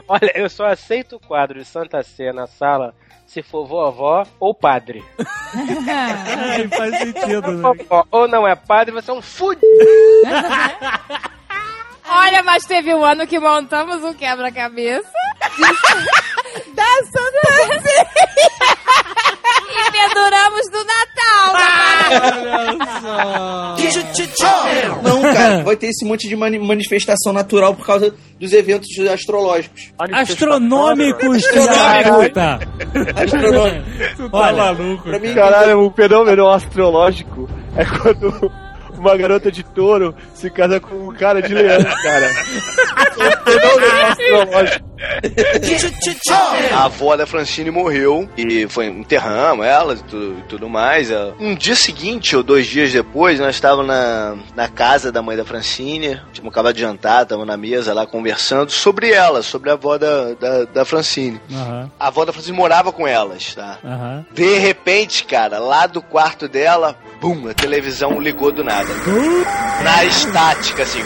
Olha, 0.09 0.33
eu 0.35 0.49
só 0.49 0.67
aceito 0.67 1.17
o 1.17 1.21
quadro 1.21 1.59
de 1.59 1.65
Santa 1.67 2.03
Ceia 2.03 2.33
na 2.33 2.47
sala 2.47 2.95
se 3.31 3.43
for 3.45 3.65
vovó 3.65 4.27
ou 4.41 4.53
padre. 4.53 5.05
Ai, 5.55 6.67
faz 6.67 6.99
sentido, 6.99 7.53
né? 7.53 7.63
Vovó 7.63 8.05
ou 8.11 8.27
não 8.27 8.47
é 8.47 8.57
padre, 8.57 8.93
você 8.93 9.13
é 9.13 9.15
um 9.15 9.23
fudido. 9.23 9.65
Olha, 12.13 12.43
mas 12.43 12.67
teve 12.67 12.93
um 12.93 13.05
ano 13.05 13.25
que 13.29 13.39
montamos 13.39 14.03
um 14.03 14.13
quebra-cabeça. 14.13 15.09
da 16.75 16.85
Santa 17.05 17.41
Penduramos 20.25 20.69
do 20.71 20.85
Natal. 20.85 22.61
Não, 25.03 25.23
cara, 25.23 25.63
vai 25.63 25.77
ter 25.77 25.87
esse 25.89 26.05
monte 26.05 26.29
de 26.29 26.37
mani- 26.37 26.59
manifestação 26.59 27.33
natural 27.33 27.75
por 27.75 27.87
causa 27.87 28.15
dos 28.39 28.53
eventos 28.53 28.89
astrológicos. 29.13 29.93
Astronômicos, 30.13 31.43
da 31.43 32.13
puta. 32.13 32.59
Astronômico. 33.23 33.87
Tu 34.17 34.29
tá 34.31 34.53
maluco. 34.53 35.03
Pra 35.05 35.19
mim, 35.19 35.35
Caralho, 35.35 35.81
um 35.87 35.91
fenômeno 35.91 36.49
astrológico 36.51 37.49
é 37.77 37.85
quando 37.85 38.53
uma 39.01 39.17
garota 39.17 39.51
de 39.51 39.63
touro 39.63 40.15
se 40.35 40.51
casa 40.51 40.79
com 40.81 40.95
um 41.09 41.15
cara 41.15 41.41
de 41.43 41.53
leão, 41.55 41.83
cara. 42.03 42.31
A 46.73 46.85
avó 46.85 47.17
da 47.17 47.27
Francine 47.27 47.71
morreu 47.71 48.29
e 48.37 48.67
foi 48.69 48.87
enterramos 48.87 49.65
ela 49.67 49.95
e 49.95 49.99
tudo, 49.99 50.43
tudo 50.49 50.69
mais. 50.69 51.11
Ela- 51.11 51.35
Um 51.41 51.55
dia 51.55 51.75
seguinte, 51.75 52.37
ou 52.37 52.43
dois 52.43 52.67
dias 52.67 52.93
depois, 52.93 53.41
nós 53.41 53.55
estávamos 53.55 53.87
na, 53.87 54.37
na 54.55 54.69
casa 54.69 55.11
da 55.11 55.23
mãe 55.23 55.37
da 55.37 55.45
Francine. 55.45 56.21
Tínhamos 56.33 56.53
acabado 56.53 56.75
de 56.75 56.81
jantar, 56.83 57.23
estávamos 57.23 57.49
na 57.49 57.57
mesa 57.57 57.95
lá 57.95 58.07
conversando 58.07 58.71
sobre 58.71 59.11
ela, 59.11 59.43
sobre 59.43 59.71
a 59.71 59.75
avó 59.75 59.97
da, 59.99 60.35
da, 60.35 60.65
da 60.65 60.85
Francine. 60.85 61.41
Aham, 61.53 61.91
A 61.99 62.09
avó 62.09 62.25
da 62.25 62.33
Francine 62.33 62.57
morava 62.57 62.93
com 62.93 63.07
elas, 63.07 63.55
tá? 63.55 63.79
aham. 63.85 64.25
De 64.33 64.59
repente, 64.59 65.25
cara, 65.25 65.59
lá 65.59 65.87
do 65.87 66.03
quarto 66.03 66.47
dela, 66.49 66.97
bum, 67.21 67.49
a 67.49 67.55
televisão 67.55 68.21
ligou 68.21 68.51
do 68.53 68.65
nada. 68.65 68.89
Na 69.83 70.05
estática, 70.05 70.83
assim. 70.83 71.03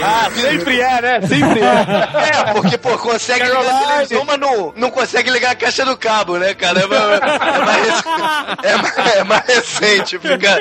Ah, 0.00 0.28
sempre 0.32 0.80
é, 0.80 1.00
né? 1.02 1.20
Sempre 1.22 1.60
é. 1.60 2.48
É, 2.48 2.52
porque, 2.52 2.78
pô, 2.78 2.96
consegue 2.98 3.42
ligar 3.44 3.66
a 3.66 3.86
televisão, 3.86 4.24
mas 4.24 4.38
não, 4.38 4.72
não 4.76 4.90
consegue 4.90 5.28
ligar 5.30 5.52
a 5.52 5.54
caixa 5.56 5.84
do 5.84 5.96
cabo, 5.96 6.36
né, 6.38 6.54
cara? 6.54 6.80
É 6.82 6.86
mais, 6.86 7.20
é 7.20 7.58
mais, 7.64 8.04
é 8.62 8.76
mais- 8.76 9.16
é 9.16 9.24
mais 9.24 9.44
recente, 9.46 10.18
fica... 10.18 10.56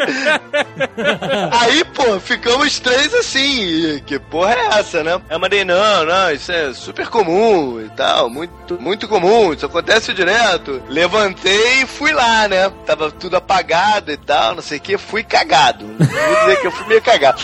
Aí, 1.60 1.84
pô, 1.86 2.20
ficamos 2.20 2.80
três 2.80 3.14
assim, 3.14 4.02
que 4.06 4.18
porra 4.18 4.54
é 4.56 4.80
essa, 4.80 5.04
né? 5.04 5.22
Eu 5.30 5.40
mandei, 5.40 5.64
não, 5.64 6.06
não, 6.06 6.32
isso 6.32 6.52
é 6.52 6.74
super 6.74 7.08
comum 7.08 7.80
e 7.86 7.90
tal, 7.90 8.30
muito, 8.30 8.80
muito 8.82 9.08
comum, 9.08 9.54
isso 9.54 9.66
acontece 9.66 10.14
direto. 10.14 10.82
Levantei 10.90 11.82
e 11.84 11.86
fui 11.86 12.12
lá, 12.12 12.48
né? 12.48 12.72
Tava 12.86 13.12
tudo 13.12 13.36
apagado 13.38 14.12
e 14.12 14.18
tal, 14.18 14.56
não 14.56 14.62
sei 14.68 14.78
o 14.78 14.82
que, 14.82 14.98
fui 14.98 15.24
cagado. 15.24 15.86
Vou 15.86 16.40
dizer 16.40 16.62
que 16.62 16.68
eu 16.68 16.72
fui 16.72 16.88
meio 16.88 17.02
cagado. 17.02 17.42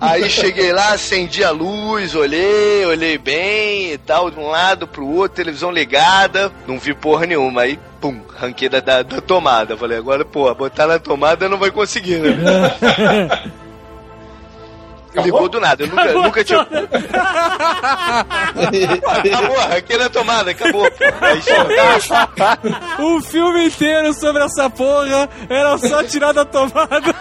Aí 0.00 0.28
cheguei 0.28 0.72
lá, 0.72 0.92
acendi 0.92 1.44
a 1.44 1.50
luz, 1.50 2.14
olhei, 2.14 2.84
olhei 2.84 3.16
bem 3.18 3.92
e 3.92 3.98
tal, 3.98 4.30
de 4.30 4.38
um 4.38 4.48
lado 4.48 4.86
pro 4.86 5.06
outro, 5.06 5.36
televisão 5.36 5.70
ligada, 5.70 6.52
não 6.66 6.78
vi 6.78 6.94
porra 6.94 7.26
nenhuma. 7.26 7.62
Aí, 7.62 7.78
pum, 8.00 8.20
ranquei 8.36 8.68
da, 8.68 8.80
da, 8.80 9.02
da 9.02 9.20
tomada. 9.20 9.76
Falei, 9.76 9.98
agora, 9.98 10.24
pô, 10.24 10.52
botar 10.54 10.86
na 10.86 10.98
tomada 10.98 11.48
não 11.48 11.58
vai 11.58 11.70
conseguir, 11.70 12.18
né? 12.18 12.32
Ligou 15.14 15.48
do 15.48 15.60
nada, 15.60 15.82
eu 15.82 15.88
nunca, 15.88 16.02
Acabou 16.02 16.22
nunca 16.22 16.44
tinha. 16.44 16.60
acabou, 19.06 19.58
ranquei 19.68 19.98
na 19.98 20.08
tomada, 20.08 20.50
acabou. 20.52 20.84
Aí, 21.20 21.42
um 22.98 23.20
filme 23.20 23.66
inteiro 23.66 24.14
sobre 24.14 24.42
essa 24.44 24.70
porra 24.70 25.28
era 25.48 25.76
só 25.78 26.02
tirar 26.04 26.32
da 26.32 26.44
tomada. 26.44 27.14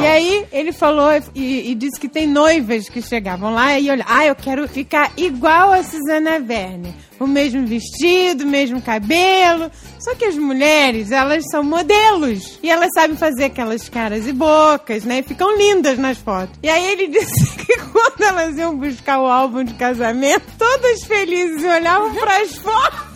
E 0.00 0.06
aí 0.06 0.46
ele 0.52 0.72
falou 0.72 1.10
e, 1.34 1.70
e 1.70 1.74
disse 1.74 2.00
que 2.00 2.08
tem 2.08 2.26
noivas 2.26 2.88
que 2.88 3.02
chegavam 3.02 3.54
lá 3.54 3.78
e 3.78 3.90
olha, 3.90 4.04
ah, 4.08 4.26
eu 4.26 4.34
quero 4.34 4.66
ficar 4.68 5.12
igual 5.16 5.72
a 5.72 5.82
Suzana 5.82 6.40
Verne. 6.40 6.94
O 7.22 7.26
mesmo 7.26 7.64
vestido, 7.66 8.44
o 8.44 8.46
mesmo 8.46 8.82
cabelo. 8.82 9.70
Só 10.00 10.14
que 10.14 10.24
as 10.24 10.36
mulheres, 10.36 11.12
elas 11.12 11.44
são 11.50 11.62
modelos. 11.62 12.58
E 12.62 12.68
elas 12.70 12.88
sabem 12.94 13.16
fazer 13.16 13.44
aquelas 13.44 13.88
caras 13.88 14.26
e 14.26 14.32
bocas, 14.32 15.04
né? 15.04 15.20
E 15.20 15.22
ficam 15.22 15.56
lindas 15.56 15.98
nas 15.98 16.18
fotos. 16.18 16.58
E 16.62 16.68
aí 16.68 16.84
ele 16.92 17.06
disse 17.18 17.56
que 17.56 17.76
quando 17.78 18.22
elas 18.22 18.56
iam 18.58 18.76
buscar 18.76 19.20
o 19.20 19.26
álbum 19.26 19.62
de 19.62 19.74
casamento, 19.74 20.44
todas 20.58 21.04
felizes 21.04 21.62
olhavam 21.64 22.12
pras 22.14 22.56
fotos. 22.56 23.12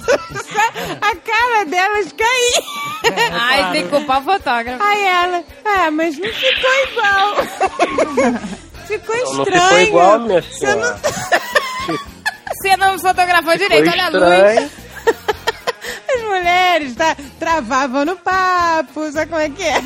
A 1.00 1.16
cara 1.16 1.64
delas 1.64 2.12
caía. 2.12 3.32
Ai, 3.32 3.72
tem 3.72 3.82
que 3.84 3.88
culpar 3.90 4.20
o 4.20 4.24
fotógrafo. 4.24 4.82
Aí 4.82 5.04
ela, 5.04 5.44
ah, 5.64 5.90
mas 5.90 6.16
não 6.16 6.28
ficou 6.28 6.70
igual. 6.92 7.36
ficou 8.86 9.16
Não, 9.16 9.32
não 9.34 9.42
estranho. 9.42 9.62
ficou 9.68 9.80
igual, 9.80 10.18
minha 10.20 10.42
Você 10.42 10.58
senhora. 10.58 11.00
Você 12.60 12.76
não 12.76 12.98
fotografou 12.98 13.56
direito, 13.56 13.90
olha 13.90 14.02
a 14.02 14.10
estranho. 14.10 14.60
luz. 14.60 14.72
As 16.16 16.22
mulheres 16.22 16.94
tá, 16.96 17.16
travavam 17.38 18.04
no 18.04 18.16
papo, 18.16 19.10
sabe 19.12 19.30
como 19.30 19.40
é 19.42 19.48
que 19.50 19.62
é? 19.62 19.80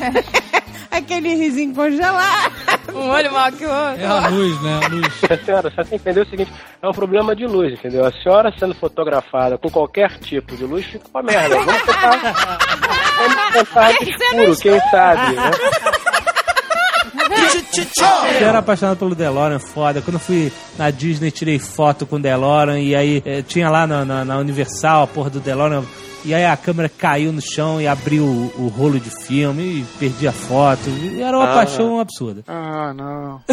Aquele 0.91 1.35
risinho 1.35 1.73
congelado. 1.73 2.51
Um 2.93 3.09
olho 3.09 3.31
maior 3.31 3.51
que 3.53 3.65
o 3.65 3.69
outro. 3.69 4.01
É 4.01 4.05
a 4.05 4.27
luz, 4.27 4.61
né? 4.61 4.79
A 4.83 4.87
luz. 4.89 5.07
A 5.29 5.45
senhora, 5.45 5.69
só 5.73 5.81
tem 5.83 5.85
que 5.91 5.95
entender 5.95 6.21
o 6.21 6.29
seguinte: 6.29 6.51
é 6.81 6.87
um 6.87 6.91
problema 6.91 7.33
de 7.33 7.45
luz, 7.45 7.71
entendeu? 7.73 8.03
A 8.05 8.11
senhora 8.11 8.53
sendo 8.59 8.75
fotografada 8.75 9.57
com 9.57 9.69
qualquer 9.69 10.17
tipo 10.19 10.57
de 10.57 10.65
luz 10.65 10.85
fica 10.85 11.05
uma 11.13 11.23
merda. 11.23 11.55
Vamos 11.55 11.81
tentar, 11.83 12.33
vamos 13.17 13.53
tentar 13.53 13.91
de 13.93 14.09
escuro, 14.09 14.57
quem 14.57 14.79
sabe, 14.91 15.35
né? 15.35 15.51
Eu 18.39 18.47
era 18.47 18.59
apaixonado 18.59 18.97
pelo 18.97 19.15
DeLorean, 19.15 19.59
foda. 19.59 20.01
Quando 20.01 20.15
eu 20.15 20.19
fui 20.19 20.51
na 20.77 20.89
Disney, 20.91 21.31
tirei 21.31 21.57
foto 21.59 22.05
com 22.05 22.15
o 22.17 22.19
DeLorean 22.19 22.79
e 22.79 22.95
aí 22.95 23.21
eh, 23.25 23.41
tinha 23.41 23.69
lá 23.69 23.85
na, 23.87 24.03
na- 24.05 24.25
na 24.25 24.37
Universal 24.37 25.03
a 25.03 25.07
porra 25.07 25.29
do 25.29 25.39
DeLorean. 25.39 25.83
E 26.23 26.35
aí 26.35 26.45
a 26.45 26.55
câmera 26.55 26.87
caiu 26.87 27.31
no 27.33 27.41
chão 27.41 27.81
e 27.81 27.87
abriu 27.87 28.23
o, 28.23 28.53
o 28.57 28.67
rolo 28.67 28.99
de 28.99 29.09
filme 29.25 29.63
e 29.81 29.85
perdi 29.99 30.27
a 30.27 30.31
foto. 30.31 30.87
E 30.87 31.19
era 31.21 31.35
uma 31.35 31.51
Ah. 31.51 31.55
paixão 31.55 31.99
absurda. 31.99 32.43
Ah, 32.47 32.93
não. 32.93 33.41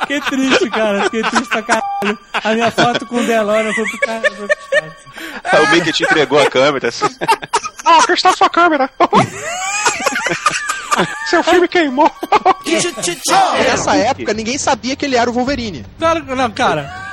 Fiquei 0.00 0.20
triste, 0.20 0.70
cara. 0.70 1.02
Fiquei 1.04 1.22
triste 1.22 1.48
pra 1.48 1.62
caralho. 1.62 2.18
A 2.32 2.54
minha 2.54 2.70
foto 2.70 3.04
com 3.06 3.16
o 3.16 3.22
DeLorean 3.26 3.72
foi 3.74 3.84
pro 3.84 3.98
cara. 4.00 4.22
Aí 5.44 5.62
o 5.64 5.70
Mickey 5.70 5.92
te 5.92 6.04
entregou 6.04 6.38
a 6.38 6.50
câmera. 6.50 6.88
Assim. 6.88 7.06
Ah, 7.84 7.98
aqui 7.98 8.12
está 8.12 8.30
a 8.30 8.36
sua 8.36 8.50
câmera. 8.50 8.90
Seu 11.28 11.42
filme 11.42 11.68
queimou. 11.68 12.10
Nessa 13.58 13.96
época, 13.96 14.32
ninguém 14.32 14.56
sabia 14.56 14.96
que 14.96 15.04
ele 15.04 15.16
era 15.16 15.28
o 15.28 15.32
Wolverine. 15.32 15.84
Claro, 15.98 16.24
não, 16.34 16.50
cara. 16.50 17.06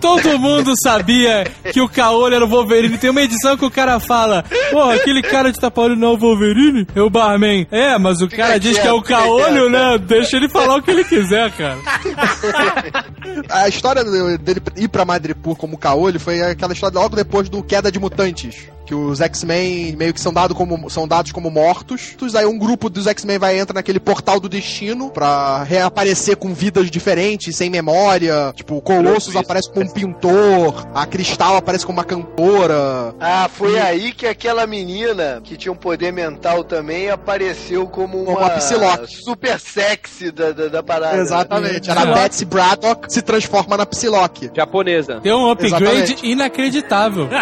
Todo 0.00 0.38
mundo 0.38 0.72
sabia 0.80 1.44
que 1.72 1.80
o 1.80 1.88
Caolho 1.88 2.34
era 2.34 2.44
o 2.44 2.48
Wolverine. 2.48 2.96
Tem 2.96 3.10
uma 3.10 3.22
edição 3.22 3.56
que 3.56 3.64
o 3.64 3.70
cara 3.70 3.98
fala: 3.98 4.44
Pô, 4.70 4.82
aquele 4.82 5.22
cara 5.22 5.50
de 5.50 5.58
tapa-olho 5.58 5.96
não 5.96 6.08
é 6.08 6.10
o 6.12 6.16
Wolverine? 6.16 6.86
É 6.94 7.02
o 7.02 7.10
Barman. 7.10 7.66
É, 7.70 7.98
mas 7.98 8.20
o 8.20 8.28
cara 8.28 8.58
diz 8.58 8.78
que 8.78 8.86
é 8.86 8.92
o 8.92 9.02
Caolho, 9.02 9.68
né? 9.68 9.98
Deixa 9.98 10.36
ele 10.36 10.48
falar 10.48 10.76
o 10.76 10.82
que 10.82 10.90
ele 10.90 11.04
quiser, 11.04 11.50
cara. 11.52 11.78
A 13.50 13.68
história 13.68 14.02
dele 14.38 14.60
ir 14.76 14.88
pra 14.88 15.04
Madripoor 15.04 15.56
como 15.56 15.78
caolho 15.78 16.18
foi 16.18 16.42
aquela 16.42 16.72
história 16.72 16.98
logo 16.98 17.14
depois 17.14 17.48
do 17.48 17.62
Queda 17.68 17.92
de 17.92 17.98
Mutantes. 18.00 18.66
Que 18.86 18.94
os 18.94 19.20
X-Men 19.20 19.94
meio 19.96 20.14
que 20.14 20.20
são, 20.20 20.32
dado 20.32 20.54
como, 20.54 20.88
são 20.88 21.06
dados 21.06 21.30
como 21.30 21.50
mortos. 21.50 22.16
Aí 22.34 22.46
um 22.46 22.56
grupo 22.58 22.88
dos 22.88 23.06
X-Men 23.06 23.38
vai 23.38 23.58
entrar 23.58 23.74
naquele 23.74 24.00
portal 24.00 24.40
do 24.40 24.48
destino 24.48 25.10
pra 25.10 25.62
reaparecer 25.62 26.38
com 26.38 26.54
vidas 26.54 26.90
diferentes, 26.90 27.54
sem 27.54 27.68
memória. 27.68 28.50
Tipo, 28.56 28.76
o 28.76 28.80
Colossus 28.80 29.36
aparece 29.36 29.70
como 29.70 29.84
um 29.84 29.90
pintor, 29.90 30.86
a 30.94 31.04
Cristal 31.04 31.56
aparece 31.58 31.84
como 31.84 31.98
uma 31.98 32.04
cantora. 32.04 33.14
Ah, 33.20 33.46
foi 33.52 33.78
aí 33.78 34.10
que 34.12 34.26
aquela 34.26 34.66
menina 34.66 35.42
que 35.44 35.54
tinha 35.58 35.70
um 35.70 35.76
poder 35.76 36.10
mental 36.10 36.64
também 36.64 37.10
apareceu 37.10 37.86
como 37.88 38.22
uma, 38.22 38.38
Uma 38.38 38.50
Psylocke. 38.52 39.14
super 39.22 39.60
sexy 39.60 40.30
da, 40.30 40.52
da, 40.52 40.68
da 40.68 40.82
parada. 40.82 41.18
Exatamente. 41.18 41.90
Era 41.90 42.00
a 42.04 42.06
Betsy 42.06 42.46
Braddock 42.46 43.12
se 43.12 43.20
transforma 43.20 43.76
na 43.76 43.84
Psylocke. 43.84 44.50
Japonesa. 44.56 45.20
Tem 45.20 45.30
um 45.34 45.50
upgrade 45.50 45.84
Exatamente. 45.84 46.26
inacreditável. 46.26 47.28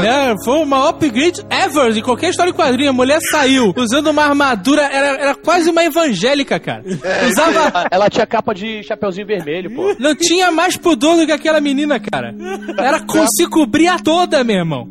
Né? 0.00 0.34
Foi 0.44 0.58
o 0.62 0.66
maior 0.66 0.90
upgrade 0.90 1.42
ever 1.50 1.96
em 1.96 2.02
qualquer 2.02 2.30
história 2.30 2.50
em 2.50 2.54
quadrinho. 2.54 2.90
A 2.90 2.92
mulher 2.92 3.18
saiu 3.30 3.72
usando 3.76 4.08
uma 4.08 4.24
armadura, 4.24 4.82
era, 4.82 5.08
era 5.20 5.34
quase 5.34 5.70
uma 5.70 5.84
evangélica, 5.84 6.58
cara. 6.60 6.82
Usava. 7.28 7.86
Ela 7.90 8.08
tinha 8.08 8.26
capa 8.26 8.54
de 8.54 8.82
chapeuzinho 8.82 9.26
vermelho, 9.26 9.74
pô. 9.74 9.94
Não 9.98 10.14
tinha 10.14 10.50
mais 10.50 10.76
pudor 10.76 11.16
do 11.16 11.26
que 11.26 11.32
aquela 11.32 11.60
menina, 11.60 11.98
cara. 11.98 12.34
Era 12.78 13.00
co 13.00 13.24
se 13.36 13.46
cobria 13.48 13.98
toda, 13.98 14.44
meu 14.44 14.56
irmão. 14.56 14.88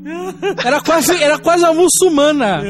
Era 0.63 0.81
quase, 0.81 1.21
era 1.23 1.37
quase 1.39 1.63
uma 1.63 1.73
muçulmana. 1.73 2.61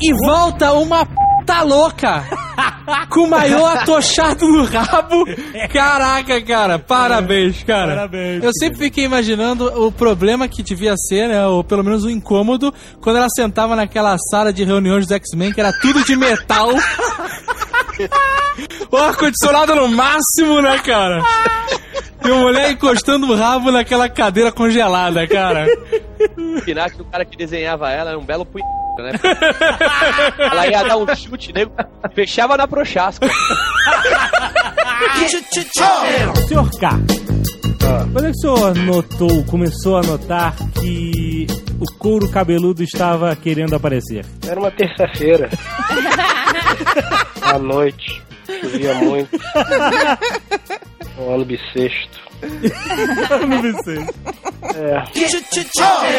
E 0.00 0.12
volta 0.26 0.72
uma 0.72 1.04
p 1.06 1.29
louca. 1.62 2.24
Com 3.08 3.24
o 3.24 3.30
maior 3.30 3.76
atochado 3.76 4.46
no 4.46 4.64
rabo. 4.64 5.24
Caraca, 5.72 6.40
cara. 6.42 6.78
Parabéns, 6.78 7.62
cara. 7.62 7.94
Parabéns. 7.94 8.42
Eu 8.42 8.50
sempre 8.52 8.78
fiquei 8.78 9.04
imaginando 9.04 9.66
o 9.86 9.92
problema 9.92 10.48
que 10.48 10.62
devia 10.62 10.94
ser, 10.96 11.28
né? 11.28 11.46
Ou 11.46 11.62
pelo 11.62 11.84
menos 11.84 12.04
o 12.04 12.10
incômodo, 12.10 12.72
quando 13.00 13.16
ela 13.16 13.28
sentava 13.34 13.76
naquela 13.76 14.16
sala 14.30 14.52
de 14.52 14.64
reuniões 14.64 15.06
dos 15.06 15.16
X-Men, 15.16 15.52
que 15.52 15.60
era 15.60 15.72
tudo 15.72 16.04
de 16.04 16.16
metal. 16.16 16.70
O 18.90 18.96
ar-condicionado 18.96 19.74
no 19.74 19.88
máximo, 19.88 20.60
né, 20.60 20.78
cara? 20.78 21.22
E 22.24 22.30
a 22.30 22.34
mulher 22.34 22.70
encostando 22.72 23.26
o 23.32 23.36
rabo 23.36 23.70
naquela 23.70 24.08
cadeira 24.08 24.52
congelada, 24.52 25.26
cara. 25.26 25.66
Pinar 26.64 26.90
que 26.90 27.00
o 27.00 27.04
cara 27.04 27.24
que 27.24 27.36
desenhava 27.36 27.90
ela 27.90 28.10
era 28.10 28.18
um 28.18 28.24
belo 28.24 28.44
punho, 28.44 28.64
né? 28.98 29.12
Ela 30.38 30.66
ia 30.66 30.82
dar 30.84 30.96
um 30.98 31.06
chute, 31.16 31.52
nego. 31.52 31.72
Fechava 32.14 32.56
na 32.56 32.68
prochasca. 32.68 33.26
Senhor 36.46 36.70
K, 36.78 36.90
Quando 38.12 38.26
é 38.26 38.30
que 38.30 38.30
o 38.30 38.34
senhor 38.34 38.74
notou, 38.74 39.44
começou 39.44 39.96
a 39.96 40.02
notar 40.02 40.54
que 40.80 41.46
o 41.80 41.86
couro 41.98 42.28
cabeludo 42.28 42.82
estava 42.82 43.34
querendo 43.34 43.74
aparecer? 43.74 44.26
Era 44.46 44.60
uma 44.60 44.70
terça-feira. 44.70 45.48
à 47.50 47.58
noite. 47.58 48.22
Chovia 48.60 48.94
muito. 48.94 49.30
Um 51.18 51.34
ano 51.34 51.44
bissexto. 51.44 52.18
ano 53.30 53.60
bissexto. 53.60 54.14
É. 54.74 55.04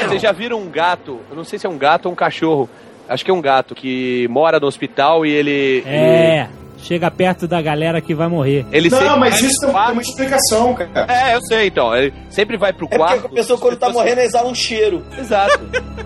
Vocês 0.06 0.22
já 0.22 0.32
viram 0.32 0.60
um 0.60 0.70
gato? 0.70 1.22
Eu 1.28 1.36
não 1.36 1.44
sei 1.44 1.58
se 1.58 1.66
é 1.66 1.70
um 1.70 1.78
gato 1.78 2.06
ou 2.06 2.12
um 2.12 2.16
cachorro. 2.16 2.70
Acho 3.10 3.26
que 3.26 3.32
é 3.32 3.34
um 3.34 3.42
gato 3.42 3.74
que 3.74 4.28
mora 4.30 4.60
no 4.60 4.68
hospital 4.68 5.26
e 5.26 5.32
ele. 5.32 5.84
É. 5.88 6.48
Chega 6.82 7.10
perto 7.12 7.48
da 7.48 7.62
galera 7.62 8.02
que 8.02 8.14
vai 8.16 8.28
morrer. 8.28 8.66
Ele 8.72 8.90
não, 8.90 8.98
sempre 8.98 9.16
mas 9.20 9.40
isso 9.42 9.62
tem 9.62 9.72
quarto. 9.72 9.94
uma 9.94 10.02
explicação, 10.02 10.74
cara. 10.74 11.06
É, 11.08 11.36
eu 11.36 11.40
sei, 11.44 11.68
então. 11.68 11.96
Ele 11.96 12.14
sempre 12.30 12.58
vai 12.58 12.74
pro 12.74 12.86
É 12.86 12.90
porque 12.90 12.98
quarto. 12.98 13.26
a 13.28 13.30
pessoa 13.30 13.60
quando 13.60 13.78
tá 13.78 13.90
morrendo 13.90 14.22
exala 14.22 14.50
um 14.50 14.56
cheiro. 14.56 15.06
Exato. 15.18 15.60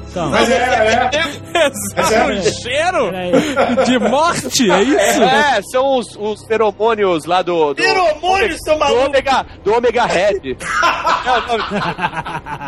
Então. 0.09 0.29
Mas 0.29 0.49
é, 0.49 0.55
é. 0.55 1.09
Mas 1.95 2.11
é. 2.11 2.23
um 2.25 2.41
cheiro 2.41 3.11
de 3.85 3.99
morte, 3.99 4.69
é 4.71 4.81
isso? 4.83 5.23
É, 5.23 5.61
são 5.71 5.97
os, 5.97 6.15
os 6.17 6.45
feromônios 6.45 7.25
lá 7.25 7.41
do. 7.41 7.73
do 7.73 7.81
Feromônios, 7.81 8.57
seu 8.63 8.73
do 8.75 8.79
maluco! 8.79 9.05
Omega, 9.07 9.45
do 9.63 9.73
Omega 9.73 10.05
Red. 10.05 10.57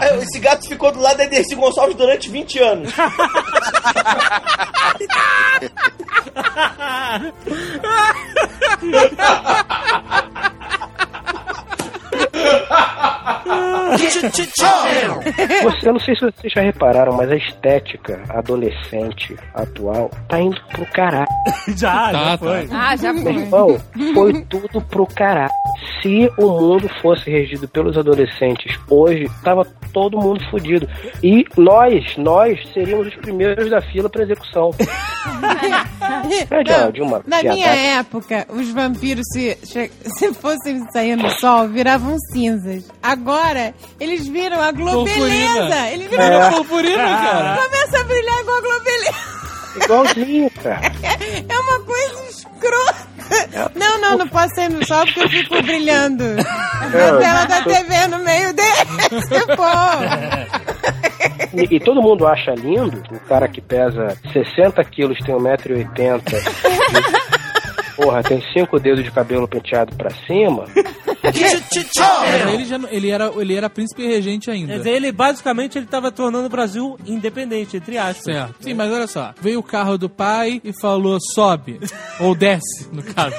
É, 0.01 0.15
Esse 0.17 0.39
gato 0.39 0.67
ficou 0.67 0.91
do 0.91 0.99
lado 0.99 1.17
da 1.17 1.25
Dercy 1.25 1.55
Gonçalves 1.55 1.95
durante 1.95 2.29
20 2.29 2.59
anos. 2.59 2.93
ha 12.37 12.63
ha 12.69 12.81
ha 12.99 13.06
Você, 15.63 15.87
eu 15.89 15.93
não 15.93 15.99
sei 15.99 16.15
se 16.15 16.21
vocês 16.21 16.53
já 16.53 16.61
repararam, 16.61 17.13
mas 17.13 17.31
a 17.31 17.35
estética 17.35 18.21
adolescente 18.29 19.35
atual 19.53 20.09
tá 20.27 20.39
indo 20.39 20.59
pro 20.71 20.85
caralho. 20.87 21.27
já, 21.75 22.11
Tá, 22.11 22.11
já 22.11 22.19
tá. 22.31 22.37
foi. 22.37 22.67
Ah, 22.71 22.95
já 22.95 23.13
Meu 23.13 23.23
foi. 23.23 23.33
irmão, 23.33 23.77
foi 24.13 24.41
tudo 24.45 24.81
pro 24.81 25.05
caralho. 25.07 25.51
Se 26.01 26.29
o 26.37 26.47
mundo 26.49 26.89
fosse 27.01 27.29
regido 27.29 27.67
pelos 27.67 27.97
adolescentes 27.97 28.77
hoje, 28.89 29.25
tava 29.43 29.65
todo 29.93 30.17
mundo 30.19 30.43
fudido. 30.49 30.87
E 31.23 31.45
nós, 31.57 32.15
nós 32.17 32.59
seríamos 32.73 33.07
os 33.07 33.15
primeiros 33.15 33.69
da 33.69 33.81
fila 33.81 34.09
pra 34.09 34.23
execução. 34.23 34.71
É 36.49 36.63
de, 36.63 36.71
Não, 36.71 36.91
de 36.91 37.01
uma 37.01 37.21
Na 37.27 37.43
minha 37.43 37.67
época, 37.99 38.45
os 38.49 38.69
vampiros, 38.71 39.23
se, 39.31 39.57
se 39.63 40.33
fossem 40.33 40.79
sair 40.91 41.15
no 41.15 41.29
sol, 41.31 41.67
viravam 41.67 42.15
cinzas. 42.31 42.89
Agora, 43.03 43.16
eles 43.99 44.27
viram 44.27 44.61
a 44.61 44.71
globeleza. 44.71 45.89
Eles 45.91 46.07
viram 46.09 46.23
É. 46.23 46.47
a 46.47 46.51
Purpurina, 46.51 46.97
cara. 47.03 47.57
Começa 47.61 47.99
a 47.99 48.03
brilhar 48.03 48.39
igual 48.41 48.57
a 48.57 48.61
globeleza. 48.61 49.37
Igualzinho, 49.83 50.51
cara. 50.63 50.81
É 51.49 51.59
uma 51.59 51.79
coisa 51.81 52.23
escrota. 52.29 53.07
Não, 53.75 53.99
não, 53.99 54.17
não 54.19 54.27
posso 54.29 54.55
sair 54.55 54.69
no 54.69 54.85
sol 54.85 55.03
porque 55.05 55.19
eu 55.19 55.29
fico 55.29 55.61
brilhando. 55.63 56.23
Na 56.35 57.17
tela 57.19 57.45
da 57.45 57.61
TV 57.63 58.07
no 58.07 58.19
meio 58.19 58.53
desse, 58.53 59.45
pô. 59.55 59.63
E, 61.53 61.75
e 61.75 61.79
todo 61.81 62.01
mundo 62.01 62.25
acha 62.25 62.51
lindo 62.55 63.03
o 63.11 63.19
cara 63.27 63.47
que 63.49 63.59
pesa 63.61 64.17
60 64.31 64.81
quilos, 64.85 65.17
tem 65.25 65.35
1,80m. 65.35 66.21
Porra, 67.97 68.21
tem 68.21 68.41
cinco 68.53 68.79
dedos 68.79 69.03
de 69.03 69.09
cabelo 69.09 69.47
penteado 69.47 69.95
pra 69.95 70.11
cima. 70.11 70.65
Mas 71.23 71.35
ele, 72.53 72.65
já, 72.65 72.79
ele, 72.91 73.09
era, 73.09 73.31
ele 73.35 73.55
era 73.55 73.69
príncipe 73.69 74.05
regente 74.05 74.51
ainda. 74.51 74.73
Quer 74.73 74.77
dizer, 74.77 74.91
ele 74.91 75.11
basicamente 75.11 75.79
ele 75.79 75.87
tava 75.87 76.11
tornando 76.11 76.45
o 76.45 76.49
Brasil 76.49 76.95
independente, 77.07 77.77
entre 77.77 77.97
aspas. 77.97 78.23
Certo. 78.23 78.55
Sim, 78.59 78.75
mas 78.75 78.91
olha 78.91 79.07
só. 79.07 79.33
Veio 79.41 79.59
o 79.59 79.63
carro 79.63 79.97
do 79.97 80.07
pai 80.07 80.61
e 80.63 80.71
falou, 80.79 81.17
sobe. 81.33 81.79
Ou 82.19 82.35
desce, 82.35 82.87
no 82.93 83.01
caso. 83.01 83.35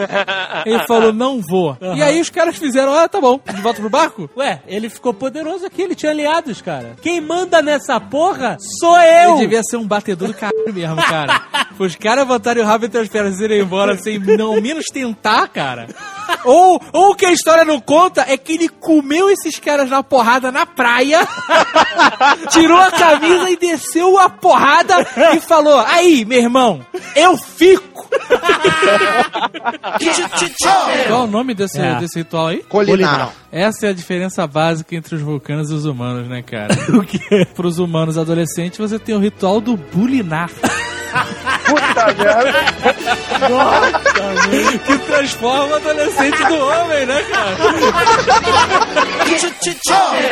Ele 0.64 0.86
falou, 0.86 1.12
não 1.12 1.40
vou. 1.40 1.76
E 1.94 2.02
aí 2.02 2.20
os 2.20 2.30
caras 2.30 2.56
fizeram, 2.56 2.92
ah, 2.94 3.08
tá 3.08 3.20
bom. 3.20 3.38
De 3.54 3.60
volta 3.60 3.80
pro 3.80 3.90
barco? 3.90 4.30
Ué, 4.36 4.62
ele 4.66 4.88
ficou 4.88 5.12
poderoso 5.12 5.66
aqui, 5.66 5.82
ele 5.82 5.94
tinha 5.94 6.12
aliados, 6.12 6.60
cara. 6.62 6.96
Quem 7.02 7.20
manda 7.20 7.62
nessa 7.62 8.00
porra 8.00 8.56
sou 8.78 8.98
eu! 9.00 9.30
Ele 9.32 9.40
devia 9.40 9.62
ser 9.62 9.76
um 9.76 9.86
batedor 9.86 10.28
do 10.28 10.34
caralho 10.34 10.72
mesmo, 10.72 10.96
cara. 10.96 11.42
Os 11.78 11.96
caras 11.96 12.26
botarem 12.26 12.62
o 12.62 12.66
rabo 12.66 12.84
entre 12.84 13.00
as 13.00 13.08
pernas 13.08 13.40
e 13.40 13.44
irem 13.44 13.60
embora 13.60 13.89
sem 13.96 14.18
não 14.18 14.60
menos 14.60 14.86
tentar, 14.92 15.48
cara. 15.48 15.86
Ou, 16.44 16.80
ou 16.92 17.10
o 17.10 17.14
que 17.14 17.26
a 17.26 17.32
história 17.32 17.64
não 17.64 17.80
conta 17.80 18.24
é 18.28 18.36
que 18.36 18.52
ele 18.52 18.68
comeu 18.68 19.28
esses 19.30 19.58
caras 19.58 19.90
na 19.90 20.02
porrada 20.02 20.52
na 20.52 20.64
praia, 20.64 21.26
tirou 22.50 22.78
a 22.78 22.90
camisa 22.90 23.50
e 23.50 23.56
desceu 23.56 24.16
a 24.18 24.28
porrada 24.30 25.06
e 25.34 25.40
falou: 25.40 25.80
Aí, 25.86 26.24
meu 26.24 26.38
irmão, 26.38 26.86
eu 27.16 27.36
fico! 27.36 27.90
Qual 31.08 31.20
é 31.20 31.24
o 31.24 31.26
nome 31.26 31.54
desse, 31.54 31.80
É. 31.80 31.94
desse 31.96 32.18
ritual 32.18 32.48
aí? 32.48 32.62
Colinar. 32.64 33.32
Essa 33.52 33.86
é 33.86 33.90
a 33.90 33.92
diferença 33.92 34.46
básica 34.46 34.94
entre 34.94 35.14
os 35.14 35.20
vulcanos 35.22 35.70
e 35.70 35.74
os 35.74 35.84
humanos, 35.84 36.28
né, 36.28 36.42
cara? 36.42 36.74
o 36.96 37.02
quê? 37.02 37.46
Para 37.54 37.66
os 37.66 37.78
humanos 37.78 38.16
adolescentes, 38.18 38.78
você 38.78 38.98
tem 38.98 39.14
o 39.14 39.18
ritual 39.18 39.60
do 39.60 39.76
bulinar. 39.76 40.50
Puta 41.66 42.06
merda. 42.14 42.54
Que 44.86 44.98
transforma 45.06 45.72
o 45.72 45.76
adolescente 45.76 46.36
do 46.44 46.54
homem, 46.54 47.06
né, 47.06 47.22
cara? 47.22 47.56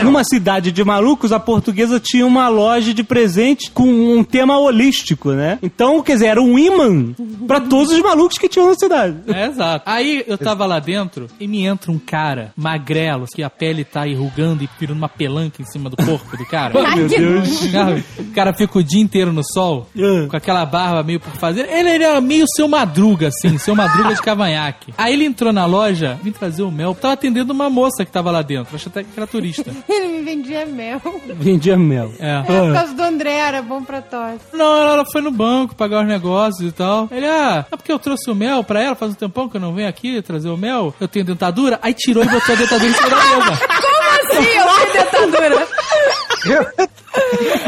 Numa 0.03 0.25
cidade 0.25 0.73
de 0.73 0.85
malucos, 0.85 1.33
a 1.33 1.41
portuguesa 1.41 2.01
tinha 2.01 2.27
uma 2.27 2.49
loja 2.49 2.93
de 2.95 3.03
presente 3.03 3.71
com 3.71 3.87
um 3.87 4.23
tema 4.25 4.59
holístico, 4.59 5.33
né? 5.33 5.59
Então, 5.63 6.03
quer 6.03 6.15
dizer, 6.15 6.27
era 6.27 6.43
um 6.43 6.59
imã 6.59 7.15
pra 7.47 7.61
todos 7.61 7.93
os 7.93 8.01
malucos 8.01 8.39
que 8.39 8.49
tinham 8.49 8.69
na 8.69 8.75
cidade. 8.75 9.17
É, 9.29 9.47
exato. 9.47 9.85
Aí 9.87 10.25
eu 10.27 10.37
tava 10.39 10.67
lá 10.67 10.79
dentro 10.79 11.29
e 11.39 11.47
me 11.47 11.65
entra 11.65 11.91
um 11.91 11.99
cara 11.99 12.53
magrelo, 12.57 13.27
que 13.27 13.43
a 13.43 13.51
pele 13.51 13.85
tá 13.85 14.07
enrugando 14.07 14.63
e 14.65 14.69
virando 14.79 14.99
uma 14.99 15.09
pelanca 15.09 15.61
em 15.63 15.65
cima 15.65 15.89
do 15.91 15.97
corpo 15.97 16.37
do 16.37 16.45
cara. 16.47 16.75
Oh, 16.79 16.97
meu 16.97 17.09
Deus. 17.09 17.67
Cara, 17.73 18.05
O 18.19 18.25
cara 18.33 18.53
fica 18.53 18.79
o 18.79 18.83
dia 18.85 19.01
inteiro 19.01 19.33
no 19.33 19.43
sol, 19.45 19.89
com 20.31 20.37
aquela 20.37 20.65
barba 20.67 21.03
meio 21.03 21.21
por 21.21 21.33
fazer. 21.33 21.69
Ele, 21.69 21.91
ele 21.91 22.05
era 22.05 22.21
meio 22.21 22.45
seu 22.55 22.69
madruga, 22.89 23.29
assim, 23.29 23.59
seu 23.59 23.77
madruga 23.77 24.15
de 24.15 24.23
cavanhaque. 24.23 24.95
Aí 24.97 25.13
ele 25.13 25.25
entrou 25.25 25.53
na 25.53 25.67
loja, 25.67 26.19
vim 26.23 26.33
trazer 26.33 26.63
o 26.63 26.71
mel. 26.71 26.95
Tava 26.95 27.15
atendendo 27.15 27.53
uma 27.53 27.69
moça 27.69 28.05
que 28.05 28.11
tava 28.11 28.31
lá 28.31 28.41
dentro. 28.41 28.75
Achei 28.75 28.91
até 28.91 29.05
que 29.05 29.11
era 29.17 29.27
turista. 29.27 29.71
Ele 29.89 30.09
me 30.09 30.23
vendia 30.23 30.65
mel. 30.67 31.01
Vendia 31.35 31.77
mel. 31.77 32.13
É. 32.19 32.39
É, 32.39 32.43
por 32.43 32.73
causa 32.73 32.95
do 32.95 33.03
André, 33.03 33.35
era 33.35 33.63
bom 33.63 33.83
pra 33.83 34.01
tosse. 34.01 34.41
Não, 34.53 34.83
ela 34.83 35.05
foi 35.05 35.21
no 35.21 35.31
banco 35.31 35.75
pagar 35.75 36.03
os 36.03 36.09
negócios 36.09 36.69
e 36.69 36.73
tal. 36.73 37.09
Ele, 37.11 37.27
ah, 37.27 37.67
é 37.71 37.77
porque 37.77 37.93
eu 37.93 37.99
trouxe 37.99 38.31
o 38.31 38.35
mel 38.35 38.65
pra 38.65 38.83
ela, 38.83 38.95
faz 38.95 39.13
um 39.13 39.15
tempão 39.15 39.49
que 39.49 39.57
eu 39.57 39.61
não 39.61 39.75
venho 39.75 39.89
aqui 39.89 40.21
trazer 40.23 40.49
o 40.49 40.57
mel. 40.57 40.95
Eu 41.01 41.09
tenho 41.09 41.25
dentadura. 41.25 41.79
Aí 41.83 41.93
tirou 41.93 42.25
e 42.25 42.29
botou 42.29 42.55
a 42.55 42.59
dentadura 42.59 42.91
em 42.91 42.95
cima 42.95 43.11
da 43.11 43.17
mesa. 43.17 43.61
Como 43.69 44.39
assim? 44.39 44.49
Eu 44.57 44.93
tenho 44.93 45.31
dentadura. 45.31 45.69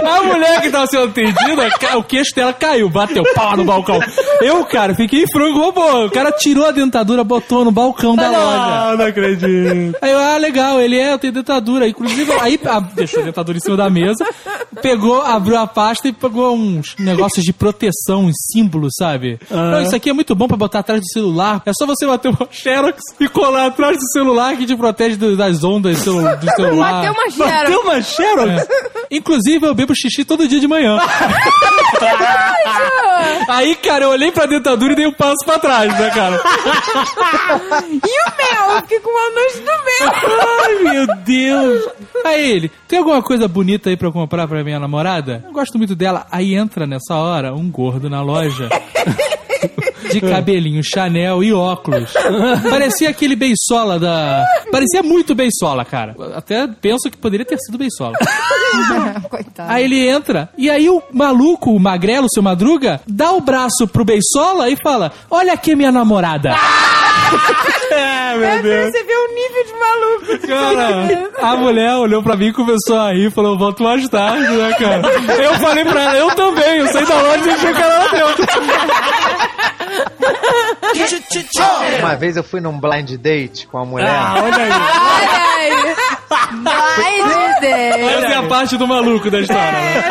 A 0.04 0.22
mulher 0.22 0.60
que 0.62 0.70
tava 0.70 0.86
sendo 0.86 1.04
atendida, 1.04 1.70
o 1.96 2.02
queixo 2.02 2.34
dela 2.34 2.52
caiu, 2.52 2.88
bateu 2.88 3.22
pau 3.34 3.56
no 3.56 3.64
balcão. 3.64 3.98
Eu, 4.40 4.64
cara, 4.64 4.94
fiquei 4.94 5.24
frango 5.30 5.58
robô. 5.58 6.06
O 6.06 6.10
cara 6.10 6.32
tirou 6.32 6.66
a 6.66 6.70
dentadura, 6.70 7.22
botou 7.22 7.64
no 7.64 7.70
balcão 7.70 8.16
da 8.16 8.30
loja. 8.30 8.96
não 8.96 9.06
acredito. 9.06 9.96
Aí 10.00 10.10
eu, 10.10 10.18
ah, 10.18 10.36
legal, 10.36 10.80
ele 10.80 10.98
é, 10.98 11.12
eu 11.12 11.18
tenho 11.18 11.32
dentadura. 11.32 11.88
Inclusive, 11.88 12.32
aí 12.40 12.58
ah, 12.64 12.80
deixou 12.80 13.22
a 13.22 13.26
dentadura 13.26 13.58
em 13.58 13.60
cima 13.60 13.76
da 13.76 13.90
mesa, 13.90 14.24
pegou, 14.80 15.20
abriu 15.22 15.56
a 15.58 15.66
pasta 15.66 16.08
e 16.08 16.12
pegou 16.12 16.54
uns 16.54 16.94
negócios 16.98 17.44
de 17.44 17.52
proteção, 17.52 18.24
uns 18.26 18.36
símbolos, 18.52 18.92
sabe? 18.98 19.38
Não, 19.50 19.82
isso 19.82 19.94
aqui 19.94 20.10
é 20.10 20.12
muito 20.12 20.34
bom 20.34 20.48
pra 20.48 20.56
botar 20.56 20.80
atrás 20.80 21.00
do 21.00 21.06
celular. 21.12 21.62
É 21.66 21.72
só 21.72 21.86
você 21.86 22.06
bater 22.06 22.28
uma 22.28 22.48
xerox 22.50 23.00
e 23.18 23.28
colar 23.28 23.66
atrás 23.66 23.96
do 23.96 24.06
celular 24.12 24.56
que 24.56 24.66
te 24.66 24.76
protege 24.76 25.16
das 25.16 25.62
ondas 25.62 25.98
do 25.98 26.02
celular. 26.54 26.92
Bateu 26.92 27.12
uma 27.12 27.30
xerox. 27.30 27.52
Bateu 27.52 27.80
uma 27.80 28.02
xerox? 28.02 28.50
É. 28.50 28.90
Inclusive, 29.10 29.39
eu 29.46 29.74
bebo 29.74 29.94
xixi 29.94 30.24
todo 30.24 30.48
dia 30.48 30.60
de 30.60 30.68
manhã. 30.68 30.98
Aí, 33.48 33.74
cara, 33.76 34.04
eu 34.04 34.10
olhei 34.10 34.30
pra 34.30 34.46
dentadura 34.46 34.92
e 34.92 34.96
dei 34.96 35.06
um 35.06 35.12
passo 35.12 35.44
pra 35.44 35.58
trás, 35.58 35.92
né, 35.98 36.10
cara? 36.10 36.40
E 37.90 37.96
o 37.96 38.32
mel? 38.36 38.76
Eu 38.76 38.82
fiquei 38.82 39.00
com 39.00 39.10
uma 39.10 39.30
noite 39.30 39.58
do 39.58 39.64
mel. 39.64 40.12
Ai, 40.64 40.74
meu 40.92 41.16
Deus. 41.16 41.88
Aí 42.24 42.50
ele, 42.50 42.70
tem 42.86 42.98
alguma 42.98 43.22
coisa 43.22 43.48
bonita 43.48 43.90
aí 43.90 43.96
pra 43.96 44.08
eu 44.08 44.12
comprar 44.12 44.46
pra 44.46 44.62
minha 44.64 44.78
namorada? 44.78 45.42
Eu 45.44 45.52
gosto 45.52 45.76
muito 45.78 45.94
dela. 45.94 46.26
Aí 46.30 46.54
entra 46.54 46.86
nessa 46.86 47.14
hora 47.16 47.54
um 47.54 47.70
gordo 47.70 48.08
na 48.08 48.22
loja. 48.22 48.68
de 50.12 50.20
cabelinho 50.20 50.82
Chanel 50.82 51.42
e 51.42 51.52
óculos. 51.52 52.12
Parecia 52.68 53.10
aquele 53.10 53.36
Beisola 53.36 53.98
da. 53.98 54.44
Parecia 54.70 55.02
muito 55.02 55.34
Beisola, 55.34 55.84
cara. 55.84 56.14
Até 56.34 56.66
penso 56.80 57.10
que 57.10 57.16
poderia 57.16 57.44
ter 57.46 57.58
sido 57.58 57.78
Beisola. 57.78 58.14
Coitado. 59.30 59.70
Aí 59.72 59.84
ele 59.84 60.08
entra, 60.08 60.48
e 60.56 60.70
aí 60.70 60.88
o 60.88 61.02
maluco, 61.12 61.70
o 61.72 61.80
magrelo, 61.80 62.26
seu 62.32 62.42
madruga, 62.42 63.00
dá 63.06 63.32
o 63.32 63.40
braço 63.40 63.86
pro 63.88 64.04
Beisola 64.04 64.68
e 64.68 64.76
fala: 64.82 65.12
Olha 65.30 65.52
aqui 65.52 65.74
minha 65.74 65.92
namorada. 65.92 66.50
é, 67.90 68.36
meu 68.36 68.44
É 68.44 68.52
pra 68.58 68.62
Deus. 68.62 68.90
você 68.92 69.04
ver 69.04 69.14
o 69.14 69.34
nível 69.34 69.64
de 69.64 69.72
maluco. 69.72 70.46
Cara, 70.46 71.30
a 71.52 71.56
mulher 71.56 71.94
olhou 71.96 72.22
pra 72.22 72.36
mim 72.36 72.46
e 72.48 72.52
começou 72.52 72.96
a 72.98 73.12
rir, 73.12 73.30
falou, 73.30 73.56
volto 73.58 73.82
mais 73.82 74.08
tarde, 74.08 74.48
né, 74.48 74.72
cara? 74.74 75.02
Eu 75.42 75.54
falei 75.56 75.84
pra 75.84 76.02
ela, 76.02 76.16
eu 76.16 76.34
também, 76.34 76.78
eu 76.78 76.86
saí 76.88 77.06
da 77.06 77.22
loja 77.22 77.46
e 77.46 77.50
achei 77.50 77.72
que 77.72 77.82
ela 77.82 78.08
dentro. 78.08 78.46
Uma 82.00 82.16
vez 82.16 82.36
eu 82.36 82.44
fui 82.44 82.60
num 82.60 82.78
blind 82.78 83.12
date 83.16 83.66
com 83.66 83.78
a 83.78 83.84
mulher. 83.84 84.08
Ah, 84.08 84.34
olha 84.42 84.56
aí. 84.56 85.94
Vai 86.62 87.49
dizer. 87.60 88.00
Essa 88.00 88.26
é 88.26 88.34
a 88.36 88.42
parte 88.44 88.76
do 88.76 88.86
maluco 88.86 89.30
da 89.30 89.40
história, 89.40 89.72
né? 89.72 90.04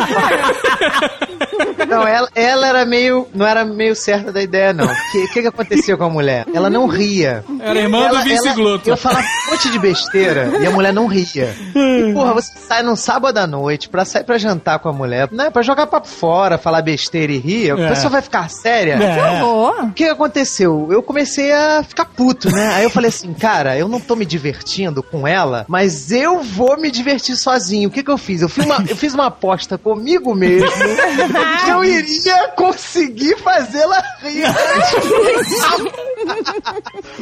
Não, 1.88 2.06
ela, 2.06 2.28
ela 2.34 2.66
era 2.68 2.84
meio. 2.84 3.26
Não 3.34 3.46
era 3.46 3.64
meio 3.64 3.96
certa 3.96 4.30
da 4.32 4.40
ideia, 4.42 4.72
não. 4.72 4.84
O 4.86 5.10
que, 5.12 5.28
que, 5.28 5.42
que 5.42 5.48
acontecia 5.48 5.96
com 5.96 6.04
a 6.04 6.08
mulher? 6.08 6.46
Ela 6.54 6.70
não 6.70 6.86
ria. 6.86 7.44
Era 7.60 7.78
irmã 7.78 8.00
do 8.00 8.06
Ela- 8.16 8.22
Vince 8.22 8.46
ela- 8.46 8.56
Glotto. 8.56 8.88
Eu 8.90 8.96
falava 8.96 9.24
um 9.48 9.50
monte 9.52 9.70
de 9.70 9.78
besteira 9.78 10.52
e 10.60 10.66
a 10.66 10.70
mulher 10.70 10.92
não 10.92 11.06
ria. 11.06 11.54
E, 11.74 12.12
porra, 12.12 12.34
você 12.34 12.52
sai 12.58 12.82
num 12.82 12.94
sábado 12.96 13.38
à 13.38 13.46
noite 13.46 13.88
pra 13.88 14.04
sair 14.04 14.24
pra 14.24 14.38
jantar 14.38 14.78
com 14.78 14.88
a 14.88 14.92
mulher, 14.92 15.28
né? 15.32 15.50
Pra 15.50 15.62
jogar 15.62 15.86
papo 15.86 16.06
fora, 16.08 16.58
falar 16.58 16.82
besteira 16.82 17.32
e 17.32 17.38
rir, 17.38 17.72
a 17.72 17.78
É. 17.80 17.88
pessoa 17.88 18.10
vai 18.10 18.22
ficar 18.22 18.48
séria. 18.50 18.94
É. 18.94 19.42
O 19.42 19.90
que 19.92 20.04
aconteceu? 20.04 20.88
Eu 20.90 21.02
comecei 21.02 21.52
a 21.52 21.82
ficar 21.82 22.04
puto, 22.04 22.50
né? 22.50 22.74
Aí 22.74 22.84
eu 22.84 22.90
falei 22.90 23.08
assim, 23.08 23.32
cara, 23.34 23.76
eu 23.76 23.88
não 23.88 24.00
tô 24.00 24.14
me 24.14 24.24
divertindo 24.24 25.02
com 25.02 25.26
ela, 25.26 25.64
mas 25.68 26.10
eu 26.12 26.42
vou 26.42 26.78
me 26.78 26.90
divertir 26.90 27.36
sozinho. 27.42 27.88
O 27.88 27.92
que 27.92 28.02
que 28.02 28.10
eu 28.10 28.18
fiz? 28.18 28.42
Eu 28.42 28.48
fiz 28.48 28.64
uma, 28.64 28.84
eu 28.88 28.96
fiz 28.96 29.14
uma 29.14 29.26
aposta 29.26 29.78
comigo 29.78 30.34
mesmo 30.34 30.68
que 31.64 31.70
eu 31.70 31.84
iria 31.84 32.48
conseguir 32.56 33.36
fazê-la 33.38 34.02
rir. 34.22 34.44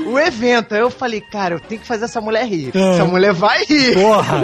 o 0.07 0.19
evento. 0.19 0.75
Aí 0.75 0.81
eu 0.81 0.91
falei, 0.91 1.21
cara, 1.21 1.55
eu 1.55 1.61
tenho 1.61 1.81
que 1.81 1.87
fazer 1.87 2.05
essa 2.05 2.21
mulher 2.21 2.47
rir. 2.47 2.71
É. 2.75 2.95
Essa 2.95 3.05
mulher 3.05 3.33
vai 3.33 3.65
rir. 3.65 3.95
Porra. 3.95 4.43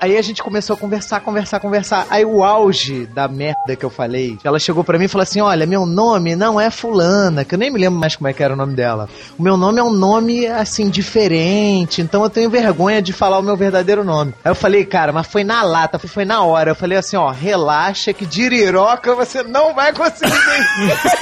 Aí 0.00 0.16
a 0.16 0.22
gente 0.22 0.42
começou 0.42 0.74
a 0.74 0.76
conversar, 0.76 1.20
conversar, 1.20 1.60
conversar. 1.60 2.06
Aí 2.10 2.24
o 2.24 2.42
auge 2.42 3.06
da 3.06 3.28
merda 3.28 3.76
que 3.76 3.84
eu 3.84 3.90
falei, 3.90 4.38
ela 4.44 4.58
chegou 4.58 4.84
pra 4.84 4.98
mim 4.98 5.04
e 5.04 5.08
falou 5.08 5.22
assim: 5.22 5.40
Olha, 5.40 5.66
meu 5.66 5.86
nome 5.86 6.36
não 6.36 6.60
é 6.60 6.70
Fulana, 6.70 7.44
que 7.44 7.54
eu 7.54 7.58
nem 7.58 7.70
me 7.70 7.78
lembro 7.78 7.98
mais 7.98 8.16
como 8.16 8.28
é 8.28 8.32
que 8.32 8.42
era 8.42 8.54
o 8.54 8.56
nome 8.56 8.74
dela. 8.74 9.08
O 9.38 9.42
meu 9.42 9.56
nome 9.56 9.80
é 9.80 9.82
um 9.82 9.92
nome, 9.92 10.46
assim, 10.46 10.88
diferente, 10.88 12.00
então 12.02 12.22
eu 12.22 12.30
tenho 12.30 12.50
vergonha 12.50 13.00
de 13.00 13.12
falar 13.12 13.38
o 13.38 13.42
meu 13.42 13.56
verdadeiro 13.56 14.04
nome. 14.04 14.34
Aí 14.44 14.50
eu 14.50 14.54
falei, 14.54 14.84
cara, 14.94 15.12
mas 15.12 15.26
foi 15.26 15.42
na 15.42 15.60
lata, 15.64 15.98
foi- 15.98 16.08
foi 16.08 16.24
na 16.24 16.42
hora. 16.42 16.70
Eu 16.70 16.74
falei 16.76 16.96
assim: 16.96 17.16
Ó, 17.16 17.28
relaxa 17.32 18.12
que 18.12 18.24
de 18.24 18.42
iriroca 18.42 19.12
você 19.16 19.42
não 19.42 19.74
vai 19.74 19.92
conseguir 19.92 20.30
vencer. 20.30 21.18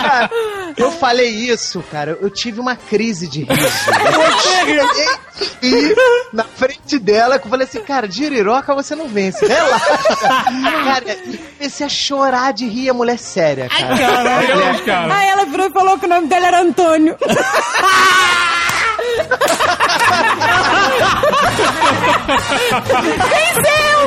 Cara, 0.01 0.29
eu 0.77 0.91
falei 0.91 1.27
isso, 1.29 1.83
cara. 1.91 2.17
Eu 2.19 2.29
tive 2.29 2.59
uma 2.59 2.75
crise 2.75 3.27
de 3.27 3.43
riso. 3.43 3.67
Eu 4.15 4.31
cheguei 4.39 5.95
na 6.33 6.43
frente 6.43 6.97
dela, 6.97 7.37
que 7.37 7.45
eu 7.45 7.49
falei 7.51 7.67
assim, 7.67 7.81
cara, 7.81 8.07
de 8.07 8.23
iriroca 8.23 8.73
você 8.73 8.95
não 8.95 9.07
vence. 9.07 9.45
Relaxa. 9.45 9.85
Cara, 10.83 11.03
e 11.25 11.37
comecei 11.37 11.85
a 11.85 11.89
chorar 11.89 12.51
de 12.53 12.65
rir, 12.67 12.89
a 12.89 12.93
mulher 12.95 13.19
séria, 13.19 13.69
cara. 13.69 13.95
Caralho, 13.97 14.85
cara. 14.85 15.13
Aí 15.15 15.29
ela 15.29 15.45
virou 15.45 15.67
e 15.67 15.71
falou 15.71 15.99
que 15.99 16.05
o 16.07 16.09
nome 16.09 16.27
dela 16.27 16.47
era 16.47 16.61
Antônio. 16.61 17.15
venceu, 23.31 23.97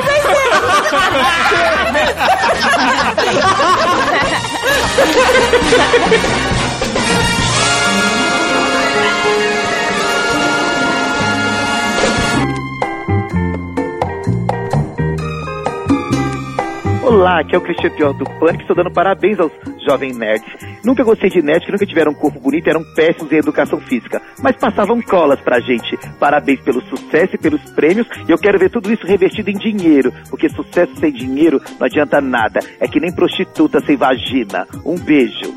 Olá, 17.05 17.39
aqui 17.39 17.53
é 17.53 17.57
o 17.59 17.61
Cristian 17.61 17.91
Pior 17.91 18.13
do 18.13 18.25
Pânico, 18.25 18.61
estou 18.61 18.75
dando 18.75 18.91
parabéns 18.91 19.39
aos 19.39 19.51
jovens 19.87 20.17
nerds. 20.17 20.51
Nunca 20.83 21.03
gostei 21.03 21.29
de 21.29 21.39
nerds 21.39 21.63
que 21.63 21.71
nunca 21.71 21.85
tiveram 21.85 22.11
um 22.11 22.15
corpo 22.15 22.39
bonito 22.39 22.67
eram 22.67 22.83
péssimos 22.95 23.31
em 23.31 23.37
educação 23.37 23.79
física, 23.79 24.19
mas 24.41 24.55
passavam 24.55 24.99
colas 25.03 25.39
pra 25.41 25.59
gente. 25.59 25.95
Parabéns 26.19 26.59
pelo 26.61 26.81
sucesso 26.81 27.35
e 27.35 27.37
pelos 27.37 27.61
prêmios, 27.73 28.07
e 28.27 28.31
eu 28.31 28.39
quero 28.39 28.57
ver 28.57 28.71
tudo 28.71 28.91
isso 28.91 29.05
revertido 29.05 29.51
em 29.51 29.53
dinheiro, 29.53 30.11
porque 30.31 30.49
sucesso 30.49 30.95
sem 30.95 31.13
dinheiro 31.13 31.61
não 31.79 31.85
adianta 31.85 32.19
nada. 32.19 32.59
É 32.79 32.87
que 32.87 32.99
nem 32.99 33.13
prostituta 33.13 33.79
sem 33.85 33.95
vagina. 33.95 34.67
Um 34.83 34.97
beijo. 34.97 35.53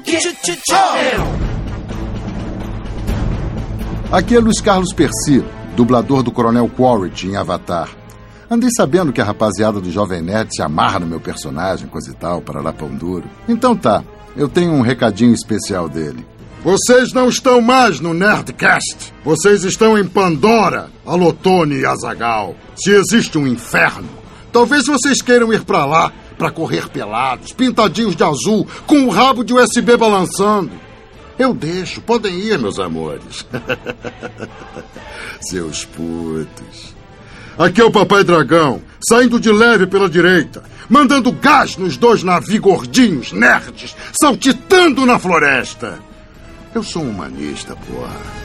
Aqui 4.13 4.37
é 4.37 4.39
Luiz 4.39 4.61
Carlos 4.61 4.93
Percy, 4.93 5.43
dublador 5.75 6.23
do 6.23 6.31
Coronel 6.31 6.69
Quaritch 6.69 7.25
em 7.25 7.37
Avatar. 7.39 7.89
Andei 8.51 8.71
sabendo 8.75 9.13
que 9.13 9.21
a 9.21 9.25
rapaziada 9.25 9.79
do 9.79 9.91
Jovem 9.91 10.23
Nerd 10.23 10.49
se 10.55 10.63
amarra 10.63 10.99
no 10.99 11.07
meu 11.07 11.21
personagem, 11.21 11.87
coisa 11.87 12.11
e 12.11 12.15
tal, 12.15 12.41
para 12.41 12.63
lá 12.63 12.73
pão 12.73 12.89
duro. 12.89 13.29
Então 13.47 13.77
tá, 13.77 14.03
eu 14.35 14.49
tenho 14.49 14.73
um 14.73 14.81
recadinho 14.81 15.35
especial 15.35 15.87
dele. 15.87 16.25
Vocês 16.65 17.13
não 17.13 17.29
estão 17.29 17.61
mais 17.61 18.01
no 18.01 18.15
Nerdcast. 18.15 19.13
Vocês 19.23 19.65
estão 19.65 19.99
em 19.99 20.05
Pandora, 20.05 20.89
Alotone 21.05 21.77
e 21.77 21.87
Azagal. 21.87 22.57
Se 22.75 22.91
existe 22.91 23.37
um 23.37 23.47
inferno, 23.47 24.09
talvez 24.51 24.87
vocês 24.87 25.21
queiram 25.21 25.53
ir 25.53 25.65
pra 25.65 25.85
lá 25.85 26.13
pra 26.39 26.51
correr 26.51 26.89
pelados, 26.89 27.53
pintadinhos 27.53 28.17
de 28.17 28.23
azul, 28.23 28.67
com 28.87 29.05
o 29.05 29.11
rabo 29.11 29.45
de 29.45 29.53
USB 29.53 29.97
balançando. 29.97 30.71
Eu 31.39 31.53
deixo, 31.53 32.01
podem 32.01 32.35
ir, 32.39 32.59
meus 32.59 32.79
amores. 32.79 33.47
Seus 35.41 35.85
putos. 35.85 36.98
Aqui 37.59 37.81
é 37.81 37.85
o 37.85 37.91
Papai 37.91 38.23
Dragão, 38.23 38.81
saindo 39.09 39.41
de 39.41 39.51
leve 39.51 39.85
pela 39.85 40.09
direita, 40.09 40.63
mandando 40.89 41.33
gás 41.33 41.77
nos 41.77 41.97
dois 41.97 42.23
navios 42.23 42.61
gordinhos, 42.61 43.33
nerds, 43.33 43.97
saltitando 44.21 45.05
na 45.05 45.19
floresta. 45.19 45.99
Eu 46.73 46.85
sou 46.85 47.03
um 47.03 47.11
humanista, 47.11 47.75
porra. 47.75 48.39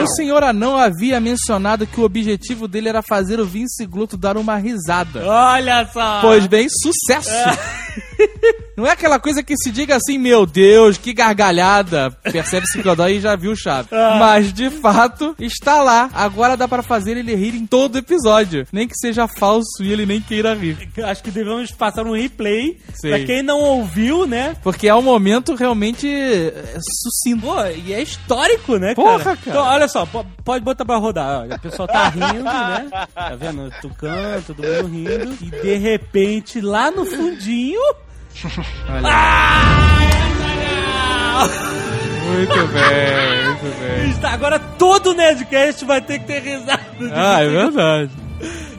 O 0.00 0.06
senhor 0.14 0.44
Anão 0.44 0.76
havia 0.76 1.18
mencionado 1.18 1.88
que 1.88 2.00
o 2.00 2.04
objetivo 2.04 2.68
dele 2.68 2.88
era 2.88 3.02
fazer 3.02 3.40
o 3.40 3.44
Vince 3.44 3.84
Gluto 3.84 4.16
dar 4.16 4.36
uma 4.36 4.56
risada. 4.56 5.24
Olha 5.26 5.88
só! 5.92 6.20
Pois 6.20 6.46
bem, 6.46 6.68
sucesso! 6.68 7.30
Não 8.76 8.86
é 8.86 8.90
aquela 8.90 9.18
coisa 9.20 9.42
que 9.42 9.54
se 9.56 9.70
diga 9.70 9.96
assim, 9.96 10.18
meu 10.18 10.46
Deus, 10.46 10.96
que 10.96 11.12
gargalhada. 11.12 12.10
Percebe-se 12.10 12.72
que 12.72 12.80
o 12.80 12.82
Godoy 12.82 13.20
já 13.20 13.36
viu 13.36 13.52
o 13.52 13.56
chave. 13.56 13.88
Ah. 13.92 14.16
Mas, 14.18 14.52
de 14.52 14.70
fato, 14.70 15.34
está 15.38 15.82
lá. 15.82 16.08
Agora 16.14 16.56
dá 16.56 16.66
pra 16.66 16.82
fazer 16.82 17.16
ele 17.16 17.34
rir 17.34 17.54
em 17.54 17.66
todo 17.66 17.98
episódio. 17.98 18.66
Nem 18.72 18.88
que 18.88 18.96
seja 18.96 19.28
falso 19.28 19.82
e 19.82 19.92
ele 19.92 20.06
nem 20.06 20.20
queira 20.20 20.54
rir. 20.54 20.88
Acho 21.04 21.22
que 21.22 21.30
devemos 21.30 21.70
passar 21.70 22.06
um 22.06 22.12
replay. 22.14 22.78
Sei. 22.94 23.10
Pra 23.10 23.24
quem 23.26 23.42
não 23.42 23.60
ouviu, 23.60 24.26
né? 24.26 24.56
Porque 24.62 24.88
é 24.88 24.94
um 24.94 25.02
momento 25.02 25.54
realmente 25.54 26.08
é, 26.08 26.78
sucinto. 26.80 27.42
Pô, 27.46 27.64
e 27.66 27.92
é 27.92 28.02
histórico, 28.02 28.76
né, 28.78 28.94
Porra, 28.94 29.18
cara? 29.18 29.36
cara. 29.36 29.38
Então, 29.46 29.62
olha 29.64 29.88
só, 29.88 30.06
po- 30.06 30.26
pode 30.44 30.64
botar 30.64 30.84
pra 30.84 30.96
rodar. 30.96 31.46
O 31.46 31.58
pessoal 31.60 31.86
tá 31.88 32.08
rindo, 32.08 32.42
né? 32.44 32.88
Tá 33.14 33.34
vendo? 33.38 33.70
Tucano, 33.82 34.42
todo 34.46 34.62
mundo 34.62 34.86
rindo. 34.88 35.38
E 35.42 35.50
de 35.62 35.76
repente, 35.76 36.60
lá 36.60 36.90
no 36.90 37.04
fundinho. 37.04 37.80
Muito 42.32 42.66
bem, 42.68 43.46
muito 43.46 43.78
bem. 43.78 44.32
Agora 44.32 44.58
todo 44.58 45.14
Nerdcast 45.14 45.84
vai 45.84 46.00
ter 46.00 46.18
que 46.20 46.26
ter 46.26 46.42
risada. 46.42 46.80
Ah, 47.14 47.42
é 47.42 47.48
verdade. 47.48 48.10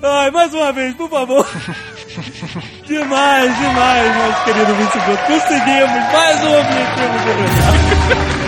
Ai, 0.02 0.32
mais 0.32 0.54
uma 0.54 0.72
vez, 0.74 0.94
por 0.96 1.10
favor. 1.10 1.48
demais, 2.86 3.58
demais, 3.58 4.18
nosso 4.18 4.44
querido 4.44 4.74
Guto. 4.76 5.24
Conseguimos 5.28 6.12
mais 6.12 6.44
um 6.44 6.60
objetivo 6.60 7.18
de. 8.38 8.43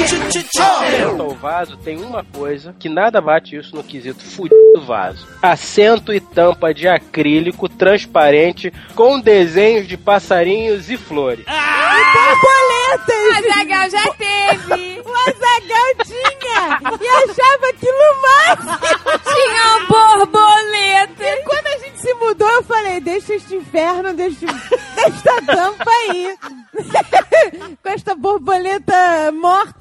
Quanto 0.00 1.22
ao 1.22 1.34
vaso, 1.34 1.76
tem 1.76 2.02
uma 2.02 2.24
coisa 2.24 2.74
que 2.78 2.88
nada 2.88 3.20
bate 3.20 3.56
isso 3.56 3.74
no 3.74 3.84
quesito 3.84 4.22
fudido 4.22 4.80
vaso. 4.86 5.26
Assento 5.42 6.12
e 6.12 6.20
tampa 6.20 6.72
de 6.72 6.88
acrílico 6.88 7.68
transparente 7.68 8.72
com 8.94 9.20
desenhos 9.20 9.86
de 9.86 9.96
passarinhos 9.96 10.90
e 10.90 10.96
flores. 10.96 11.44
Borboletas! 11.44 13.20
A 13.36 13.42
Zagal 13.58 13.90
já 13.90 14.12
teve. 14.14 15.00
O 15.10 15.12
Azagal 15.12 15.90
tinha! 16.04 16.78
E 17.00 17.08
achava 17.08 17.68
aquilo 17.68 18.06
máximo! 18.22 18.78
Tinha 19.24 19.76
uma 19.76 19.86
borboleta. 19.86 21.24
E 21.24 21.42
quando 21.44 21.66
a 21.66 21.78
gente 21.78 22.00
se 22.00 22.14
mudou, 22.14 22.48
eu 22.48 22.62
falei: 22.62 23.00
deixa 23.00 23.34
este 23.34 23.56
inferno, 23.56 24.12
deixa, 24.14 24.46
desta 24.46 25.42
tampa 25.42 25.90
aí. 25.90 26.36
Com 27.82 27.88
esta 27.88 28.14
borboleta 28.14 29.32
morta. 29.32 29.79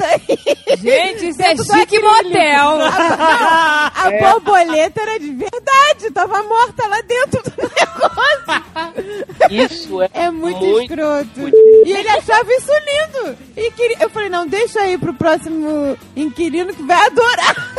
Gente, 0.81 1.29
isso 1.29 1.41
é 1.41 1.55
chique 1.55 1.99
motel. 1.99 2.79
A, 2.81 3.91
a 3.95 4.11
É. 4.13 4.19
borboleta 4.31 5.01
era 5.01 5.19
de 5.19 5.31
verdade, 5.31 6.11
tava 6.13 6.41
morta 6.43 6.87
lá 6.87 7.01
dentro 7.01 7.41
do 7.43 7.51
negócio. 7.61 9.09
Isso 9.49 10.01
é, 10.01 10.09
É 10.13 10.31
muito, 10.31 10.59
muito 10.59 10.81
escroto. 10.83 11.49
E 11.85 11.91
ele 11.91 12.09
achava 12.09 12.49
isso 12.53 12.71
lindo. 12.71 13.37
E 13.57 13.71
queria... 13.71 13.97
Eu 14.01 14.09
falei, 14.09 14.29
não, 14.29 14.47
deixa 14.47 14.79
aí 14.81 14.97
pro 14.97 15.13
próximo 15.13 15.97
inquilino 16.15 16.73
que 16.73 16.83
vai 16.83 17.05
adorar. 17.07 17.73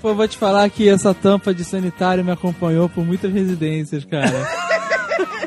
Pô, 0.00 0.14
vou 0.14 0.28
te 0.28 0.36
falar 0.36 0.68
que 0.70 0.88
essa 0.88 1.14
tampa 1.14 1.54
de 1.54 1.64
sanitário 1.64 2.24
me 2.24 2.32
acompanhou 2.32 2.88
por 2.88 3.04
muitas 3.04 3.32
residências, 3.32 4.04
cara. 4.04 4.30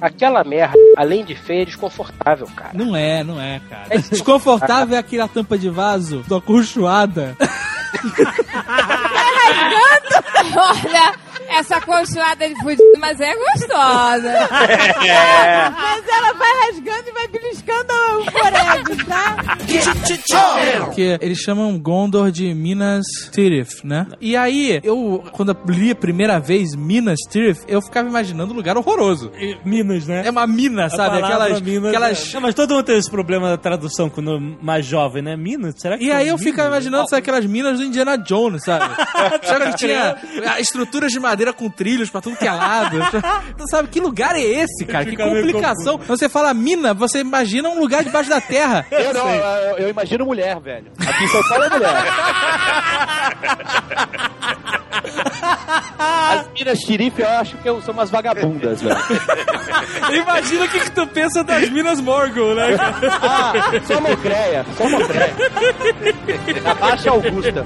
Aquela 0.01 0.43
merda, 0.43 0.77
além 0.95 1.23
de 1.23 1.35
feia, 1.35 1.61
é 1.63 1.65
desconfortável, 1.65 2.47
cara. 2.55 2.71
Não 2.73 2.95
é, 2.95 3.23
não 3.23 3.41
é, 3.41 3.61
cara. 3.69 3.99
Desconfortável 4.09 4.95
é 4.95 4.99
aquela 4.99 5.27
tampa 5.27 5.57
de 5.57 5.69
vaso 5.69 6.23
do 6.27 6.35
acolchoada. 6.35 7.35
Olha, 10.55 11.13
essa 11.49 11.79
conchoada 11.81 12.47
de 12.47 12.55
fudido, 12.55 12.83
mas 12.99 13.19
é 13.19 13.33
gostosa. 13.35 14.29
É. 14.29 15.69
Mas 15.69 16.07
ela 16.07 16.33
vai 16.33 16.51
rasgando 16.65 17.09
e 17.09 17.11
vai 17.11 17.27
beliscando 17.27 17.93
o 18.19 18.31
forego, 18.31 19.05
tá? 19.05 19.57
Que 20.93 21.17
eles 21.21 21.37
chamam 21.39 21.77
Gondor 21.79 22.31
de 22.31 22.53
Minas 22.53 23.05
Tirith, 23.31 23.83
né? 23.83 24.07
E 24.19 24.35
aí, 24.35 24.79
eu, 24.83 25.23
quando 25.33 25.49
eu 25.51 25.57
li 25.73 25.91
a 25.91 25.95
primeira 25.95 26.39
vez 26.39 26.75
Minas 26.75 27.19
Tirith, 27.29 27.63
eu 27.67 27.81
ficava 27.81 28.07
imaginando 28.07 28.53
um 28.53 28.55
lugar 28.55 28.77
horroroso. 28.77 29.31
Minas, 29.63 30.05
né? 30.07 30.23
É 30.25 30.29
uma 30.29 30.45
mina, 30.47 30.89
sabe? 30.89 31.17
Aquelas. 31.21 31.61
Minas, 31.61 31.89
aquelas... 31.89 32.29
é. 32.29 32.33
Não, 32.35 32.41
mas 32.41 32.55
todo 32.55 32.73
mundo 32.73 32.83
tem 32.83 32.97
esse 32.97 33.09
problema 33.09 33.49
da 33.49 33.57
tradução 33.57 34.09
quando 34.09 34.39
mais 34.61 34.85
jovem, 34.85 35.21
né? 35.21 35.35
Minas? 35.35 35.75
Será 35.77 35.97
que 35.97 36.05
E 36.05 36.11
aí 36.11 36.27
eu 36.27 36.35
Minas? 36.35 36.43
ficava 36.43 36.69
imaginando 36.69 37.09
sabe, 37.09 37.21
aquelas 37.21 37.45
minas 37.45 37.77
do 37.79 37.85
Indiana 37.85 38.17
Jones, 38.17 38.63
sabe? 38.63 38.93
sabe 39.43 39.71
que 39.71 39.77
tinha 39.77 40.15
estruturas 40.59 41.11
de 41.11 41.19
madeira 41.19 41.36
com 41.53 41.69
trilhos 41.69 42.09
pra 42.09 42.21
tudo 42.21 42.37
que 42.37 42.47
é 42.47 42.51
lado. 42.51 42.97
Sabe, 43.69 43.89
que 43.89 43.99
lugar 43.99 44.35
é 44.35 44.41
esse, 44.41 44.85
cara? 44.85 45.05
Que 45.05 45.15
complicação. 45.15 45.97
Você 45.97 46.29
fala 46.29 46.53
mina, 46.53 46.93
você 46.93 47.19
imagina 47.19 47.69
um 47.69 47.79
lugar 47.79 48.03
debaixo 48.03 48.29
da 48.29 48.41
terra. 48.41 48.85
Eu 48.91 49.13
não, 49.13 49.29
eu, 49.29 49.77
eu 49.77 49.89
imagino 49.89 50.25
mulher, 50.25 50.59
velho. 50.59 50.91
Aqui 50.99 51.23
em 51.23 51.27
São 51.27 51.41
Paulo 51.47 51.63
é 51.63 51.69
mulher. 51.69 51.93
As 55.97 56.47
minas 56.53 56.79
xerife 56.79 57.21
eu 57.21 57.29
acho 57.29 57.57
que 57.57 57.81
são 57.81 57.93
umas 57.93 58.09
vagabundas, 58.09 58.81
velho. 58.81 58.97
Imagina 60.11 60.65
o 60.65 60.69
que, 60.69 60.79
que 60.79 60.91
tu 60.91 61.07
pensa 61.07 61.43
das 61.43 61.69
minas 61.69 61.99
Morgul, 62.01 62.55
né? 62.55 62.75
Ah, 63.21 63.53
só 63.85 63.99
Mocreia, 64.01 64.65
só 64.77 64.89
Mocreia. 64.89 65.33
Abaixa 66.65 67.09
Augusta. 67.11 67.65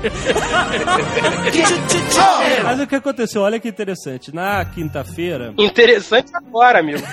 Mas 2.63 2.79
o 2.79 2.87
que 2.87 2.95
aconteceu? 2.95 3.41
Olha 3.41 3.59
que 3.61 3.69
interessante. 3.69 4.33
Na 4.33 4.65
quinta-feira. 4.65 5.53
Interessante 5.57 6.31
agora, 6.33 6.79
amigo. 6.79 6.99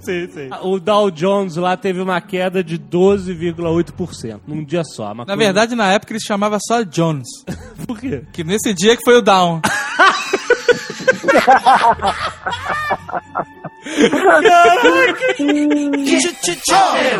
Sim, 0.00 0.26
sim. 0.32 0.48
O 0.62 0.80
Dow 0.80 1.10
Jones 1.10 1.56
lá 1.56 1.76
teve 1.76 2.00
uma 2.00 2.18
queda 2.22 2.64
de 2.64 2.78
12,8% 2.78 4.40
num 4.46 4.64
dia 4.64 4.82
só. 4.82 5.12
Uma 5.12 5.26
Na 5.26 5.34
coisa- 5.34 5.36
verdade, 5.36 5.74
na 5.76 5.92
época 5.92 6.14
ele 6.14 6.20
se 6.20 6.26
chamava 6.26 6.56
só 6.58 6.82
Jones. 6.82 7.28
Por 7.86 8.00
quê? 8.00 8.22
Que 8.32 8.42
nesse 8.42 8.72
dia 8.72 8.96
que 8.96 9.04
foi 9.04 9.18
o 9.18 9.22
down. 9.22 9.60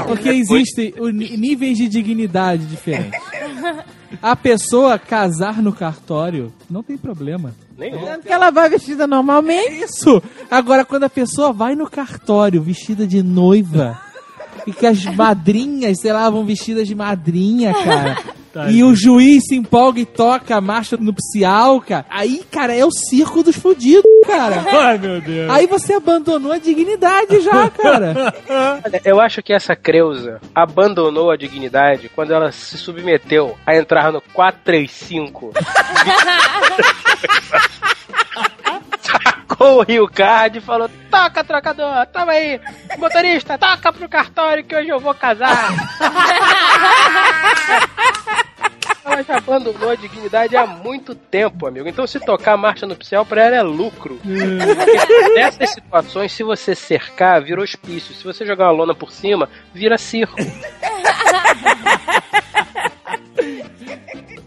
Porque 0.06 0.28
existem 0.30 0.94
níveis 1.38 1.76
de 1.78 1.88
dignidade 1.88 2.64
diferentes. 2.66 3.18
A 4.20 4.34
pessoa 4.34 4.98
casar 4.98 5.62
no 5.62 5.72
cartório 5.72 6.52
não 6.68 6.82
tem 6.82 6.96
problema. 6.96 7.54
Tanto 7.78 8.26
que 8.26 8.32
ela 8.32 8.50
vai 8.50 8.68
vestida 8.68 9.06
normalmente. 9.06 9.84
Isso! 9.84 10.22
Agora, 10.50 10.84
quando 10.84 11.04
a 11.04 11.10
pessoa 11.10 11.52
vai 11.52 11.74
no 11.74 11.88
cartório 11.88 12.62
vestida 12.62 13.06
de 13.06 13.22
noiva 13.22 14.09
e 14.66 14.72
que 14.72 14.86
as 14.86 15.04
madrinhas, 15.04 16.00
sei 16.00 16.12
lá, 16.12 16.28
vão 16.28 16.44
vestidas 16.44 16.86
de 16.86 16.94
madrinha, 16.94 17.72
cara. 17.72 18.18
Tá, 18.52 18.68
e 18.68 18.82
o 18.82 18.96
juiz 18.96 19.44
se 19.46 19.54
empolga 19.54 20.00
e 20.00 20.04
toca 20.04 20.56
a 20.56 20.60
marcha 20.60 20.96
nupcial, 20.96 21.80
cara. 21.80 22.04
Aí, 22.10 22.42
cara, 22.50 22.74
é 22.74 22.84
o 22.84 22.90
circo 22.90 23.44
dos 23.44 23.54
fudidos, 23.54 24.02
cara. 24.26 24.64
Ai, 24.76 24.98
meu 24.98 25.20
Deus. 25.20 25.48
Aí 25.48 25.68
você 25.68 25.92
abandonou 25.92 26.50
a 26.50 26.58
dignidade 26.58 27.40
já, 27.42 27.70
cara. 27.70 28.34
Eu 29.06 29.20
acho 29.20 29.40
que 29.40 29.52
essa 29.52 29.76
Creuza 29.76 30.40
abandonou 30.52 31.30
a 31.30 31.36
dignidade 31.36 32.10
quando 32.12 32.32
ela 32.32 32.50
se 32.50 32.76
submeteu 32.76 33.56
a 33.64 33.76
entrar 33.76 34.12
no 34.12 34.20
435. 34.20 35.52
O 39.60 39.82
Rio 39.82 40.08
Card 40.08 40.56
e 40.56 40.60
falou: 40.62 40.88
Toca, 41.10 41.44
trocador, 41.44 42.06
toma 42.06 42.32
aí, 42.32 42.58
motorista, 42.96 43.58
toca 43.58 43.92
pro 43.92 44.08
cartório 44.08 44.64
que 44.64 44.74
hoje 44.74 44.88
eu 44.88 44.98
vou 44.98 45.14
casar. 45.14 45.68
Ela 49.04 49.22
já 49.22 49.36
abandonou 49.36 49.90
a 49.90 49.94
dignidade 49.94 50.56
há 50.56 50.66
muito 50.66 51.14
tempo, 51.14 51.66
amigo. 51.66 51.88
Então, 51.88 52.06
se 52.06 52.20
tocar 52.20 52.52
a 52.52 52.56
marcha 52.56 52.86
nupcial 52.86 53.26
pra 53.26 53.44
ela 53.44 53.56
é 53.56 53.62
lucro. 53.62 54.20
Porque 54.22 55.34
nessas 55.34 55.70
situações, 55.70 56.32
se 56.32 56.42
você 56.42 56.74
cercar, 56.74 57.42
vira 57.42 57.60
hospício. 57.60 58.14
Se 58.14 58.22
você 58.22 58.46
jogar 58.46 58.66
uma 58.66 58.72
lona 58.72 58.94
por 58.94 59.10
cima, 59.10 59.48
vira 59.74 59.98
circo. 59.98 60.36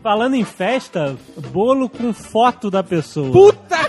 Falando 0.04 0.36
em 0.36 0.44
festa, 0.44 1.18
bolo 1.38 1.88
com 1.88 2.14
foto 2.14 2.70
da 2.70 2.84
pessoa. 2.84 3.32
Puta! 3.32 3.78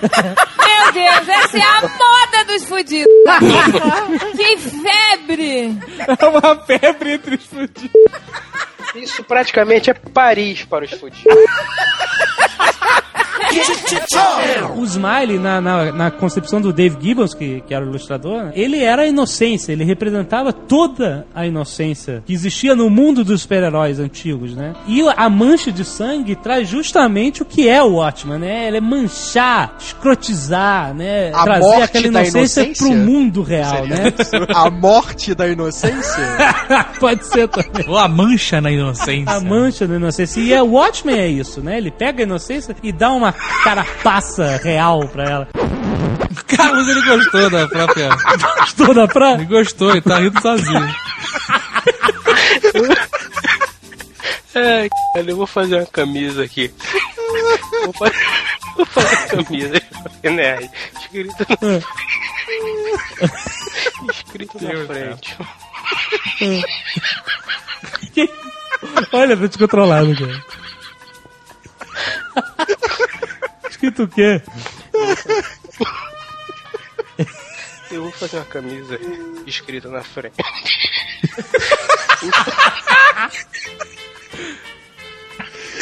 Meu 0.65 0.93
Deus, 0.93 1.28
essa 1.28 1.59
é 1.59 1.61
a 1.61 1.81
moda 1.81 2.45
dos 2.47 2.65
fudidos. 2.65 3.12
que 4.36 4.57
febre. 4.57 5.77
É 6.07 6.27
uma 6.27 6.57
febre 6.65 7.15
entre 7.15 7.35
os 7.35 7.45
fudidos. 7.45 7.91
Isso 8.95 9.24
praticamente 9.24 9.91
é 9.91 9.95
Paris 9.95 10.65
para 10.65 10.85
os 10.85 10.93
fudidos. 10.93 11.24
O 14.85 14.86
Smiley, 14.86 15.39
na, 15.39 15.61
na, 15.61 15.93
na 15.93 16.11
concepção 16.11 16.61
do 16.61 16.73
Dave 16.73 16.97
Gibbons, 17.01 17.32
que, 17.32 17.62
que 17.66 17.74
era 17.74 17.85
o 17.85 17.89
ilustrador, 17.89 18.44
né, 18.44 18.52
ele 18.55 18.82
era 18.82 19.02
a 19.02 19.06
inocência, 19.06 19.73
ele 19.73 19.82
representava 19.82 20.52
toda 20.52 21.27
a 21.35 21.47
inocência 21.47 22.23
que 22.27 22.35
existia 22.35 22.77
no 22.77 22.90
mundo 22.90 23.24
dos 23.24 23.43
super-heróis 23.43 23.98
antigos, 23.98 24.55
né? 24.55 24.74
E 24.86 25.01
a 25.16 25.31
mancha 25.31 25.73
de 25.73 25.85
sangue 25.85 26.36
traz 26.36 26.69
justamente 26.69 27.43
o 27.43 27.47
que 27.47 27.66
é 27.66 27.82
o 27.82 27.94
Watchman, 27.94 28.39
né? 28.39 28.69
Ele 28.69 28.77
é 28.77 28.81
manchar, 28.81 29.74
escrotizar, 29.78 30.94
né? 30.94 31.31
A 31.32 31.44
Trazer 31.44 31.61
morte 31.61 31.82
aquela 31.82 32.02
da 32.02 32.20
inocência, 32.23 32.61
inocência? 32.62 32.86
pro 32.86 32.97
mundo 32.97 33.43
real, 33.43 33.77
Seria 33.77 33.97
né? 33.97 34.12
A 34.55 34.70
morte 34.70 35.35
da 35.35 35.48
inocência? 35.48 36.24
Pode 37.01 37.24
ser 37.24 37.48
também. 37.48 37.89
Ou 37.89 37.98
a 37.98 38.06
mancha 38.06 38.61
na 38.61 38.70
inocência. 38.70 39.32
A 39.32 39.40
mancha 39.40 39.86
da 39.86 39.97
inocência. 39.97 40.40
E 40.40 40.52
o 40.61 40.73
Watchmen 40.73 41.19
é 41.19 41.28
isso, 41.28 41.62
né? 41.62 41.78
Ele 41.78 41.90
pega 41.90 42.23
a 42.23 42.27
inocência 42.27 42.77
e 42.82 42.93
dá 42.93 43.11
uma 43.11 43.32
carapaça 43.32 44.61
real 44.62 44.74
pra 45.13 45.25
ela. 45.25 45.49
Carlos, 46.47 46.89
ele 46.89 47.03
gostou 47.03 47.51
da 47.51 47.69
própria... 47.69 48.09
Gostou 48.59 48.95
da 48.95 49.09
praia? 49.09 49.35
Ele 49.35 49.45
gostou, 49.45 49.91
ele 49.91 50.01
tá 50.01 50.19
rindo 50.19 50.41
sozinho. 50.41 50.95
Ai, 54.55 54.89
cara, 55.13 55.31
eu 55.31 55.37
vou 55.37 55.47
fazer 55.49 55.79
uma 55.79 55.87
camisa 55.87 56.45
aqui. 56.45 56.73
Vou 57.85 57.93
fazer, 57.93 58.15
vou 58.77 58.87
fazer 58.87 59.17
uma 59.17 59.27
camisa. 59.45 59.83
Né? 60.23 60.71
Escrito 61.01 61.47
na, 61.61 61.81
escrito 64.13 64.59
na 64.63 64.87
frente. 64.87 65.37
Olha, 69.13 69.37
tô 69.37 69.49
descontrolado, 69.49 70.15
cara. 70.17 70.45
Escrito 73.85 74.05
o 74.05 74.09
quê? 74.09 74.40
Eu 77.90 78.05
vou 78.05 78.12
fazer 78.12 78.39
uma 78.39 78.47
camisa 78.47 78.98
escrita 79.47 79.90
na 79.90 80.02
frente. 80.02 80.36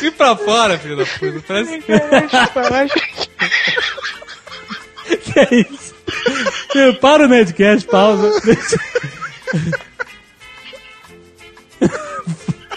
E 0.03 0.11
pra 0.11 0.35
fora, 0.35 0.77
filho 0.81 0.97
da 0.97 1.07
puta. 1.07 1.41
Parece 1.47 1.81
que 1.81 1.93
é 5.39 5.55
isso? 5.55 5.95
Para 7.01 7.27
o 7.27 7.29
Nedcast, 7.29 7.87
pausa. 7.87 8.33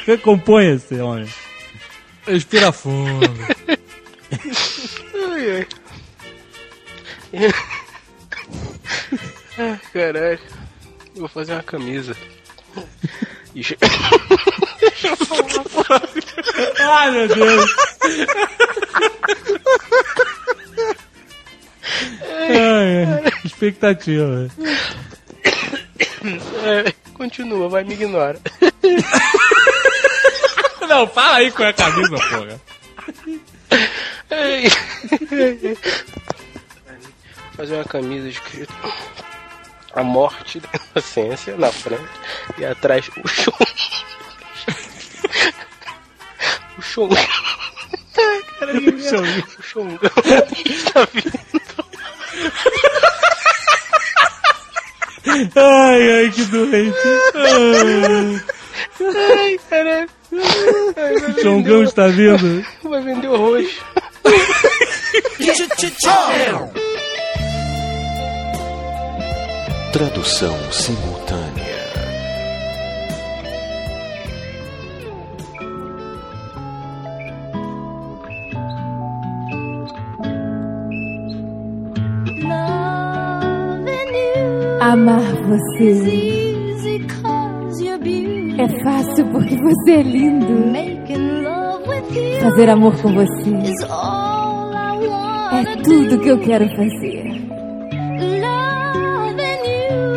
Recomponha-se, 0.05 0.99
homem. 1.01 1.27
Respira 2.27 2.71
fundo. 2.71 3.27
Ai, 5.15 5.51
ai. 5.57 5.67
Ah, 9.57 9.79
Caralho. 9.93 10.39
Eu 11.15 11.19
Vou 11.21 11.29
fazer 11.29 11.53
uma 11.53 11.63
camisa. 11.63 12.13
Che- 13.61 13.77
Ai, 16.79 17.11
meu 17.11 17.27
Deus. 17.29 17.71
Ai, 22.21 22.57
ai. 22.57 23.33
Expectativa. 23.45 24.49
É, 26.63 26.91
continua, 27.13 27.69
vai, 27.69 27.83
me 27.83 27.93
ignora. 27.93 28.39
Não, 30.87 31.07
fala 31.07 31.37
aí 31.37 31.51
com 31.51 31.63
a 31.63 31.71
camisa, 31.73 32.09
porra. 32.17 32.61
Fazer 37.55 37.75
uma 37.75 37.85
camisa 37.85 38.27
escrita 38.27 38.73
A 39.93 40.03
morte 40.03 40.59
da 40.59 40.69
inocência 40.91 41.55
na 41.57 41.71
frente 41.71 42.03
e 42.57 42.65
atrás 42.65 43.07
o 43.23 43.27
chum. 43.27 43.51
O 46.77 46.81
chum. 46.81 47.09
Caralho, 48.59 48.95
O 48.95 48.99
chum. 48.99 49.23
O 49.59 49.63
chungão 49.63 50.11
está 50.65 51.07
vindo. 51.13 51.45
Ai, 55.55 56.11
ai, 56.19 56.29
que 56.31 56.45
doente. 56.45 56.97
Ai. 57.35 58.41
Ai, 59.37 59.59
caralho. 59.69 60.09
O 60.31 61.41
Chongão 61.41 61.83
está 61.83 62.07
vindo. 62.07 62.65
Vai 62.83 63.01
vender 63.01 63.27
o 63.27 63.37
roxo. 63.37 63.83
Tradução 69.91 70.57
simultânea. 70.71 71.75
Amar 84.81 85.35
você 85.47 86.35
é 88.57 88.83
fácil 88.83 89.25
porque 89.31 89.55
você 89.57 89.91
é 89.91 90.01
lindo. 90.01 90.55
Fazer 92.41 92.69
amor 92.69 92.95
com 93.01 93.13
você 93.13 93.49
é 95.51 95.75
tudo 95.83 96.19
que 96.19 96.29
eu 96.29 96.39
quero 96.39 96.67
fazer. 96.75 97.25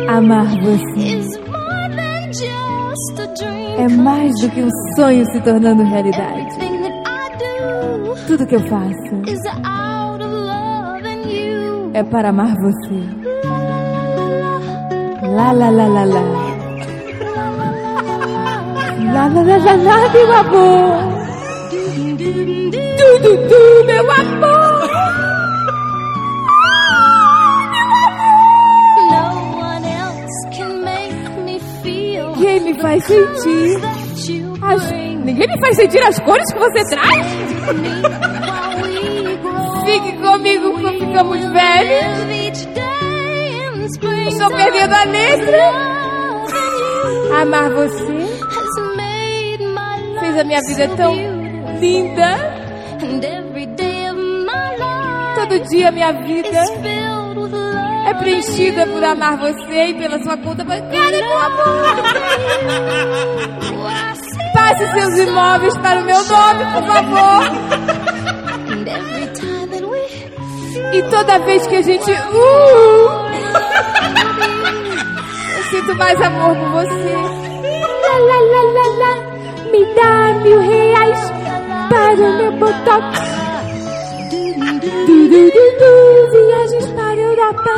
Amar 0.09 0.47
você 0.61 1.39
é 3.77 3.87
mais 3.87 4.33
do 4.41 4.49
que 4.49 4.61
um 4.61 4.69
sonho 4.95 5.25
se 5.31 5.39
tornando 5.41 5.83
realidade. 5.83 6.47
Tudo 8.27 8.45
que 8.45 8.55
eu 8.55 8.67
faço 8.67 9.09
é 11.93 12.03
para 12.03 12.29
amar 12.29 12.53
você. 12.55 13.29
Lá, 15.21 15.51
lá, 15.51 15.69
lá, 15.69 15.87
lá, 15.87 16.03
lá. 16.05 16.21
Lá, 19.13 19.27
lá, 19.27 19.41
lá, 19.41 19.57
lá, 19.57 19.75
lá, 19.75 20.09
meu 20.13 20.33
amor. 20.33 21.18
Meu 23.85 24.11
amor. 24.11 24.89
Quem 32.37 32.59
me 32.61 32.73
faz 32.81 33.03
sentir? 33.03 33.77
As... 34.61 34.91
Ninguém 34.91 35.47
me 35.47 35.59
faz 35.59 35.75
sentir 35.75 36.03
as 36.03 36.19
cores 36.19 36.53
que 36.53 36.59
você 36.59 36.83
traz? 36.89 37.25
Fique 39.85 40.17
comigo 40.17 40.71
quando 40.73 40.99
ficamos 40.99 41.45
velhos. 41.45 42.67
Estou 44.27 44.49
perdendo 44.51 44.93
a 44.93 45.03
letra. 45.05 45.57
Amar 47.41 47.69
você 47.71 48.39
fez 50.19 50.37
a 50.37 50.43
minha 50.43 50.59
vida 50.61 50.87
tão 50.95 51.28
linda. 51.79 52.59
Todo 55.35 55.59
dia 55.69 55.91
minha 55.91 56.11
vida 56.11 56.63
é 58.07 58.13
preenchida 58.13 58.85
por 58.87 59.03
amar 59.03 59.37
você 59.37 59.87
e 59.87 59.93
pela 59.93 60.21
sua 60.21 60.37
conta 60.37 60.63
bancária, 60.63 61.25
meu 61.25 61.37
amor. 61.37 61.95
Passe 64.53 64.91
seus 64.91 65.17
imóveis 65.19 65.77
para 65.77 66.01
o 66.01 66.05
meu 66.05 66.23
nome, 66.23 66.65
por 66.73 66.83
favor. 66.83 67.43
E 70.93 71.03
toda 71.03 71.39
vez 71.39 71.67
que 71.67 71.75
a 71.75 71.81
gente. 71.81 72.11
Uh, 72.11 72.15
eu 75.55 75.63
sinto 75.69 75.95
mais 75.95 76.19
amor 76.21 76.55
por 76.55 76.69
você. 76.69 77.13
Lá, 77.13 78.17
lá, 78.17 78.39
lá, 78.51 78.61
lá, 78.75 78.87
lá. 78.97 79.13
Me 79.71 79.85
dá 79.93 80.33
mil 80.43 80.59
reais 80.61 81.38
para 81.89 82.13
o 82.13 82.37
meu 82.37 82.51
botox. 82.53 83.19
Du, 85.07 85.27
du, 85.27 85.29
du, 85.29 85.65
du, 85.79 85.93
viagens 86.31 86.87
para 86.91 87.09
a 87.09 87.15
Europa. 87.15 87.71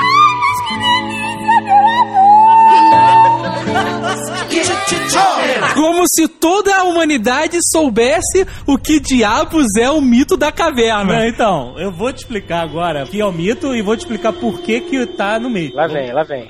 Ai, 0.00 0.32
mas 0.40 0.58
que 0.66 0.74
delícia, 0.84 1.56
meu 1.62 1.84
amor! 2.02 2.94
Como 5.74 6.04
se 6.08 6.28
toda 6.28 6.74
a 6.76 6.84
humanidade 6.84 7.58
soubesse 7.72 8.46
o 8.66 8.78
que 8.78 9.00
diabos 9.00 9.66
é 9.78 9.90
o 9.90 10.00
mito 10.00 10.36
da 10.36 10.50
caverna. 10.52 11.04
Não, 11.18 11.24
então, 11.26 11.74
eu 11.78 11.90
vou 11.90 12.12
te 12.12 12.18
explicar 12.18 12.62
agora 12.62 13.04
o 13.04 13.06
que 13.06 13.20
é 13.20 13.24
o 13.24 13.32
mito 13.32 13.74
e 13.74 13.82
vou 13.82 13.96
te 13.96 14.00
explicar 14.00 14.32
por 14.32 14.60
que 14.60 14.80
que 14.80 15.06
tá 15.06 15.38
no 15.38 15.50
meio. 15.50 15.74
Lá 15.74 15.86
vem, 15.86 16.12
lá 16.12 16.22
vem. 16.22 16.48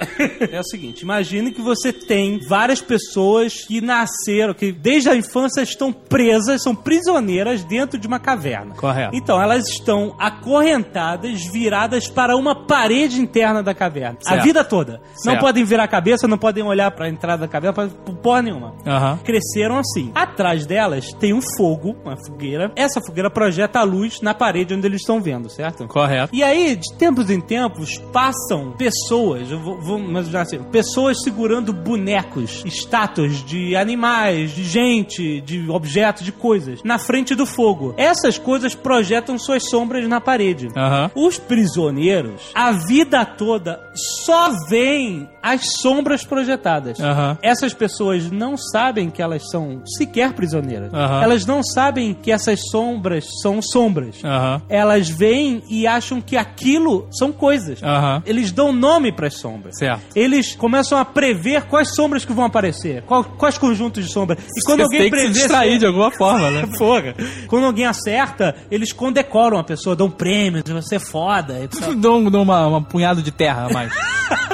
É 0.50 0.60
o 0.60 0.64
seguinte, 0.64 1.02
imagine 1.02 1.50
que 1.52 1.60
você 1.62 1.92
tem 1.92 2.38
várias 2.46 2.80
pessoas 2.80 3.64
que 3.66 3.80
nasceram, 3.80 4.54
que 4.54 4.72
desde 4.72 5.08
a 5.08 5.16
infância 5.16 5.62
estão 5.62 5.92
presas, 5.92 6.62
são 6.62 6.74
prisioneiras 6.74 7.64
dentro 7.64 7.98
de 7.98 8.06
uma 8.06 8.18
caverna. 8.18 8.74
Correto. 8.74 9.16
Então, 9.16 9.40
elas 9.40 9.68
estão 9.68 10.14
acorrentadas, 10.18 11.42
viradas 11.52 12.08
para 12.08 12.36
uma 12.36 12.54
parede 12.66 13.20
interna 13.20 13.62
da 13.62 13.74
caverna. 13.74 14.18
A 14.26 14.30
Certo. 14.30 14.44
vida 14.44 14.64
toda. 14.64 15.00
Não 15.24 15.32
Certo. 15.32 15.40
podem 15.40 15.64
virar 15.64 15.84
a 15.84 15.88
cabeça, 15.88 16.28
não 16.28 16.38
podem 16.38 16.64
olhar 16.64 16.90
para 16.90 17.06
a 17.06 17.08
entrada 17.08 17.42
da 17.42 17.48
caverna, 17.48 17.90
por 18.04 18.14
porra 18.16 18.42
nenhuma. 18.42 18.74
Aham. 18.86 19.18
Cresceram 19.24 19.78
assim. 19.78 20.10
Atrás 20.14 20.66
delas 20.66 21.12
tem 21.14 21.32
um 21.32 21.40
fogo, 21.56 21.96
uma 22.04 22.16
fogueira. 22.16 22.70
Essa 22.76 23.00
fogueira 23.00 23.30
projeta 23.30 23.80
a 23.80 23.82
luz 23.82 24.20
na 24.20 24.34
parede 24.34 24.74
onde 24.74 24.86
eles 24.86 25.00
estão 25.00 25.20
vendo, 25.20 25.48
certo? 25.48 25.86
Correto. 25.88 26.34
E 26.34 26.42
aí, 26.42 26.76
de 26.76 26.92
tempos 26.94 27.30
em 27.30 27.40
tempos, 27.40 27.98
passam 28.12 28.72
pessoas, 28.72 29.50
eu 29.50 29.60
vou, 29.60 29.80
vou 29.80 29.98
imaginar 29.98 30.42
assim, 30.42 30.62
pessoas 30.64 31.22
segurando 31.22 31.72
bonecos, 31.72 32.62
estátuas 32.64 33.44
de 33.44 33.74
animais, 33.76 34.50
de 34.50 34.64
gente, 34.64 35.40
de 35.40 35.68
objetos, 35.70 36.24
de 36.24 36.32
coisas, 36.32 36.80
na 36.84 36.98
frente 36.98 37.34
do 37.34 37.46
fogo. 37.46 37.94
Essas 37.96 38.38
coisas 38.38 38.74
projetam 38.74 39.38
suas 39.38 39.68
sombras 39.68 40.06
na 40.08 40.20
parede. 40.20 40.68
Aham. 40.76 41.10
Os 41.14 41.38
prisioneiros, 41.38 42.50
a 42.54 42.72
vida 42.72 43.24
toda, 43.24 43.80
só 44.24 44.50
veem 44.68 45.28
as 45.42 45.62
sombras 45.80 46.24
projetadas. 46.24 46.98
Aham. 47.00 47.38
Essas 47.42 47.72
pessoas 47.72 47.93
não 48.30 48.56
sabem 48.56 49.10
que 49.10 49.22
elas 49.22 49.48
são 49.50 49.82
sequer 49.98 50.32
prisioneiras. 50.32 50.92
Aham. 50.92 51.22
Elas 51.22 51.46
não 51.46 51.62
sabem 51.62 52.14
que 52.14 52.30
essas 52.32 52.60
sombras 52.70 53.24
são 53.42 53.60
sombras. 53.62 54.16
Aham. 54.24 54.62
Elas 54.68 55.08
veem 55.08 55.62
e 55.68 55.86
acham 55.86 56.20
que 56.20 56.36
aquilo 56.36 57.08
são 57.12 57.32
coisas. 57.32 57.82
Aham. 57.82 58.22
Eles 58.26 58.50
dão 58.52 58.72
nome 58.72 59.12
para 59.12 59.26
as 59.28 59.34
sombras. 59.38 59.76
Certo. 59.78 60.02
Eles 60.14 60.54
começam 60.54 60.98
a 60.98 61.04
prever 61.04 61.62
quais 61.64 61.94
sombras 61.94 62.24
que 62.24 62.32
vão 62.32 62.44
aparecer, 62.44 63.02
qual- 63.02 63.24
quais 63.24 63.58
conjuntos 63.58 64.04
de 64.04 64.12
sombras. 64.12 64.38
E 64.40 64.62
quando 64.64 64.78
Você 64.80 64.84
alguém 64.84 65.00
tem 65.00 65.10
que 65.10 65.16
se 65.16 65.22
prevê 65.24 65.38
distrair 65.38 65.78
de 65.78 65.86
alguma 65.86 66.10
forma, 66.10 66.50
né? 66.50 66.68
Porra. 66.78 67.14
Quando 67.48 67.66
alguém 67.66 67.86
acerta, 67.86 68.54
eles 68.70 68.92
condecoram 68.92 69.58
a 69.58 69.64
pessoa, 69.64 69.94
dão 69.96 70.10
prêmio, 70.10 70.62
você 70.66 70.96
é 70.96 70.98
foda. 70.98 71.54
um- 71.88 72.30
dou 72.30 72.42
uma, 72.42 72.66
uma 72.66 72.82
punhada 72.82 73.22
de 73.22 73.30
terra 73.30 73.66
a 73.68 73.72
mais. 73.72 73.92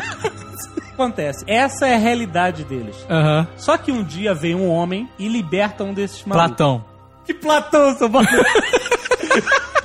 acontece? 1.03 1.45
Essa 1.47 1.87
é 1.87 1.95
a 1.95 1.99
realidade 1.99 2.65
deles. 2.65 2.97
Aham. 3.09 3.47
Só 3.57 3.77
que 3.79 3.91
um 3.93 4.03
dia 4.03 4.35
vem 4.35 4.55
um 4.55 4.69
homem 4.69 5.09
e 5.19 5.29
liberta 5.29 5.83
um 5.85 5.93
desses 5.95 6.25
malucos. 6.25 6.49
Platão. 6.57 6.85
Que 7.25 7.35
Platão, 7.35 7.97
seu 7.97 8.09
maluco? 8.11 8.35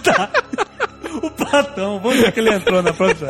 tá. 0.03 0.29
O 1.23 1.29
Platão, 1.31 1.99
vamos 1.99 2.19
ver 2.19 2.31
que 2.31 2.39
ele 2.39 2.53
entrou 2.53 2.81
na 2.81 2.93
próxima. 2.93 3.29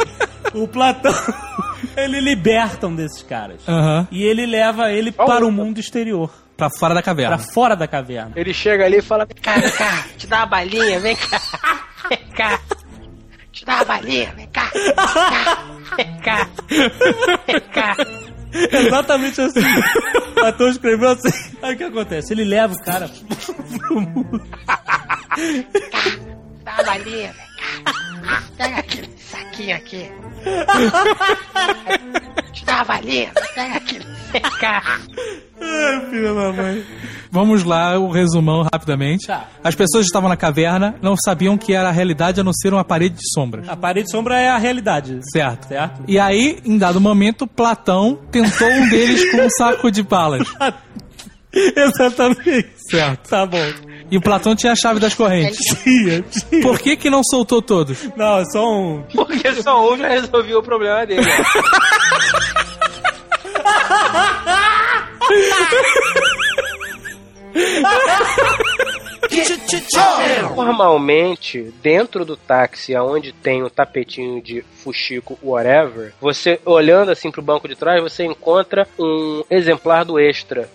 O 0.53 0.67
Platão, 0.67 1.13
ele 1.97 2.19
liberta 2.21 2.87
um 2.87 2.95
desses 2.95 3.21
caras. 3.23 3.61
Aham. 3.67 4.07
E 4.11 4.23
ele 4.23 4.45
leva 4.45 4.91
ele 4.91 5.11
para 5.11 5.45
o 5.45 5.51
mundo 5.51 5.79
exterior. 5.79 6.29
Pra 6.57 6.69
fora 6.79 6.93
da 6.93 7.01
caverna. 7.01 7.37
Pra 7.37 7.45
fora 7.53 7.75
da 7.75 7.85
caverna. 7.87 8.31
Ele 8.35 8.53
chega 8.53 8.85
ali 8.85 8.97
e 8.99 9.01
fala: 9.01 9.25
Vem 9.25 9.35
cá, 9.41 9.59
vem 9.59 9.71
cá, 9.71 10.05
te 10.17 10.25
dá 10.25 10.37
uma 10.37 10.45
balinha, 10.45 10.99
vem 10.99 11.15
cá. 11.15 11.39
Vem 12.07 12.19
cá. 12.37 12.59
Te 13.56 13.64
dá 13.64 13.76
uma 13.76 13.86
balinha, 13.86 14.34
vem 14.36 14.48
cá. 14.48 14.69
Vem 15.95 16.19
cá. 16.19 16.49
Vem 17.48 17.61
cá. 17.72 17.95
Exatamente 18.86 19.40
assim. 19.40 19.61
O 20.36 20.45
ator 20.45 20.69
escreveu 20.69 21.11
assim. 21.11 21.57
Aí 21.61 21.73
o 21.73 21.77
que 21.77 21.84
acontece? 21.86 22.34
Ele 22.34 22.44
leva 22.44 22.73
o 22.73 22.84
cara 22.84 23.10
pro 23.80 24.02
muro. 24.02 24.45
Dá 26.65 26.73
uma 26.73 26.83
balinha, 26.83 27.31
vem 27.37 28.23
cá. 28.23 28.43
Pega 28.57 28.77
aquele 28.77 29.09
saquinho 29.17 29.75
aqui. 29.75 30.11
Te 32.51 32.65
dá 32.65 32.75
uma 32.77 32.85
balinha, 32.85 33.31
pega 33.53 33.75
aquele. 33.75 34.05
Vem 34.31 34.41
cá. 34.59 34.99
Ai, 35.61 36.09
filha 36.09 36.33
da 36.33 36.51
mãe. 36.51 36.83
Vamos 37.31 37.63
lá, 37.63 37.99
o 37.99 38.09
resumão 38.09 38.63
rapidamente. 38.63 39.27
As 39.63 39.75
pessoas 39.75 40.05
estavam 40.05 40.27
na 40.27 40.35
caverna, 40.37 40.95
não 41.01 41.15
sabiam 41.15 41.57
que 41.57 41.73
era 41.73 41.89
a 41.89 41.91
realidade 41.91 42.39
a 42.41 42.43
não 42.43 42.53
ser 42.53 42.73
uma 42.73 42.83
parede 42.83 43.15
de 43.15 43.31
sombras. 43.33 43.67
A 43.69 43.75
parede 43.75 44.07
de 44.07 44.11
sombra 44.11 44.39
é 44.39 44.49
a 44.49 44.57
realidade. 44.57 45.19
Certo. 45.31 45.67
Certo? 45.67 46.03
E 46.07 46.17
aí, 46.17 46.59
em 46.65 46.77
dado 46.77 46.99
momento, 46.99 47.45
Platão 47.45 48.17
tentou 48.31 48.67
um 48.69 48.89
deles 48.89 49.31
com 49.31 49.37
um 49.45 49.49
saco 49.49 49.91
de 49.91 50.01
balas. 50.01 50.47
Exatamente. 51.53 52.69
Certo. 52.89 53.29
Tá 53.29 53.45
bom. 53.45 53.57
E 54.11 54.18
o 54.18 54.22
Platão 54.22 54.56
tinha 54.56 54.73
a 54.73 54.76
chave 54.76 54.99
das 54.99 55.14
correntes. 55.14 55.60
Tinha, 55.84 56.22
tinha. 56.22 56.61
Por 56.61 56.80
que 56.80 56.95
que 56.95 57.10
não 57.10 57.23
soltou 57.23 57.61
todos? 57.61 57.98
Não, 58.15 58.45
só 58.45 58.72
um. 58.72 59.03
Porque 59.14 59.52
só 59.61 59.94
um 59.94 59.98
já 59.98 60.07
resolveu 60.07 60.60
o 60.60 60.64
problema 60.64 61.06
dele. 61.06 61.26
Normalmente, 70.55 71.73
dentro 71.81 72.25
do 72.25 72.37
táxi, 72.37 72.95
aonde 72.95 73.31
tem 73.33 73.63
o 73.63 73.69
tapetinho 73.69 74.41
de 74.41 74.61
fuxico, 74.61 75.37
whatever, 75.43 76.13
você 76.21 76.59
olhando 76.63 77.11
assim 77.11 77.31
pro 77.31 77.41
banco 77.41 77.67
de 77.67 77.75
trás, 77.75 78.01
você 78.01 78.23
encontra 78.23 78.87
um 78.99 79.43
exemplar 79.49 80.05
do 80.05 80.19
extra. 80.19 80.69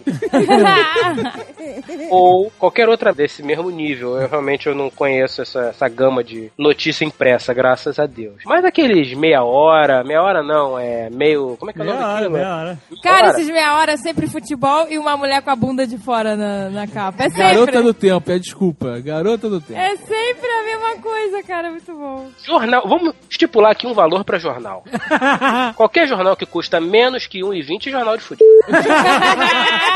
Ou 2.10 2.50
qualquer 2.58 2.88
outra 2.88 3.12
desse 3.12 3.42
mesmo 3.42 3.70
nível. 3.70 4.20
Eu 4.20 4.28
realmente 4.28 4.66
eu 4.66 4.74
não 4.74 4.90
conheço 4.90 5.42
essa, 5.42 5.68
essa 5.68 5.88
gama 5.88 6.24
de 6.24 6.50
notícia 6.58 7.04
impressa, 7.04 7.54
graças 7.54 7.98
a 7.98 8.06
Deus. 8.06 8.42
Mas 8.44 8.64
aqueles 8.64 9.14
meia 9.14 9.44
hora, 9.44 10.02
meia 10.02 10.22
hora 10.22 10.42
não, 10.42 10.78
é 10.78 11.08
meio. 11.10 11.56
Como 11.56 11.70
é 11.70 11.74
que 11.74 11.80
é 11.80 11.84
o 11.84 11.86
nome 11.86 12.00
daquilo? 12.00 12.30
meia 12.30 12.56
hora. 12.56 12.78
Cara, 13.02 13.30
esses 13.30 13.48
meia 13.48 13.78
hora 13.78 13.92
é 13.92 13.96
sempre 13.96 14.26
futebol 14.26 14.86
e 14.90 14.98
uma 14.98 15.16
mulher 15.16 15.42
com 15.42 15.50
a 15.50 15.56
bunda 15.56 15.86
de 15.86 15.98
fora 15.98 16.36
na, 16.36 16.70
na 16.70 16.86
capa. 16.86 17.22
É 17.24 17.28
sempre. 17.28 17.42
Garota 17.42 17.82
do 17.82 17.94
tempo, 17.94 18.30
é 18.30 18.38
desculpa. 18.50 18.98
Garota 19.00 19.48
do 19.48 19.60
tempo. 19.60 19.78
É 19.78 19.96
sempre 19.96 20.48
a 20.48 20.64
mesma 20.64 20.96
coisa, 21.00 21.42
cara. 21.42 21.70
Muito 21.70 21.92
bom. 21.92 22.28
Jornal, 22.44 22.82
vamos 22.86 23.14
estipular 23.28 23.70
aqui 23.70 23.86
um 23.86 23.94
valor 23.94 24.24
pra 24.24 24.38
jornal. 24.38 24.84
Qualquer 25.76 26.08
jornal 26.08 26.36
que 26.36 26.44
custa 26.44 26.80
menos 26.80 27.26
que 27.26 27.40
1,20 27.40 27.86
é 27.86 27.90
jornal 27.90 28.16
de 28.16 28.22
futebol. 28.24 28.48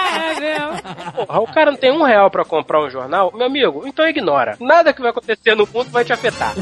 É. 0.45 0.59
Porra, 1.13 1.41
o 1.41 1.47
cara 1.47 1.71
não 1.71 1.79
tem 1.79 1.91
um 1.91 2.03
real 2.03 2.31
pra 2.31 2.45
comprar 2.45 2.83
um 2.85 2.91
jornal, 2.91 3.33
meu 3.35 3.47
amigo, 3.47 3.85
então 3.87 4.07
ignora. 4.07 4.57
Nada 4.61 4.93
que 4.93 5.01
vai 5.01 5.11
acontecer 5.11 5.55
no 5.55 5.67
mundo 5.73 5.91
vai 5.91 6.05
te 6.05 6.13
afetar. 6.13 6.55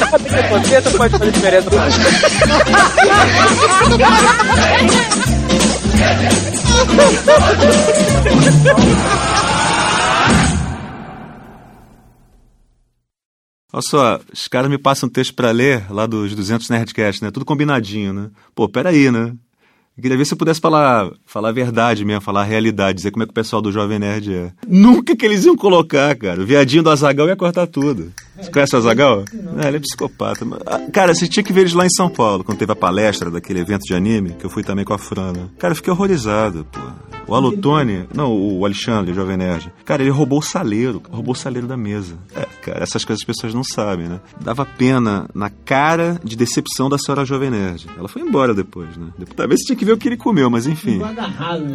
Nada 0.00 0.18
que 0.18 0.34
aconteça 0.34 0.90
pode 0.96 1.18
fazer 1.18 1.30
diferença. 1.30 1.70
Olha 13.72 13.82
só, 13.82 14.20
os 14.32 14.46
caras 14.46 14.70
me 14.70 14.78
passam 14.78 15.08
um 15.08 15.12
texto 15.12 15.34
pra 15.34 15.50
ler 15.50 15.90
lá 15.90 16.06
dos 16.06 16.32
200 16.34 16.70
Nerdcast, 16.70 17.24
né? 17.24 17.30
Tudo 17.32 17.44
combinadinho, 17.44 18.12
né? 18.12 18.30
Pô, 18.54 18.68
peraí, 18.68 19.10
né? 19.10 19.34
Eu 19.96 20.02
queria 20.02 20.16
ver 20.16 20.24
se 20.24 20.32
eu 20.32 20.38
pudesse 20.38 20.60
falar, 20.60 21.10
falar 21.34 21.48
a 21.48 21.52
verdade 21.52 22.04
mesmo, 22.04 22.20
falar 22.20 22.42
a 22.42 22.44
realidade, 22.44 22.98
dizer 22.98 23.10
como 23.10 23.24
é 23.24 23.26
que 23.26 23.32
o 23.32 23.34
pessoal 23.34 23.60
do 23.60 23.72
Jovem 23.72 23.98
Nerd 23.98 24.32
é. 24.32 24.52
Nunca 24.68 25.16
que 25.16 25.26
eles 25.26 25.44
iam 25.44 25.56
colocar, 25.56 26.14
cara. 26.14 26.40
O 26.40 26.46
viadinho 26.46 26.84
do 26.84 26.90
Azagal 26.90 27.26
ia 27.26 27.34
cortar 27.34 27.66
tudo. 27.66 28.12
Você 28.40 28.52
conhece 28.52 28.76
o 28.76 28.78
Azagal? 28.78 29.24
É, 29.60 29.66
ele 29.66 29.78
é 29.78 29.80
psicopata. 29.80 30.46
Ah, 30.64 30.78
Cara, 30.92 31.12
você 31.12 31.26
tinha 31.26 31.42
que 31.42 31.52
ver 31.52 31.62
eles 31.62 31.72
lá 31.72 31.84
em 31.84 31.90
São 31.90 32.08
Paulo, 32.08 32.44
quando 32.44 32.58
teve 32.58 32.70
a 32.70 32.76
palestra 32.76 33.32
daquele 33.32 33.58
evento 33.58 33.82
de 33.82 33.94
anime, 33.94 34.36
que 34.38 34.46
eu 34.46 34.50
fui 34.50 34.62
também 34.62 34.84
com 34.84 34.94
a 34.94 34.98
Fran, 34.98 35.32
né? 35.32 35.48
Cara, 35.58 35.72
eu 35.72 35.76
fiquei 35.76 35.92
horrorizado, 35.92 36.64
pô. 36.70 36.80
O 37.26 37.34
Alutone, 37.34 38.06
não, 38.14 38.32
o 38.32 38.64
Alexandre, 38.64 39.12
o 39.12 39.14
Jovem 39.14 39.36
Nerd. 39.38 39.72
Cara, 39.84 40.02
ele 40.02 40.10
roubou 40.10 40.40
o 40.40 40.42
saleiro, 40.42 41.02
roubou 41.10 41.32
o 41.32 41.36
saleiro 41.36 41.66
da 41.66 41.76
mesa. 41.76 42.16
É, 42.36 42.46
cara, 42.62 42.82
essas 42.82 43.04
coisas 43.04 43.22
as 43.22 43.26
pessoas 43.26 43.54
não 43.54 43.64
sabem, 43.64 44.08
né? 44.08 44.20
Dava 44.40 44.66
pena 44.66 45.26
na 45.34 45.48
cara 45.48 46.20
de 46.22 46.36
decepção 46.36 46.90
da 46.90 46.98
senhora 46.98 47.24
Jovem 47.24 47.50
Nerd. 47.50 47.86
Ela 47.96 48.08
foi 48.08 48.20
embora 48.22 48.52
depois, 48.52 48.94
né? 48.96 49.06
Talvez 49.34 49.60
você 49.60 49.68
tinha 49.68 49.76
que 49.76 49.84
ver 49.84 49.92
o 49.92 49.96
que 49.96 50.08
ele 50.08 50.16
comeu, 50.18 50.50
mas 50.50 50.66
enfim. 50.66 51.00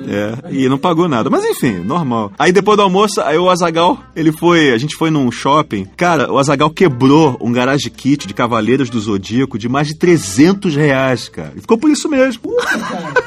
É, 0.07 0.51
e 0.51 0.69
não 0.69 0.77
pagou 0.77 1.07
nada. 1.07 1.30
Mas 1.30 1.43
enfim, 1.45 1.80
normal. 1.80 2.31
Aí 2.38 2.51
depois 2.51 2.77
do 2.77 2.84
almoço, 2.84 3.21
aí 3.21 3.38
o 3.38 3.49
Azagal, 3.49 3.99
ele 4.15 4.31
foi. 4.31 4.71
A 4.71 4.77
gente 4.77 4.95
foi 4.95 5.09
num 5.09 5.31
shopping. 5.31 5.88
Cara, 5.97 6.31
o 6.31 6.38
Azagal 6.38 6.69
quebrou 6.69 7.38
um 7.41 7.51
garage 7.51 7.89
kit 7.89 8.27
de 8.27 8.34
Cavaleiros 8.34 8.89
do 8.89 8.99
Zodíaco 8.99 9.57
de 9.57 9.69
mais 9.69 9.88
de 9.88 9.95
300 9.95 10.76
reais, 10.76 11.30
cara. 11.30 11.53
E 11.55 11.61
ficou 11.61 11.77
por 11.77 11.89
isso 11.89 12.09
mesmo. 12.09 12.41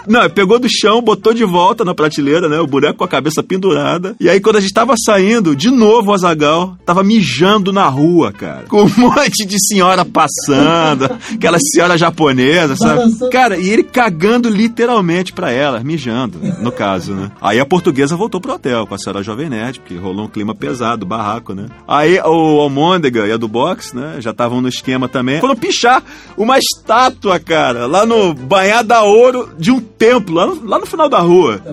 Não, 0.06 0.28
pegou 0.30 0.58
do 0.58 0.68
chão, 0.68 1.02
botou 1.02 1.32
de 1.32 1.44
volta 1.44 1.84
na 1.84 1.94
prateleira, 1.94 2.48
né? 2.48 2.60
O 2.60 2.66
boneco 2.66 2.98
com 2.98 3.04
a 3.04 3.08
cabeça 3.08 3.42
pendurada. 3.42 4.14
E 4.20 4.28
aí, 4.28 4.40
quando 4.40 4.56
a 4.56 4.60
gente 4.60 4.72
tava 4.72 4.94
saindo, 4.96 5.54
de 5.56 5.70
novo 5.70 6.10
o 6.10 6.14
Azagal 6.14 6.76
tava 6.84 7.02
mijando 7.02 7.72
na 7.72 7.86
rua, 7.88 8.32
cara. 8.32 8.64
Com 8.68 8.82
um 8.82 8.92
monte 8.96 9.44
de 9.46 9.56
senhora 9.66 10.04
passando, 10.04 11.04
aquela 11.34 11.58
senhora 11.58 11.96
japonesa, 11.96 12.76
sabe? 12.76 13.30
Cara, 13.30 13.56
e 13.56 13.68
ele 13.68 13.82
cagando 13.82 14.48
literalmente 14.48 15.32
pra 15.32 15.50
ela, 15.50 15.80
mijando, 15.80 16.11
no 16.60 16.72
caso, 16.72 17.14
né? 17.14 17.30
Aí 17.40 17.58
a 17.60 17.66
portuguesa 17.66 18.16
voltou 18.16 18.40
pro 18.40 18.54
hotel 18.54 18.86
com 18.86 18.94
a 18.94 18.98
senhora 18.98 19.22
Jovem 19.22 19.48
Nerd, 19.48 19.80
porque 19.80 19.96
rolou 19.96 20.26
um 20.26 20.28
clima 20.28 20.54
pesado, 20.54 21.06
barraco, 21.06 21.54
né? 21.54 21.66
Aí 21.86 22.18
o 22.20 22.60
Almôndega 22.60 23.26
e 23.26 23.32
a 23.32 23.36
do 23.36 23.48
box, 23.48 23.94
né? 23.94 24.16
Já 24.18 24.30
estavam 24.30 24.60
no 24.60 24.68
esquema 24.68 25.08
também. 25.08 25.40
Foram 25.40 25.56
pichar 25.56 26.02
uma 26.36 26.58
estátua, 26.58 27.38
cara, 27.38 27.86
lá 27.86 28.06
no 28.06 28.34
banhada 28.34 28.96
a 28.96 29.02
ouro 29.02 29.50
de 29.58 29.70
um 29.70 29.80
templo, 29.80 30.34
lá 30.34 30.46
no, 30.46 30.64
lá 30.64 30.78
no 30.78 30.86
final 30.86 31.08
da 31.08 31.18
rua. 31.18 31.60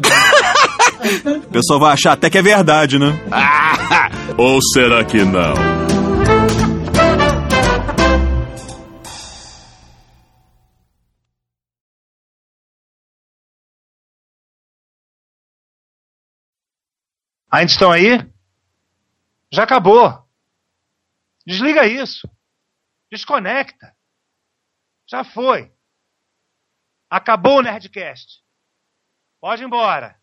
O 1.01 1.51
pessoal 1.51 1.79
vai 1.79 1.93
achar 1.93 2.11
até 2.11 2.29
que 2.29 2.37
é 2.37 2.41
verdade, 2.41 2.99
né? 2.99 3.17
Ou 4.37 4.59
será 4.73 5.01
que 5.03 5.23
não? 5.23 5.88
Ainda 17.51 17.71
estão 17.71 17.91
aí? 17.91 18.17
Já 19.51 19.63
acabou. 19.63 20.27
Desliga 21.45 21.87
isso. 21.87 22.29
Desconecta. 23.11 23.95
Já 25.09 25.23
foi. 25.23 25.73
Acabou 27.09 27.57
o 27.57 27.61
Nerdcast. 27.63 28.43
Pode 29.41 29.63
ir 29.63 29.65
embora. 29.65 30.18